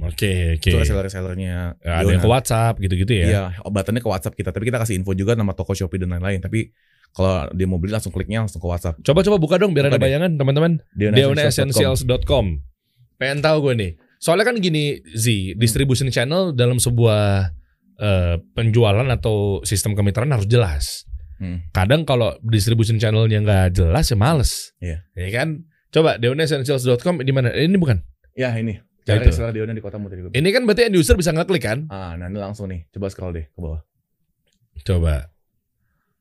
Oke, 0.07 0.33
oke. 0.55 0.71
itu 0.71 0.79
reseller 0.79 1.05
resellernya 1.11 1.75
Ya, 1.83 1.93
ada 1.99 2.07
yang 2.07 2.23
ke 2.23 2.31
WhatsApp 2.31 2.79
gitu-gitu 2.79 3.11
ya. 3.11 3.27
Iya, 3.27 3.43
buttonnya 3.67 3.99
ke 3.99 4.07
WhatsApp 4.07 4.39
kita. 4.39 4.55
Tapi 4.55 4.71
kita 4.71 4.79
kasih 4.79 4.95
info 5.03 5.19
juga 5.19 5.35
nama 5.35 5.51
toko 5.51 5.75
Shopee 5.75 5.99
dan 5.99 6.15
lain-lain. 6.15 6.39
Tapi 6.39 6.71
kalau 7.11 7.51
dia 7.51 7.67
mau 7.67 7.83
beli 7.83 7.91
langsung 7.91 8.15
kliknya 8.15 8.47
langsung 8.47 8.63
ke 8.63 8.69
WhatsApp. 8.71 9.03
Coba-coba 9.03 9.37
buka 9.43 9.57
dong 9.59 9.75
biar 9.75 9.91
Buka 9.91 9.97
ada 9.97 9.99
deh. 9.99 10.05
bayangan 10.07 10.31
teman-teman. 10.39 10.73
Deonaessentials.com. 10.95 12.45
Pengen 13.19 13.39
tahu 13.43 13.57
gue 13.69 13.75
nih. 13.75 13.93
Soalnya 14.19 14.51
kan 14.51 14.57
gini, 14.59 14.99
Z, 15.15 15.55
distribution 15.59 16.11
channel 16.11 16.55
dalam 16.55 16.79
sebuah 16.79 17.51
eh, 17.99 18.35
penjualan 18.55 19.07
atau 19.11 19.63
sistem 19.67 19.95
kemitraan 19.99 20.31
harus 20.31 20.47
jelas. 20.47 21.07
Hmm. 21.39 21.63
Kadang 21.71 22.03
kalau 22.03 22.35
distribution 22.43 22.99
channelnya 22.99 23.39
nggak 23.43 23.67
jelas 23.79 24.11
ya 24.11 24.17
males. 24.19 24.51
Iya. 24.83 25.07
Ya 25.15 25.29
kan? 25.35 25.67
Coba 25.95 26.19
deonaessentials.com 26.19 27.23
di 27.23 27.33
mana? 27.33 27.55
Eh, 27.55 27.67
Ini 27.67 27.79
bukan. 27.79 27.99
Ya 28.39 28.55
ini. 28.55 28.79
Ya, 29.03 29.19
Cari 29.19 29.33
reseller 29.33 29.51
Deona 29.51 29.75
di 29.75 29.83
kotamu 29.83 30.07
tadi. 30.07 30.21
Ini 30.31 30.49
kan 30.55 30.63
berarti 30.69 30.87
end 30.87 30.95
user 31.01 31.17
bisa 31.19 31.35
ngeklik 31.35 31.65
kan? 31.65 31.89
Ah, 31.91 32.15
nah 32.15 32.31
ini 32.31 32.39
langsung 32.39 32.71
nih. 32.71 32.87
Coba 32.95 33.11
scroll 33.11 33.35
deh 33.35 33.47
ke 33.51 33.59
bawah. 33.59 33.81
Coba. 34.87 35.33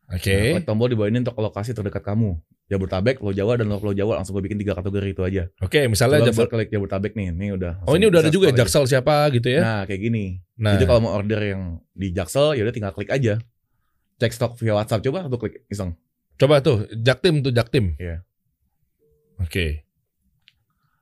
Oke. 0.08 0.32
Nah, 0.34 0.64
klik 0.64 0.66
tombol 0.66 0.88
di 0.88 0.96
bawah 0.96 1.12
ini 1.12 1.20
untuk 1.22 1.36
lokasi 1.36 1.76
terdekat 1.76 2.02
kamu. 2.02 2.40
Jabodetabek, 2.68 3.24
Pulau 3.24 3.32
Jawa, 3.32 3.56
dan 3.60 3.72
Pulau 3.80 3.96
Jawa 3.96 4.20
langsung 4.20 4.36
gue 4.36 4.44
bikin 4.44 4.60
tiga 4.60 4.76
kategori 4.76 5.16
itu 5.16 5.24
aja. 5.24 5.48
Oke, 5.64 5.88
misalnya 5.88 6.20
Coba 6.32 6.48
klik 6.52 6.68
Jabodetabek 6.72 7.16
nih, 7.16 7.32
ini 7.32 7.56
udah. 7.56 7.84
Oh, 7.88 7.96
ini 7.96 8.08
udah 8.12 8.20
ada 8.24 8.32
juga 8.32 8.52
ya. 8.52 8.64
Jaksel 8.64 8.88
siapa 8.88 9.28
gitu 9.36 9.48
ya. 9.52 9.62
Nah, 9.64 9.82
kayak 9.88 10.02
gini. 10.04 10.40
Nah, 10.60 10.76
Jadi 10.76 10.84
kalau 10.88 11.00
mau 11.08 11.12
order 11.16 11.40
yang 11.44 11.80
di 11.96 12.12
Jaksel, 12.12 12.56
ya 12.60 12.64
udah 12.68 12.76
tinggal 12.76 12.92
klik 12.92 13.08
aja. 13.08 13.40
Cek 14.18 14.32
stok 14.34 14.60
via 14.60 14.74
WhatsApp 14.76 15.04
coba 15.06 15.28
atau 15.28 15.38
klik 15.38 15.64
iseng. 15.70 15.94
coba 16.38 16.62
tuh 16.62 16.86
Jaktim 16.92 17.42
tuh 17.42 17.52
Jaktim. 17.56 17.96
Iya. 17.98 18.22
Oke. 19.42 19.87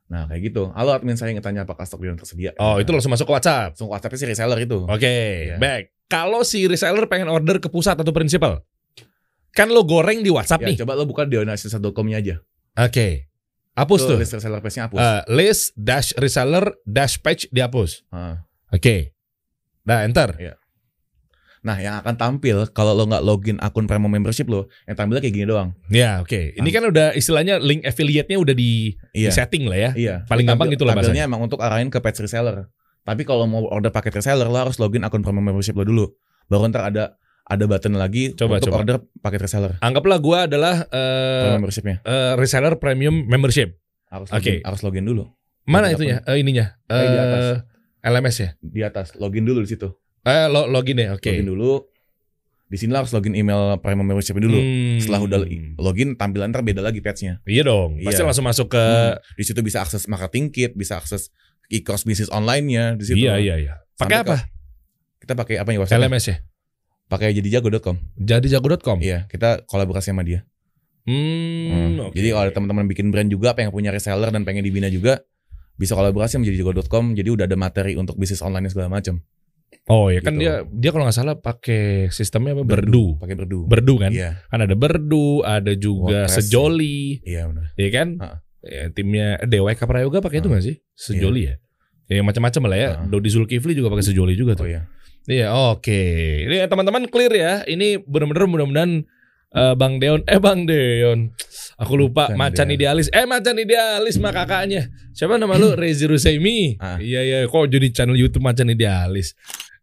Nah, 0.05 0.29
kayak 0.29 0.41
gitu. 0.45 0.69
Halo 0.71 0.93
admin 0.93 1.17
saya 1.17 1.33
ingin 1.33 1.41
tanya 1.41 1.65
apakah 1.65 1.81
stok 1.81 1.99
Deona 1.99 2.13
tersedia. 2.15 2.53
Oh, 2.55 2.77
Nah, 2.77 2.77
itu 2.77 2.89
langsung 2.89 3.09
masuk 3.09 3.25
ke 3.25 3.33
WhatsApp. 3.33 3.73
langsung 3.73 3.89
WhatsApp 3.89 4.13
si 4.13 4.25
reseller 4.25 4.59
itu. 4.59 4.85
Oke, 4.85 5.09
Iya. 5.49 5.57
baik. 5.57 5.85
Kalau 6.05 6.45
si 6.45 6.65
reseller 6.65 7.05
pengen 7.05 7.25
order 7.25 7.57
ke 7.57 7.65
pusat 7.65 7.97
atau 7.97 8.13
prinsipal, 8.13 8.61
kan 9.49 9.67
lo 9.67 9.81
goreng 9.81 10.21
di 10.21 10.29
WhatsApp 10.29 10.61
Ya, 10.61 10.67
nih. 10.69 10.77
coba 10.77 10.93
lo 10.93 11.03
buka 11.03 11.25
deonasisan.com-nya 11.25 12.21
aja. 12.21 12.35
Oke, 12.77 13.25
hapus 13.73 14.01
tuh. 14.05 14.17
list 14.19 14.35
reseller 14.35 14.61
page-nya 14.61 14.83
hapus. 14.85 14.99
Eh, 14.99 15.21
list 15.31 15.63
dash 15.73 16.13
reseller 16.15 16.75
dash 16.85 17.17
page 17.17 17.49
dihapus. 17.49 18.05
Ah. 18.09 18.45
Oke. 18.69 19.15
Nah, 19.83 20.05
enter. 20.05 20.37
Nah, 21.65 21.81
yang 21.81 21.97
akan 21.97 22.13
tampil 22.13 22.69
kalau 22.69 22.93
lo 22.93 23.09
nggak 23.09 23.25
login 23.25 23.57
akun 23.57 23.89
premium 23.89 24.13
membership 24.13 24.45
lo, 24.45 24.69
yang 24.85 24.93
tampilnya 24.93 25.25
kayak 25.25 25.33
gini 25.33 25.45
doang. 25.49 25.73
Ya, 25.89 26.21
oke. 26.21 26.53
Ini 26.53 26.69
kan 26.69 26.85
udah 26.85 27.17
istilahnya 27.17 27.57
link 27.57 27.81
affiliate-nya 27.81 28.37
udah 28.37 28.53
di, 28.53 28.93
Iya. 29.17 29.33
setting 29.33 29.65
lah 29.65 29.77
ya. 29.81 29.91
Iya. 29.97 30.15
Paling 30.29 30.45
gampang 30.45 30.69
gitu 30.69 30.85
lah 30.85 30.93
Tampilnya 30.93 31.25
emang 31.25 31.41
untuk 31.41 31.57
arahin 31.65 31.89
ke 31.89 31.97
page 31.97 32.21
reseller. 32.21 32.69
Tapi 33.01 33.25
kalau 33.25 33.49
mau 33.49 33.65
order 33.65 33.89
paket 33.89 34.21
reseller 34.21 34.45
lo 34.45 34.57
harus 34.61 34.77
login 34.77 35.01
akun 35.01 35.25
premium 35.25 35.41
membership 35.41 35.73
lo 35.73 35.81
dulu. 35.81 36.05
Baru 36.45 36.69
ntar 36.69 36.85
ada 36.85 37.17
ada 37.45 37.63
button 37.65 37.97
lagi 37.97 38.33
Coba, 38.33 38.57
untuk 38.57 38.69
coba. 38.69 38.77
order 38.85 38.97
paket 39.21 39.41
reseller. 39.45 39.73
Anggaplah 39.81 40.17
gua 40.21 40.45
adalah 40.45 40.85
eh, 40.89 41.41
Premium 41.41 41.57
membershipnya 41.61 41.95
eh, 42.01 42.33
reseller 42.37 42.73
premium 42.77 43.15
membership. 43.25 43.77
harus 44.05 44.29
oke. 44.29 44.37
login, 44.37 44.61
harus 44.61 44.81
login 44.85 45.05
dulu 45.05 45.23
Mana 45.65 45.89
Login 45.89 45.97
itunya? 45.97 46.17
Eh, 46.29 46.37
ininya. 46.45 46.65
Kayak 46.85 47.09
di 47.09 47.17
atas. 47.17 47.45
LMS 48.05 48.35
ya? 48.37 48.49
di 48.61 48.81
atas. 48.85 49.07
Login 49.17 49.49
dulu 49.49 49.65
di 49.65 49.69
situ. 49.73 49.89
Eh, 50.25 50.45
lo, 50.49 50.65
login 50.65 50.97
ya, 50.97 51.13
oke. 51.13 51.29
Login 51.29 51.45
dulu. 51.45 51.85
Di 52.65 52.81
sini 52.81 52.97
harus 52.97 53.13
login 53.13 53.37
email 53.37 53.77
premium 53.77 54.09
membership 54.09 54.33
dulu. 54.35 54.57
Hmm. 54.57 54.97
Setelah 54.97 55.21
udah 55.21 55.39
login 55.77 56.17
tampilan 56.17 56.49
ntar 56.49 56.65
beda 56.65 56.81
lagi 56.81 56.97
page-nya. 56.97 57.37
Iya 57.45 57.61
dong, 57.63 58.01
pasti 58.01 58.19
Iya. 58.19 58.25
langsung 58.25 58.45
masuk 58.45 58.67
ke 58.73 58.81
Hmm. 58.81 59.21
Di 59.37 59.43
situ 59.45 59.59
bisa 59.61 59.85
akses 59.85 60.09
marketing 60.09 60.49
kit, 60.49 60.73
bisa 60.73 60.97
akses 60.97 61.29
e-commerce 61.69 62.03
bisnis 62.03 62.29
online-nya 62.29 62.97
di 62.97 63.05
situ. 63.05 63.21
Iya 63.21 63.37
iya 63.37 63.55
iya. 63.61 63.73
Pakai 63.95 64.25
apa? 64.25 64.49
Kita 65.21 65.37
pakai 65.37 65.61
apa 65.61 65.69
ya 65.71 65.79
website? 65.79 66.01
LMS 66.01 66.25
ya. 66.25 66.37
Pakai 67.05 67.37
jadijago.com. 67.37 68.01
Jadi 68.17 68.49
jago.com. 68.49 68.97
Iya, 68.97 69.29
kita 69.29 69.61
kolaborasi 69.69 70.09
sama 70.09 70.25
dia. 70.25 70.41
Hmm, 71.05 71.69
Hmm. 71.69 72.09
oke. 72.09 72.17
Jadi 72.17 72.33
kalau 72.33 72.43
ada 72.49 72.53
teman-teman 72.53 72.89
bikin 72.89 73.13
brand 73.13 73.29
juga 73.29 73.53
pengen 73.53 73.69
punya 73.69 73.93
reseller 73.93 74.33
dan 74.33 74.41
pengen 74.41 74.65
dibina 74.65 74.89
juga 74.89 75.21
bisa 75.77 75.93
kolaborasi 75.93 76.41
sama 76.41 76.49
jadijago.com. 76.49 77.13
Jadi 77.13 77.29
udah 77.29 77.45
ada 77.45 77.53
materi 77.53 77.93
untuk 77.93 78.17
bisnis 78.17 78.41
online 78.41 78.73
segala 78.73 78.89
macam. 78.89 79.21
Oh 79.85 80.07
ya 80.07 80.19
kan 80.19 80.33
Gitu. 80.33 80.41
dia 80.41 80.53
dia 80.65 80.89
kalau 80.89 81.03
nggak 81.03 81.15
salah 81.15 81.35
pakai 81.35 82.07
sistemnya 82.09 82.51
apa? 82.51 82.63
Berdu. 82.63 83.15
Pakai 83.17 83.35
berdu. 83.35 83.65
Berdu 83.65 83.93
kan? 83.97 84.11
Iya, 84.11 84.41
Kan 84.45 84.59
ada 84.59 84.73
Berdu, 84.73 85.41
ada 85.41 85.71
juga 85.73 86.25
WordPress. 86.25 86.35
Sejoli, 86.41 87.19
iya 87.21 87.45
benar. 87.45 87.71
ya 87.73 87.89
kan? 87.89 88.07
Ha. 88.17 88.27
Ya, 88.61 88.83
timnya 88.89 89.37
DWK 89.39 89.81
Prayoga 89.81 90.19
pakai 90.19 90.39
itu 90.39 90.47
Ha. 90.47 90.51
nggak 90.51 90.63
sih? 90.63 90.75
Sejoli 90.91 91.41
ya. 91.45 91.55
Ya 92.07 92.21
macam-macam 92.21 92.61
lah 92.65 92.77
ya. 92.77 92.89
Ha. 92.95 93.05
Dodi 93.05 93.29
Zulkifli 93.29 93.73
juga 93.73 93.89
pakai 93.89 94.03
Sejoli 94.03 94.33
juga 94.33 94.53
Oh 94.53 94.59
tuh. 94.61 94.67
iya. 94.67 94.81
Iya, 95.25 95.47
oke. 95.73 96.01
Ini 96.43 96.65
teman-teman 96.65 97.05
clear 97.05 97.33
ya. 97.33 97.53
Ini 97.63 97.97
benar-benar 97.99 98.45
mudah-mudahan 98.45 98.91
eh, 99.51 99.73
Bang 99.73 99.97
Deon, 99.97 100.21
eh 100.21 100.35
Bang 100.35 100.65
Deon, 100.65 101.31
aku 101.75 101.95
lupa 101.95 102.27
Bukan 102.27 102.37
macan 102.37 102.67
Deon. 102.67 102.75
idealis, 102.75 103.07
eh 103.09 103.23
macan 103.23 103.55
idealis 103.55 104.19
mah 104.19 104.29
kakaknya. 104.29 104.85
Siapa 105.11 105.39
nama 105.39 105.55
lu? 105.55 105.71
Rezi 105.79 106.05
Rusaimi. 106.05 106.75
Ah. 106.77 106.99
Iya 106.99 107.23
iya, 107.23 107.37
kok 107.43 107.65
jadi 107.65 107.87
channel 107.89 108.13
YouTube 108.13 108.43
macan 108.43 108.67
idealis. 108.67 109.31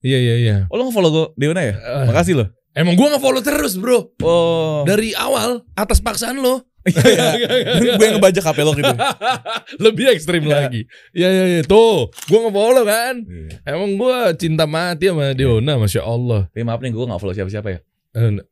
Iya 0.03 0.19
iya 0.19 0.35
iya. 0.37 0.57
Oh 0.67 0.77
lo 0.77 0.91
nge-follow 0.91 1.11
gue 1.11 1.27
Deona 1.39 1.63
ya? 1.63 1.75
Eh, 1.79 2.07
Makasih 2.11 2.35
lo. 2.35 2.45
emang 2.75 2.99
gua 2.99 3.15
nge-follow 3.15 3.43
terus, 3.45 3.79
Bro. 3.79 4.19
Oh. 4.23 4.83
Dari 4.83 5.15
awal 5.15 5.63
atas 5.79 6.03
paksaan 6.03 6.43
lo. 6.43 6.67
gue 6.91 8.03
yang 8.03 8.19
ngebajak 8.19 8.43
HP 8.43 8.59
lo 8.67 8.75
gitu. 8.75 8.91
Lebih 9.87 10.11
ekstrim 10.11 10.43
lagi. 10.51 10.83
Iya 11.15 11.29
iya 11.31 11.45
iya. 11.47 11.61
Tuh, 11.63 12.11
gua 12.27 12.39
nge-follow 12.51 12.83
kan. 12.83 13.15
Emang 13.63 13.95
gua 13.95 14.35
cinta 14.35 14.67
mati 14.67 15.07
sama 15.07 15.31
Deona, 15.39 15.79
masya 15.79 16.03
Allah. 16.03 16.51
Tapi 16.51 16.67
maaf 16.67 16.83
nih 16.83 16.91
gue 16.91 17.07
gak 17.07 17.21
follow 17.23 17.35
siapa-siapa 17.39 17.69
ya. 17.71 17.79
Eh, 18.13 18.29
gak 18.43 18.47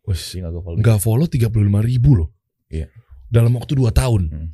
gue 0.55 0.63
follow. 0.63 0.79
nggak 0.79 0.99
follow 1.03 1.27
35 1.27 1.51
ribu 1.83 2.11
loh. 2.15 2.29
Iya. 2.71 2.87
Dalam 3.27 3.51
waktu 3.59 3.75
2 3.75 3.91
tahun. 3.91 4.23
Hmm. 4.31 4.49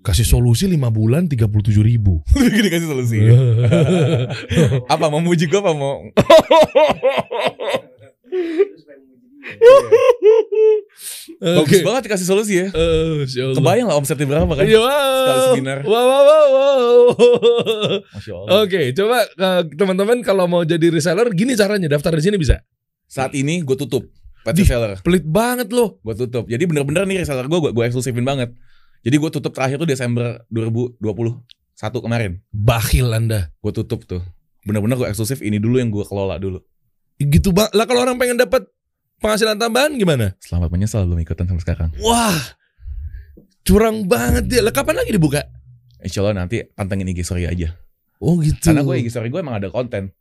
Kasih 0.00 0.24
solusi 0.24 0.64
5 0.64 0.80
bulan 0.88 1.28
37 1.28 1.44
ribu. 1.84 2.24
Gini 2.56 2.68
kasih 2.72 2.88
solusi. 2.88 3.20
Iya. 3.20 3.36
apa 4.94 5.12
mau 5.12 5.20
muji 5.20 5.44
gue 5.44 5.60
apa 5.60 5.76
mau 5.76 6.00
bagus 11.40 11.80
Oke. 11.80 11.84
banget 11.84 12.02
dikasih 12.08 12.26
solusi 12.28 12.54
ya. 12.64 12.66
Eh, 12.72 13.24
Allah. 13.24 13.56
Kebayang 13.56 13.86
lah 13.88 13.96
omsetnya 13.96 14.26
berapa 14.28 14.52
kan? 14.52 14.64
Iya, 14.64 14.78
Sekali 14.78 15.40
wow. 15.40 15.52
seminar. 15.56 15.78
Wow, 15.84 16.04
wow, 16.04 16.22
wow, 16.28 16.46
wow. 16.52 17.00
Oke, 18.64 18.92
coba 18.92 19.18
eh, 19.24 19.62
teman-teman 19.74 20.20
kalau 20.20 20.44
mau 20.46 20.62
jadi 20.64 20.92
reseller 20.92 21.28
gini 21.32 21.56
caranya 21.56 21.88
daftar 21.88 22.16
di 22.16 22.24
sini 22.24 22.36
bisa. 22.36 22.60
Saat 23.10 23.34
ini 23.34 23.64
gue 23.64 23.76
tutup 23.76 24.06
pet 24.44 24.54
reseller. 24.56 25.00
Pelit 25.00 25.24
banget 25.26 25.72
loh. 25.72 25.98
Gue 26.04 26.14
tutup. 26.14 26.44
Jadi 26.46 26.64
bener-bener 26.68 27.08
nih 27.08 27.24
reseller 27.24 27.48
gue 27.48 27.58
gue 27.72 27.84
eksklusifin 27.84 28.24
banget. 28.24 28.52
Jadi 29.00 29.16
gue 29.16 29.30
tutup 29.32 29.52
terakhir 29.52 29.80
tuh 29.80 29.88
Desember 29.88 30.44
2021 30.52 31.00
kemarin. 32.00 32.40
Bakhil 32.52 33.08
Anda. 33.08 33.48
Gue 33.58 33.72
tutup 33.72 34.04
tuh. 34.04 34.20
Bener-bener 34.60 35.00
gue 35.00 35.08
eksklusif 35.08 35.40
ini 35.40 35.56
dulu 35.56 35.80
yang 35.80 35.88
gue 35.88 36.04
kelola 36.04 36.36
dulu. 36.36 36.60
Gitu 37.16 37.52
bang. 37.52 37.72
Lah 37.72 37.88
kalau 37.88 38.04
orang 38.04 38.20
pengen 38.20 38.36
dapat 38.36 38.68
penghasilan 39.18 39.56
tambahan 39.56 39.96
gimana? 39.96 40.36
Selamat 40.40 40.68
menyesal 40.68 41.08
belum 41.08 41.20
ikutan 41.20 41.48
sampai 41.48 41.64
sekarang. 41.64 41.90
Wah. 42.04 42.36
Curang 43.64 44.04
banget 44.04 44.48
dia. 44.48 44.60
Lah 44.60 44.72
kapan 44.72 45.00
lagi 45.00 45.12
dibuka? 45.12 45.44
Insya 46.00 46.20
Allah 46.20 46.44
nanti 46.44 46.60
pantengin 46.64 47.08
IG 47.08 47.24
story 47.24 47.44
aja. 47.44 47.72
Oh 48.20 48.36
gitu. 48.40 48.60
Karena 48.60 48.84
gue 48.84 48.94
IG 49.00 49.08
story 49.08 49.32
gue 49.32 49.40
emang 49.40 49.56
ada 49.56 49.72
konten. 49.72 50.12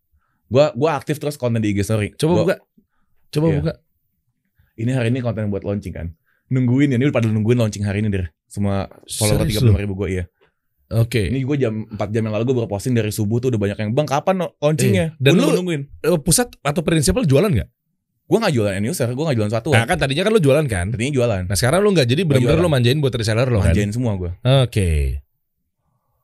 Gue 0.47 0.65
gue 0.71 0.89
aktif 0.91 1.19
terus 1.19 1.35
konten 1.35 1.59
di 1.59 1.75
IG 1.75 1.83
story. 1.83 2.15
Coba 2.15 2.31
Gua- 2.31 2.43
buka. 2.43 2.55
Coba 3.29 3.45
Iya. 3.47 3.55
buka. 3.59 3.73
Ini 4.79 4.91
hari 4.95 5.07
ini 5.11 5.19
konten 5.19 5.51
buat 5.51 5.67
launching 5.67 5.91
kan. 5.91 6.07
Nungguin 6.47 6.89
ya, 6.89 6.97
ini 6.97 7.11
udah 7.11 7.15
pada 7.15 7.27
nungguin 7.27 7.59
launching 7.59 7.83
hari 7.83 7.99
ini 7.99 8.09
deh. 8.09 8.27
Semua 8.49 8.89
follower 9.05 9.45
tiga 9.45 9.61
puluh 9.61 9.77
ribu 9.77 9.93
gue 9.95 10.09
iya. 10.19 10.25
Oke. 10.89 11.29
Ini 11.29 11.45
gue 11.45 11.57
jam 11.61 11.85
4 11.85 12.01
jam 12.09 12.25
yang 12.25 12.33
lalu 12.33 12.49
gue 12.49 12.55
baru 12.57 12.69
posting 12.69 12.97
dari 12.97 13.13
subuh 13.13 13.37
tuh 13.37 13.53
udah 13.53 13.61
banyak 13.61 13.77
yang 13.77 13.91
bang 13.93 14.09
kapan 14.09 14.41
launchingnya? 14.57 15.13
Eh, 15.13 15.21
dan 15.21 15.37
lu- 15.37 15.53
nungguin. 15.53 15.85
Eh, 16.01 16.17
pusat 16.17 16.49
atau 16.65 16.81
prinsipal 16.81 17.29
jualan 17.29 17.45
nggak? 17.45 17.69
Gue 18.29 18.37
gak 18.37 18.53
jualan 18.53 18.73
end 18.77 18.85
user, 18.89 19.09
gue 19.09 19.25
gak 19.25 19.37
jualan 19.37 19.53
satu. 19.53 19.69
Nah 19.73 19.85
kan 19.85 19.97
tadinya 19.97 20.21
kan 20.25 20.33
lu 20.33 20.41
jualan 20.41 20.65
kan. 20.65 20.89
Tadinya 20.89 21.13
jualan. 21.13 21.43
Nah 21.45 21.57
sekarang 21.57 21.81
lu 21.81 21.93
nggak 21.93 22.09
jadi 22.09 22.21
benar-benar 22.25 22.57
jualan. 22.57 22.65
lu 22.65 22.69
manjain 22.69 22.97
buat 23.01 23.13
reseller 23.13 23.49
lo 23.49 23.61
kan. 23.61 23.73
Manjain 23.73 23.89
semua 23.93 24.13
gue. 24.17 24.31
Oke. 24.65 24.89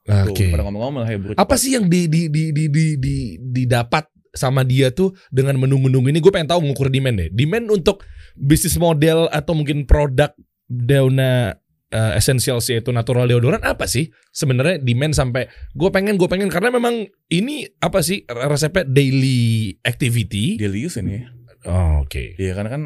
Tuh, 0.06 0.30
Oke. 0.30 0.54
pada 0.54 0.62
ngomong-ngomong 0.66 1.02
lah 1.02 1.10
ya 1.10 1.18
bro. 1.18 1.34
Apa 1.34 1.58
sih 1.58 1.74
yang 1.74 1.90
di 1.90 2.06
di 2.06 2.30
di 2.30 2.54
di 2.54 2.70
di, 2.70 2.86
di 3.02 3.16
didapat 3.42 4.06
sama 4.38 4.62
dia 4.62 4.94
tuh 4.94 5.18
dengan 5.34 5.58
menu-menu 5.58 6.06
ini? 6.06 6.22
Gue 6.22 6.30
pengen 6.30 6.54
tahu 6.54 6.62
mengukur 6.62 6.94
demand 6.94 7.26
deh. 7.26 7.30
Demand 7.34 7.74
untuk 7.74 8.06
bisnis 8.38 8.78
model 8.78 9.26
atau 9.34 9.58
mungkin 9.58 9.90
produk 9.90 10.30
Dauna 10.66 11.58
uh, 11.94 12.18
Essentials 12.18 12.66
yaitu 12.72 12.90
natural 12.90 13.30
deodoran 13.30 13.62
apa 13.62 13.86
sih 13.86 14.10
sebenarnya 14.32 14.82
demand 14.82 15.14
sampai 15.14 15.46
gue 15.76 15.90
pengen 15.94 16.16
gue 16.18 16.26
pengen 16.26 16.50
karena 16.50 16.74
memang 16.74 17.06
ini 17.30 17.68
apa 17.84 18.02
sih 18.02 18.24
resepnya 18.26 18.88
daily 18.88 19.76
activity. 19.86 20.58
Daily 20.58 20.86
use 20.88 20.98
ini 21.02 21.22
ya. 21.22 21.28
Oh, 21.66 22.06
Oke. 22.06 22.38
Iya 22.38 22.54
karena 22.58 22.70
kan 22.72 22.82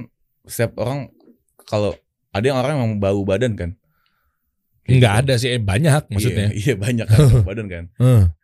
setiap 0.48 0.80
orang 0.80 1.12
kalau 1.68 1.94
ada 2.34 2.46
yang 2.46 2.58
orang 2.58 2.76
yang 2.80 2.92
bau 2.98 3.22
badan 3.24 3.54
kan. 3.56 3.76
Nggak 4.90 5.14
ada 5.26 5.34
sih 5.38 5.54
eh, 5.54 5.62
banyak 5.62 6.10
maksudnya. 6.10 6.50
Iya, 6.50 6.74
iya 6.74 6.76
banyak 6.76 7.06
kan 7.06 7.20
bau 7.30 7.46
badan 7.54 7.68
kan. 7.70 7.84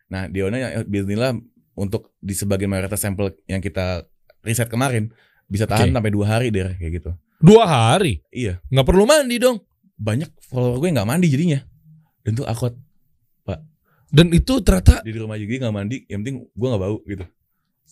Nah, 0.06 0.30
Diona 0.30 0.62
yang 0.62 0.72
bismillah 0.86 1.34
untuk 1.76 2.14
di 2.22 2.38
sebagian 2.38 2.70
mayoritas 2.70 3.02
sampel 3.02 3.34
yang 3.50 3.60
kita 3.60 4.06
riset 4.46 4.70
kemarin 4.70 5.10
bisa 5.50 5.66
tahan 5.66 5.90
Oke. 5.90 5.96
sampai 5.98 6.12
dua 6.14 6.26
hari 6.30 6.48
deh 6.54 6.78
kayak 6.78 6.94
gitu. 7.02 7.12
Dua 7.42 7.68
hari 7.68 8.24
Iya, 8.32 8.62
nggak 8.72 8.86
perlu 8.88 9.04
mandi 9.06 9.38
dong. 9.42 9.60
Banyak 9.96 10.28
follower 10.42 10.78
gue 10.78 10.90
nggak 10.92 11.08
mandi 11.08 11.28
jadinya. 11.28 11.60
Dan 12.22 12.36
tuh 12.36 12.46
akut 12.46 12.74
Dan 14.08 14.32
itu 14.32 14.64
ternyata 14.64 15.04
di 15.04 15.12
rumah 15.12 15.36
juga 15.36 15.68
nggak 15.68 15.76
mandi, 15.76 15.98
yang 16.08 16.24
penting 16.24 16.48
gue 16.48 16.68
nggak 16.72 16.80
bau 16.80 16.98
gitu. 17.04 17.26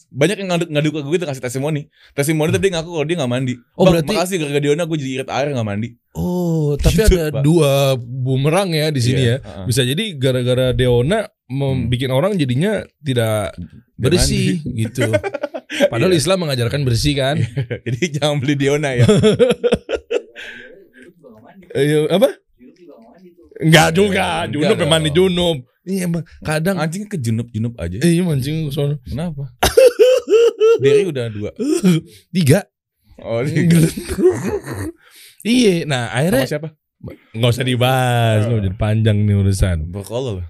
Banyak 0.08 0.38
yang 0.40 0.50
ngadu, 0.50 0.66
ngadu 0.72 0.90
ke 0.90 1.00
gue 1.04 1.18
tuh 1.20 1.28
kasih 1.28 1.44
testimoni. 1.44 1.82
Testimoni 2.14 2.50
tapi 2.50 2.66
dia 2.66 2.80
ngaku 2.80 2.90
kalau 2.92 3.04
dia 3.04 3.18
nggak 3.20 3.32
mandi. 3.34 3.54
Oh, 3.76 3.84
Bang, 3.84 4.00
berarti- 4.00 4.16
makasih 4.16 4.36
gara-gara 4.40 4.64
Diona 4.64 4.84
gue 4.86 4.98
jadi 4.98 5.12
irit 5.20 5.30
air 5.30 5.48
nggak 5.52 5.68
mandi. 5.68 5.90
Oh, 6.14 6.80
tapi 6.80 6.96
Gitu, 6.98 7.18
ada 7.18 7.28
Pak. 7.30 7.44
dua 7.44 7.72
bumerang 8.00 8.72
ya 8.72 8.88
di 8.90 9.02
sini 9.04 9.20
Iya, 9.20 9.28
ya. 9.28 9.38
heeh. 9.42 9.66
Bisa 9.68 9.82
jadi 9.84 10.04
gara-gara 10.16 10.72
Deona 10.72 11.28
membuat 11.46 12.10
orang 12.10 12.34
jadinya 12.40 12.72
tidak 12.98 13.52
bersih 13.94 14.64
gitu. 14.64 15.04
Padahal 15.92 16.14
Iya. 16.14 16.22
Islam 16.22 16.38
mengajarkan 16.40 16.82
bersih 16.86 17.14
kan. 17.14 17.36
Jadi 17.86 18.00
jangan 18.14 18.38
beli 18.38 18.54
Diona 18.56 18.94
ya. 18.94 19.10
Eh, 21.74 22.06
apa? 22.08 22.30
Enggak 23.60 23.90
juga, 23.94 24.46
Enggak 24.46 24.54
junub 24.54 24.76
dong. 24.76 24.82
memang 24.86 25.02
di 25.02 25.12
junub. 25.12 25.58
Iya, 25.84 26.06
Bang. 26.08 26.24
kadang 26.42 26.78
Anjing 26.80 27.06
ke 27.06 27.20
junub-junub 27.20 27.76
aja. 27.76 28.00
eh, 28.00 28.16
iya 28.16 28.24
mancing 28.24 28.68
ke 28.68 28.72
sono. 28.72 28.96
Kenapa? 29.04 29.52
Derry 30.82 31.04
udah 31.04 31.28
dua. 31.28 31.52
Tiga. 32.32 32.64
Oh, 33.20 33.44
iya, 35.46 35.86
nah 35.86 36.08
sama 36.08 36.18
akhirnya 36.18 36.46
siapa? 36.50 36.70
nggak 37.36 37.52
usah 37.52 37.68
dibahas, 37.68 38.48
nggak 38.48 38.60
jadi 38.64 38.72
panjang 38.74 39.18
nih 39.22 39.36
urusan. 39.36 39.78
Berkolol 39.94 40.40
loh. 40.40 40.46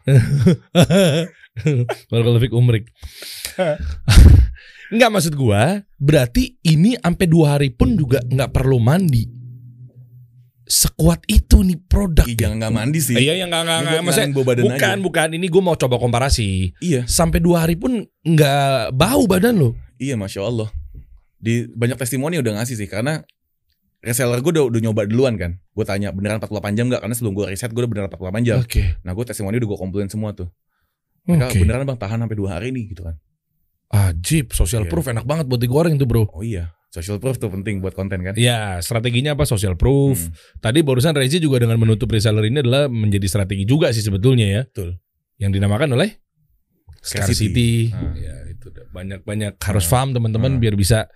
Barakallahu 2.08 2.40
fik 2.40 2.54
umrik. 2.54 2.94
Enggak 4.90 5.10
maksud 5.10 5.34
gua, 5.34 5.82
berarti 5.98 6.62
ini 6.62 6.94
sampai 6.96 7.26
dua 7.26 7.58
hari 7.58 7.74
pun 7.74 7.98
juga 7.98 8.22
nggak 8.22 8.54
perlu 8.54 8.78
mandi. 8.78 9.26
Sekuat 10.74 11.22
itu 11.30 11.62
nih 11.62 11.78
produk. 11.78 12.26
Ih, 12.26 12.34
jangan 12.34 12.58
nggak 12.58 12.74
mandi 12.74 12.98
sih. 12.98 13.14
Iya 13.14 13.46
yang 13.46 13.54
nggak 13.54 13.62
nggak 13.62 13.80
nggak 13.80 14.02
maksudnya 14.02 14.30
bukan 14.34 14.74
aja. 14.74 14.98
bukan 14.98 15.28
ini 15.38 15.46
gua 15.46 15.62
mau 15.62 15.78
coba 15.78 16.02
komparasi. 16.02 16.74
Iya, 16.82 17.06
Sampai 17.06 17.38
dua 17.38 17.62
hari 17.62 17.78
pun 17.78 18.02
nggak 18.20 18.90
bau 18.92 19.30
badan 19.30 19.54
lo. 19.56 19.78
iya 19.96 20.18
masya 20.18 20.42
Allah. 20.42 20.74
Di 21.38 21.70
banyak 21.70 21.94
testimoni 21.96 22.42
udah 22.42 22.58
ngasih 22.58 22.74
sih 22.76 22.90
karena 22.90 23.22
reseller 24.00 24.40
gue 24.40 24.52
udah, 24.52 24.66
udah 24.66 24.80
nyoba 24.82 25.06
duluan 25.06 25.38
kan. 25.38 25.62
Gue 25.72 25.86
tanya 25.86 26.10
beneran 26.10 26.42
48 26.42 26.50
jam 26.74 26.90
nggak? 26.90 27.02
Karena 27.06 27.14
sebelum 27.14 27.34
gue 27.34 27.46
riset 27.48 27.70
gue 27.70 27.78
udah 27.78 27.92
beneran 27.92 28.10
48 28.10 28.42
jam. 28.44 28.58
Oke. 28.60 28.84
Nah 29.00 29.14
gue 29.14 29.24
testimoni 29.24 29.56
udah 29.56 29.70
gue 29.70 29.78
kumpulin 29.78 30.10
semua 30.10 30.34
tuh. 30.34 30.50
Oke. 31.24 31.38
Mereka 31.38 31.56
beneran 31.56 31.84
bang 31.86 32.00
tahan 32.00 32.18
sampai 32.18 32.36
dua 32.36 32.50
hari 32.52 32.74
nih 32.74 32.92
gitu 32.92 33.06
kan. 33.06 33.16
Ajib, 33.88 34.52
social 34.52 34.84
Iya. 34.84 34.90
proof 34.90 35.06
enak 35.06 35.24
banget 35.24 35.46
buat 35.46 35.62
digoreng 35.62 35.96
tuh 35.96 36.04
bro. 36.04 36.26
Oh 36.28 36.42
iya, 36.42 36.74
social 36.94 37.18
proof 37.18 37.42
tuh 37.42 37.50
penting 37.50 37.82
buat 37.82 37.98
konten 37.98 38.22
kan. 38.22 38.38
Ya, 38.38 38.78
strateginya 38.80 39.34
apa? 39.34 39.50
Social 39.50 39.74
proof. 39.74 40.30
Hmm, 40.30 40.62
Tadi 40.62 40.86
barusan 40.86 41.18
Rezi 41.18 41.42
juga 41.42 41.58
dengan 41.58 41.82
menutup 41.82 42.06
reseller 42.08 42.46
ini 42.46 42.62
adalah 42.62 42.86
menjadi 42.86 43.26
strategi 43.26 43.66
juga 43.66 43.90
sih 43.90 44.06
sebetulnya 44.06 44.46
ya. 44.46 44.62
Betul. 44.70 45.02
Yang 45.42 45.52
dinamakan 45.58 45.90
oleh 45.98 46.10
scarcity. 47.02 47.90
Scarcity. 47.90 48.22
Ya, 48.22 48.36
itu 48.48 48.68
banyak-banyak 48.94 49.58
harus 49.58 49.86
Ah. 49.88 49.92
paham 49.92 50.14
teman-teman 50.14 50.52
Ah. 50.56 50.60
biar 50.62 50.78
bisa 50.78 51.10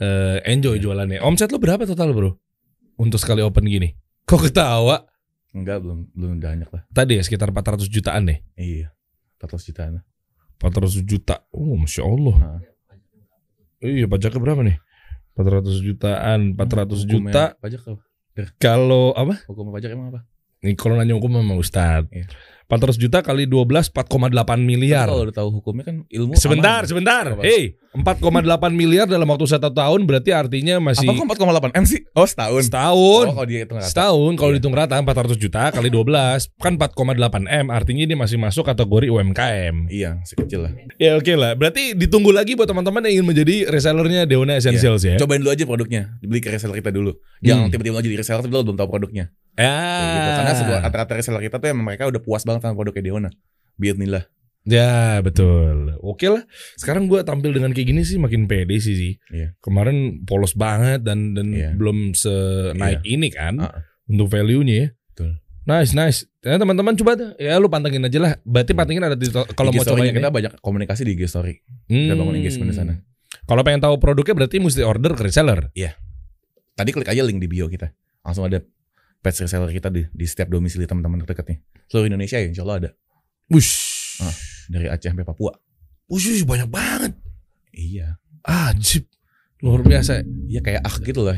eh, 0.00 0.40
enjoy 0.48 0.80
Iya. 0.80 0.82
jualannya. 0.82 1.20
Omset 1.20 1.52
lo 1.52 1.60
berapa 1.60 1.84
total, 1.84 2.16
Bro? 2.16 2.40
Untuk 2.96 3.20
sekali 3.20 3.44
open 3.44 3.68
gini. 3.68 3.92
Kok 4.24 4.48
ketawa? 4.48 5.04
Enggak 5.52 5.84
belum 5.84 6.08
belum 6.16 6.40
banyak 6.40 6.72
lah. 6.72 6.82
Tadi 6.88 7.20
ya 7.20 7.22
sekitar 7.22 7.52
400 7.52 7.84
jutaan 7.84 8.24
deh. 8.24 8.40
Iya, 8.56 8.96
400 9.36 9.68
jutaan. 9.68 10.00
400 10.56 11.04
juta. 11.04 11.44
Oh, 11.52 11.76
Masya 11.76 12.00
Allah. 12.00 12.36
Nah, 12.40 12.60
Iya, 13.80 14.04
pajaknya 14.08 14.40
berapa 14.40 14.60
nih? 14.60 14.76
400 15.38 15.86
jutaan, 15.86 16.38
400 16.58 17.06
hukumnya 17.06 17.32
juta. 17.32 17.44
Pajak 17.60 17.80
apa? 17.86 18.02
Kalau 18.58 19.12
apa? 19.12 19.34
Hukum 19.50 19.70
pajak 19.74 19.90
emang 19.94 20.14
apa? 20.14 20.20
Ini 20.60 20.76
kalau 20.76 20.94
nanya 21.00 21.16
hukum 21.16 21.32
sama 21.32 21.54
Ustad. 21.56 22.04
Iya. 22.12 22.28
400 22.70 22.94
juta 22.96 23.18
kali 23.18 23.44
12 23.44 23.90
4,8 23.90 24.30
miliar. 24.56 25.04
Kalau 25.04 25.26
udah 25.26 25.34
tahu 25.34 25.50
hukumnya 25.52 25.82
kan 25.84 25.96
ilmu 26.06 26.38
Sebentar, 26.38 26.80
aman. 26.80 26.88
sebentar. 26.88 27.24
Hey, 27.42 27.74
4,8 27.90 28.46
miliar 28.70 29.04
dalam 29.04 29.26
waktu 29.26 29.42
satu 29.44 29.66
tahun 29.68 30.06
berarti 30.06 30.30
artinya 30.30 30.78
masih 30.78 31.10
Apa 31.10 31.18
kok 31.34 31.42
4,8 31.42 31.74
M 31.74 31.84
sih? 31.84 32.06
Oh 32.12 32.22
setahun. 32.22 32.62
setahun. 32.64 33.24
Oh 33.26 33.34
kalau 33.34 33.44
dia 33.44 33.58
hitung 33.60 33.76
rata. 33.76 33.90
Setahun 33.90 34.32
kalau 34.36 34.50
Iya. 34.50 34.56
dihitung 34.56 34.74
rata 34.74 34.94
400 34.96 35.34
juta 35.36 35.62
kali 35.68 35.88
12 35.88 36.46
kan 36.56 36.72
4,8 36.76 37.18
M 37.44 37.66
artinya 37.68 38.02
ini 38.04 38.14
masih 38.14 38.38
masuk 38.38 38.62
kategori 38.62 39.10
UMKM. 39.10 39.90
Iya, 39.90 40.22
sekecil 40.22 40.62
lah. 40.62 40.72
Ya 40.96 41.18
oke 41.18 41.34
lah. 41.34 41.52
Berarti 41.52 41.92
ditunggu 41.92 42.30
lagi 42.30 42.54
buat 42.54 42.66
teman-teman 42.66 43.02
yang 43.04 43.20
ingin 43.20 43.26
menjadi 43.28 43.56
resellernya 43.66 44.22
Deona 44.24 44.54
Essentials 44.54 45.02
ya. 45.02 45.18
Cobain 45.18 45.42
dulu 45.42 45.50
aja 45.50 45.64
produknya, 45.64 46.14
dibeli 46.18 46.38
ke 46.38 46.48
reseller 46.48 46.78
kita 46.78 46.90
dulu. 46.90 47.18
Jangan 47.40 47.66
Hmm. 47.66 47.72
tiba-tiba 47.72 47.98
jadi 47.98 48.16
reseller 48.16 48.40
tapi 48.40 48.54
belum 48.54 48.76
tahu 48.76 48.86
produknya. 48.88 49.34
Ya. 49.52 49.74
Gitu. 50.06 50.30
Karena 50.38 50.52
sebuah 50.54 50.78
rata-rata 50.80 51.12
reseller 51.12 51.42
kita 51.42 51.58
tuh 51.58 51.68
emang 51.68 51.84
mereka 51.84 52.06
udah 52.06 52.16
puas 52.18 52.46
banget 52.46 52.59
sama 52.62 52.76
produknya 52.76 53.02
Deona. 53.08 53.30
Bismillah. 53.80 54.24
Ya 54.68 55.24
betul. 55.24 55.96
Oke 56.04 56.28
lah. 56.28 56.44
Sekarang 56.76 57.08
gua 57.08 57.24
tampil 57.24 57.56
dengan 57.56 57.72
kayak 57.72 57.88
gini 57.96 58.04
sih 58.04 58.20
makin 58.20 58.44
pede 58.44 58.76
sih 58.76 58.92
sih. 58.92 59.12
Iya. 59.32 59.56
Kemarin 59.64 60.28
polos 60.28 60.52
banget 60.52 61.00
dan 61.00 61.32
dan 61.32 61.48
Iya. 61.48 61.72
belum 61.74 62.12
senaik 62.12 63.00
ini 63.08 63.32
kan 63.32 63.56
Ah. 63.56 63.88
untuk 64.04 64.28
value-nya 64.28 64.74
ya. 64.76 64.88
Betul. 65.16 65.30
Nice 65.64 65.96
nice. 65.96 66.28
Ya 66.44 66.60
teman-teman 66.60 66.92
coba. 66.92 67.16
Ya 67.40 67.56
lu 67.56 67.72
pantengin 67.72 68.04
aja 68.04 68.18
lah. 68.20 68.32
Berarti 68.44 68.76
pantengin 68.76 69.00
ada 69.00 69.16
di 69.16 69.32
kalau 69.32 69.72
mau 69.72 69.80
cobain 69.80 69.84
story-nya 69.84 70.12
kita 70.12 70.28
ya. 70.28 70.34
banyak 70.34 70.52
komunikasi 70.60 71.02
di 71.08 71.16
IG 71.16 71.24
story. 71.24 71.56
Hmm. 71.88 72.04
Kita 72.04 72.14
bangun 72.20 72.36
engagement 72.36 72.68
di 72.68 72.76
sana. 72.76 72.94
Kalau 73.48 73.62
pengen 73.64 73.80
tahu 73.80 73.96
produknya 73.96 74.34
berarti 74.36 74.60
mesti 74.60 74.84
order 74.84 75.16
ke 75.16 75.24
reseller. 75.24 75.72
Tadi 76.76 76.90
klik 76.92 77.08
aja 77.08 77.24
link 77.24 77.40
di 77.40 77.48
bio 77.48 77.64
kita. 77.68 77.92
Langsung 78.20 78.44
ada 78.44 78.60
page 79.20 79.44
reseller 79.44 79.70
kita 79.70 79.88
di, 79.88 80.04
di 80.08 80.24
setiap 80.24 80.48
domisili 80.48 80.84
teman-teman 80.84 81.20
terdekatnya. 81.22 81.60
Seluruh 81.86 82.08
Indonesia 82.08 82.40
ya 82.40 82.46
insya 82.48 82.62
Allah 82.64 82.76
ada. 82.86 82.90
Wush. 83.48 83.74
Ah. 84.20 84.34
Dari 84.68 84.86
Aceh 84.88 85.08
sampai 85.08 85.24
Papua. 85.24 85.52
Wush, 86.08 86.42
banyak 86.42 86.68
banget. 86.68 87.12
Iya. 87.70 88.16
Anjir. 88.42 89.04
Luar 89.60 89.84
biasa. 89.84 90.24
Iya 90.48 90.60
kayak 90.60 90.82
ah 90.82 90.96
gitu 90.98 91.20
lah. 91.20 91.36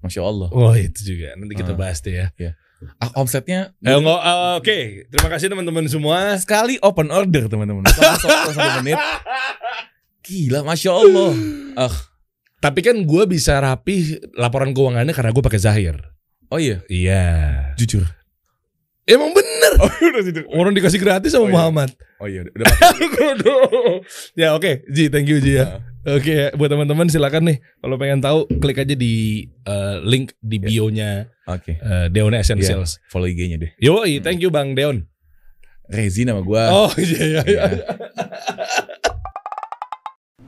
Masya 0.00 0.22
Allah. 0.22 0.48
Oh 0.50 0.72
itu 0.72 1.02
juga. 1.04 1.34
Nanti 1.34 1.54
kita 1.54 1.74
Ah. 1.74 1.78
bahas 1.78 1.98
deh 2.00 2.14
ya. 2.14 2.30
Ah 2.96 3.12
omsetnya 3.20 3.76
Eh, 3.84 3.92
eh, 3.92 4.54
Oke, 4.56 5.04
terima 5.12 5.28
kasih 5.28 5.52
teman-teman 5.52 5.84
semua. 5.84 6.32
sekali 6.40 6.80
open 6.80 7.12
order 7.12 7.44
teman-teman. 7.44 7.84
Satu 7.84 8.80
menit. 8.80 8.96
Gila, 10.24 10.62
masya 10.62 10.92
Allah. 10.94 11.32
Ah, 11.76 11.94
Tapi 12.60 12.84
kan 12.84 12.96
gue 12.96 13.22
bisa 13.24 13.56
rapi 13.56 14.20
laporan 14.36 14.72
keuangannya 14.72 15.12
karena 15.12 15.32
gue 15.32 15.40
pakai 15.40 15.60
Zahir. 15.60 15.96
Oh 16.50 16.58
iya, 16.58 16.82
Iya. 16.86 17.22
jujur. 17.74 18.04
Emang 19.06 19.34
bener. 19.34 19.72
Oh 19.80 19.90
udah 19.90 20.22
jujur. 20.22 20.44
Orang 20.50 20.70
dikasih 20.70 20.98
gratis 20.98 21.34
sama 21.34 21.44
Oh, 21.44 21.48
iya. 21.48 21.54
Muhammad. 21.56 21.90
Oh 22.20 22.26
iya, 22.26 22.44
udah. 22.44 22.52
udah 22.54 23.56
ya 24.40 24.48
oke, 24.52 24.84
Ji, 24.86 25.10
thank 25.10 25.26
you 25.26 25.38
Ji 25.38 25.58
ya. 25.58 25.66
Ah. 25.66 26.14
Oke, 26.16 26.32
ya, 26.32 26.48
buat 26.56 26.72
teman-teman 26.72 27.06
silakan 27.06 27.44
nih 27.44 27.58
kalau 27.76 27.96
pengen 27.96 28.24
tahu 28.24 28.48
klik 28.56 28.78
aja 28.78 28.96
di 28.96 29.44
eh, 29.44 29.96
link 30.00 30.32
di 30.40 30.56
bio-nya 30.56 31.28
Oke. 31.44 31.76
eh, 31.76 32.06
Deona 32.08 32.40
Essentials. 32.40 32.96
Follow 33.12 33.28
IG-nya 33.28 33.60
deh. 33.60 33.70
Yoi, 33.76 34.16
thank 34.18 34.40
you 34.40 34.48
Bang 34.48 34.72
Deon. 34.72 35.04
Rezi 35.86 36.24
nama 36.24 36.40
gua. 36.40 36.70
Oh 36.70 36.92
iya 36.96 37.20
iya. 37.20 37.42
iya. 37.44 37.62
Iya. 37.68 37.84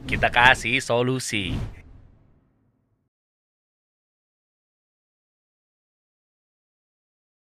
Kita 0.09 0.29
kasih 0.29 0.81
solusi. 0.81 1.53